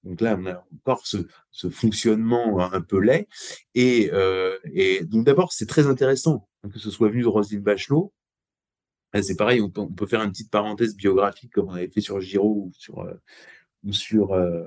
Donc 0.04 0.20
là, 0.20 0.36
on 0.38 0.46
a 0.46 0.64
encore 0.74 1.06
ce, 1.06 1.18
fonctionnement 1.70 2.60
un 2.60 2.80
peu 2.80 2.98
laid. 2.98 3.28
Et, 3.74 4.10
euh, 4.12 4.56
donc 5.02 5.24
d'abord, 5.24 5.52
c'est 5.52 5.66
très 5.66 5.86
intéressant 5.86 6.48
que 6.72 6.78
ce 6.78 6.90
soit 6.90 7.08
venu 7.08 7.22
de 7.22 7.28
Roselyne 7.28 7.60
Bachelot. 7.60 8.12
C'est 9.22 9.36
pareil, 9.36 9.62
on 9.62 9.70
peut, 9.70 10.06
faire 10.06 10.22
une 10.22 10.30
petite 10.30 10.50
parenthèse 10.50 10.94
biographique 10.94 11.52
comme 11.52 11.68
on 11.68 11.74
avait 11.74 11.88
fait 11.88 12.02
sur 12.02 12.20
Giraud 12.20 12.66
ou 12.66 12.72
sur, 12.74 12.98
euh, 13.00 13.14
ou 13.84 13.92
sur, 13.92 14.32
euh, 14.32 14.64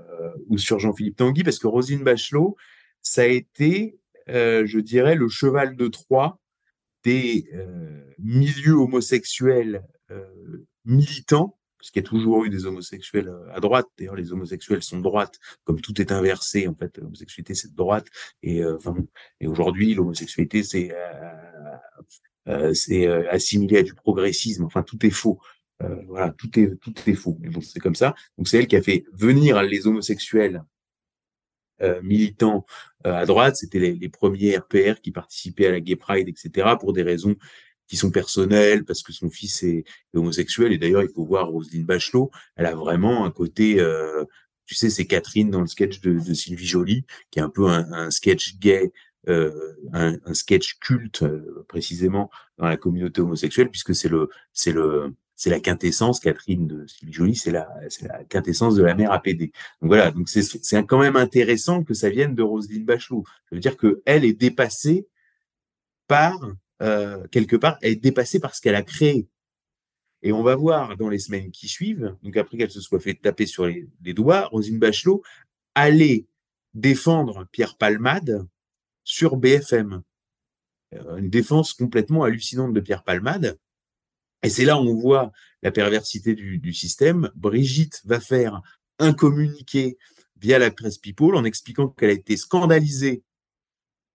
ou 0.47 0.57
sur 0.57 0.79
Jean-Philippe 0.79 1.17
Tanguy, 1.17 1.43
parce 1.43 1.59
que 1.59 1.67
Roselyne 1.67 2.03
Bachelot, 2.03 2.55
ça 3.01 3.23
a 3.23 3.25
été, 3.25 3.99
euh, 4.29 4.65
je 4.65 4.79
dirais, 4.79 5.15
le 5.15 5.27
cheval 5.27 5.75
de 5.75 5.87
Troie 5.87 6.39
des 7.03 7.49
milieux 8.17 8.73
homosexuels 8.73 9.83
militants 10.83 11.58
parce 11.79 11.91
qu'il 11.91 12.03
y 12.03 12.05
a 12.05 12.07
toujours 12.07 12.43
eu 12.43 12.49
des 12.49 12.65
homosexuels 12.65 13.29
euh, 13.29 13.55
à 13.55 13.59
droite. 13.59 13.87
D'ailleurs, 13.97 14.15
les 14.15 14.31
homosexuels 14.33 14.83
sont 14.83 14.97
de 14.97 15.03
droite, 15.03 15.39
comme 15.63 15.81
tout 15.81 15.99
est 16.01 16.11
inversé. 16.11 16.67
En 16.67 16.75
fait, 16.75 16.97
l'homosexualité 16.97 17.55
c'est 17.55 17.71
de 17.71 17.75
droite, 17.75 18.07
et 18.43 18.61
euh, 18.61 18.75
enfin, 18.75 18.95
et 19.39 19.47
aujourd'hui, 19.47 19.95
l'homosexualité 19.95 20.61
c'est 20.63 20.91
euh, 22.47 22.73
c'est 22.73 23.07
assimilé 23.27 23.77
à 23.77 23.83
du 23.83 23.93
progressisme. 23.93 24.65
Enfin, 24.65 24.83
tout 24.83 25.05
est 25.05 25.11
faux. 25.11 25.39
voilà, 26.07 26.31
tout 26.31 26.59
est 26.59 26.75
tout 26.81 26.93
est 27.07 27.13
faux. 27.13 27.37
Mais 27.39 27.49
bon, 27.49 27.61
c'est 27.61 27.79
comme 27.79 27.95
ça. 27.95 28.15
Donc, 28.37 28.47
c'est 28.47 28.57
elle 28.57 28.67
qui 28.67 28.75
a 28.75 28.81
fait 28.81 29.05
venir 29.13 29.61
les 29.63 29.87
homosexuels 29.87 30.63
militants 32.01 32.65
à 33.03 33.25
droite. 33.25 33.55
C'était 33.55 33.79
les, 33.79 34.09
premiers 34.09 34.57
RPR 34.57 34.99
qui 35.01 35.11
participaient 35.11 35.67
à 35.67 35.71
la 35.71 35.79
Gay 35.79 35.95
Pride, 35.95 36.27
etc. 36.27 36.75
Pour 36.79 36.93
des 36.93 37.03
raisons 37.03 37.35
qui 37.89 37.97
sont 37.97 38.11
personnelles 38.11 38.85
parce 38.85 39.03
que 39.03 39.11
son 39.11 39.29
fils 39.29 39.63
est, 39.63 39.83
homosexuel. 40.13 40.71
Et 40.71 40.77
d'ailleurs, 40.77 41.03
il 41.03 41.09
faut 41.09 41.25
voir 41.25 41.47
Roselyne 41.47 41.85
Bachelot, 41.85 42.31
elle 42.55 42.67
a 42.67 42.75
vraiment 42.75 43.25
un 43.25 43.31
côté, 43.31 43.79
euh, 43.79 44.23
tu 44.65 44.75
sais, 44.75 44.89
c'est 44.89 45.05
Catherine 45.05 45.49
dans 45.49 45.61
le 45.61 45.67
sketch 45.67 45.99
de, 45.99 46.33
Sylvie 46.33 46.67
Joly, 46.67 47.05
qui 47.31 47.39
est 47.39 47.41
un 47.41 47.49
peu 47.49 47.67
un, 47.67 48.11
sketch 48.11 48.57
gay, 48.59 48.91
euh, 49.27 49.51
un, 49.93 50.17
un, 50.25 50.33
sketch 50.33 50.79
culte 50.79 51.23
euh, 51.23 51.65
précisément 51.67 52.29
dans 52.57 52.67
la 52.67 52.77
communauté 52.77 53.21
homosexuelle, 53.21 53.69
puisque 53.69 53.93
c'est 53.93 54.09
le, 54.09 54.29
c'est 54.53 54.71
le, 54.71 55.15
c'est 55.35 55.49
la 55.49 55.59
quintessence, 55.59 56.19
Catherine 56.19 56.67
de 56.67 56.85
Sylvie 56.85 57.13
Joly, 57.13 57.35
c'est 57.35 57.51
la, 57.51 57.67
c'est 57.89 58.07
la 58.07 58.23
quintessence 58.23 58.75
de 58.75 58.83
la 58.83 58.93
mère 58.93 59.11
APD. 59.11 59.51
Donc 59.81 59.89
voilà, 59.89 60.11
donc 60.11 60.29
c'est, 60.29 60.43
c'est 60.43 60.85
quand 60.85 60.99
même 60.99 61.15
intéressant 61.15 61.83
que 61.83 61.93
ça 61.93 62.09
vienne 62.09 62.35
de 62.35 62.43
Roselyne 62.43 62.85
Bachelot. 62.85 63.23
Ça 63.49 63.55
veut 63.55 63.61
dire 63.61 63.77
que 63.77 64.01
elle 64.05 64.25
est 64.25 64.33
dépassée 64.33 65.07
par 66.07 66.37
euh, 66.81 67.27
quelque 67.27 67.55
part, 67.55 67.77
elle 67.81 67.93
est 67.93 67.95
dépassée 67.95 68.39
par 68.39 68.55
ce 68.55 68.61
qu'elle 68.61 68.75
a 68.75 68.83
créé. 68.83 69.27
Et 70.21 70.31
on 70.31 70.43
va 70.43 70.55
voir 70.55 70.97
dans 70.97 71.09
les 71.09 71.19
semaines 71.19 71.51
qui 71.51 71.67
suivent, 71.67 72.15
donc 72.23 72.35
après 72.35 72.57
qu'elle 72.57 72.71
se 72.71 72.81
soit 72.81 72.99
fait 72.99 73.13
taper 73.13 73.45
sur 73.45 73.65
les, 73.67 74.13
doigts, 74.13 74.47
Rosine 74.47 74.79
Bachelot 74.79 75.23
aller 75.75 76.27
défendre 76.73 77.47
Pierre 77.51 77.77
Palmade 77.77 78.45
sur 79.03 79.37
BFM. 79.37 80.03
Euh, 80.93 81.17
une 81.17 81.29
défense 81.29 81.73
complètement 81.73 82.23
hallucinante 82.23 82.73
de 82.73 82.79
Pierre 82.79 83.03
Palmade. 83.03 83.57
Et 84.43 84.49
c'est 84.49 84.65
là 84.65 84.77
où 84.77 84.81
on 84.81 84.95
voit 84.95 85.31
la 85.61 85.71
perversité 85.71 86.33
du, 86.33 86.57
du 86.57 86.73
système. 86.73 87.31
Brigitte 87.35 88.01
va 88.05 88.19
faire 88.19 88.61
un 88.97 89.13
communiqué 89.13 89.97
via 90.37 90.59
la 90.59 90.71
presse 90.71 90.97
People 90.97 91.35
en 91.35 91.43
expliquant 91.43 91.89
qu'elle 91.89 92.09
a 92.09 92.13
été 92.13 92.37
scandalisée 92.37 93.23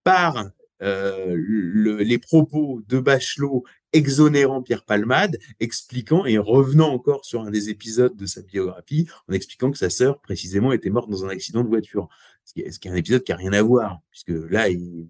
par 0.02 0.50
euh, 0.82 1.34
le, 1.36 1.98
les 1.98 2.18
propos 2.18 2.82
de 2.88 2.98
Bachelot 2.98 3.64
exonérant 3.92 4.60
Pierre 4.62 4.84
Palmade, 4.84 5.38
expliquant 5.60 6.26
et 6.26 6.36
revenant 6.36 6.92
encore 6.92 7.24
sur 7.24 7.42
un 7.42 7.50
des 7.50 7.70
épisodes 7.70 8.16
de 8.16 8.26
sa 8.26 8.42
biographie, 8.42 9.06
en 9.28 9.32
expliquant 9.32 9.70
que 9.70 9.78
sa 9.78 9.90
sœur, 9.90 10.20
précisément, 10.20 10.72
était 10.72 10.90
morte 10.90 11.08
dans 11.08 11.24
un 11.24 11.28
accident 11.28 11.62
de 11.62 11.68
voiture. 11.68 12.08
Ce 12.44 12.52
qui 12.52 12.60
est, 12.60 12.86
un 12.86 12.96
épisode 12.96 13.22
qui 13.22 13.32
a 13.32 13.36
rien 13.36 13.52
à 13.52 13.62
voir, 13.62 14.00
puisque 14.10 14.32
là, 14.50 14.68
il, 14.68 15.08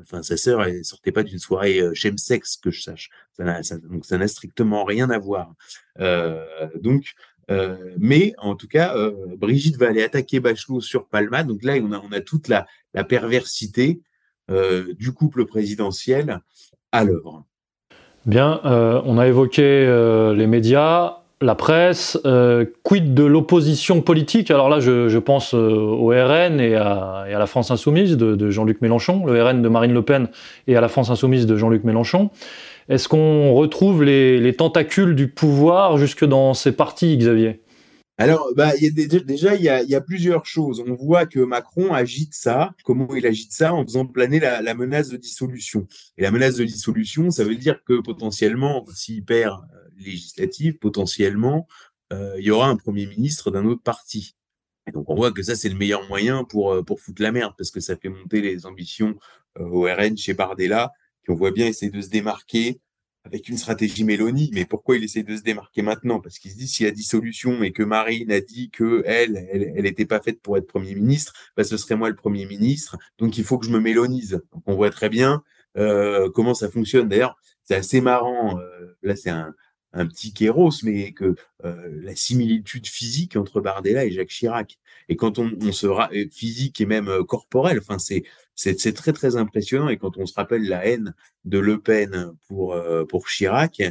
enfin, 0.00 0.22
sa 0.22 0.36
sœur, 0.36 0.64
elle 0.64 0.84
sortait 0.84 1.12
pas 1.12 1.22
d'une 1.22 1.38
soirée 1.38 1.80
euh, 1.80 1.92
sexe 2.16 2.56
que 2.56 2.70
je 2.70 2.82
sache. 2.82 3.10
Ça 3.36 3.44
donc, 3.82 4.06
ça 4.06 4.16
n'a 4.16 4.26
strictement 4.26 4.84
rien 4.84 5.10
à 5.10 5.18
voir. 5.18 5.54
Euh, 6.00 6.68
donc, 6.80 7.14
euh, 7.50 7.94
mais 7.98 8.34
en 8.38 8.54
tout 8.54 8.68
cas, 8.68 8.96
euh, 8.96 9.36
Brigitte 9.36 9.76
va 9.76 9.88
aller 9.88 10.02
attaquer 10.02 10.40
Bachelot 10.40 10.80
sur 10.80 11.06
Palmade. 11.06 11.46
Donc 11.46 11.62
là, 11.62 11.74
on 11.76 12.12
a, 12.12 12.20
toute 12.20 12.48
la, 12.48 12.66
perversité 13.04 14.00
euh, 14.00 14.13
du 14.48 15.12
couple 15.12 15.46
présidentiel 15.46 16.40
à 16.92 17.04
l'œuvre. 17.04 17.44
Bien, 18.26 18.60
euh, 18.64 19.02
on 19.04 19.18
a 19.18 19.26
évoqué 19.26 19.62
euh, 19.62 20.34
les 20.34 20.46
médias, 20.46 21.18
la 21.42 21.54
presse, 21.54 22.18
quid 22.82 23.12
de 23.12 23.24
l'opposition 23.24 24.00
politique? 24.00 24.50
Alors 24.50 24.70
là, 24.70 24.80
je, 24.80 25.18
pense 25.18 25.52
au 25.52 26.08
RN 26.08 26.58
et 26.58 26.74
à, 26.74 27.26
la 27.28 27.46
France 27.46 27.70
Insoumise 27.70 28.16
de, 28.16 28.50
Jean-Luc 28.50 28.80
Mélenchon, 28.80 29.26
le 29.26 29.42
RN 29.42 29.60
de 29.60 29.68
Marine 29.68 29.92
Le 29.92 30.02
Pen 30.02 30.28
et 30.68 30.76
à 30.76 30.80
la 30.80 30.88
France 30.88 31.10
Insoumise 31.10 31.46
de 31.46 31.56
Jean-Luc 31.56 31.84
Mélenchon. 31.84 32.30
Est-ce 32.88 33.08
qu'on 33.08 33.52
retrouve 33.54 34.04
les, 34.04 34.54
tentacules 34.56 35.14
du 35.14 35.28
pouvoir 35.28 35.98
jusque 35.98 36.24
dans 36.24 36.54
ces 36.54 36.72
partis, 36.72 37.16
Xavier? 37.18 37.60
Alors, 38.16 38.52
bah, 38.54 38.76
y 38.76 38.86
a 38.86 38.90
déjà, 38.90 39.56
il 39.56 39.62
y 39.62 39.94
a, 39.94 40.00
plusieurs 40.00 40.46
choses. 40.46 40.84
On 40.86 40.94
voit 40.94 41.26
que 41.26 41.40
Macron 41.40 41.92
agite 41.92 42.32
ça. 42.32 42.72
Comment 42.84 43.12
il 43.14 43.26
agite 43.26 43.52
ça 43.52 43.74
En 43.74 43.84
faisant 43.84 44.06
planer 44.06 44.38
la, 44.38 44.74
menace 44.74 45.08
de 45.08 45.16
dissolution. 45.16 45.88
Et 46.16 46.22
la 46.22 46.30
menace 46.30 46.54
de 46.56 46.64
dissolution, 46.64 47.30
ça 47.30 47.42
veut 47.42 47.56
dire 47.56 47.82
que 47.84 48.00
potentiellement, 48.00 48.86
s'il 48.94 49.24
perd 49.24 49.60
euh, 49.74 49.88
législative, 49.96 50.78
potentiellement, 50.78 51.66
euh, 52.12 52.36
il 52.38 52.44
y 52.44 52.52
aura 52.52 52.68
un 52.68 52.76
Premier 52.76 53.06
ministre 53.06 53.50
d'un 53.50 53.64
autre 53.64 53.82
parti. 53.82 54.36
Et 54.86 54.92
donc, 54.92 55.10
on 55.10 55.16
voit 55.16 55.32
que 55.32 55.42
ça, 55.42 55.56
c'est 55.56 55.68
le 55.68 55.76
meilleur 55.76 56.06
moyen 56.08 56.44
pour, 56.44 56.72
euh, 56.72 56.82
pour 56.84 57.00
foutre 57.00 57.20
la 57.20 57.32
merde, 57.32 57.54
parce 57.58 57.72
que 57.72 57.80
ça 57.80 57.96
fait 57.96 58.10
monter 58.10 58.40
les 58.40 58.64
ambitions 58.64 59.16
au 59.58 59.82
RN 59.82 60.16
chez 60.16 60.34
Bardella, 60.34 60.92
qui 61.24 61.30
on 61.30 61.34
voit 61.34 61.52
bien 61.52 61.66
essayer 61.66 61.90
de 61.90 62.00
se 62.00 62.10
démarquer 62.10 62.80
avec 63.24 63.48
une 63.48 63.56
stratégie 63.56 64.04
Mélanie, 64.04 64.50
mais 64.52 64.64
pourquoi 64.64 64.96
il 64.96 65.04
essaie 65.04 65.22
de 65.22 65.36
se 65.36 65.42
démarquer 65.42 65.82
maintenant? 65.82 66.20
Parce 66.20 66.38
qu'il 66.38 66.50
se 66.50 66.56
dit 66.56 66.68
s'il 66.68 66.84
y 66.84 66.88
a 66.88 66.92
dissolution 66.92 67.62
et 67.62 67.72
que 67.72 67.82
Marine 67.82 68.30
a 68.30 68.40
dit 68.40 68.70
que 68.70 69.02
elle, 69.06 69.48
elle, 69.50 69.82
n'était 69.82 70.04
pas 70.04 70.20
faite 70.20 70.40
pour 70.42 70.56
être 70.58 70.66
premier 70.66 70.94
ministre, 70.94 71.32
bah, 71.56 71.64
ce 71.64 71.76
serait 71.76 71.96
moi 71.96 72.10
le 72.10 72.16
premier 72.16 72.46
ministre, 72.46 72.98
donc 73.18 73.38
il 73.38 73.44
faut 73.44 73.58
que 73.58 73.66
je 73.66 73.72
me 73.72 73.80
mélonise. 73.80 74.42
On 74.66 74.74
voit 74.74 74.90
très 74.90 75.08
bien 75.08 75.42
euh, 75.78 76.30
comment 76.30 76.54
ça 76.54 76.70
fonctionne. 76.70 77.08
D'ailleurs, 77.08 77.36
c'est 77.64 77.74
assez 77.74 78.00
marrant. 78.00 78.58
Euh, 78.58 78.96
là, 79.02 79.16
c'est 79.16 79.30
un, 79.30 79.54
un 79.94 80.06
petit 80.06 80.32
kéros, 80.32 80.82
mais 80.82 81.12
que 81.12 81.34
euh, 81.64 81.88
la 82.02 82.14
similitude 82.14 82.86
physique 82.86 83.36
entre 83.36 83.60
Bardella 83.60 84.04
et 84.04 84.10
Jacques 84.10 84.28
Chirac. 84.28 84.78
Et 85.08 85.16
quand 85.16 85.38
on, 85.38 85.50
on 85.60 85.72
se 85.72 85.86
physique 86.30 86.80
et 86.80 86.86
même 86.86 87.24
corporel, 87.26 87.78
enfin 87.78 87.98
c'est 87.98 88.24
c'est 88.54 88.94
très 88.94 89.12
très 89.12 89.36
impressionnant. 89.36 89.88
Et 89.88 89.96
quand 89.96 90.16
on 90.16 90.26
se 90.26 90.34
rappelle 90.34 90.66
la 90.68 90.86
haine 90.86 91.14
de 91.44 91.58
Le 91.58 91.80
Pen 91.80 92.32
pour 92.48 92.74
euh, 92.74 93.04
pour 93.04 93.26
Chirac, 93.26 93.82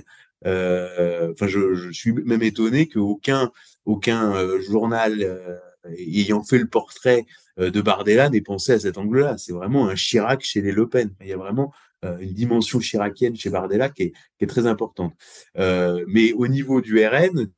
euh, 0.45 1.31
enfin 1.31 1.47
je, 1.47 1.73
je, 1.73 1.91
suis 1.91 2.13
même 2.13 2.43
étonné 2.43 2.87
qu'aucun 2.87 3.51
aucun 3.85 4.33
euh, 4.35 4.61
journal 4.61 5.51
ayant 5.97 6.43
fait 6.43 6.59
le 6.59 6.67
portrait 6.67 7.25
de 7.57 7.81
Bardella 7.81 8.29
n'ait 8.29 8.41
pensé 8.41 8.73
à 8.73 8.79
cet 8.79 8.97
angle-là. 8.97 9.37
C'est 9.37 9.53
vraiment 9.53 9.87
un 9.89 9.95
Chirac 9.95 10.43
chez 10.43 10.61
les 10.61 10.71
Le 10.71 10.87
Pen. 10.87 11.13
Il 11.21 11.27
y 11.27 11.33
a 11.33 11.37
vraiment 11.37 11.73
une 12.19 12.33
dimension 12.33 12.79
chiracienne 12.79 13.33
chez 13.35 13.49
Bardella 13.49 13.87
qui 13.89 14.03
est, 14.03 14.11
qui 14.37 14.43
est 14.43 14.47
très 14.47 14.67
importante. 14.67 15.13
mais 15.55 16.33
au 16.33 16.47
niveau 16.47 16.81
du 16.81 17.05
RN, 17.05 17.49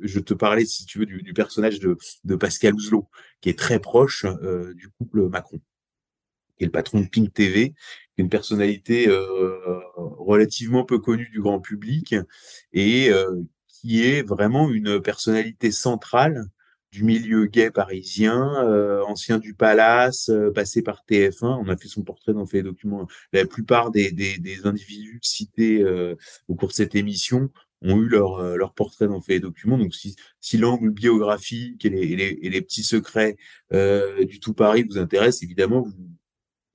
je 0.00 0.20
te 0.20 0.34
parlais, 0.34 0.64
si 0.64 0.86
tu 0.86 0.98
veux, 0.98 1.06
du, 1.06 1.32
personnage 1.32 1.80
de, 1.80 2.36
Pascal 2.36 2.74
Ouzelot, 2.74 3.08
qui 3.40 3.48
est 3.48 3.58
très 3.58 3.78
proche 3.78 4.26
du 4.74 4.88
couple 4.98 5.28
Macron 5.28 5.60
qui 6.58 6.64
est 6.64 6.66
le 6.66 6.72
patron 6.72 7.00
de 7.00 7.06
Pink 7.06 7.32
TV, 7.32 7.74
une 8.18 8.28
personnalité 8.28 9.08
euh, 9.08 9.80
relativement 9.96 10.84
peu 10.84 10.98
connue 10.98 11.28
du 11.30 11.40
grand 11.40 11.60
public 11.60 12.16
et 12.72 13.10
euh, 13.10 13.42
qui 13.68 14.02
est 14.04 14.22
vraiment 14.22 14.68
une 14.68 15.00
personnalité 15.00 15.70
centrale 15.70 16.44
du 16.90 17.04
milieu 17.04 17.44
gay 17.46 17.70
parisien, 17.70 18.64
euh, 18.64 19.02
ancien 19.04 19.38
du 19.38 19.54
Palace, 19.54 20.30
passé 20.54 20.82
par 20.82 21.04
TF1. 21.08 21.60
On 21.62 21.68
a 21.68 21.76
fait 21.76 21.86
son 21.86 22.02
portrait 22.02 22.32
dans 22.32 22.46
Fait 22.46 22.62
Documents. 22.62 23.06
La 23.32 23.44
plupart 23.46 23.90
des, 23.90 24.10
des, 24.10 24.38
des 24.38 24.66
individus 24.66 25.20
cités 25.22 25.84
au 26.48 26.54
cours 26.54 26.68
de 26.68 26.72
cette 26.72 26.94
émission 26.94 27.50
ont 27.82 27.96
eu 27.96 28.08
leur, 28.08 28.56
leur 28.56 28.74
portrait 28.74 29.06
dans 29.06 29.20
Fait 29.20 29.40
Documents. 29.40 29.78
Donc, 29.78 29.94
si, 29.94 30.16
si 30.40 30.58
l'angle 30.58 30.90
biographique 30.90 31.84
et 31.84 31.90
les, 31.90 32.02
et 32.02 32.16
les, 32.16 32.38
et 32.42 32.50
les 32.50 32.60
petits 32.60 32.82
secrets 32.82 33.36
du 33.72 34.40
tout 34.40 34.54
Paris 34.54 34.84
vous 34.88 34.98
intéressent, 34.98 35.42
évidemment, 35.42 35.82
vous, 35.82 35.92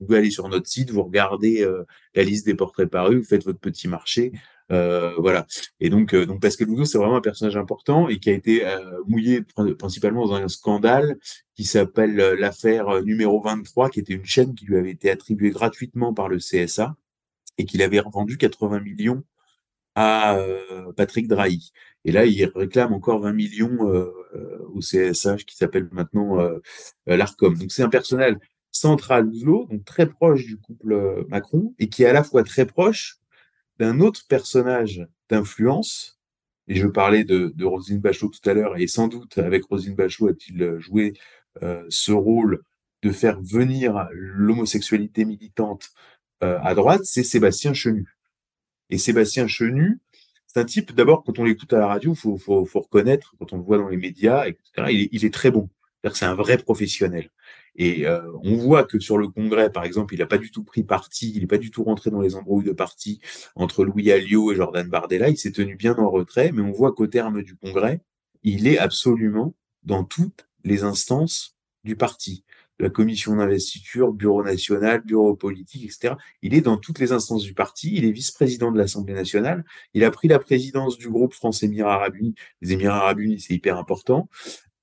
vous 0.00 0.06
pouvez 0.06 0.18
aller 0.18 0.30
sur 0.30 0.48
notre 0.48 0.68
site, 0.68 0.90
vous 0.90 1.02
regardez 1.02 1.62
euh, 1.62 1.84
la 2.14 2.24
liste 2.24 2.46
des 2.46 2.54
portraits 2.54 2.88
parus, 2.88 3.18
vous 3.18 3.24
faites 3.24 3.44
votre 3.44 3.58
petit 3.58 3.88
marché. 3.88 4.32
Euh, 4.72 5.14
voilà. 5.18 5.46
Et 5.80 5.90
donc, 5.90 6.14
euh, 6.14 6.26
donc 6.26 6.40
Pascal 6.40 6.68
Louzot, 6.68 6.84
c'est 6.84 6.98
vraiment 6.98 7.16
un 7.16 7.20
personnage 7.20 7.56
important 7.56 8.08
et 8.08 8.18
qui 8.18 8.30
a 8.30 8.32
été 8.32 8.66
euh, 8.66 9.00
mouillé 9.06 9.42
principalement 9.78 10.26
dans 10.26 10.34
un 10.34 10.48
scandale 10.48 11.18
qui 11.54 11.64
s'appelle 11.64 12.16
l'affaire 12.16 13.02
numéro 13.02 13.40
23, 13.40 13.90
qui 13.90 14.00
était 14.00 14.14
une 14.14 14.24
chaîne 14.24 14.54
qui 14.54 14.66
lui 14.66 14.76
avait 14.76 14.90
été 14.90 15.10
attribuée 15.10 15.50
gratuitement 15.50 16.14
par 16.14 16.28
le 16.28 16.38
CSA 16.38 16.96
et 17.58 17.64
qu'il 17.66 17.82
avait 17.82 18.00
revendu 18.00 18.36
80 18.36 18.80
millions 18.80 19.22
à 19.94 20.38
Patrick 20.96 21.28
Drahi. 21.28 21.70
Et 22.04 22.12
là, 22.12 22.26
il 22.26 22.44
réclame 22.54 22.92
encore 22.92 23.20
20 23.20 23.32
millions 23.32 23.78
au 24.72 24.80
CSH 24.80 25.44
qui 25.46 25.56
s'appelle 25.56 25.88
maintenant 25.92 26.38
l'ARCOM. 27.06 27.56
Donc 27.56 27.70
c'est 27.70 27.82
un 27.82 27.88
personnel 27.88 28.38
central 28.72 29.26
Ouzlo, 29.28 29.66
donc 29.70 29.84
très 29.84 30.06
proche 30.06 30.44
du 30.46 30.58
couple 30.58 31.24
Macron, 31.28 31.74
et 31.78 31.88
qui 31.88 32.02
est 32.02 32.06
à 32.06 32.12
la 32.12 32.24
fois 32.24 32.42
très 32.42 32.66
proche 32.66 33.18
d'un 33.78 34.00
autre 34.00 34.22
personnage 34.28 35.06
d'influence, 35.28 36.18
et 36.68 36.74
je 36.74 36.86
parlais 36.86 37.24
de, 37.24 37.52
de 37.54 37.64
Rosine 37.64 38.00
Bachelot 38.00 38.30
tout 38.30 38.48
à 38.48 38.54
l'heure, 38.54 38.76
et 38.76 38.86
sans 38.86 39.08
doute 39.08 39.38
avec 39.38 39.64
Rosine 39.64 39.94
Bachelot 39.94 40.28
a-t-il 40.28 40.78
joué 40.78 41.14
euh, 41.62 41.84
ce 41.88 42.12
rôle 42.12 42.62
de 43.02 43.10
faire 43.10 43.40
venir 43.40 44.08
l'homosexualité 44.12 45.24
militante 45.24 45.90
euh, 46.42 46.58
à 46.62 46.74
droite, 46.74 47.02
c'est 47.04 47.22
Sébastien 47.22 47.74
Chenu. 47.74 48.13
Et 48.90 48.98
Sébastien 48.98 49.46
Chenu, 49.46 50.00
c'est 50.46 50.60
un 50.60 50.64
type, 50.64 50.92
d'abord, 50.92 51.24
quand 51.24 51.38
on 51.38 51.44
l'écoute 51.44 51.72
à 51.72 51.78
la 51.78 51.86
radio, 51.86 52.12
il 52.12 52.38
faut, 52.38 52.64
reconnaître, 52.74 53.34
quand 53.38 53.52
on 53.52 53.56
le 53.56 53.62
voit 53.62 53.78
dans 53.78 53.88
les 53.88 53.96
médias, 53.96 54.46
etc., 54.46 54.88
il 54.90 55.00
est, 55.00 55.08
il 55.12 55.24
est 55.24 55.34
très 55.34 55.50
bon. 55.50 55.68
C'est 56.12 56.26
un 56.26 56.34
vrai 56.34 56.58
professionnel. 56.58 57.30
Et 57.76 58.06
euh, 58.06 58.20
on 58.42 58.56
voit 58.56 58.84
que 58.84 59.00
sur 59.00 59.18
le 59.18 59.28
congrès, 59.28 59.70
par 59.70 59.84
exemple, 59.84 60.14
il 60.14 60.18
n'a 60.18 60.26
pas 60.26 60.38
du 60.38 60.50
tout 60.50 60.62
pris 60.62 60.84
parti, 60.84 61.32
il 61.34 61.40
n'est 61.40 61.46
pas 61.46 61.58
du 61.58 61.70
tout 61.70 61.82
rentré 61.82 62.10
dans 62.10 62.20
les 62.20 62.36
embrouilles 62.36 62.64
de 62.64 62.72
parti 62.72 63.20
entre 63.56 63.84
Louis 63.84 64.12
Alliot 64.12 64.52
et 64.52 64.56
Jordan 64.56 64.88
Bardella. 64.88 65.28
Il 65.28 65.38
s'est 65.38 65.52
tenu 65.52 65.74
bien 65.76 65.96
en 65.96 66.10
retrait, 66.10 66.52
mais 66.52 66.62
on 66.62 66.70
voit 66.70 66.92
qu'au 66.92 67.06
terme 67.06 67.42
du 67.42 67.56
congrès, 67.56 68.00
il 68.42 68.66
est 68.68 68.78
absolument 68.78 69.54
dans 69.82 70.04
toutes 70.04 70.46
les 70.62 70.84
instances 70.84 71.56
du 71.82 71.96
parti. 71.96 72.43
La 72.80 72.90
commission 72.90 73.36
d'investiture, 73.36 74.12
bureau 74.12 74.42
national, 74.42 75.02
bureau 75.02 75.36
politique, 75.36 75.84
etc. 75.84 76.14
Il 76.42 76.54
est 76.54 76.60
dans 76.60 76.76
toutes 76.76 76.98
les 76.98 77.12
instances 77.12 77.44
du 77.44 77.54
parti. 77.54 77.94
Il 77.94 78.04
est 78.04 78.10
vice-président 78.10 78.72
de 78.72 78.78
l'Assemblée 78.78 79.14
nationale. 79.14 79.64
Il 79.94 80.04
a 80.04 80.10
pris 80.10 80.28
la 80.28 80.38
présidence 80.38 80.98
du 80.98 81.08
groupe 81.08 81.34
France-Émirats 81.34 81.94
Arabes 81.94 82.16
Unis. 82.16 82.34
Les 82.62 82.72
Émirats 82.72 82.98
Arabes 82.98 83.20
Unis, 83.20 83.40
c'est 83.40 83.54
hyper 83.54 83.78
important 83.78 84.28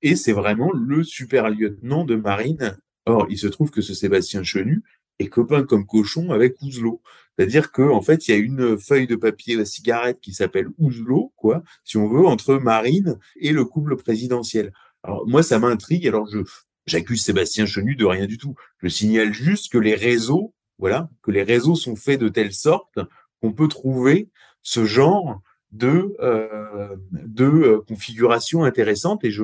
et 0.01 0.15
c'est 0.15 0.33
vraiment 0.33 0.71
le 0.73 1.03
super 1.03 1.49
lieutenant 1.49 2.05
de 2.05 2.15
marine. 2.15 2.77
Or, 3.05 3.27
il 3.29 3.37
se 3.37 3.47
trouve 3.47 3.71
que 3.71 3.81
ce 3.81 3.93
Sébastien 3.93 4.43
Chenu 4.43 4.83
est 5.19 5.27
copain 5.27 5.63
comme 5.63 5.85
cochon 5.85 6.31
avec 6.31 6.61
Ouzlo. 6.61 7.01
C'est-à-dire 7.37 7.71
qu'en 7.71 7.95
en 7.95 8.01
fait, 8.01 8.27
il 8.27 8.31
y 8.31 8.33
a 8.33 8.37
une 8.37 8.77
feuille 8.77 9.07
de 9.07 9.15
papier 9.15 9.59
à 9.59 9.65
cigarette 9.65 10.19
qui 10.21 10.33
s'appelle 10.33 10.67
Ouzlo, 10.77 11.33
quoi, 11.35 11.63
si 11.83 11.97
on 11.97 12.07
veut, 12.07 12.25
entre 12.25 12.55
Marine 12.55 13.17
et 13.39 13.51
le 13.51 13.65
couple 13.65 13.95
présidentiel. 13.95 14.73
Alors, 15.03 15.27
moi, 15.27 15.43
ça 15.43 15.59
m'intrigue. 15.59 16.07
Alors, 16.07 16.27
je, 16.27 16.39
j'accuse 16.85 17.23
Sébastien 17.23 17.65
Chenu 17.65 17.95
de 17.95 18.05
rien 18.05 18.25
du 18.25 18.37
tout. 18.37 18.55
Je 18.81 18.87
signale 18.87 19.33
juste 19.33 19.71
que 19.71 19.77
les 19.77 19.95
réseaux, 19.95 20.53
voilà, 20.77 21.09
que 21.21 21.31
les 21.31 21.43
réseaux 21.43 21.75
sont 21.75 21.95
faits 21.95 22.19
de 22.19 22.29
telle 22.29 22.53
sorte 22.53 22.99
qu'on 23.41 23.53
peut 23.53 23.67
trouver 23.67 24.29
ce 24.61 24.85
genre 24.85 25.41
de, 25.71 26.15
euh, 26.19 26.95
de 27.11 27.45
euh, 27.45 27.81
configuration 27.87 28.63
intéressante 28.63 29.23
et 29.23 29.31
je, 29.31 29.43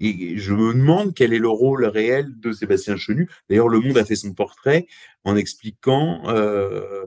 et 0.00 0.36
je 0.36 0.52
me 0.52 0.74
demande 0.74 1.14
quel 1.14 1.32
est 1.32 1.38
le 1.38 1.48
rôle 1.48 1.84
réel 1.86 2.38
de 2.38 2.52
Sébastien 2.52 2.96
Chenu. 2.96 3.28
D'ailleurs, 3.48 3.68
Le 3.68 3.80
Monde 3.80 3.98
a 3.98 4.04
fait 4.04 4.16
son 4.16 4.34
portrait 4.34 4.86
en 5.24 5.36
expliquant 5.36 6.22
euh, 6.26 7.06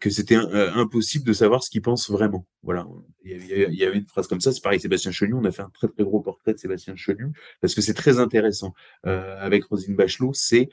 que 0.00 0.10
c'était 0.10 0.36
euh, 0.36 0.72
impossible 0.74 1.24
de 1.26 1.32
savoir 1.32 1.62
ce 1.62 1.70
qu'il 1.70 1.82
pense 1.82 2.10
vraiment. 2.10 2.46
Voilà, 2.62 2.86
il 3.24 3.32
y, 3.32 3.34
avait, 3.34 3.68
il 3.72 3.78
y, 3.78 3.84
avait, 3.84 3.98
une 3.98 4.06
phrase 4.06 4.28
comme 4.28 4.40
ça. 4.40 4.52
C'est 4.52 4.62
pareil, 4.62 4.78
Sébastien 4.78 5.10
Chenu. 5.10 5.34
On 5.34 5.44
a 5.44 5.50
fait 5.50 5.62
un 5.62 5.70
très 5.70 5.88
très 5.88 6.04
gros 6.04 6.20
portrait 6.20 6.54
de 6.54 6.58
Sébastien 6.58 6.94
Chenu 6.94 7.32
parce 7.60 7.74
que 7.74 7.80
c'est 7.80 7.94
très 7.94 8.20
intéressant. 8.20 8.74
Euh, 9.06 9.36
avec 9.40 9.64
Rosine 9.64 9.96
Bachelot, 9.96 10.32
c'est 10.34 10.68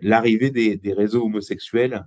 l'arrivée 0.00 0.50
des, 0.50 0.76
des, 0.76 0.92
réseaux 0.92 1.24
homosexuels 1.24 2.06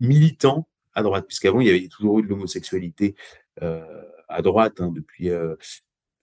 militants 0.00 0.68
à 0.96 1.02
droite, 1.02 1.26
puisqu'avant, 1.26 1.60
il 1.60 1.68
y 1.68 1.70
avait 1.70 1.86
toujours 1.88 2.18
eu 2.18 2.22
de 2.22 2.28
l'homosexualité 2.28 3.14
euh, 3.62 3.84
à 4.28 4.42
droite, 4.42 4.80
hein, 4.80 4.90
depuis, 4.92 5.28
euh, 5.28 5.54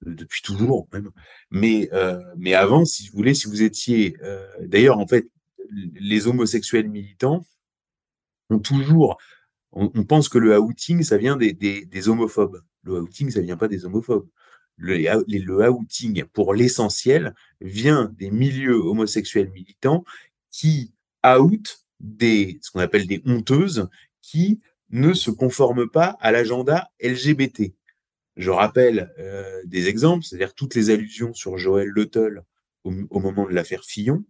depuis 0.01 0.41
toujours 0.41 0.87
même. 0.91 1.11
Mais, 1.51 1.89
euh, 1.93 2.19
mais 2.37 2.55
avant, 2.55 2.83
si 2.83 3.07
vous 3.07 3.15
voulez, 3.15 3.35
si 3.35 3.47
vous 3.47 3.61
étiez... 3.61 4.17
D'ailleurs, 4.59 4.97
en 4.97 5.07
fait, 5.07 5.27
les 5.71 6.27
homosexuels 6.27 6.89
militants 6.89 7.45
On, 8.49 10.03
pense 10.03 10.29
que 10.29 10.37
le 10.37 10.59
outing, 10.59 11.03
ça 11.03 11.17
vient 11.17 11.35
des, 11.35 12.07
homophobes. 12.07 12.61
Le 12.83 13.01
outing, 13.01 13.31
ça 13.31 13.41
vient 13.41 13.57
pas 13.57 13.67
des 13.67 13.85
homophobes. 13.85 14.27
Le, 14.77 15.69
outing, 15.69 16.25
pour 16.25 16.53
l'essentiel, 16.53 17.33
vient 17.61 18.11
des 18.17 18.31
milieux 18.31 18.75
homosexuels 18.75 19.49
militants 19.51 20.03
qui 20.51 20.93
out 21.25 21.85
des, 21.99 22.59
ce 22.61 22.71
qu'on 22.71 22.79
appelle 22.79 23.07
des 23.07 23.21
honteuses, 23.25 23.89
qui 24.21 24.61
ne 24.89 25.13
se 25.13 25.31
conforment 25.31 25.89
pas 25.89 26.17
à 26.19 26.31
l'agenda 26.31 26.91
LGBT. 27.01 27.73
Je 28.35 28.51
rappelle 28.51 29.13
euh, 29.19 29.61
des 29.65 29.87
exemples, 29.87 30.25
c'est-à-dire 30.25 30.53
toutes 30.53 30.75
les 30.75 30.89
allusions 30.89 31.33
sur 31.33 31.57
Joël 31.57 31.87
Le 31.87 32.09
au, 32.83 33.19
moment 33.19 33.45
de 33.45 33.53
l'affaire 33.53 33.83
Fillon, 33.83 34.23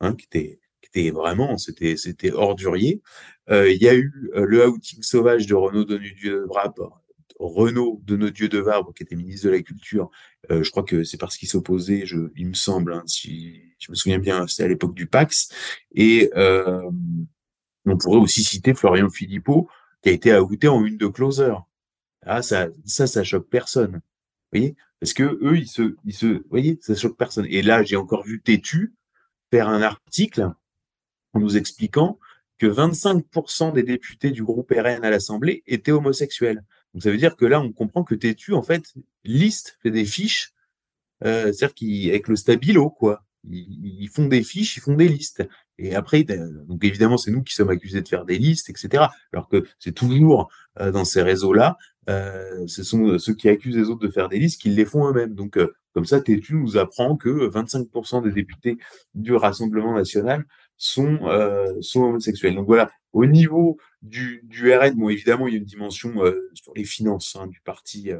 hein, 0.00 0.14
qui, 0.14 0.26
était, 0.26 0.60
était 0.92 1.10
vraiment, 1.10 1.58
c'était, 1.58 1.96
c'était 1.96 2.32
ordurier. 2.32 3.02
Euh, 3.50 3.70
il 3.70 3.82
y 3.82 3.88
a 3.88 3.94
eu 3.94 4.30
euh, 4.34 4.44
le 4.46 4.66
outing 4.66 5.02
sauvage 5.02 5.46
de 5.46 5.54
Renaud 5.54 5.84
Donadieu 5.84 6.40
de 6.40 6.46
Vabre, 6.52 7.02
Renaud 7.38 8.00
Donadieu 8.04 8.48
de 8.48 8.58
Vabre, 8.58 8.92
qui 8.94 9.02
était 9.02 9.16
ministre 9.16 9.46
de 9.46 9.52
la 9.52 9.62
Culture. 9.62 10.10
je 10.50 10.68
crois 10.70 10.82
que 10.82 11.04
c'est 11.04 11.18
parce 11.18 11.36
qu'il 11.36 11.48
s'opposait, 11.48 12.04
je, 12.04 12.18
il 12.36 12.48
me 12.48 12.54
semble, 12.54 12.92
hein, 12.92 13.04
si 13.06 13.62
je 13.78 13.92
me 13.92 13.94
souviens 13.94 14.18
bien, 14.18 14.46
c'était 14.48 14.64
à 14.64 14.68
l'époque 14.68 14.94
du 14.94 15.06
Pax. 15.06 15.48
Et 15.94 16.30
on 16.34 17.96
pourrait 17.96 18.18
aussi 18.18 18.42
citer 18.42 18.74
Florian 18.74 19.08
Philippot, 19.08 19.68
qui 20.02 20.08
a 20.08 20.12
été 20.12 20.36
outé 20.36 20.68
en 20.68 20.84
une 20.84 20.96
de 20.96 21.06
closer. 21.06 21.54
Ah, 22.22 22.42
ça, 22.42 22.68
ça, 22.84 23.06
ça 23.06 23.22
choque 23.24 23.48
personne. 23.48 23.92
Vous 23.92 24.58
voyez? 24.58 24.76
Parce 25.00 25.12
que 25.12 25.38
eux, 25.42 25.56
ils 25.56 25.68
se, 25.68 25.96
ils 26.04 26.14
se, 26.14 26.26
vous 26.26 26.44
voyez, 26.50 26.78
ça 26.82 26.94
choque 26.94 27.16
personne. 27.16 27.46
Et 27.48 27.62
là, 27.62 27.82
j'ai 27.82 27.96
encore 27.96 28.24
vu 28.24 28.42
Tétu 28.42 28.94
faire 29.50 29.68
un 29.68 29.82
article 29.82 30.52
en 31.34 31.40
nous 31.40 31.56
expliquant 31.56 32.18
que 32.58 32.66
25% 32.66 33.72
des 33.72 33.82
députés 33.82 34.30
du 34.30 34.42
groupe 34.42 34.70
RN 34.70 35.04
à 35.04 35.10
l'Assemblée 35.10 35.62
étaient 35.66 35.92
homosexuels. 35.92 36.64
Donc 36.92 37.02
ça 37.02 37.10
veut 37.10 37.16
dire 37.16 37.36
que 37.36 37.46
là, 37.46 37.60
on 37.60 37.72
comprend 37.72 38.02
que 38.02 38.14
Tétu, 38.14 38.54
en 38.54 38.62
fait, 38.62 38.82
liste, 39.24 39.78
fait 39.82 39.90
des 39.90 40.04
fiches, 40.04 40.52
euh, 41.24 41.52
c'est-à-dire 41.52 41.74
qu'avec 41.74 42.28
le 42.28 42.36
stabilo, 42.36 42.90
quoi. 42.90 43.24
Ils, 43.50 44.10
font 44.12 44.26
des 44.26 44.42
fiches, 44.42 44.76
ils 44.76 44.80
font 44.80 44.94
des 44.94 45.08
listes. 45.08 45.46
Et 45.78 45.94
après, 45.94 46.24
donc 46.24 46.84
évidemment, 46.84 47.16
c'est 47.16 47.30
nous 47.30 47.42
qui 47.42 47.54
sommes 47.54 47.70
accusés 47.70 48.02
de 48.02 48.08
faire 48.08 48.24
des 48.24 48.36
listes, 48.36 48.68
etc. 48.68 49.04
Alors 49.32 49.48
que 49.48 49.64
c'est 49.78 49.94
toujours 49.94 50.50
euh, 50.80 50.90
dans 50.90 51.04
ces 51.04 51.22
réseaux-là, 51.22 51.78
euh, 52.10 52.66
ce 52.66 52.82
sont 52.82 53.16
ceux 53.18 53.34
qui 53.34 53.48
accusent 53.48 53.76
les 53.76 53.88
autres 53.88 54.00
de 54.00 54.10
faire 54.10 54.28
des 54.28 54.38
listes 54.38 54.60
qui 54.60 54.70
les 54.70 54.84
font 54.84 55.08
eux-mêmes. 55.08 55.34
Donc, 55.34 55.56
comme 55.94 56.04
ça, 56.04 56.20
Tétu 56.20 56.56
nous 56.56 56.76
apprend 56.76 57.16
que 57.16 57.48
25% 57.48 58.24
des 58.24 58.32
députés 58.32 58.76
du 59.14 59.34
Rassemblement 59.34 59.94
national 59.94 60.44
sont, 60.78 61.18
sont 61.80 62.02
homosexuels. 62.04 62.54
Donc 62.54 62.66
voilà, 62.66 62.90
au 63.12 63.26
niveau 63.26 63.78
du, 64.00 64.40
du 64.44 64.72
RN, 64.72 64.94
bon, 64.94 65.08
évidemment, 65.08 65.48
il 65.48 65.54
y 65.54 65.56
a 65.56 65.58
une 65.58 65.64
dimension 65.64 66.14
sur 66.54 66.72
les 66.74 66.84
finances 66.84 67.36
hein, 67.36 67.46
du 67.48 67.60
parti 67.60 68.12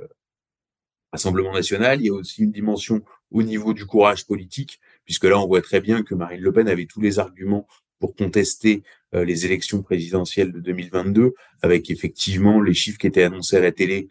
Rassemblement 1.12 1.52
national, 1.52 2.01
il 2.01 2.06
y 2.06 2.10
a 2.10 2.12
aussi 2.12 2.43
une 2.43 2.52
dimension 2.52 3.02
au 3.30 3.43
niveau 3.43 3.72
du 3.72 3.86
courage 3.86 4.26
politique, 4.26 4.78
puisque 5.06 5.24
là, 5.24 5.39
on 5.39 5.47
voit 5.47 5.62
très 5.62 5.80
bien 5.80 6.02
que 6.02 6.14
Marine 6.14 6.40
Le 6.40 6.52
Pen 6.52 6.68
avait 6.68 6.85
tous 6.85 7.01
les 7.01 7.18
arguments 7.18 7.66
pour 7.98 8.14
contester 8.14 8.82
euh, 9.14 9.24
les 9.24 9.47
élections 9.47 9.82
présidentielles 9.82 10.52
de 10.52 10.60
2022, 10.60 11.32
avec 11.62 11.90
effectivement 11.90 12.60
les 12.60 12.74
chiffres 12.74 12.98
qui 12.98 13.06
étaient 13.06 13.22
annoncés 13.22 13.56
à 13.56 13.60
la 13.60 13.72
télé. 13.72 14.09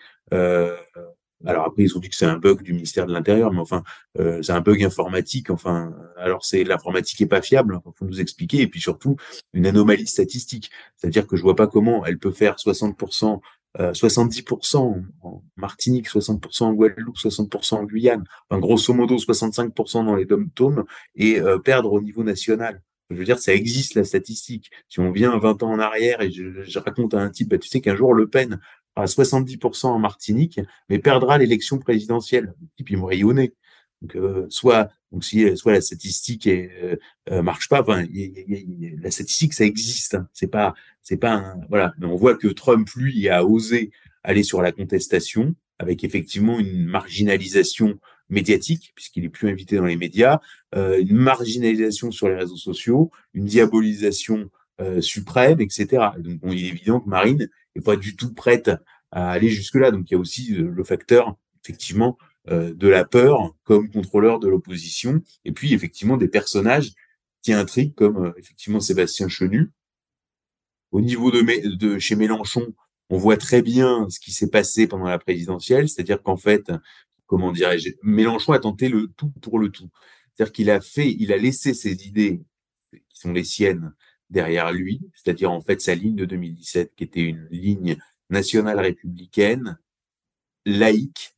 Alors 1.45 1.65
après, 1.65 1.83
ils 1.83 1.95
ont 1.95 1.99
dit 1.99 2.09
que 2.09 2.15
c'est 2.15 2.25
un 2.25 2.37
bug 2.37 2.63
du 2.63 2.73
ministère 2.73 3.05
de 3.05 3.13
l'Intérieur, 3.13 3.51
mais 3.51 3.59
enfin, 3.59 3.83
euh, 4.19 4.41
c'est 4.41 4.53
un 4.53 4.61
bug 4.61 4.83
informatique. 4.83 5.49
Enfin, 5.49 5.93
alors 6.17 6.43
c'est 6.43 6.63
l'informatique 6.63 7.21
est 7.21 7.27
pas 7.27 7.41
fiable. 7.41 7.79
Faut 7.95 8.05
nous 8.05 8.19
expliquer. 8.19 8.61
Et 8.61 8.67
puis 8.67 8.81
surtout, 8.81 9.17
une 9.53 9.67
anomalie 9.67 10.07
statistique. 10.07 10.71
C'est-à-dire 10.95 11.27
que 11.27 11.35
je 11.35 11.43
vois 11.43 11.55
pas 11.55 11.67
comment 11.67 12.05
elle 12.05 12.17
peut 12.17 12.31
faire 12.31 12.55
60% 12.55 13.39
70% 13.77 14.97
euh, 14.97 15.01
en 15.21 15.43
Martinique, 15.55 16.09
60% 16.09 16.63
en 16.63 16.73
Guadeloupe, 16.73 17.17
60% 17.17 17.75
en 17.75 17.83
Guyane, 17.83 18.23
enfin, 18.49 18.59
grosso 18.59 18.91
modo 18.93 19.17
65% 19.17 20.05
dans 20.05 20.15
les 20.15 20.25
dom-toms 20.25 20.83
et 21.15 21.39
euh, 21.39 21.59
perdre 21.59 21.93
au 21.93 22.01
niveau 22.01 22.23
national. 22.23 22.81
Je 23.09 23.15
veux 23.15 23.23
dire, 23.23 23.39
ça 23.39 23.53
existe 23.53 23.95
la 23.95 24.03
statistique. 24.03 24.69
Si 24.89 24.99
on 24.99 25.11
vient 25.11 25.37
20 25.37 25.63
ans 25.63 25.71
en 25.71 25.79
arrière 25.79 26.21
et 26.21 26.29
je, 26.29 26.79
raconte 26.79 27.13
à 27.13 27.21
un 27.21 27.29
type, 27.29 27.49
bah, 27.49 27.57
tu 27.57 27.69
sais 27.69 27.79
qu'un 27.79 27.95
jour 27.95 28.13
Le 28.13 28.27
Pen 28.27 28.59
à 29.01 29.05
70% 29.05 29.87
en 29.87 29.99
Martinique, 29.99 30.59
mais 30.89 30.99
perdra 30.99 31.37
l'élection 31.37 31.77
présidentielle. 31.77 32.53
Le 32.59 32.67
type, 32.77 32.89
il 32.89 32.97
me 32.97 33.05
rayonnait. 33.05 33.53
Donc, 34.01 34.15
euh, 34.15 34.45
soit, 34.49 34.89
donc 35.11 35.23
si, 35.23 35.57
soit 35.57 35.73
la 35.73 35.81
statistique 35.81 36.45
est, 36.45 36.69
euh, 36.83 36.95
euh 37.31 37.41
marche 37.41 37.67
pas, 37.67 37.81
enfin, 37.81 38.05
la 39.01 39.11
statistique 39.11 39.53
ça 39.53 39.65
existe. 39.65 40.15
Hein. 40.15 40.27
C'est 40.33 40.47
pas, 40.47 40.75
c'est 41.01 41.17
pas, 41.17 41.33
un, 41.33 41.61
voilà. 41.69 41.93
Mais 41.97 42.05
on 42.05 42.15
voit 42.15 42.35
que 42.35 42.47
Trump 42.47 42.87
lui 42.95 43.27
a 43.29 43.43
osé 43.43 43.91
aller 44.23 44.43
sur 44.43 44.61
la 44.61 44.71
contestation 44.71 45.55
avec 45.79 46.03
effectivement 46.03 46.59
une 46.59 46.85
marginalisation 46.85 47.99
médiatique 48.29 48.91
puisqu'il 48.95 49.23
est 49.23 49.29
plus 49.29 49.49
invité 49.49 49.77
dans 49.77 49.85
les 49.85 49.95
médias, 49.95 50.39
euh, 50.75 50.99
une 50.99 51.15
marginalisation 51.15 52.11
sur 52.11 52.27
les 52.27 52.35
réseaux 52.35 52.57
sociaux, 52.57 53.11
une 53.33 53.45
diabolisation 53.45 54.49
euh, 54.81 55.01
suprême, 55.01 55.61
etc. 55.61 56.09
Donc, 56.19 56.39
bon, 56.39 56.51
il 56.51 56.65
est 56.65 56.69
évident 56.69 56.99
que 56.99 57.09
Marine 57.09 57.49
est 57.77 57.85
pas 57.85 57.95
du 57.95 58.15
tout 58.15 58.33
prête 58.33 58.71
à 59.11 59.31
aller 59.31 59.49
jusque-là. 59.49 59.91
Donc 59.91 60.09
il 60.09 60.13
y 60.13 60.17
a 60.17 60.19
aussi 60.19 60.53
le 60.53 60.83
facteur, 60.83 61.35
effectivement, 61.63 62.17
de 62.49 62.87
la 62.87 63.03
peur 63.03 63.55
comme 63.63 63.89
contrôleur 63.89 64.39
de 64.39 64.47
l'opposition, 64.47 65.21
et 65.45 65.51
puis 65.51 65.73
effectivement 65.73 66.17
des 66.17 66.27
personnages 66.29 66.93
qui 67.41 67.53
intriguent 67.53 67.93
comme 67.93 68.33
effectivement 68.37 68.79
Sébastien 68.79 69.27
Chenu. 69.27 69.71
Au 70.91 71.01
niveau 71.01 71.31
de, 71.31 71.75
de 71.75 71.99
chez 71.99 72.15
Mélenchon, 72.15 72.73
on 73.09 73.17
voit 73.17 73.37
très 73.37 73.61
bien 73.61 74.07
ce 74.09 74.19
qui 74.19 74.31
s'est 74.31 74.49
passé 74.49 74.87
pendant 74.87 75.05
la 75.05 75.19
présidentielle, 75.19 75.89
c'est-à-dire 75.89 76.21
qu'en 76.21 76.37
fait, 76.37 76.71
comment 77.25 77.51
dirais-je, 77.51 77.89
Mélenchon 78.03 78.53
a 78.53 78.59
tenté 78.59 78.89
le 78.89 79.07
tout 79.07 79.29
pour 79.41 79.59
le 79.59 79.69
tout. 79.69 79.89
C'est-à-dire 80.33 80.53
qu'il 80.53 80.69
a 80.69 80.81
fait, 80.81 81.15
il 81.19 81.33
a 81.33 81.37
laissé 81.37 81.73
ses 81.73 82.07
idées 82.07 82.41
qui 82.91 83.19
sont 83.19 83.33
les 83.33 83.43
siennes 83.43 83.93
derrière 84.29 84.71
lui, 84.71 85.01
c'est-à-dire 85.13 85.51
en 85.51 85.61
fait 85.61 85.81
sa 85.81 85.95
ligne 85.95 86.15
de 86.15 86.25
2017 86.25 86.93
qui 86.95 87.03
était 87.03 87.23
une 87.23 87.47
ligne 87.49 87.97
nationale 88.29 88.79
républicaine, 88.79 89.77
laïque 90.65 91.37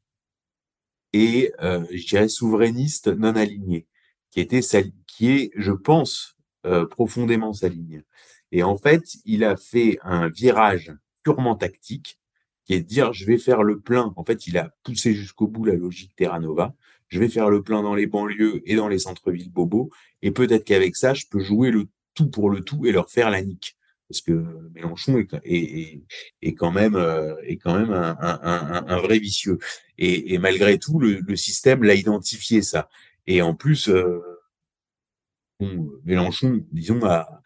et 1.13 1.51
euh, 1.61 1.85
je 1.91 2.07
dirais 2.07 2.27
souverainiste 2.27 3.07
non 3.07 3.35
alignée, 3.35 3.87
qui 4.31 4.39
était 4.39 4.61
sa, 4.61 4.81
qui 5.07 5.31
est, 5.31 5.51
je 5.55 5.71
pense, 5.71 6.37
euh, 6.65 6.85
profondément 6.85 7.53
sa 7.53 7.69
ligne. 7.69 8.03
Et 8.51 8.63
en 8.63 8.77
fait, 8.77 9.03
il 9.25 9.43
a 9.43 9.55
fait 9.57 9.97
un 10.03 10.29
virage 10.29 10.91
purement 11.23 11.55
tactique, 11.55 12.19
qui 12.65 12.73
est 12.73 12.81
de 12.81 12.87
dire 12.87 13.13
je 13.13 13.25
vais 13.25 13.37
faire 13.37 13.63
le 13.63 13.79
plein. 13.79 14.13
En 14.15 14.23
fait, 14.23 14.47
il 14.47 14.57
a 14.57 14.73
poussé 14.83 15.13
jusqu'au 15.13 15.47
bout 15.47 15.65
la 15.65 15.75
logique 15.75 16.15
Terra 16.15 16.39
Nova. 16.39 16.75
Je 17.07 17.19
vais 17.19 17.29
faire 17.29 17.49
le 17.49 17.63
plein 17.63 17.81
dans 17.81 17.95
les 17.95 18.05
banlieues 18.05 18.61
et 18.65 18.75
dans 18.75 18.87
les 18.87 18.99
centres-villes 18.99 19.51
bobos. 19.51 19.89
Et 20.21 20.31
peut-être 20.31 20.63
qu'avec 20.63 20.95
ça, 20.95 21.15
je 21.15 21.25
peux 21.29 21.39
jouer 21.39 21.71
le 21.71 21.87
pour 22.27 22.49
le 22.49 22.61
tout 22.61 22.85
et 22.85 22.91
leur 22.91 23.09
faire 23.09 23.29
la 23.29 23.41
nique. 23.41 23.77
Parce 24.09 24.21
que 24.21 24.43
Mélenchon 24.73 25.23
est, 25.43 26.01
quand 26.57 26.71
même, 26.71 26.95
euh, 26.95 27.35
est 27.43 27.57
quand 27.57 27.77
même 27.77 27.93
un, 27.93 28.99
vrai 29.01 29.19
vicieux. 29.19 29.59
Et, 29.99 30.39
malgré 30.39 30.79
tout, 30.79 30.99
le, 30.99 31.35
système 31.35 31.83
l'a 31.83 31.93
identifié 31.93 32.63
ça. 32.63 32.89
Et 33.27 33.43
en 33.43 33.53
plus, 33.53 33.87
euh, 33.87 34.19
Mélenchon, 36.05 36.65
disons, 36.71 37.05
a, 37.05 37.43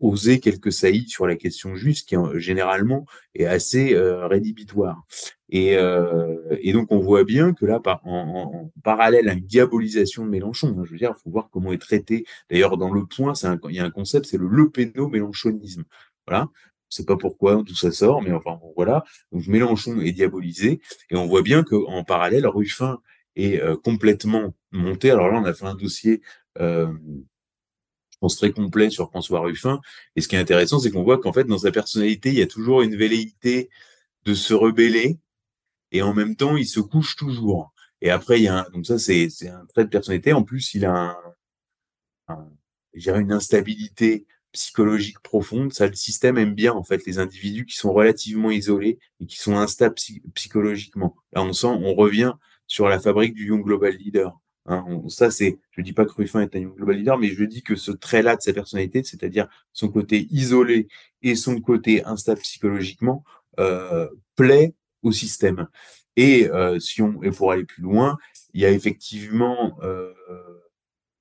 oser 0.00 0.40
quelques 0.40 0.72
saillies 0.72 1.08
sur 1.08 1.26
la 1.26 1.36
question 1.36 1.74
juste, 1.74 2.08
qui 2.08 2.16
généralement 2.34 3.06
est 3.34 3.46
assez 3.46 3.94
euh, 3.94 4.26
rédhibitoire. 4.26 5.06
Et, 5.54 5.76
euh, 5.76 6.36
et, 6.62 6.72
donc 6.72 6.90
on 6.90 6.98
voit 6.98 7.22
bien 7.22 7.54
que 7.54 7.64
là, 7.64 7.78
par, 7.78 8.04
en, 8.04 8.72
parallèle 8.82 9.28
à 9.28 9.34
une 9.34 9.46
diabolisation 9.46 10.24
de 10.24 10.28
Mélenchon, 10.30 10.74
hein, 10.76 10.82
je 10.84 10.90
veux 10.90 10.98
dire, 10.98 11.14
il 11.16 11.22
faut 11.22 11.30
voir 11.30 11.48
comment 11.52 11.70
est 11.72 11.78
traité. 11.78 12.26
D'ailleurs, 12.50 12.76
dans 12.76 12.92
le 12.92 13.06
point, 13.06 13.34
il 13.68 13.76
y 13.76 13.78
a 13.78 13.84
un 13.84 13.90
concept, 13.90 14.26
c'est 14.26 14.36
le 14.36 14.48
le 14.48 15.08
mélenchonisme. 15.08 15.84
Voilà. 16.26 16.48
Je 16.90 16.96
sais 16.96 17.04
pas 17.04 17.16
pourquoi 17.16 17.62
tout 17.64 17.76
ça 17.76 17.92
sort, 17.92 18.20
mais 18.20 18.32
enfin 18.32 18.58
voilà. 18.74 19.04
Donc 19.30 19.46
Mélenchon 19.46 20.00
est 20.00 20.10
diabolisé, 20.10 20.80
et 21.10 21.16
on 21.16 21.26
voit 21.28 21.42
bien 21.42 21.62
qu'en 21.62 22.02
parallèle, 22.02 22.48
Ruffin 22.48 22.98
est 23.36 23.62
euh, 23.62 23.76
complètement 23.76 24.54
monté. 24.72 25.12
Alors 25.12 25.28
là, 25.28 25.38
on 25.40 25.44
a 25.44 25.54
fait 25.54 25.66
un 25.66 25.76
dossier 25.76 26.20
euh, 26.58 26.92
très 28.36 28.50
complet 28.50 28.90
sur 28.90 29.08
François 29.10 29.38
Ruffin. 29.38 29.80
Et 30.16 30.20
ce 30.20 30.26
qui 30.26 30.34
est 30.34 30.38
intéressant, 30.40 30.80
c'est 30.80 30.90
qu'on 30.90 31.04
voit 31.04 31.18
qu'en 31.18 31.32
fait, 31.32 31.44
dans 31.44 31.58
sa 31.58 31.70
personnalité, 31.70 32.30
il 32.30 32.38
y 32.38 32.42
a 32.42 32.46
toujours 32.46 32.82
une 32.82 32.96
velléité 32.96 33.70
de 34.24 34.34
se 34.34 34.54
rebeller, 34.54 35.18
et 35.94 36.02
en 36.02 36.12
même 36.12 36.34
temps, 36.34 36.56
il 36.56 36.66
se 36.66 36.80
couche 36.80 37.14
toujours. 37.14 37.72
Et 38.02 38.10
après, 38.10 38.40
il 38.40 38.42
y 38.42 38.48
a 38.48 38.66
un, 38.66 38.70
donc 38.70 38.84
ça, 38.84 38.98
c'est, 38.98 39.28
un 39.48 39.64
trait 39.66 39.84
de 39.84 39.88
personnalité. 39.88 40.32
En 40.32 40.42
plus, 40.42 40.74
il 40.74 40.84
a 40.84 41.16
un, 42.28 42.50
une 42.96 43.32
instabilité 43.32 44.26
psychologique 44.50 45.20
profonde. 45.20 45.72
Ça, 45.72 45.86
le 45.86 45.94
système 45.94 46.36
aime 46.36 46.54
bien, 46.54 46.72
en 46.72 46.82
fait, 46.82 47.06
les 47.06 47.20
individus 47.20 47.64
qui 47.64 47.76
sont 47.76 47.92
relativement 47.92 48.50
isolés 48.50 48.98
et 49.20 49.26
qui 49.26 49.36
sont 49.36 49.56
instables 49.56 49.94
psychologiquement. 50.34 51.14
Là, 51.32 51.42
on 51.42 51.52
sent, 51.52 51.68
on 51.68 51.94
revient 51.94 52.32
sur 52.66 52.88
la 52.88 52.98
fabrique 52.98 53.34
du 53.34 53.46
Young 53.46 53.62
Global 53.62 53.94
Leader. 53.94 54.36
Hein, 54.66 54.84
ça, 55.08 55.30
c'est, 55.30 55.60
je 55.70 55.80
dis 55.80 55.92
pas 55.92 56.06
que 56.06 56.12
Ruffin 56.12 56.40
est 56.40 56.56
un 56.56 56.62
global 56.62 56.96
leader, 56.96 57.18
mais 57.18 57.28
je 57.28 57.44
dis 57.44 57.62
que 57.62 57.76
ce 57.76 57.92
trait-là 57.92 58.34
de 58.34 58.40
sa 58.40 58.52
personnalité, 58.52 59.04
c'est-à-dire 59.04 59.46
son 59.72 59.88
côté 59.88 60.26
isolé 60.30 60.88
et 61.22 61.36
son 61.36 61.60
côté 61.60 62.04
instable 62.04 62.40
psychologiquement, 62.40 63.22
euh, 63.60 64.08
plaît 64.34 64.74
au 65.04 65.12
système. 65.12 65.68
Et 66.16 66.48
euh, 66.50 66.80
si 66.80 67.02
on, 67.02 67.22
et 67.22 67.30
pour 67.30 67.52
aller 67.52 67.64
plus 67.64 67.82
loin, 67.82 68.18
il 68.52 68.60
y 68.60 68.66
a 68.66 68.70
effectivement 68.70 69.78
euh, 69.82 70.12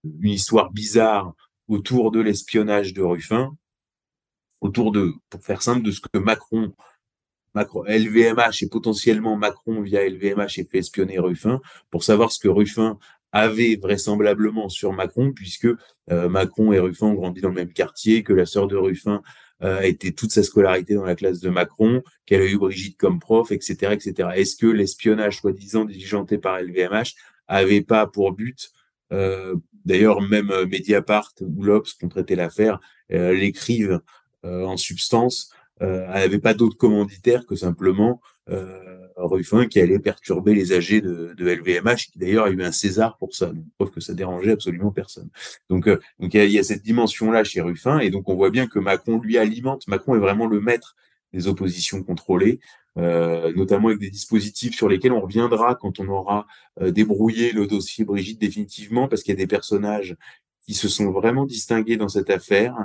une 0.03 0.31
histoire 0.31 0.71
bizarre 0.71 1.33
autour 1.67 2.11
de 2.11 2.19
l'espionnage 2.19 2.93
de 2.93 3.01
Ruffin, 3.01 3.55
autour 4.61 4.91
de, 4.91 5.13
pour 5.29 5.43
faire 5.43 5.61
simple, 5.61 5.83
de 5.83 5.91
ce 5.91 6.01
que 6.01 6.17
Macron 6.17 6.73
Macron, 7.55 7.83
LVMH 7.87 8.63
et 8.63 8.67
potentiellement 8.67 9.35
Macron 9.35 9.81
via 9.81 10.07
LVMH 10.07 10.57
ait 10.57 10.67
fait 10.69 10.79
espionner 10.79 11.19
Ruffin 11.19 11.61
pour 11.91 12.03
savoir 12.03 12.31
ce 12.31 12.39
que 12.39 12.47
Ruffin 12.47 12.97
avait 13.31 13.77
vraisemblablement 13.81 14.69
sur 14.69 14.93
Macron, 14.93 15.33
puisque 15.33 15.67
euh, 16.11 16.29
Macron 16.29 16.71
et 16.71 16.79
Ruffin 16.79 17.07
ont 17.07 17.13
grandi 17.13 17.41
dans 17.41 17.49
le 17.49 17.55
même 17.55 17.73
quartier, 17.73 18.23
que 18.23 18.33
la 18.33 18.45
sœur 18.45 18.67
de 18.67 18.75
Ruffin 18.75 19.21
a 19.63 19.85
été 19.85 20.13
toute 20.13 20.31
sa 20.31 20.43
scolarité 20.43 20.95
dans 20.95 21.05
la 21.05 21.15
classe 21.15 21.39
de 21.39 21.49
Macron, 21.49 22.03
qu'elle 22.25 22.41
a 22.41 22.45
eu 22.45 22.57
Brigitte 22.57 22.97
comme 22.97 23.19
prof, 23.19 23.51
etc., 23.51 23.93
etc. 23.93 24.29
Est-ce 24.35 24.55
que 24.55 24.67
l'espionnage 24.67 25.37
soi-disant 25.37 25.85
diligenté 25.85 26.37
par 26.37 26.59
LVMH 26.59 27.13
avait 27.47 27.81
pas 27.81 28.07
pour 28.07 28.33
but, 28.33 28.71
euh, 29.11 29.55
d'ailleurs 29.85 30.21
même 30.21 30.51
Mediapart 30.65 31.33
ou 31.41 31.63
l'Obs 31.63 31.93
qui 31.93 32.05
ont 32.05 32.09
traité 32.09 32.35
l'affaire 32.35 32.79
l'écrivent 33.09 34.01
en 34.43 34.75
substance, 34.75 35.53
n'avait 35.87 36.39
pas 36.39 36.53
d'autre 36.53 36.77
commanditaire 36.77 37.45
que 37.45 37.55
simplement 37.55 38.21
euh, 38.49 38.93
Ruffin 39.15 39.67
qui 39.67 39.79
allait 39.79 39.99
perturber 39.99 40.53
les 40.53 40.73
âgés 40.73 41.01
de, 41.01 41.33
de 41.37 41.49
LVMH, 41.49 42.11
qui 42.11 42.19
d'ailleurs 42.19 42.45
a 42.45 42.49
eu 42.49 42.61
un 42.63 42.71
César 42.71 43.17
pour 43.17 43.35
ça, 43.35 43.47
donc 43.47 43.65
preuve 43.77 43.91
que 43.91 44.01
ça 44.01 44.13
dérangeait 44.13 44.51
absolument 44.51 44.91
personne. 44.91 45.29
Donc, 45.69 45.87
euh, 45.87 45.99
donc 46.19 46.33
il 46.33 46.51
y, 46.51 46.59
a, 46.59 46.63
cette 46.63 46.83
dimension-là 46.83 47.43
chez 47.43 47.61
Ruffin, 47.61 47.99
et 47.99 48.09
donc 48.09 48.29
on 48.29 48.35
voit 48.35 48.49
bien 48.49 48.67
que 48.67 48.79
Macron 48.79 49.19
lui 49.19 49.37
alimente. 49.37 49.87
Macron 49.87 50.15
est 50.15 50.19
vraiment 50.19 50.47
le 50.47 50.61
maître 50.61 50.95
des 51.31 51.47
oppositions 51.47 52.03
contrôlées, 52.03 52.59
euh, 52.97 53.51
notamment 53.55 53.87
avec 53.87 53.99
des 53.99 54.09
dispositifs 54.09 54.75
sur 54.75 54.87
lesquels 54.87 55.13
on 55.13 55.21
reviendra 55.21 55.75
quand 55.75 55.99
on 55.99 56.07
aura 56.07 56.45
euh, 56.81 56.91
débrouillé 56.91 57.51
le 57.51 57.65
dossier 57.65 58.05
Brigitte 58.05 58.39
définitivement, 58.39 59.07
parce 59.07 59.23
qu'il 59.23 59.33
y 59.33 59.37
a 59.37 59.41
des 59.41 59.47
personnages 59.47 60.15
qui 60.65 60.73
se 60.73 60.87
sont 60.87 61.11
vraiment 61.11 61.45
distingués 61.45 61.97
dans 61.97 62.07
cette 62.07 62.29
affaire. 62.29 62.75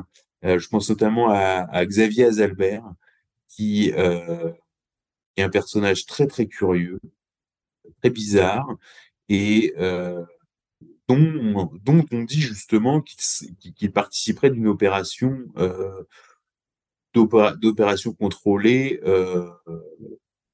Euh, 0.44 0.58
je 0.58 0.68
pense 0.68 0.88
notamment 0.88 1.30
à, 1.30 1.66
à 1.70 1.84
Xavier 1.84 2.26
Azalbert, 2.26 2.84
qui 3.48 3.92
euh, 3.92 4.52
est 5.36 5.42
un 5.42 5.48
personnage 5.48 6.06
très 6.06 6.26
très 6.26 6.46
curieux, 6.46 7.00
très 8.00 8.10
bizarre, 8.10 8.68
et 9.28 9.74
euh, 9.78 10.24
dont, 11.08 11.70
dont, 11.84 12.04
on 12.12 12.22
dit 12.22 12.40
justement 12.40 13.00
qu'il 13.00 13.92
participerait 13.92 14.50
d'une 14.50 14.68
opération 14.68 15.38
euh, 15.56 16.04
d'opération 17.14 18.12
contrôlée 18.12 19.00
euh, 19.04 19.50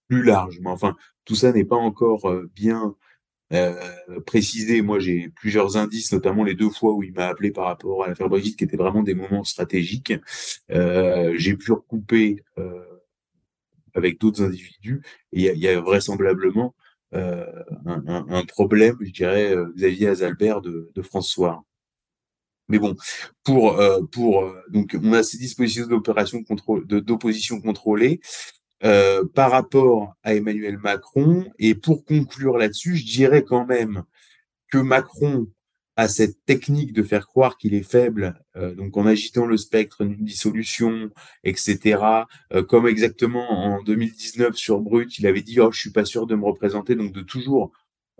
plus 0.08 0.22
large. 0.22 0.60
Mais 0.60 0.70
enfin, 0.70 0.96
tout 1.24 1.34
ça 1.34 1.52
n'est 1.52 1.64
pas 1.64 1.76
encore 1.76 2.32
bien 2.54 2.96
euh, 3.54 4.20
précisé. 4.26 4.82
Moi, 4.82 4.98
j'ai 4.98 5.28
plusieurs 5.28 5.76
indices, 5.76 6.12
notamment 6.12 6.44
les 6.44 6.54
deux 6.54 6.70
fois 6.70 6.92
où 6.92 7.02
il 7.02 7.12
m'a 7.12 7.26
appelé 7.26 7.50
par 7.50 7.66
rapport 7.66 8.04
à 8.04 8.08
l'affaire 8.08 8.28
Brigitte, 8.28 8.58
qui 8.58 8.64
étaient 8.64 8.76
vraiment 8.76 9.02
des 9.02 9.14
moments 9.14 9.44
stratégiques. 9.44 10.12
Euh, 10.70 11.34
j'ai 11.36 11.56
pu 11.56 11.72
recouper 11.72 12.42
euh, 12.58 12.84
avec 13.94 14.20
d'autres 14.20 14.42
individus. 14.42 15.02
Et 15.32 15.50
il 15.52 15.58
y, 15.58 15.68
a, 15.68 15.80
vraisemblablement 15.80 16.74
euh, 17.14 17.46
un, 17.86 18.44
problème, 18.44 18.96
je 19.00 19.10
dirais, 19.10 19.54
euh, 19.54 19.72
Xavier 19.76 20.08
Azalbert 20.08 20.60
de, 20.60 20.90
de 20.94 21.02
François. 21.02 21.64
Mais 22.68 22.78
bon, 22.78 22.96
pour 23.44 23.78
euh, 23.78 24.00
pour 24.10 24.50
donc 24.70 24.96
on 25.00 25.12
a 25.12 25.22
ces 25.22 25.36
dispositions 25.36 25.86
d'opération 25.86 26.42
contrôle 26.42 26.86
d'opposition 26.86 27.60
contrôlée 27.60 28.20
euh, 28.82 29.24
par 29.34 29.50
rapport 29.50 30.14
à 30.22 30.34
Emmanuel 30.34 30.78
Macron. 30.78 31.46
Et 31.58 31.74
pour 31.74 32.04
conclure 32.04 32.58
là-dessus, 32.58 32.96
je 32.96 33.06
dirais 33.06 33.44
quand 33.44 33.66
même 33.66 34.04
que 34.70 34.78
Macron 34.78 35.46
à 35.96 36.08
cette 36.08 36.44
technique 36.44 36.92
de 36.92 37.02
faire 37.02 37.26
croire 37.26 37.56
qu'il 37.56 37.74
est 37.74 37.88
faible, 37.88 38.40
euh, 38.56 38.74
donc 38.74 38.96
en 38.96 39.06
agitant 39.06 39.46
le 39.46 39.56
spectre 39.56 40.04
d'une 40.04 40.24
dissolution, 40.24 41.10
etc. 41.44 42.26
Euh, 42.52 42.62
comme 42.64 42.88
exactement 42.88 43.48
en 43.50 43.82
2019 43.82 44.56
sur 44.56 44.80
Brut, 44.80 45.18
il 45.18 45.26
avait 45.26 45.42
dit 45.42 45.60
oh 45.60 45.70
je 45.70 45.78
suis 45.78 45.92
pas 45.92 46.04
sûr 46.04 46.26
de 46.26 46.34
me 46.34 46.44
représenter, 46.44 46.96
donc 46.96 47.12
de 47.12 47.22
toujours 47.22 47.70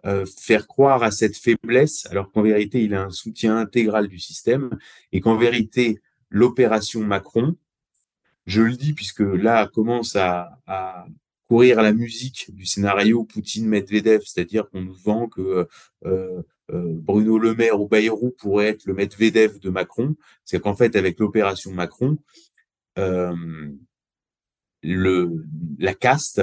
euh, 0.06 0.24
faire 0.38 0.68
croire 0.68 1.02
à 1.02 1.10
cette 1.10 1.36
faiblesse, 1.36 2.06
alors 2.10 2.30
qu'en 2.30 2.42
vérité 2.42 2.82
il 2.84 2.94
a 2.94 3.04
un 3.04 3.10
soutien 3.10 3.56
intégral 3.56 4.06
du 4.06 4.20
système 4.20 4.70
et 5.12 5.20
qu'en 5.20 5.36
vérité 5.36 5.98
l'opération 6.30 7.00
Macron, 7.02 7.56
je 8.46 8.62
le 8.62 8.76
dis 8.76 8.92
puisque 8.92 9.20
là 9.20 9.66
commence 9.66 10.16
à, 10.16 10.58
à 10.66 11.06
courir 11.48 11.82
la 11.82 11.92
musique 11.92 12.54
du 12.54 12.66
scénario 12.66 13.24
Poutine-Medvedev, 13.24 14.22
c'est-à-dire 14.24 14.68
qu'on 14.70 14.80
nous 14.80 14.94
vend 14.94 15.28
que 15.28 15.68
euh, 16.04 16.42
euh, 16.70 16.92
Bruno 16.94 17.38
Le 17.38 17.54
Maire 17.54 17.80
ou 17.80 17.88
Bayrou 17.88 18.30
pourrait 18.30 18.68
être 18.68 18.86
le 18.86 18.94
Medvedev 18.94 19.58
de 19.58 19.70
Macron, 19.70 20.16
c'est 20.44 20.60
qu'en 20.60 20.74
fait, 20.74 20.96
avec 20.96 21.18
l'opération 21.18 21.72
Macron, 21.72 22.18
euh, 22.98 23.34
la 24.82 25.94
caste 25.94 26.42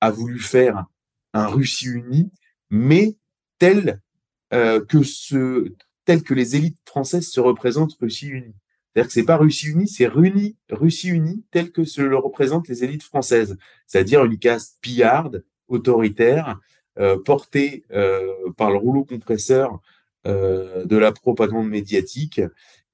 a 0.00 0.10
voulu 0.10 0.38
faire 0.38 0.84
un 1.32 1.46
Russie 1.46 1.88
unie, 1.88 2.30
mais 2.70 3.16
tel 3.58 4.00
que 4.50 5.02
ce, 5.02 5.72
tel 6.04 6.22
que 6.22 6.32
les 6.32 6.54
élites 6.54 6.78
françaises 6.86 7.28
se 7.28 7.40
représentent 7.40 7.96
Russie 8.00 8.28
unie. 8.28 8.54
C'est-à-dire 8.94 9.08
que 9.08 9.12
c'est 9.12 9.24
pas 9.24 9.36
Russie 9.36 9.68
unie, 9.68 9.88
c'est 9.88 10.06
Russie, 10.06 10.56
Russie 10.70 11.08
unie 11.08 11.42
tel 11.50 11.72
que 11.72 11.84
se 11.84 12.00
le 12.00 12.16
représentent 12.16 12.68
les 12.68 12.84
élites 12.84 13.02
françaises. 13.02 13.56
C'est-à-dire 13.88 14.24
une 14.24 14.38
caste 14.38 14.78
pillarde, 14.80 15.44
autoritaire, 15.66 16.60
euh, 16.96 17.18
portée 17.20 17.84
euh, 17.90 18.32
par 18.56 18.70
le 18.70 18.76
rouleau 18.76 19.04
compresseur 19.04 19.80
euh, 20.28 20.84
de 20.84 20.96
la 20.96 21.10
propagande 21.10 21.68
médiatique 21.68 22.40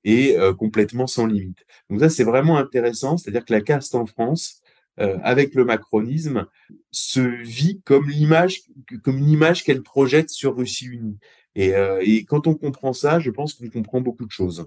et 0.03 0.39
complètement 0.59 1.07
sans 1.07 1.27
limite. 1.27 1.59
Donc 1.91 2.01
ça, 2.01 2.09
c'est 2.09 2.25
vraiment 2.25 2.57
intéressant. 2.57 3.19
C'est-à-dire 3.19 3.45
que 3.45 3.53
la 3.53 3.61
caste 3.61 3.95
en 3.95 4.07
France, 4.07 4.63
avec 4.97 5.55
le 5.55 5.67
macronisme, 5.67 6.47
se 6.91 7.21
vit 7.21 7.83
comme 7.85 8.09
l'image, 8.09 8.63
comme 9.05 9.19
une 9.19 9.29
image 9.29 9.63
qu'elle 9.63 9.83
projette 9.83 10.31
sur 10.31 10.57
Russie 10.57 10.87
unie. 10.87 11.19
Et 11.55 12.25
quand 12.25 12.47
on 12.47 12.55
comprend 12.55 12.95
ça, 12.95 13.21
je 13.21 13.31
pense 13.31 13.53
qu'on 13.53 13.69
comprend 13.69 14.01
beaucoup 14.01 14.25
de 14.25 14.31
choses. 14.31 14.67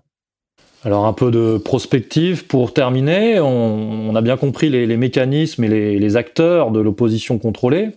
Alors 0.85 1.05
un 1.05 1.13
peu 1.13 1.31
de 1.31 1.57
prospective 1.57 2.45
pour 2.45 2.73
terminer. 2.73 3.39
On, 3.39 4.13
a 4.15 4.21
bien 4.21 4.35
compris 4.35 4.69
les, 4.69 4.97
mécanismes 4.97 5.63
et 5.63 5.97
les, 5.97 6.17
acteurs 6.17 6.71
de 6.71 6.81
l'opposition 6.81 7.39
contrôlée 7.39 7.89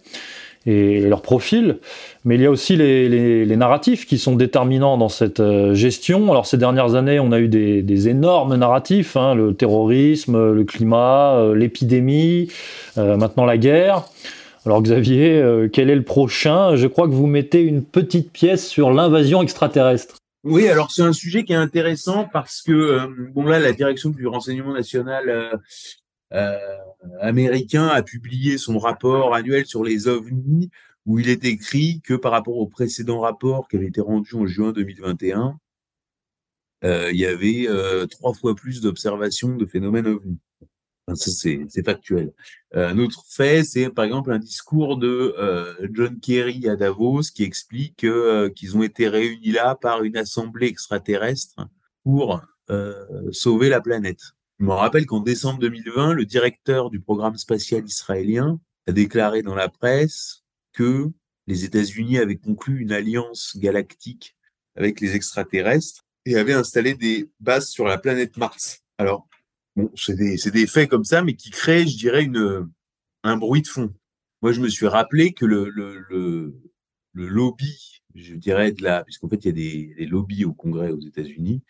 et 0.67 1.01
leur 1.03 1.23
profil, 1.23 1.79
mais 2.25 2.35
il 2.35 2.41
y 2.41 2.47
a 2.47 2.51
aussi 2.51 2.77
les, 2.77 3.57
narratifs 3.57 4.07
qui 4.07 4.19
sont 4.19 4.35
déterminants 4.35 4.99
dans 4.99 5.09
cette 5.09 5.41
euh, 5.41 5.75
gestion. 5.75 6.31
Alors 6.31 6.47
ces 6.47 6.59
dernières 6.59 6.97
années, 6.97 7.21
on 7.21 7.31
a 7.33 7.39
eu 7.39 7.49
des, 7.49 8.09
énormes 8.09 8.57
narratifs, 8.57 9.17
hein, 9.17 9.35
le 9.35 9.55
terrorisme, 9.55 10.53
le 10.53 10.65
climat, 10.65 11.37
euh, 11.37 11.55
l'épidémie, 11.55 12.49
euh, 12.99 13.17
maintenant 13.17 13.45
la 13.45 13.59
guerre. 13.59 14.05
Alors 14.65 14.83
Xavier, 14.83 15.69
quel 15.73 15.91
est 15.91 15.95
le 15.95 16.03
prochain? 16.03 16.75
Je 16.75 16.89
crois 16.89 17.07
que 17.07 17.13
vous 17.13 17.29
mettez 17.29 17.63
une 17.63 17.85
petite 17.85 18.33
pièce 18.33 18.67
sur 18.67 18.91
l'invasion 18.91 19.41
extraterrestre. 19.41 20.17
Oui, 20.49 20.69
alors 20.69 20.93
c'est 20.93 21.03
un 21.03 21.13
sujet 21.13 21.45
qui 21.45 21.53
est 21.55 21.57
intéressant 21.57 22.29
parce 22.33 22.63
que 22.63 22.71
euh, 22.71 23.09
bon 23.33 23.43
là 23.43 23.59
la 23.59 23.73
direction 23.73 24.11
du 24.11 24.29
renseignement 24.29 24.73
national 24.73 25.29
euh, 25.29 25.57
euh, 26.35 26.79
américain 27.21 27.89
a 27.89 28.01
publié 28.05 28.57
son 28.57 28.79
rapport 28.79 29.35
annuel 29.35 29.67
sur 29.67 29.83
les 29.83 30.07
ovnis 30.07 30.71
où 31.05 31.19
il 31.19 31.31
est 31.31 31.45
écrit 31.45 32.01
que 32.01 32.15
par 32.15 32.31
rapport 32.31 32.59
au 32.59 32.69
précédent 32.69 33.19
rapport 33.19 33.67
qui 33.67 33.75
avait 33.75 33.89
été 33.89 34.01
rendu 34.01 34.37
en 34.37 34.47
juin 34.47 34.71
2021, 34.71 35.59
il 36.85 37.17
y 37.17 37.27
avait 37.27 37.67
trois 38.09 38.33
fois 38.33 38.55
plus 38.55 38.81
d'observations 38.81 39.57
de 39.57 39.67
phénomènes 39.67 40.07
ovnis 40.07 40.39
ça, 41.15 41.31
c'est 41.31 41.85
factuel. 41.85 42.33
Euh, 42.75 42.89
un 42.89 42.99
autre 42.99 43.25
fait, 43.29 43.63
c'est 43.63 43.91
par 43.91 44.05
exemple 44.05 44.33
un 44.33 44.39
discours 44.39 44.97
de 44.97 45.35
euh, 45.39 45.75
John 45.93 46.19
Kerry 46.19 46.69
à 46.69 46.75
Davos 46.75 47.23
qui 47.33 47.45
explique 47.45 48.03
euh, 48.03 48.51
qu'ils 48.51 48.77
ont 48.77 48.83
été 48.83 49.09
réunis 49.09 49.53
là 49.53 49.77
par 49.77 50.03
une 50.03 50.17
assemblée 50.17 50.67
extraterrestre 50.67 51.69
pour 52.03 52.43
sauver 53.31 53.69
la 53.69 53.81
planète. 53.81 54.21
Je 54.59 54.65
me 54.65 54.73
rappelle 54.73 55.07
qu'en 55.07 55.21
décembre 55.21 55.61
2020, 55.61 56.15
le 56.15 56.25
directeur 56.25 56.91
du 56.91 56.99
programme 56.99 57.37
spatial 57.37 57.85
israélien 57.85 58.59
a 58.89 58.93
déclaré 58.93 59.43
dans 59.43 59.55
la 59.55 59.69
presse 59.69 60.43
que 60.73 61.13
les 61.47 61.65
États-Unis 61.65 62.19
avaient 62.19 62.39
conclu 62.39 62.81
une 62.81 62.91
alliance 62.91 63.57
galactique 63.57 64.37
avec 64.75 65.01
les 65.01 65.15
extraterrestres 65.15 66.03
et 66.25 66.37
avaient 66.37 66.55
installé 66.55 66.95
des 66.95 67.31
bases 67.39 67.69
sur 67.69 67.85
la 67.85 67.99
planète 67.99 68.37
Mars. 68.37 68.83
Alors, 68.99 69.29
Bon, 69.77 69.91
c'est 69.95 70.17
des, 70.17 70.37
des, 70.37 70.67
faits 70.67 70.89
comme 70.89 71.05
ça, 71.05 71.23
mais 71.23 71.35
qui 71.35 71.51
créent, 71.51 71.87
je 71.87 71.99
dirais, 71.99 72.25
une, 72.25 72.69
un 73.23 73.37
bruit 73.37 73.61
de 73.63 73.69
fond. 73.69 73.93
Moi, 74.41 74.53
je 74.53 74.61
me 74.61 74.69
suis 74.69 74.87
rappelé 74.87 75.33
que 75.33 75.45
le, 75.45 75.69
le, 75.69 75.99
le, 76.09 76.55
le 77.13 77.27
lobby, 77.27 78.03
je 78.15 78.35
dirais, 78.35 78.73
de 78.73 78.83
la, 78.83 79.05
puisqu'en 79.05 79.29
fait, 79.29 79.45
il 79.45 79.47
y 79.47 79.49
a 79.49 79.97
des, 79.97 80.07
lobbies 80.07 80.47
au 80.47 80.55
Congrès 80.55 80.91
aux 80.91 81.01
États-Unis, 81.01 81.63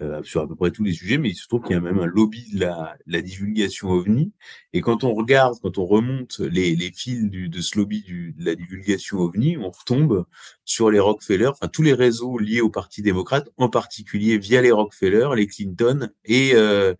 euh, 0.00 0.22
sur 0.22 0.42
à 0.42 0.46
peu 0.46 0.54
près 0.54 0.70
tous 0.70 0.84
les 0.84 0.92
sujets, 0.92 1.18
mais 1.18 1.30
il 1.30 1.34
se 1.34 1.48
trouve 1.48 1.62
qu'il 1.62 1.72
y 1.72 1.76
a 1.76 1.80
même 1.80 1.98
un 1.98 2.06
lobby 2.06 2.48
de 2.52 2.60
la, 2.60 2.96
la, 3.06 3.20
divulgation 3.20 3.90
OVNI. 3.90 4.30
Et 4.72 4.80
quand 4.80 5.02
on 5.02 5.12
regarde, 5.12 5.58
quand 5.60 5.76
on 5.78 5.86
remonte 5.86 6.38
les, 6.38 6.76
les 6.76 6.92
fils 6.92 7.28
du, 7.28 7.48
de 7.48 7.60
ce 7.60 7.76
lobby 7.76 8.02
du, 8.02 8.32
de 8.38 8.44
la 8.44 8.54
divulgation 8.54 9.18
OVNI, 9.18 9.56
on 9.56 9.70
retombe 9.70 10.24
sur 10.64 10.92
les 10.92 11.00
Rockefeller, 11.00 11.48
enfin 11.48 11.66
tous 11.66 11.82
les 11.82 11.94
réseaux 11.94 12.38
liés 12.38 12.60
au 12.60 12.70
Parti 12.70 13.02
démocrate, 13.02 13.48
en 13.56 13.68
particulier 13.68 14.38
via 14.38 14.62
les 14.62 14.70
Rockefeller, 14.70 15.30
les 15.34 15.48
Clinton 15.48 16.10
et, 16.24 16.52
euh, 16.54 16.94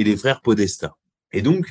et 0.00 0.04
les 0.04 0.16
frères 0.16 0.40
Podesta. 0.40 0.96
Et 1.32 1.42
donc, 1.42 1.66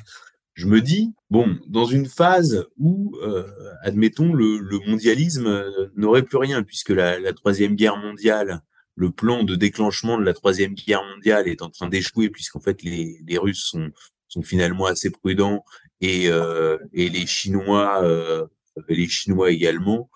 je 0.53 0.67
me 0.67 0.81
dis, 0.81 1.13
bon, 1.31 1.57
dans 1.67 1.85
une 1.85 2.05
phase 2.05 2.67
où, 2.77 3.17
euh, 3.23 3.47
admettons, 3.81 4.33
le, 4.33 4.87
mondialisme 4.87 5.47
euh, 5.47 5.87
n'aurait 5.95 6.21
plus 6.21 6.37
rien, 6.37 6.61
puisque 6.61 6.91
la, 6.91 7.33
Troisième 7.33 7.75
Guerre 7.75 7.97
mondiale, 7.97 8.61
le 8.95 9.09
plan 9.09 9.43
de 9.43 9.55
déclenchement 9.55 10.19
de 10.19 10.23
la 10.23 10.35
Troisième 10.35 10.75
Guerre 10.75 11.03
mondiale 11.03 11.47
est 11.47 11.63
en 11.63 11.71
train 11.71 11.89
d'échouer, 11.89 12.29
puisqu'en 12.29 12.59
fait, 12.59 12.83
les, 12.83 13.37
Russes 13.39 13.65
sont, 13.65 13.89
sont 14.27 14.43
finalement 14.43 14.85
assez 14.85 15.09
prudents, 15.09 15.65
et, 15.99 16.29
euh, 16.29 16.77
les 16.93 17.25
Chinois, 17.25 18.47
les 18.89 19.07
Chinois 19.07 19.49
également. 19.49 20.11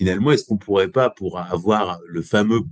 Finalement, 0.00 0.32
est-ce 0.32 0.44
qu'on 0.46 0.58
pourrait 0.58 0.90
pas, 0.90 1.10
pour 1.10 1.38
avoir 1.38 2.00
le 2.06 2.22
fameux 2.22 2.62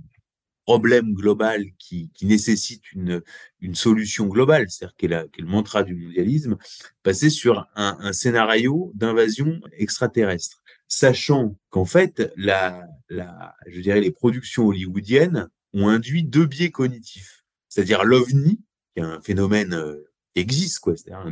problème 0.65 1.13
global 1.13 1.63
qui, 1.77 2.09
qui 2.13 2.25
nécessite 2.25 2.91
une, 2.91 3.21
une 3.61 3.75
solution 3.75 4.25
globale, 4.25 4.65
c'est-à-dire 4.69 4.95
qu'elle 4.95 5.13
est, 5.13 5.37
le 5.37 5.45
mantra 5.45 5.83
du 5.83 5.95
mondialisme, 5.95 6.57
passer 7.03 7.29
sur 7.29 7.67
un, 7.75 7.97
un 7.99 8.13
scénario 8.13 8.91
d'invasion 8.95 9.61
extraterrestre, 9.77 10.63
sachant 10.87 11.55
qu'en 11.69 11.85
fait, 11.85 12.31
la, 12.35 12.83
la, 13.09 13.55
je 13.67 13.79
dirais, 13.79 14.01
les 14.01 14.11
productions 14.11 14.67
hollywoodiennes 14.67 15.49
ont 15.73 15.87
induit 15.87 16.23
deux 16.23 16.45
biais 16.45 16.71
cognitifs, 16.71 17.43
c'est-à-dire 17.69 18.03
l'ovni, 18.03 18.61
qui 18.93 19.01
est 19.01 19.03
un 19.03 19.21
phénomène 19.21 19.73
euh, 19.73 20.11
qui 20.33 20.41
existe, 20.41 20.79
quoi, 20.79 20.95
c'est-à-dire 20.97 21.31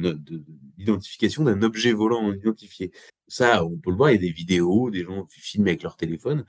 l'identification 0.77 1.43
d'un 1.43 1.61
objet 1.63 1.91
volant 1.91 2.21
non 2.21 2.33
identifié. 2.33 2.91
Ça, 3.27 3.65
on 3.65 3.77
peut 3.77 3.89
le 3.89 3.97
voir, 3.97 4.11
il 4.11 4.15
y 4.15 4.17
a 4.17 4.21
des 4.21 4.31
vidéos, 4.31 4.91
des 4.91 5.03
gens 5.03 5.25
qui 5.25 5.39
filment 5.39 5.67
avec 5.67 5.81
leur 5.81 5.97
téléphone, 5.97 6.45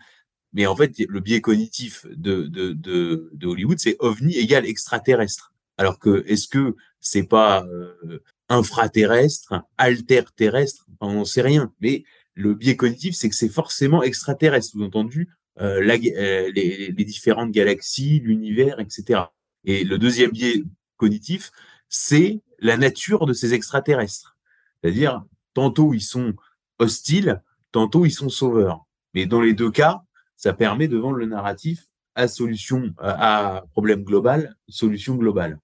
mais 0.55 0.66
en 0.66 0.76
fait, 0.76 0.93
le 1.09 1.20
biais 1.20 1.40
cognitif 1.40 2.06
de, 2.06 2.44
de, 2.47 2.72
de, 2.72 3.28
de 3.35 3.47
Hollywood, 3.47 3.78
c'est 3.81 3.97
ovni 3.98 4.36
égale 4.36 4.66
extraterrestre. 4.66 5.52
Alors 5.76 5.98
que 5.98 6.24
est-ce 6.28 6.47
que 6.47 6.76
c'est 7.01 7.24
pas 7.24 7.64
euh, 7.64 8.20
infraterrestre, 8.48 9.64
alter-terrestre? 9.78 10.86
On 11.01 11.12
n'en 11.12 11.24
sait 11.24 11.43
rien. 11.43 11.72
Mais 11.81 12.05
le 12.35 12.55
biais 12.55 12.76
cognitif, 12.76 13.16
c'est 13.16 13.28
que 13.28 13.35
c'est 13.35 13.48
forcément 13.48 14.05
extraterrestre, 14.05 14.70
sous-entendu 14.70 15.28
euh, 15.60 15.81
euh, 15.81 16.52
les, 16.55 16.93
les, 16.93 17.05
différentes 17.05 17.51
galaxies, 17.51 18.20
l'univers, 18.20 18.78
etc. 18.78 19.22
Et 19.64 19.82
le 19.82 19.98
deuxième 19.98 20.31
biais 20.31 20.62
cognitif, 20.97 21.51
c'est 21.89 22.43
la 22.60 22.76
nature 22.76 23.26
de 23.26 23.32
ces 23.32 23.55
extraterrestres. 23.55 24.36
C'est-à-dire, 24.81 25.24
tantôt 25.52 25.94
ils 25.94 26.01
sont 26.01 26.35
hostiles, 26.78 27.43
tantôt 27.72 28.06
ils 28.06 28.12
sont 28.12 28.28
sauveurs. 28.28 28.86
Mais 29.14 29.26
dans 29.26 29.40
les 29.40 29.55
deux 29.55 29.70
cas, 29.70 30.03
ça 30.36 30.52
permet 30.52 30.89
de 30.89 30.97
vendre 30.97 31.16
le 31.16 31.27
narratif 31.27 31.86
à 32.15 32.28
solution, 32.28 32.94
à 32.98 33.65
problème 33.73 34.05
global, 34.05 34.56
solution 34.69 35.16
globale. 35.16 35.59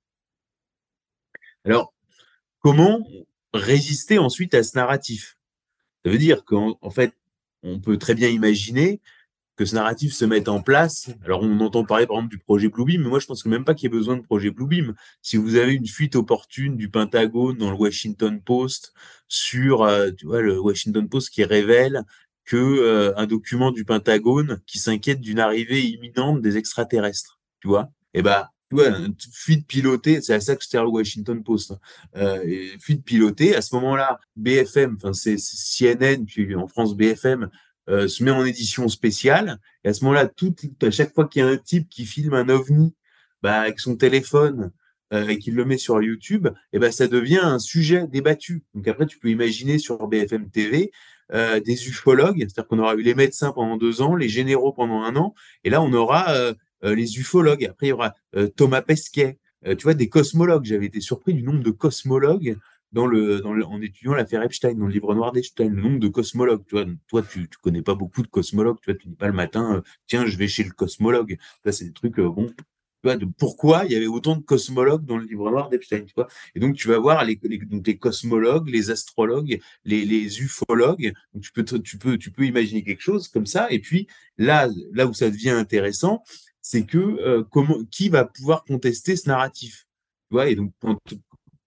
Alors, 1.65 1.93
comment 2.61 3.07
résister 3.53 4.19
ensuite 4.19 4.55
à 4.55 4.63
ce 4.63 4.77
narratif? 4.77 5.37
Ça 6.05 6.11
veut 6.11 6.19
dire 6.19 6.45
qu'en 6.45 6.79
en 6.81 6.91
fait, 6.91 7.15
on 7.63 7.79
peut 7.79 7.99
très 7.99 8.15
bien 8.15 8.29
imaginer 8.29 9.01
que 9.57 9.67
ce 9.67 9.75
narratif 9.75 10.15
se 10.15 10.25
mette 10.25 10.49
en 10.49 10.63
place. 10.63 11.11
Alors, 11.23 11.43
on 11.43 11.61
entend 11.61 11.85
parler 11.85 12.07
par 12.07 12.17
exemple 12.17 12.31
du 12.31 12.39
projet 12.39 12.69
Bluebeam, 12.69 13.03
mais 13.03 13.11
moi 13.11 13.19
je 13.19 13.27
pense 13.27 13.43
que 13.43 13.49
même 13.51 13.65
pas 13.65 13.75
qu'il 13.75 13.85
y 13.85 13.95
ait 13.95 13.99
besoin 13.99 14.17
de 14.17 14.23
projet 14.23 14.51
Bluebeam. 14.51 14.95
Si 15.21 15.37
vous 15.37 15.57
avez 15.57 15.75
une 15.75 15.87
fuite 15.87 16.17
opportune 16.17 16.79
du 16.79 16.89
Pentagone 16.89 17.59
dans 17.59 17.71
le 17.71 17.77
Washington 17.77 18.41
Post 18.41 18.95
sur, 19.29 19.83
euh, 19.83 20.11
tu 20.13 20.25
vois, 20.25 20.41
le 20.41 20.59
Washington 20.59 21.07
Post 21.07 21.29
qui 21.29 21.45
révèle 21.45 22.05
que 22.51 22.57
euh, 22.57 23.17
un 23.17 23.29
document 23.29 23.71
du 23.71 23.85
Pentagone 23.85 24.61
qui 24.67 24.81
s'inquiète 24.81 25.21
d'une 25.21 25.39
arrivée 25.39 25.83
imminente 25.83 26.43
des 26.43 26.57
extraterrestres, 26.57 27.39
tu 27.61 27.69
vois? 27.69 27.93
Et 28.13 28.19
eh 28.19 28.23
ben, 28.23 28.49
tu 28.69 28.75
vois, 28.75 28.91
fuite 29.33 29.69
pilotée, 29.69 30.21
c'est 30.21 30.35
à 30.35 30.41
ça 30.41 30.57
que 30.57 30.65
sert 30.65 30.83
le 30.83 30.91
Washington 30.91 31.45
Post. 31.45 31.71
Hein. 31.71 31.79
Euh, 32.17 32.67
fuite 32.81 33.05
pilotée, 33.05 33.55
à 33.55 33.63
ce 33.63 33.73
moment-là, 33.77 34.19
BFM, 34.35 34.97
enfin 34.97 35.13
c'est 35.13 35.37
CNN, 35.37 36.25
puis 36.25 36.57
en 36.57 36.67
France 36.67 36.97
BFM, 36.97 37.51
euh, 37.89 38.09
se 38.09 38.25
met 38.25 38.33
en 38.33 38.45
édition 38.45 38.89
spéciale. 38.89 39.61
Et 39.85 39.91
à 39.91 39.95
ce 39.95 40.03
moment-là, 40.03 40.27
tout, 40.27 40.57
à 40.83 40.91
chaque 40.91 41.15
fois 41.15 41.29
qu'il 41.29 41.43
y 41.43 41.45
a 41.45 41.49
un 41.49 41.57
type 41.57 41.89
qui 41.89 42.05
filme 42.05 42.35
un 42.35 42.49
ovni, 42.49 42.97
bah, 43.43 43.61
avec 43.61 43.79
son 43.79 43.95
téléphone 43.95 44.73
et 45.13 45.39
qu'il 45.39 45.57
le 45.57 45.65
met 45.65 45.79
sur 45.79 46.01
YouTube, 46.01 46.47
et 46.47 46.77
eh 46.77 46.79
ben 46.79 46.93
ça 46.93 47.09
devient 47.09 47.41
un 47.43 47.59
sujet 47.59 48.07
débattu. 48.07 48.63
Donc 48.75 48.87
après, 48.87 49.07
tu 49.07 49.19
peux 49.19 49.29
imaginer 49.29 49.79
sur 49.81 50.07
BFM 50.07 50.51
TV 50.51 50.93
euh, 51.33 51.61
des 51.61 51.89
ufologues, 51.89 52.39
c'est-à-dire 52.41 52.67
qu'on 52.67 52.79
aura 52.79 52.95
eu 52.95 53.03
les 53.03 53.15
médecins 53.15 53.53
pendant 53.53 53.77
deux 53.77 54.03
ans, 54.03 54.17
les 54.17 54.29
généraux 54.29 54.73
pendant 54.73 55.03
un 55.03 55.15
an, 55.17 55.35
et 55.65 55.71
là 55.71 55.81
on 55.83 55.93
aura 55.93 56.31
euh, 56.31 56.55
euh, 56.85 56.95
les 56.95 57.19
ufologues. 57.19 57.65
Après 57.65 57.87
il 57.87 57.91
y 57.91 57.93
aura 57.93 58.15
Thomas 58.57 58.83
Pesquet, 58.83 59.39
tu 59.65 59.83
vois, 59.83 59.95
des 59.95 60.09
cosmologues. 60.09 60.65
J'avais 60.65 60.87
été 60.87 61.01
surpris 61.01 61.35
du 61.35 61.43
nombre 61.43 61.63
de 61.63 61.71
cosmologues 61.71 62.57
dans 62.93 63.07
le, 63.07 63.47
en 63.47 63.81
étudiant 63.81 64.15
l'affaire 64.15 64.43
Epstein, 64.43 64.75
dans 64.75 64.87
le 64.87 64.93
livre 64.93 65.15
noir 65.15 65.33
d'Epstein, 65.33 65.69
le 65.69 65.81
nombre 65.81 66.01
de 66.01 66.09
cosmologues. 66.09 66.65
Tu 66.67 66.77
toi, 67.09 67.23
tu, 67.23 67.49
tu 67.49 67.59
connais 67.63 67.83
pas 67.83 67.95
beaucoup 67.95 68.23
de 68.23 68.29
cosmologues. 68.29 68.79
Tu 68.83 68.91
vois, 68.91 68.99
tu 68.99 69.09
dis 69.09 69.17
pas 69.17 69.29
le 69.29 69.35
matin, 69.35 69.83
tiens, 70.07 70.27
je 70.27 70.37
vais 70.37 70.49
chez 70.49 70.65
le 70.65 70.71
cosmologue. 70.71 71.37
Là, 71.65 71.73
c'est 71.73 71.85
des 71.85 71.93
trucs, 71.93 72.19
bon, 72.19 72.51
de 73.05 73.27
pourquoi 73.39 73.85
il 73.87 73.93
y 73.93 73.97
avait 73.97 74.07
autant 74.07 74.37
de 74.37 74.43
cosmologues 74.43 75.05
dans 75.05 75.17
le 75.17 75.25
livre 75.25 75.51
noir 75.51 75.69
d'Epstein. 75.69 76.05
Et 76.55 76.61
donc, 76.61 76.77
tu 76.77 76.89
vas 76.89 76.99
voir 76.99 77.25
les, 77.25 77.37
donc, 77.37 77.87
les 77.87 77.97
cosmologues, 77.97 78.69
les 78.69 78.91
astrologues, 78.91 79.61
les, 79.85 80.05
les 80.05 80.41
ufologues. 80.41 81.13
Tu 81.41 81.53
peux, 81.53 81.65
tu 81.65 81.99
peux, 81.99 82.19
tu 82.19 82.31
peux 82.31 82.45
imaginer 82.45 82.83
quelque 82.83 83.03
chose 83.03 83.29
comme 83.29 83.47
ça. 83.47 83.71
Et 83.71 83.79
puis, 83.79 84.07
là, 84.39 84.69
là 84.93 85.07
où 85.07 85.15
ça 85.15 85.31
devient 85.31 85.51
intéressant, 85.51 86.23
c'est 86.61 86.85
que 86.85 86.99
euh, 86.99 87.43
comment, 87.51 87.85
qui 87.91 88.09
va 88.09 88.25
pouvoir 88.25 88.65
contester 88.65 89.17
ce 89.17 89.29
narratif 89.29 89.87
tu 90.31 90.37
vois, 90.37 90.49
et 90.49 90.55
donc, 90.55 90.73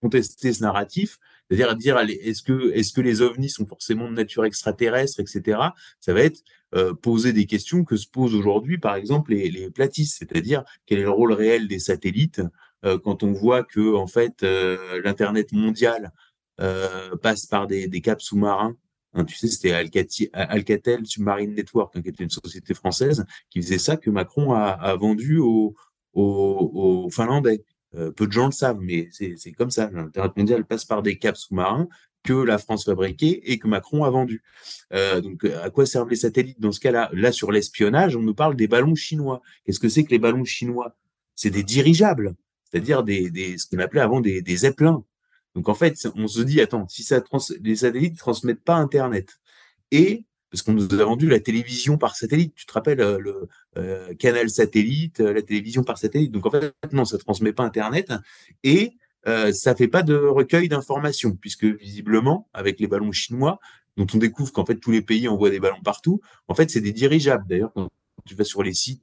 contester 0.01 0.53
ce 0.53 0.61
narratif, 0.61 1.19
c'est-à-dire 1.49 1.76
dire 1.76 1.98
est-ce 1.99 2.41
que 2.94 3.02
les 3.02 3.22
ovnis 3.22 3.49
sont 3.49 3.65
forcément 3.65 4.10
de 4.10 4.15
nature 4.15 4.45
extraterrestre, 4.45 5.20
etc. 5.20 5.60
Ça 5.99 6.14
va 6.14 6.22
être 6.22 6.41
euh, 6.76 6.94
poser 6.94 7.34
des 7.34 7.45
questions 7.45 7.84
que 7.84 7.98
se 7.98 8.07
posent 8.07 8.34
aujourd'hui, 8.34 8.78
par 8.78 8.95
exemple, 8.95 9.32
les, 9.32 9.52
les 9.52 9.70
platistes, 9.70 10.18
c'est-à-dire 10.18 10.64
quel 10.86 10.99
est 10.99 11.03
le 11.03 11.11
rôle 11.11 11.34
réel 11.34 11.68
des 11.68 11.80
satellites 11.80 12.41
euh, 12.86 12.98
quand 12.98 13.22
on 13.22 13.32
voit 13.32 13.64
que 13.64 13.94
en 13.94 14.07
fait 14.07 14.44
euh, 14.44 15.02
l'internet 15.03 15.52
mondial 15.52 16.11
passe 17.22 17.45
par 17.45 17.68
des, 17.68 17.90
caps 18.02 18.24
sous-marins? 18.24 18.76
Hein, 19.14 19.26
tu 19.26 19.36
sais, 19.36 19.48
c'était 19.48 19.74
Alcatel 20.34 21.06
Submarine 21.06 21.53
Network, 21.53 21.95
hein, 21.95 22.02
qui 22.02 22.10
était 22.10 22.24
une 22.24 22.30
société 22.30 22.74
française 22.74 23.26
qui 23.49 23.61
faisait 23.61 23.78
ça 23.78 23.98
que 23.98 24.10
Macron 24.10 24.53
a, 24.53 24.95
vendu 24.95 25.40
aux 25.40 25.76
Finlandais. 27.11 27.64
Euh, 27.95 28.11
peu 28.11 28.28
de 28.28 28.32
gens 28.32 28.48
le 28.48 28.52
savent, 28.52 28.80
mais 28.82 29.10
c'est 29.11 29.52
comme 29.52 29.72
ça. 29.72 29.90
L'Internet 29.94 30.36
mondial 30.36 30.65
passe 30.65 30.86
par 30.86 31.03
des 31.03 31.18
caps 31.18 31.40
sous-marins 31.40 31.88
que 32.24 32.34
la 32.34 32.57
France 32.57 32.86
fabriquait 32.86 33.41
et 33.44 33.60
que 33.60 33.68
Macron 33.68 34.03
a 34.06 34.10
vendu. 34.10 34.41
Euh, 34.94 35.20
donc, 35.22 35.44
à 35.44 35.70
quoi 35.70 35.86
servent 35.86 36.10
les 36.10 36.15
satellites 36.15 36.60
dans 36.60 36.72
ce 36.72 36.80
cas-là? 36.80 37.10
Là, 37.14 37.32
sur 37.32 37.52
l'espionnage, 37.52 38.15
on 38.15 38.22
nous 38.22 38.34
parle 38.34 38.56
des 38.56 38.68
ballons 38.68 38.95
chinois. 38.95 39.41
Qu'est-ce 39.65 39.80
que 39.80 39.90
c'est 39.90 40.03
que 40.03 40.11
les 40.11 40.20
ballons 40.20 40.45
chinois? 40.45 40.95
C'est 41.36 41.49
des 41.49 41.64
dirigeables, 41.64 42.36
c'est-à-dire 42.64 43.03
des, 43.03 43.57
ce 43.57 43.68
qu'on 43.68 43.80
appelait 43.80 44.02
avant 44.02 44.22
des, 44.22 44.41
des 44.41 44.56
zeppelins. 44.56 45.03
Donc, 45.53 45.68
en 45.68 45.74
fait, 45.74 46.07
on 46.15 46.28
se 46.28 46.41
dit, 46.41 46.61
attends, 46.61 46.88
si 46.88 47.06
les 47.61 47.76
satellites 47.76 48.18
transmettent 48.18 48.64
pas 48.64 48.76
Internet 48.76 49.40
et 49.91 50.26
parce 50.53 50.61
qu'on 50.61 50.73
nous 50.73 50.93
a 50.93 51.03
vendu 51.03 51.27
la 51.27 51.39
télévision 51.39 51.97
par 51.97 52.15
satellite. 52.15 52.53
Tu 52.53 52.67
te 52.67 52.73
rappelles 52.73 53.01
euh, 53.01 53.17
le 53.17 53.49
euh, 53.77 54.13
canal 54.13 54.51
satellite, 54.51 55.19
euh, 55.19 55.34
la 55.34 55.41
télévision 55.41 55.84
par 55.84 55.97
satellite. 55.97 56.31
Donc 56.31 56.45
en 56.45 56.51
fait, 56.51 56.75
non, 56.91 57.05
ça 57.05 57.17
transmet 57.17 57.53
pas 57.53 57.63
Internet 57.63 58.13
et 58.61 58.93
euh, 59.27 59.51
ça 59.51 59.73
fait 59.73 59.88
pas 59.88 60.03
de 60.03 60.13
recueil 60.13 60.69
d'informations, 60.69 61.35
puisque 61.35 61.63
visiblement, 61.63 62.47
avec 62.53 62.80
les 62.80 62.85
ballons 62.85 63.11
chinois, 63.11 63.59
dont 63.97 64.05
on 64.13 64.19
découvre 64.19 64.53
qu'en 64.53 64.63
fait 64.63 64.75
tous 64.75 64.91
les 64.91 65.01
pays 65.01 65.27
envoient 65.27 65.49
des 65.49 65.59
ballons 65.59 65.81
partout, 65.84 66.21
en 66.47 66.53
fait 66.53 66.69
c'est 66.69 66.81
des 66.81 66.93
dirigeables. 66.93 67.45
D'ailleurs, 67.49 67.73
quand 67.73 67.89
tu 68.23 68.35
vas 68.35 68.43
sur 68.43 68.61
les 68.61 68.75
sites 68.75 69.01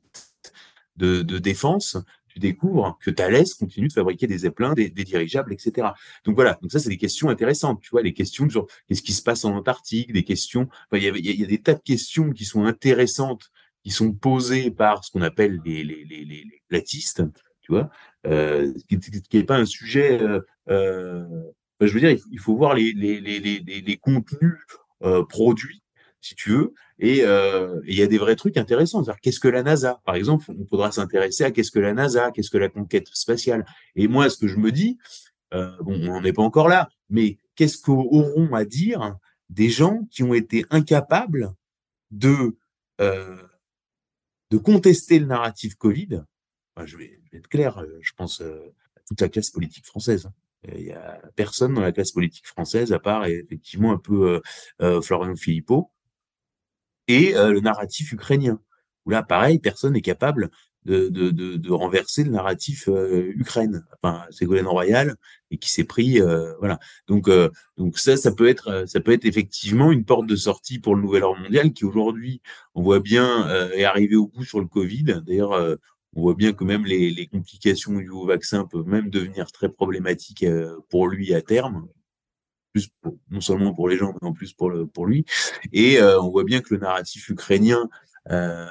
de, 0.94 1.22
de 1.22 1.38
défense, 1.38 1.96
tu 2.32 2.38
découvres 2.38 2.98
que 3.00 3.10
Thales 3.10 3.44
continue 3.58 3.88
de 3.88 3.92
fabriquer 3.92 4.26
des 4.26 4.38
zeppelins, 4.38 4.74
des, 4.74 4.88
dirigeables, 4.88 5.52
etc. 5.52 5.88
Donc 6.24 6.34
voilà, 6.36 6.58
donc 6.62 6.70
ça 6.72 6.78
c'est 6.78 6.88
des 6.88 6.96
questions 6.96 7.28
intéressantes, 7.28 7.80
tu 7.80 7.90
vois, 7.90 8.02
les 8.02 8.12
questions 8.12 8.48
sur 8.48 8.66
qu'est-ce 8.86 9.02
qui 9.02 9.12
se 9.12 9.22
passe 9.22 9.44
en 9.44 9.54
Antarctique, 9.54 10.12
des 10.12 10.22
questions, 10.22 10.68
il 10.92 11.02
y, 11.02 11.08
a, 11.08 11.12
y, 11.16 11.42
a, 11.42 11.46
des 11.46 11.60
tas 11.60 11.74
de 11.74 11.82
questions 11.82 12.30
qui 12.30 12.44
sont 12.44 12.64
intéressantes, 12.64 13.50
qui 13.82 13.90
sont 13.90 14.12
posées 14.12 14.70
par 14.70 15.04
ce 15.04 15.10
qu'on 15.10 15.22
appelle 15.22 15.60
les, 15.64 15.82
les, 15.84 16.62
platistes, 16.68 17.22
tu 17.62 17.72
vois, 17.72 17.90
euh, 18.26 18.72
qui 18.88 18.98
n'est 19.36 19.44
pas 19.44 19.56
un 19.56 19.66
sujet, 19.66 20.22
euh, 20.22 20.40
euh, 20.68 21.24
je 21.80 21.92
veux 21.92 22.00
dire, 22.00 22.16
il 22.30 22.38
faut 22.38 22.56
voir 22.56 22.74
les 22.74 23.98
contenus 24.00 24.56
euh, 25.02 25.24
produits 25.24 25.82
si 26.20 26.34
tu 26.34 26.50
veux. 26.50 26.74
Et 26.98 27.24
euh, 27.24 27.80
il 27.86 27.94
y 27.94 28.02
a 28.02 28.06
des 28.06 28.18
vrais 28.18 28.36
trucs 28.36 28.56
intéressants. 28.56 29.02
Qu'est-ce 29.22 29.40
que 29.40 29.48
la 29.48 29.62
NASA? 29.62 30.00
Par 30.04 30.14
exemple, 30.14 30.46
on 30.48 30.66
faudra 30.66 30.92
s'intéresser 30.92 31.44
à 31.44 31.50
qu'est-ce 31.50 31.70
que 31.70 31.78
la 31.78 31.94
NASA, 31.94 32.30
qu'est-ce 32.30 32.50
que 32.50 32.58
la 32.58 32.68
conquête 32.68 33.08
spatiale. 33.12 33.64
Et 33.96 34.08
moi, 34.08 34.28
ce 34.28 34.36
que 34.36 34.46
je 34.46 34.58
me 34.58 34.70
dis, 34.72 34.98
euh, 35.54 35.70
bon, 35.80 35.94
on 35.94 36.20
n'en 36.20 36.24
est 36.24 36.32
pas 36.32 36.42
encore 36.42 36.68
là, 36.68 36.88
mais 37.08 37.38
qu'est-ce 37.56 37.80
qu'auront 37.80 38.54
à 38.54 38.64
dire 38.64 39.16
des 39.48 39.68
gens 39.68 40.06
qui 40.10 40.22
ont 40.22 40.34
été 40.34 40.64
incapables 40.70 41.52
de 42.10 42.56
euh, 43.00 43.36
de 44.50 44.58
contester 44.58 45.18
le 45.18 45.26
narratif 45.26 45.74
Covid? 45.76 46.22
Je, 46.86 46.96
vais, 46.96 47.20
être 47.32 47.48
clair, 47.48 47.78
euh, 47.78 47.98
je 48.00 48.12
pense 48.16 48.40
euh, 48.40 48.74
à 48.96 49.00
toute 49.06 49.20
la 49.20 49.28
classe 49.28 49.50
politique 49.50 49.86
française. 49.86 50.26
Hein. 50.26 50.32
Il 50.76 50.82
y 50.82 50.92
a 50.92 51.20
personne 51.36 51.74
dans 51.74 51.80
la 51.80 51.92
classe 51.92 52.12
politique 52.12 52.46
française, 52.46 52.92
à 52.92 52.98
part 52.98 53.24
effectivement 53.24 53.92
un 53.92 53.96
peu 53.96 54.42
euh, 54.82 55.00
Florian 55.00 55.34
Philippot, 55.34 55.90
et 57.08 57.36
euh, 57.36 57.52
le 57.52 57.60
narratif 57.60 58.12
ukrainien. 58.12 58.60
Où 59.06 59.10
là, 59.10 59.22
pareil, 59.22 59.58
personne 59.58 59.94
n'est 59.94 60.02
capable 60.02 60.50
de, 60.84 61.08
de, 61.08 61.30
de, 61.30 61.56
de, 61.56 61.72
renverser 61.72 62.24
le 62.24 62.30
narratif 62.30 62.88
euh, 62.88 63.32
Ukraine. 63.36 63.84
Enfin, 63.94 64.24
Ségolène 64.30 64.66
Royal 64.66 65.16
et 65.50 65.58
qui 65.58 65.70
s'est 65.70 65.84
pris, 65.84 66.20
euh, 66.20 66.54
voilà. 66.58 66.78
Donc, 67.06 67.28
euh, 67.28 67.50
donc 67.76 67.98
ça, 67.98 68.16
ça 68.16 68.32
peut 68.32 68.48
être, 68.48 68.84
ça 68.86 69.00
peut 69.00 69.12
être 69.12 69.24
effectivement 69.24 69.92
une 69.92 70.04
porte 70.04 70.26
de 70.26 70.36
sortie 70.36 70.78
pour 70.78 70.94
le 70.94 71.02
nouvel 71.02 71.24
ordre 71.24 71.40
mondial 71.40 71.72
qui 71.72 71.84
aujourd'hui, 71.84 72.40
on 72.74 72.82
voit 72.82 73.00
bien, 73.00 73.48
est 73.72 73.84
arrivé 73.84 74.16
au 74.16 74.28
bout 74.28 74.44
sur 74.44 74.60
le 74.60 74.66
Covid. 74.66 75.22
D'ailleurs, 75.26 75.78
on 76.14 76.22
voit 76.22 76.34
bien 76.34 76.52
que 76.52 76.64
même 76.64 76.84
les, 76.84 77.10
les 77.10 77.26
complications 77.26 77.92
du 77.92 78.10
vaccin 78.26 78.64
peuvent 78.64 78.86
même 78.86 79.10
devenir 79.10 79.52
très 79.52 79.68
problématiques 79.68 80.46
pour 80.88 81.08
lui 81.08 81.34
à 81.34 81.42
terme 81.42 81.86
plus 82.72 82.88
pour, 83.00 83.18
non 83.30 83.40
seulement 83.40 83.74
pour 83.74 83.88
les 83.88 83.96
gens, 83.96 84.12
mais 84.20 84.28
en 84.28 84.32
plus 84.32 84.52
pour, 84.52 84.70
le, 84.70 84.86
pour 84.86 85.06
lui. 85.06 85.24
Et 85.72 85.98
euh, 85.98 86.20
on 86.20 86.30
voit 86.30 86.44
bien 86.44 86.60
que 86.60 86.74
le 86.74 86.80
narratif 86.80 87.28
ukrainien 87.28 87.88
euh, 88.30 88.66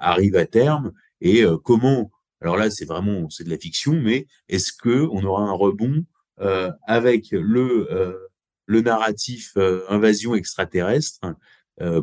arrive 0.00 0.36
à 0.36 0.46
terme. 0.46 0.92
Et 1.20 1.42
euh, 1.42 1.58
comment 1.58 2.10
Alors 2.40 2.56
là, 2.56 2.70
c'est 2.70 2.86
vraiment 2.86 3.28
c'est 3.30 3.44
de 3.44 3.50
la 3.50 3.58
fiction, 3.58 3.92
mais 3.92 4.26
est-ce 4.48 4.72
que 4.72 5.06
on 5.12 5.22
aura 5.24 5.42
un 5.42 5.52
rebond 5.52 6.04
euh, 6.40 6.70
avec 6.86 7.30
le 7.30 8.18
le 8.68 8.80
narratif 8.80 9.56
invasion 9.88 10.34
extraterrestre, 10.34 11.20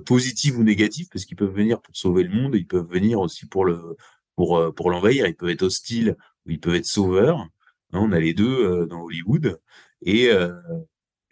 positif 0.06 0.56
ou 0.58 0.64
négatif, 0.64 1.10
parce 1.12 1.26
qu'ils 1.26 1.36
peuvent 1.36 1.54
venir 1.54 1.82
pour 1.82 1.96
sauver 1.96 2.24
le 2.24 2.30
monde, 2.30 2.56
ils 2.56 2.68
peuvent 2.68 2.90
venir 2.90 3.20
aussi 3.20 3.48
pour 3.48 3.66
le 3.66 3.98
pour 4.36 4.74
pour 4.76 4.92
l'envahir. 4.92 5.28
Ils 5.28 5.36
peuvent 5.36 5.50
être 5.50 5.64
hostiles 5.64 6.16
ou 6.46 6.52
ils 6.52 6.60
peuvent 6.60 6.76
être 6.76 6.86
sauveurs. 6.86 7.40
Hein, 7.40 7.50
on 7.94 8.12
a 8.12 8.20
les 8.20 8.34
deux 8.34 8.88
dans 8.88 9.02
Hollywood. 9.02 9.60
Et, 10.06 10.30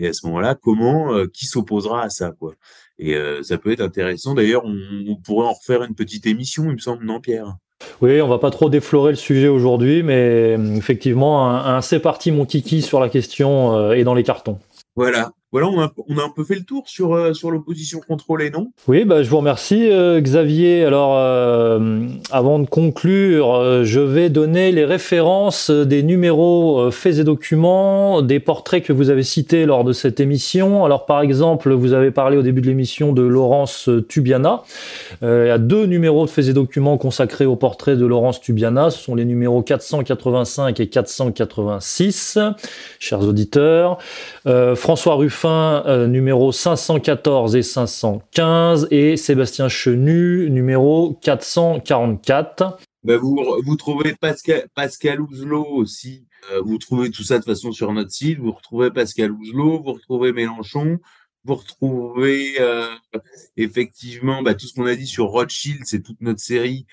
et 0.02 0.08
à 0.08 0.14
ce 0.14 0.26
moment-là, 0.26 0.56
comment, 0.56 1.14
euh, 1.14 1.28
qui 1.28 1.46
s'opposera 1.46 2.04
à 2.04 2.10
ça, 2.10 2.32
quoi? 2.32 2.54
Et 2.98 3.16
euh, 3.16 3.44
ça 3.44 3.58
peut 3.58 3.72
être 3.72 3.82
intéressant. 3.82 4.34
D'ailleurs, 4.34 4.66
on, 4.66 4.78
on, 5.08 5.16
pourrait 5.16 5.48
en 5.48 5.54
refaire 5.54 5.84
une 5.84 5.96
petite 5.96 6.26
émission, 6.26 6.66
il 6.66 6.74
me 6.74 6.80
semble, 6.80 7.06
non, 7.06 7.20
Pierre? 7.20 7.56
Oui, 8.02 8.22
on 8.22 8.28
va 8.28 8.40
pas 8.40 8.52
trop 8.52 8.70
déflorer 8.70 9.12
le 9.12 9.18
sujet 9.18 9.48
aujourd'hui, 9.48 10.04
mais 10.04 10.56
euh, 10.58 10.76
effectivement, 10.76 11.50
un, 11.50 11.78
un 11.78 11.82
c'est 11.82 12.00
parti 12.00 12.32
mon 12.32 12.46
kiki 12.46 12.82
sur 12.82 13.00
la 13.00 13.10
question 13.10 13.92
est 13.92 14.04
dans 14.04 14.14
les 14.14 14.24
cartons. 14.24 14.60
Voilà. 14.96 15.32
Voilà, 15.54 15.68
on 15.68 15.82
a, 15.82 15.92
on 16.08 16.18
a, 16.18 16.24
un 16.24 16.30
peu 16.30 16.46
fait 16.46 16.56
le 16.56 16.64
tour 16.64 16.84
sur, 16.88 17.14
euh, 17.14 17.34
sur 17.34 17.52
l'opposition 17.52 18.00
contrôlée, 18.00 18.52
non? 18.52 18.72
Oui, 18.88 19.04
bah, 19.04 19.22
je 19.22 19.30
vous 19.30 19.40
remercie, 19.40 19.92
euh, 19.92 20.22
Xavier. 20.22 20.86
Alors, 20.86 21.18
euh, 21.18 22.08
avant 22.32 22.58
de 22.60 22.66
conclure, 22.66 23.84
je 23.84 24.00
vais 24.00 24.30
donner 24.30 24.72
les 24.72 24.86
références 24.86 25.70
des 25.70 26.04
numéros 26.04 26.90
faits 26.92 27.18
et 27.18 27.26
documents, 27.26 28.22
des 28.22 28.40
portraits 28.40 28.82
que 28.82 28.94
vous 28.94 29.10
avez 29.10 29.24
cités 29.24 29.66
lors 29.66 29.84
de 29.84 29.92
cette 29.92 30.22
émission. 30.22 30.86
Alors, 30.86 31.06
par 31.06 31.20
exemple, 31.20 31.74
vous 31.74 31.92
avez 31.92 32.12
parlé 32.12 32.38
au 32.38 32.44
début 32.44 32.62
de 32.62 32.68
l'émission 32.68 33.12
de 33.12 33.22
Laurence 33.22 33.90
Tubiana. 34.08 34.64
Il 35.22 35.28
y 35.28 35.50
a 35.50 35.58
deux 35.58 35.86
numéros 35.86 36.24
de 36.24 36.30
faits 36.30 36.48
et 36.48 36.54
documents 36.54 36.98
consacrés 36.98 37.46
au 37.46 37.58
portrait 37.58 37.98
de 37.98 38.06
Laurence 38.06 38.40
Tubiana. 38.40 38.90
Ce 38.90 39.04
sont 39.04 39.16
les 39.16 39.26
numéros 39.26 39.62
485 39.62 40.80
et 40.80 40.88
486, 40.88 42.40
chers 43.00 43.22
auditeurs. 43.22 43.98
François 44.76 45.16
Ruffin 45.16 45.41
Fin 45.42 45.84
euh, 45.88 46.06
numéro 46.06 46.52
514 46.52 47.56
et 47.56 47.64
515 47.64 48.90
et 48.92 49.18
Sébastien 49.18 49.70
Chenu 49.70 50.52
numéro 50.52 51.18
444. 51.24 52.78
Ben 53.04 53.18
vous, 53.18 53.76
trouvez 53.76 54.14
Pascal, 54.14 54.68
Pascal 54.76 55.20
Ouzelot 55.20 55.66
aussi. 55.66 56.28
Euh, 56.52 56.62
vous 56.64 56.78
trouvez 56.78 57.10
tout 57.10 57.24
ça 57.24 57.40
de 57.40 57.44
façon 57.44 57.72
sur 57.72 57.92
notre 57.92 58.12
site. 58.12 58.38
Vous 58.38 58.52
retrouvez 58.52 58.92
Pascal 58.92 59.32
Ouzelot, 59.32 59.82
vous 59.82 59.94
retrouvez 59.94 60.32
Mélenchon, 60.32 61.00
vous 61.44 61.56
retrouvez 61.56 62.58
euh, 62.60 62.86
effectivement 63.58 64.44
bah, 64.44 64.54
tout 64.54 64.68
ce 64.68 64.76
qu'on 64.76 64.86
a 64.86 64.94
dit 64.94 65.08
sur 65.08 65.26
Rothschild, 65.26 65.82
c'est 65.86 66.04
toute 66.04 66.22
notre 66.22 66.40
série 66.40 66.86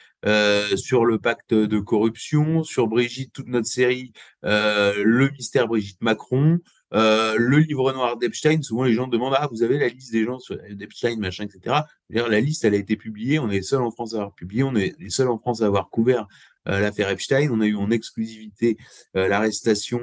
sur 0.74 1.04
le 1.04 1.18
pacte 1.18 1.52
de 1.52 1.78
corruption, 1.80 2.64
sur 2.64 2.88
Brigitte, 2.88 3.34
toute 3.34 3.48
notre 3.48 3.68
série 3.68 4.12
le 4.42 5.30
mystère 5.32 5.68
Brigitte 5.68 6.00
Macron, 6.00 6.60
euh, 6.94 7.36
le 7.36 7.58
livre 7.58 7.92
noir 7.92 8.16
d'Epstein, 8.16 8.62
souvent 8.62 8.84
les 8.84 8.94
gens 8.94 9.08
demandent 9.08 9.34
ah 9.36 9.48
vous 9.50 9.62
avez 9.62 9.78
la 9.78 9.88
liste 9.88 10.12
des 10.12 10.24
gens 10.24 10.38
d'Epstein 10.70 11.16
machin 11.18 11.44
etc. 11.44 11.82
La 12.08 12.40
liste 12.40 12.64
elle 12.64 12.74
a 12.74 12.78
été 12.78 12.96
publiée, 12.96 13.38
on 13.38 13.50
est 13.50 13.56
les 13.56 13.62
seuls 13.62 13.82
en 13.82 13.90
France 13.90 14.14
à 14.14 14.18
avoir 14.18 14.34
publié, 14.34 14.62
on 14.62 14.74
est 14.74 14.98
les 14.98 15.10
seuls 15.10 15.28
en 15.28 15.38
France 15.38 15.60
à 15.60 15.66
avoir 15.66 15.90
couvert 15.90 16.26
euh, 16.66 16.80
l'affaire 16.80 17.10
Epstein, 17.10 17.50
on 17.50 17.60
a 17.60 17.66
eu 17.66 17.76
en 17.76 17.90
exclusivité 17.90 18.78
euh, 19.16 19.28
l'arrestation 19.28 20.00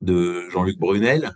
de 0.00 0.48
Jean-Luc 0.50 0.78
Brunel 0.78 1.32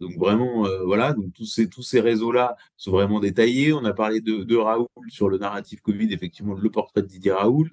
donc 0.00 0.18
vraiment, 0.18 0.66
voilà, 0.84 1.12
donc 1.12 1.32
tous 1.32 1.46
ces 1.46 1.68
tous 1.68 1.82
ces 1.82 2.00
réseaux-là 2.00 2.56
sont 2.76 2.90
vraiment 2.90 3.20
détaillés. 3.20 3.72
On 3.72 3.84
a 3.84 3.92
parlé 3.92 4.20
de, 4.20 4.42
de 4.42 4.56
Raoult 4.56 4.88
sur 5.10 5.28
le 5.28 5.38
narratif 5.38 5.80
Covid, 5.80 6.12
effectivement, 6.12 6.54
le 6.54 6.70
portrait 6.70 7.02
de 7.02 7.06
Didier 7.06 7.30
Raoult 7.30 7.68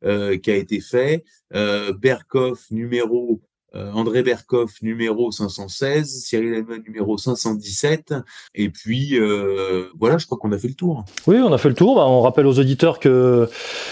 qui 0.00 0.50
a 0.50 0.56
été 0.56 0.80
fait. 0.80 1.24
Berkoff, 1.52 2.70
numéro 2.70 3.42
André 3.74 4.22
Berkoff, 4.22 4.82
numéro 4.82 5.30
516, 5.30 6.24
Cyril 6.24 6.54
Hellman, 6.54 6.82
numéro 6.86 7.18
517. 7.18 8.14
Et 8.54 8.68
puis, 8.68 9.18
euh, 9.18 9.88
voilà, 9.98 10.18
je 10.18 10.26
crois 10.26 10.38
qu'on 10.38 10.52
a 10.52 10.58
fait 10.58 10.68
le 10.68 10.74
tour. 10.74 11.04
Oui, 11.26 11.36
on 11.38 11.52
a 11.52 11.58
fait 11.58 11.68
le 11.68 11.74
tour. 11.74 11.96
Bah, 11.96 12.06
on 12.06 12.20
rappelle 12.20 12.46
aux 12.46 12.58
auditeurs 12.58 13.00
que 13.00 13.48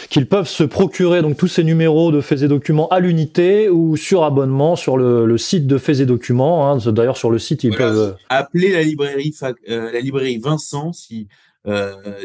qu'ils 0.08 0.28
peuvent 0.28 0.48
se 0.48 0.62
procurer 0.62 1.22
donc 1.22 1.36
tous 1.36 1.48
ces 1.48 1.64
numéros 1.64 2.12
de 2.12 2.20
Faits 2.20 2.42
et 2.42 2.48
Documents 2.48 2.88
à 2.88 3.00
l'unité 3.00 3.68
ou 3.68 3.96
sur 3.96 4.24
abonnement 4.24 4.76
sur 4.76 4.96
le, 4.96 5.36
site 5.38 5.66
de 5.66 5.78
Faits 5.78 6.00
et 6.00 6.06
Documents. 6.06 6.70
Hein. 6.70 6.78
D'ailleurs, 6.92 7.16
sur 7.16 7.30
le 7.30 7.38
site, 7.38 7.64
ils 7.64 7.74
peuvent... 7.74 8.16
Appeler 8.28 8.72
la 8.72 8.82
librairie, 8.82 9.34
euh, 9.68 9.90
la 9.92 10.00
librairie 10.00 10.38
Vincent 10.38 10.92
si, 10.92 11.28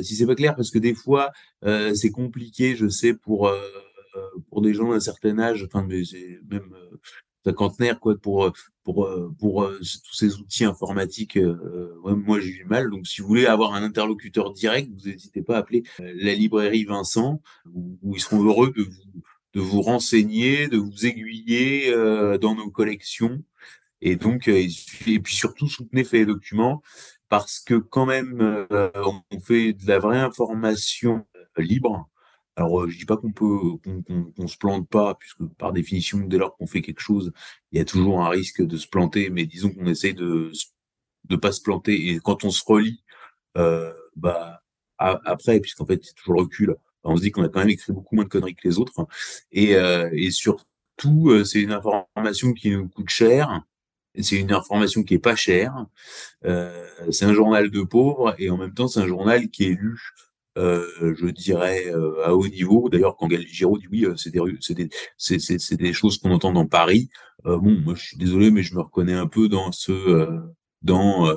si 0.01 0.15
c'est 0.15 0.25
pas 0.25 0.35
clair, 0.35 0.55
parce 0.55 0.69
que 0.69 0.79
des 0.79 0.93
fois, 0.93 1.31
c'est 1.93 2.11
compliqué, 2.11 2.75
je 2.75 2.87
sais, 2.87 3.13
pour 3.13 3.51
pour 4.49 4.61
des 4.61 4.73
gens 4.73 4.91
d'un 4.91 4.99
certain 4.99 5.37
âge, 5.37 5.63
enfin, 5.67 5.85
mais 5.87 6.01
même 6.49 6.73
cinquantenaire 7.47 7.99
quoi 7.99 8.15
pour 8.17 8.45
euh, 8.45 8.51
pour 8.83 9.05
euh, 9.05 9.33
pour 9.39 9.63
euh, 9.63 9.79
tous 9.79 10.13
ces 10.13 10.35
outils 10.35 10.65
informatiques 10.65 11.39
moi 12.03 12.39
j'ai 12.39 12.49
eu 12.49 12.65
mal. 12.65 12.89
Donc 12.89 13.07
si 13.07 13.21
vous 13.21 13.27
voulez 13.27 13.45
avoir 13.45 13.73
un 13.73 13.83
interlocuteur 13.83 14.53
direct 14.53 14.89
vous 14.91 15.09
n'hésitez 15.09 15.41
pas 15.41 15.55
à 15.55 15.59
appeler 15.59 15.83
la 15.99 16.33
librairie 16.33 16.85
Vincent 16.85 17.41
où, 17.73 18.15
ils 18.15 18.21
seront 18.21 18.43
heureux 18.43 18.71
de 18.75 18.83
vous 18.83 19.21
de 19.53 19.61
vous 19.61 19.81
renseigner 19.81 20.67
de 20.67 20.77
vous 20.77 21.05
aiguiller 21.05 21.91
dans 22.39 22.55
nos 22.55 22.69
collections. 22.69 23.43
Et 24.01 24.15
donc 24.15 24.47
et 24.47 24.69
puis 25.19 25.35
surtout 25.35 25.67
soutenez 25.67 26.03
fait 26.03 26.25
documents 26.25 26.81
parce 27.29 27.59
que 27.59 27.75
quand 27.75 28.05
même 28.05 28.67
on 28.71 29.39
fait 29.39 29.73
de 29.73 29.87
la 29.87 29.99
vraie 29.99 30.19
information 30.19 31.25
libre 31.57 32.09
alors, 32.57 32.81
euh, 32.81 32.89
je 32.89 32.97
dis 32.97 33.05
pas 33.05 33.17
qu'on 33.17 33.31
peut, 33.31 33.57
qu'on 34.35 34.47
se 34.47 34.57
plante 34.57 34.89
pas, 34.89 35.15
puisque 35.15 35.45
par 35.57 35.73
définition, 35.73 36.19
dès 36.19 36.37
lors 36.37 36.57
qu'on 36.57 36.67
fait 36.67 36.81
quelque 36.81 37.01
chose, 37.01 37.31
il 37.71 37.77
y 37.77 37.81
a 37.81 37.85
toujours 37.85 38.21
un 38.25 38.29
risque 38.29 38.63
de 38.63 38.77
se 38.77 38.87
planter. 38.87 39.29
Mais 39.29 39.45
disons 39.45 39.69
qu'on 39.71 39.85
essaye 39.85 40.15
de 40.15 40.51
de 41.25 41.35
pas 41.35 41.51
se 41.51 41.61
planter. 41.61 42.09
Et 42.09 42.19
quand 42.19 42.43
on 42.45 42.51
se 42.51 42.63
relie, 42.65 43.03
euh, 43.57 43.93
bah 44.15 44.61
après, 44.99 45.59
puisqu'en 45.59 45.85
fait, 45.85 46.03
c'est 46.03 46.15
toujours 46.15 46.35
le 46.35 46.41
recul, 46.41 46.75
on 47.03 47.15
se 47.17 47.21
dit 47.21 47.31
qu'on 47.31 47.43
a 47.43 47.49
quand 47.49 47.59
même 47.59 47.69
écrit 47.69 47.93
beaucoup 47.93 48.15
moins 48.15 48.25
de 48.25 48.29
conneries 48.29 48.55
que 48.55 48.67
les 48.67 48.79
autres. 48.79 49.07
Et, 49.51 49.75
euh, 49.75 50.09
et 50.13 50.31
surtout, 50.31 51.29
euh, 51.29 51.43
c'est 51.45 51.61
une 51.61 51.71
information 51.71 52.53
qui 52.53 52.71
nous 52.71 52.89
coûte 52.89 53.09
cher. 53.09 53.61
C'est 54.19 54.37
une 54.37 54.51
information 54.51 55.03
qui 55.03 55.13
est 55.13 55.19
pas 55.19 55.35
chère. 55.35 55.85
Euh, 56.45 56.87
c'est 57.11 57.25
un 57.25 57.33
journal 57.33 57.69
de 57.69 57.81
pauvres 57.83 58.35
et 58.39 58.49
en 58.49 58.57
même 58.57 58.73
temps, 58.73 58.87
c'est 58.87 58.99
un 59.01 59.07
journal 59.07 59.49
qui 59.49 59.65
est 59.65 59.75
lu 59.75 59.99
euh, 60.57 61.15
je 61.15 61.27
dirais, 61.27 61.85
euh, 61.87 62.25
à 62.25 62.33
haut 62.35 62.47
niveau. 62.47 62.89
D'ailleurs, 62.89 63.15
quand 63.15 63.27
Gal 63.27 63.45
Giraud 63.45 63.77
dit 63.77 63.87
oui, 63.91 64.05
euh, 64.05 64.15
c'est 64.17 64.31
des, 64.31 64.89
des, 65.29 65.75
des 65.77 65.93
choses 65.93 66.17
qu'on 66.17 66.31
entend 66.31 66.51
dans 66.51 66.65
Paris. 66.65 67.09
bon, 67.45 67.79
moi, 67.83 67.93
je 67.95 68.03
suis 68.03 68.17
désolé, 68.17 68.51
mais 68.51 68.63
je 68.63 68.75
me 68.75 68.81
reconnais 68.81 69.13
un 69.13 69.27
peu 69.27 69.47
dans 69.49 69.71
ce, 69.71 70.27
dans 70.81 71.31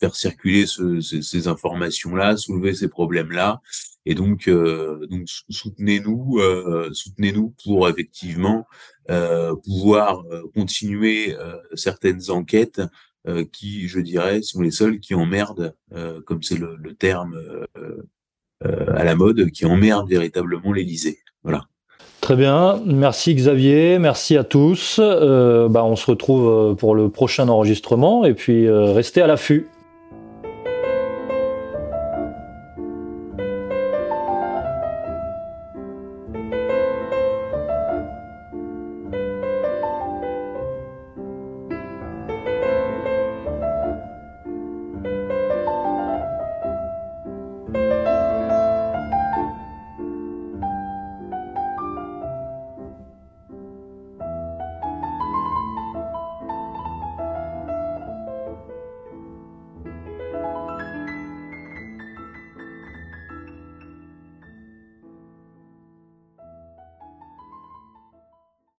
faire 0.00 0.16
circuler 0.16 0.66
ce, 0.66 1.00
ces, 1.00 1.22
ces 1.22 1.48
informations-là, 1.48 2.36
soulever 2.36 2.74
ces 2.74 2.88
problèmes-là. 2.88 3.60
Et 4.06 4.14
donc, 4.14 4.50
donc 4.50 5.22
soutenez-nous, 5.48 6.40
soutenez-nous 6.92 7.54
pour 7.64 7.88
effectivement 7.88 8.66
pouvoir 9.64 10.22
continuer 10.54 11.36
certaines 11.74 12.30
enquêtes 12.30 12.82
qui, 13.52 13.88
je 13.88 14.00
dirais, 14.00 14.42
sont 14.42 14.60
les 14.60 14.72
seules 14.72 15.00
qui 15.00 15.14
emmerdent, 15.14 15.74
comme 16.26 16.42
c'est 16.42 16.58
le, 16.58 16.76
le 16.76 16.94
terme 16.94 17.40
euh, 17.76 18.02
à 18.64 19.04
la 19.04 19.14
mode 19.14 19.50
qui 19.50 19.66
emmerde 19.66 20.08
véritablement 20.08 20.72
l'Élysée. 20.72 21.18
Voilà. 21.42 21.62
Très 22.20 22.36
bien, 22.36 22.80
merci 22.86 23.34
Xavier, 23.34 23.98
merci 23.98 24.38
à 24.38 24.44
tous. 24.44 24.98
Euh, 24.98 25.68
bah, 25.68 25.84
on 25.84 25.94
se 25.94 26.10
retrouve 26.10 26.48
euh, 26.48 26.74
pour 26.74 26.94
le 26.94 27.10
prochain 27.10 27.50
enregistrement 27.50 28.24
et 28.24 28.32
puis 28.32 28.68
restez 28.70 29.20
à 29.20 29.26
l'affût. 29.26 29.66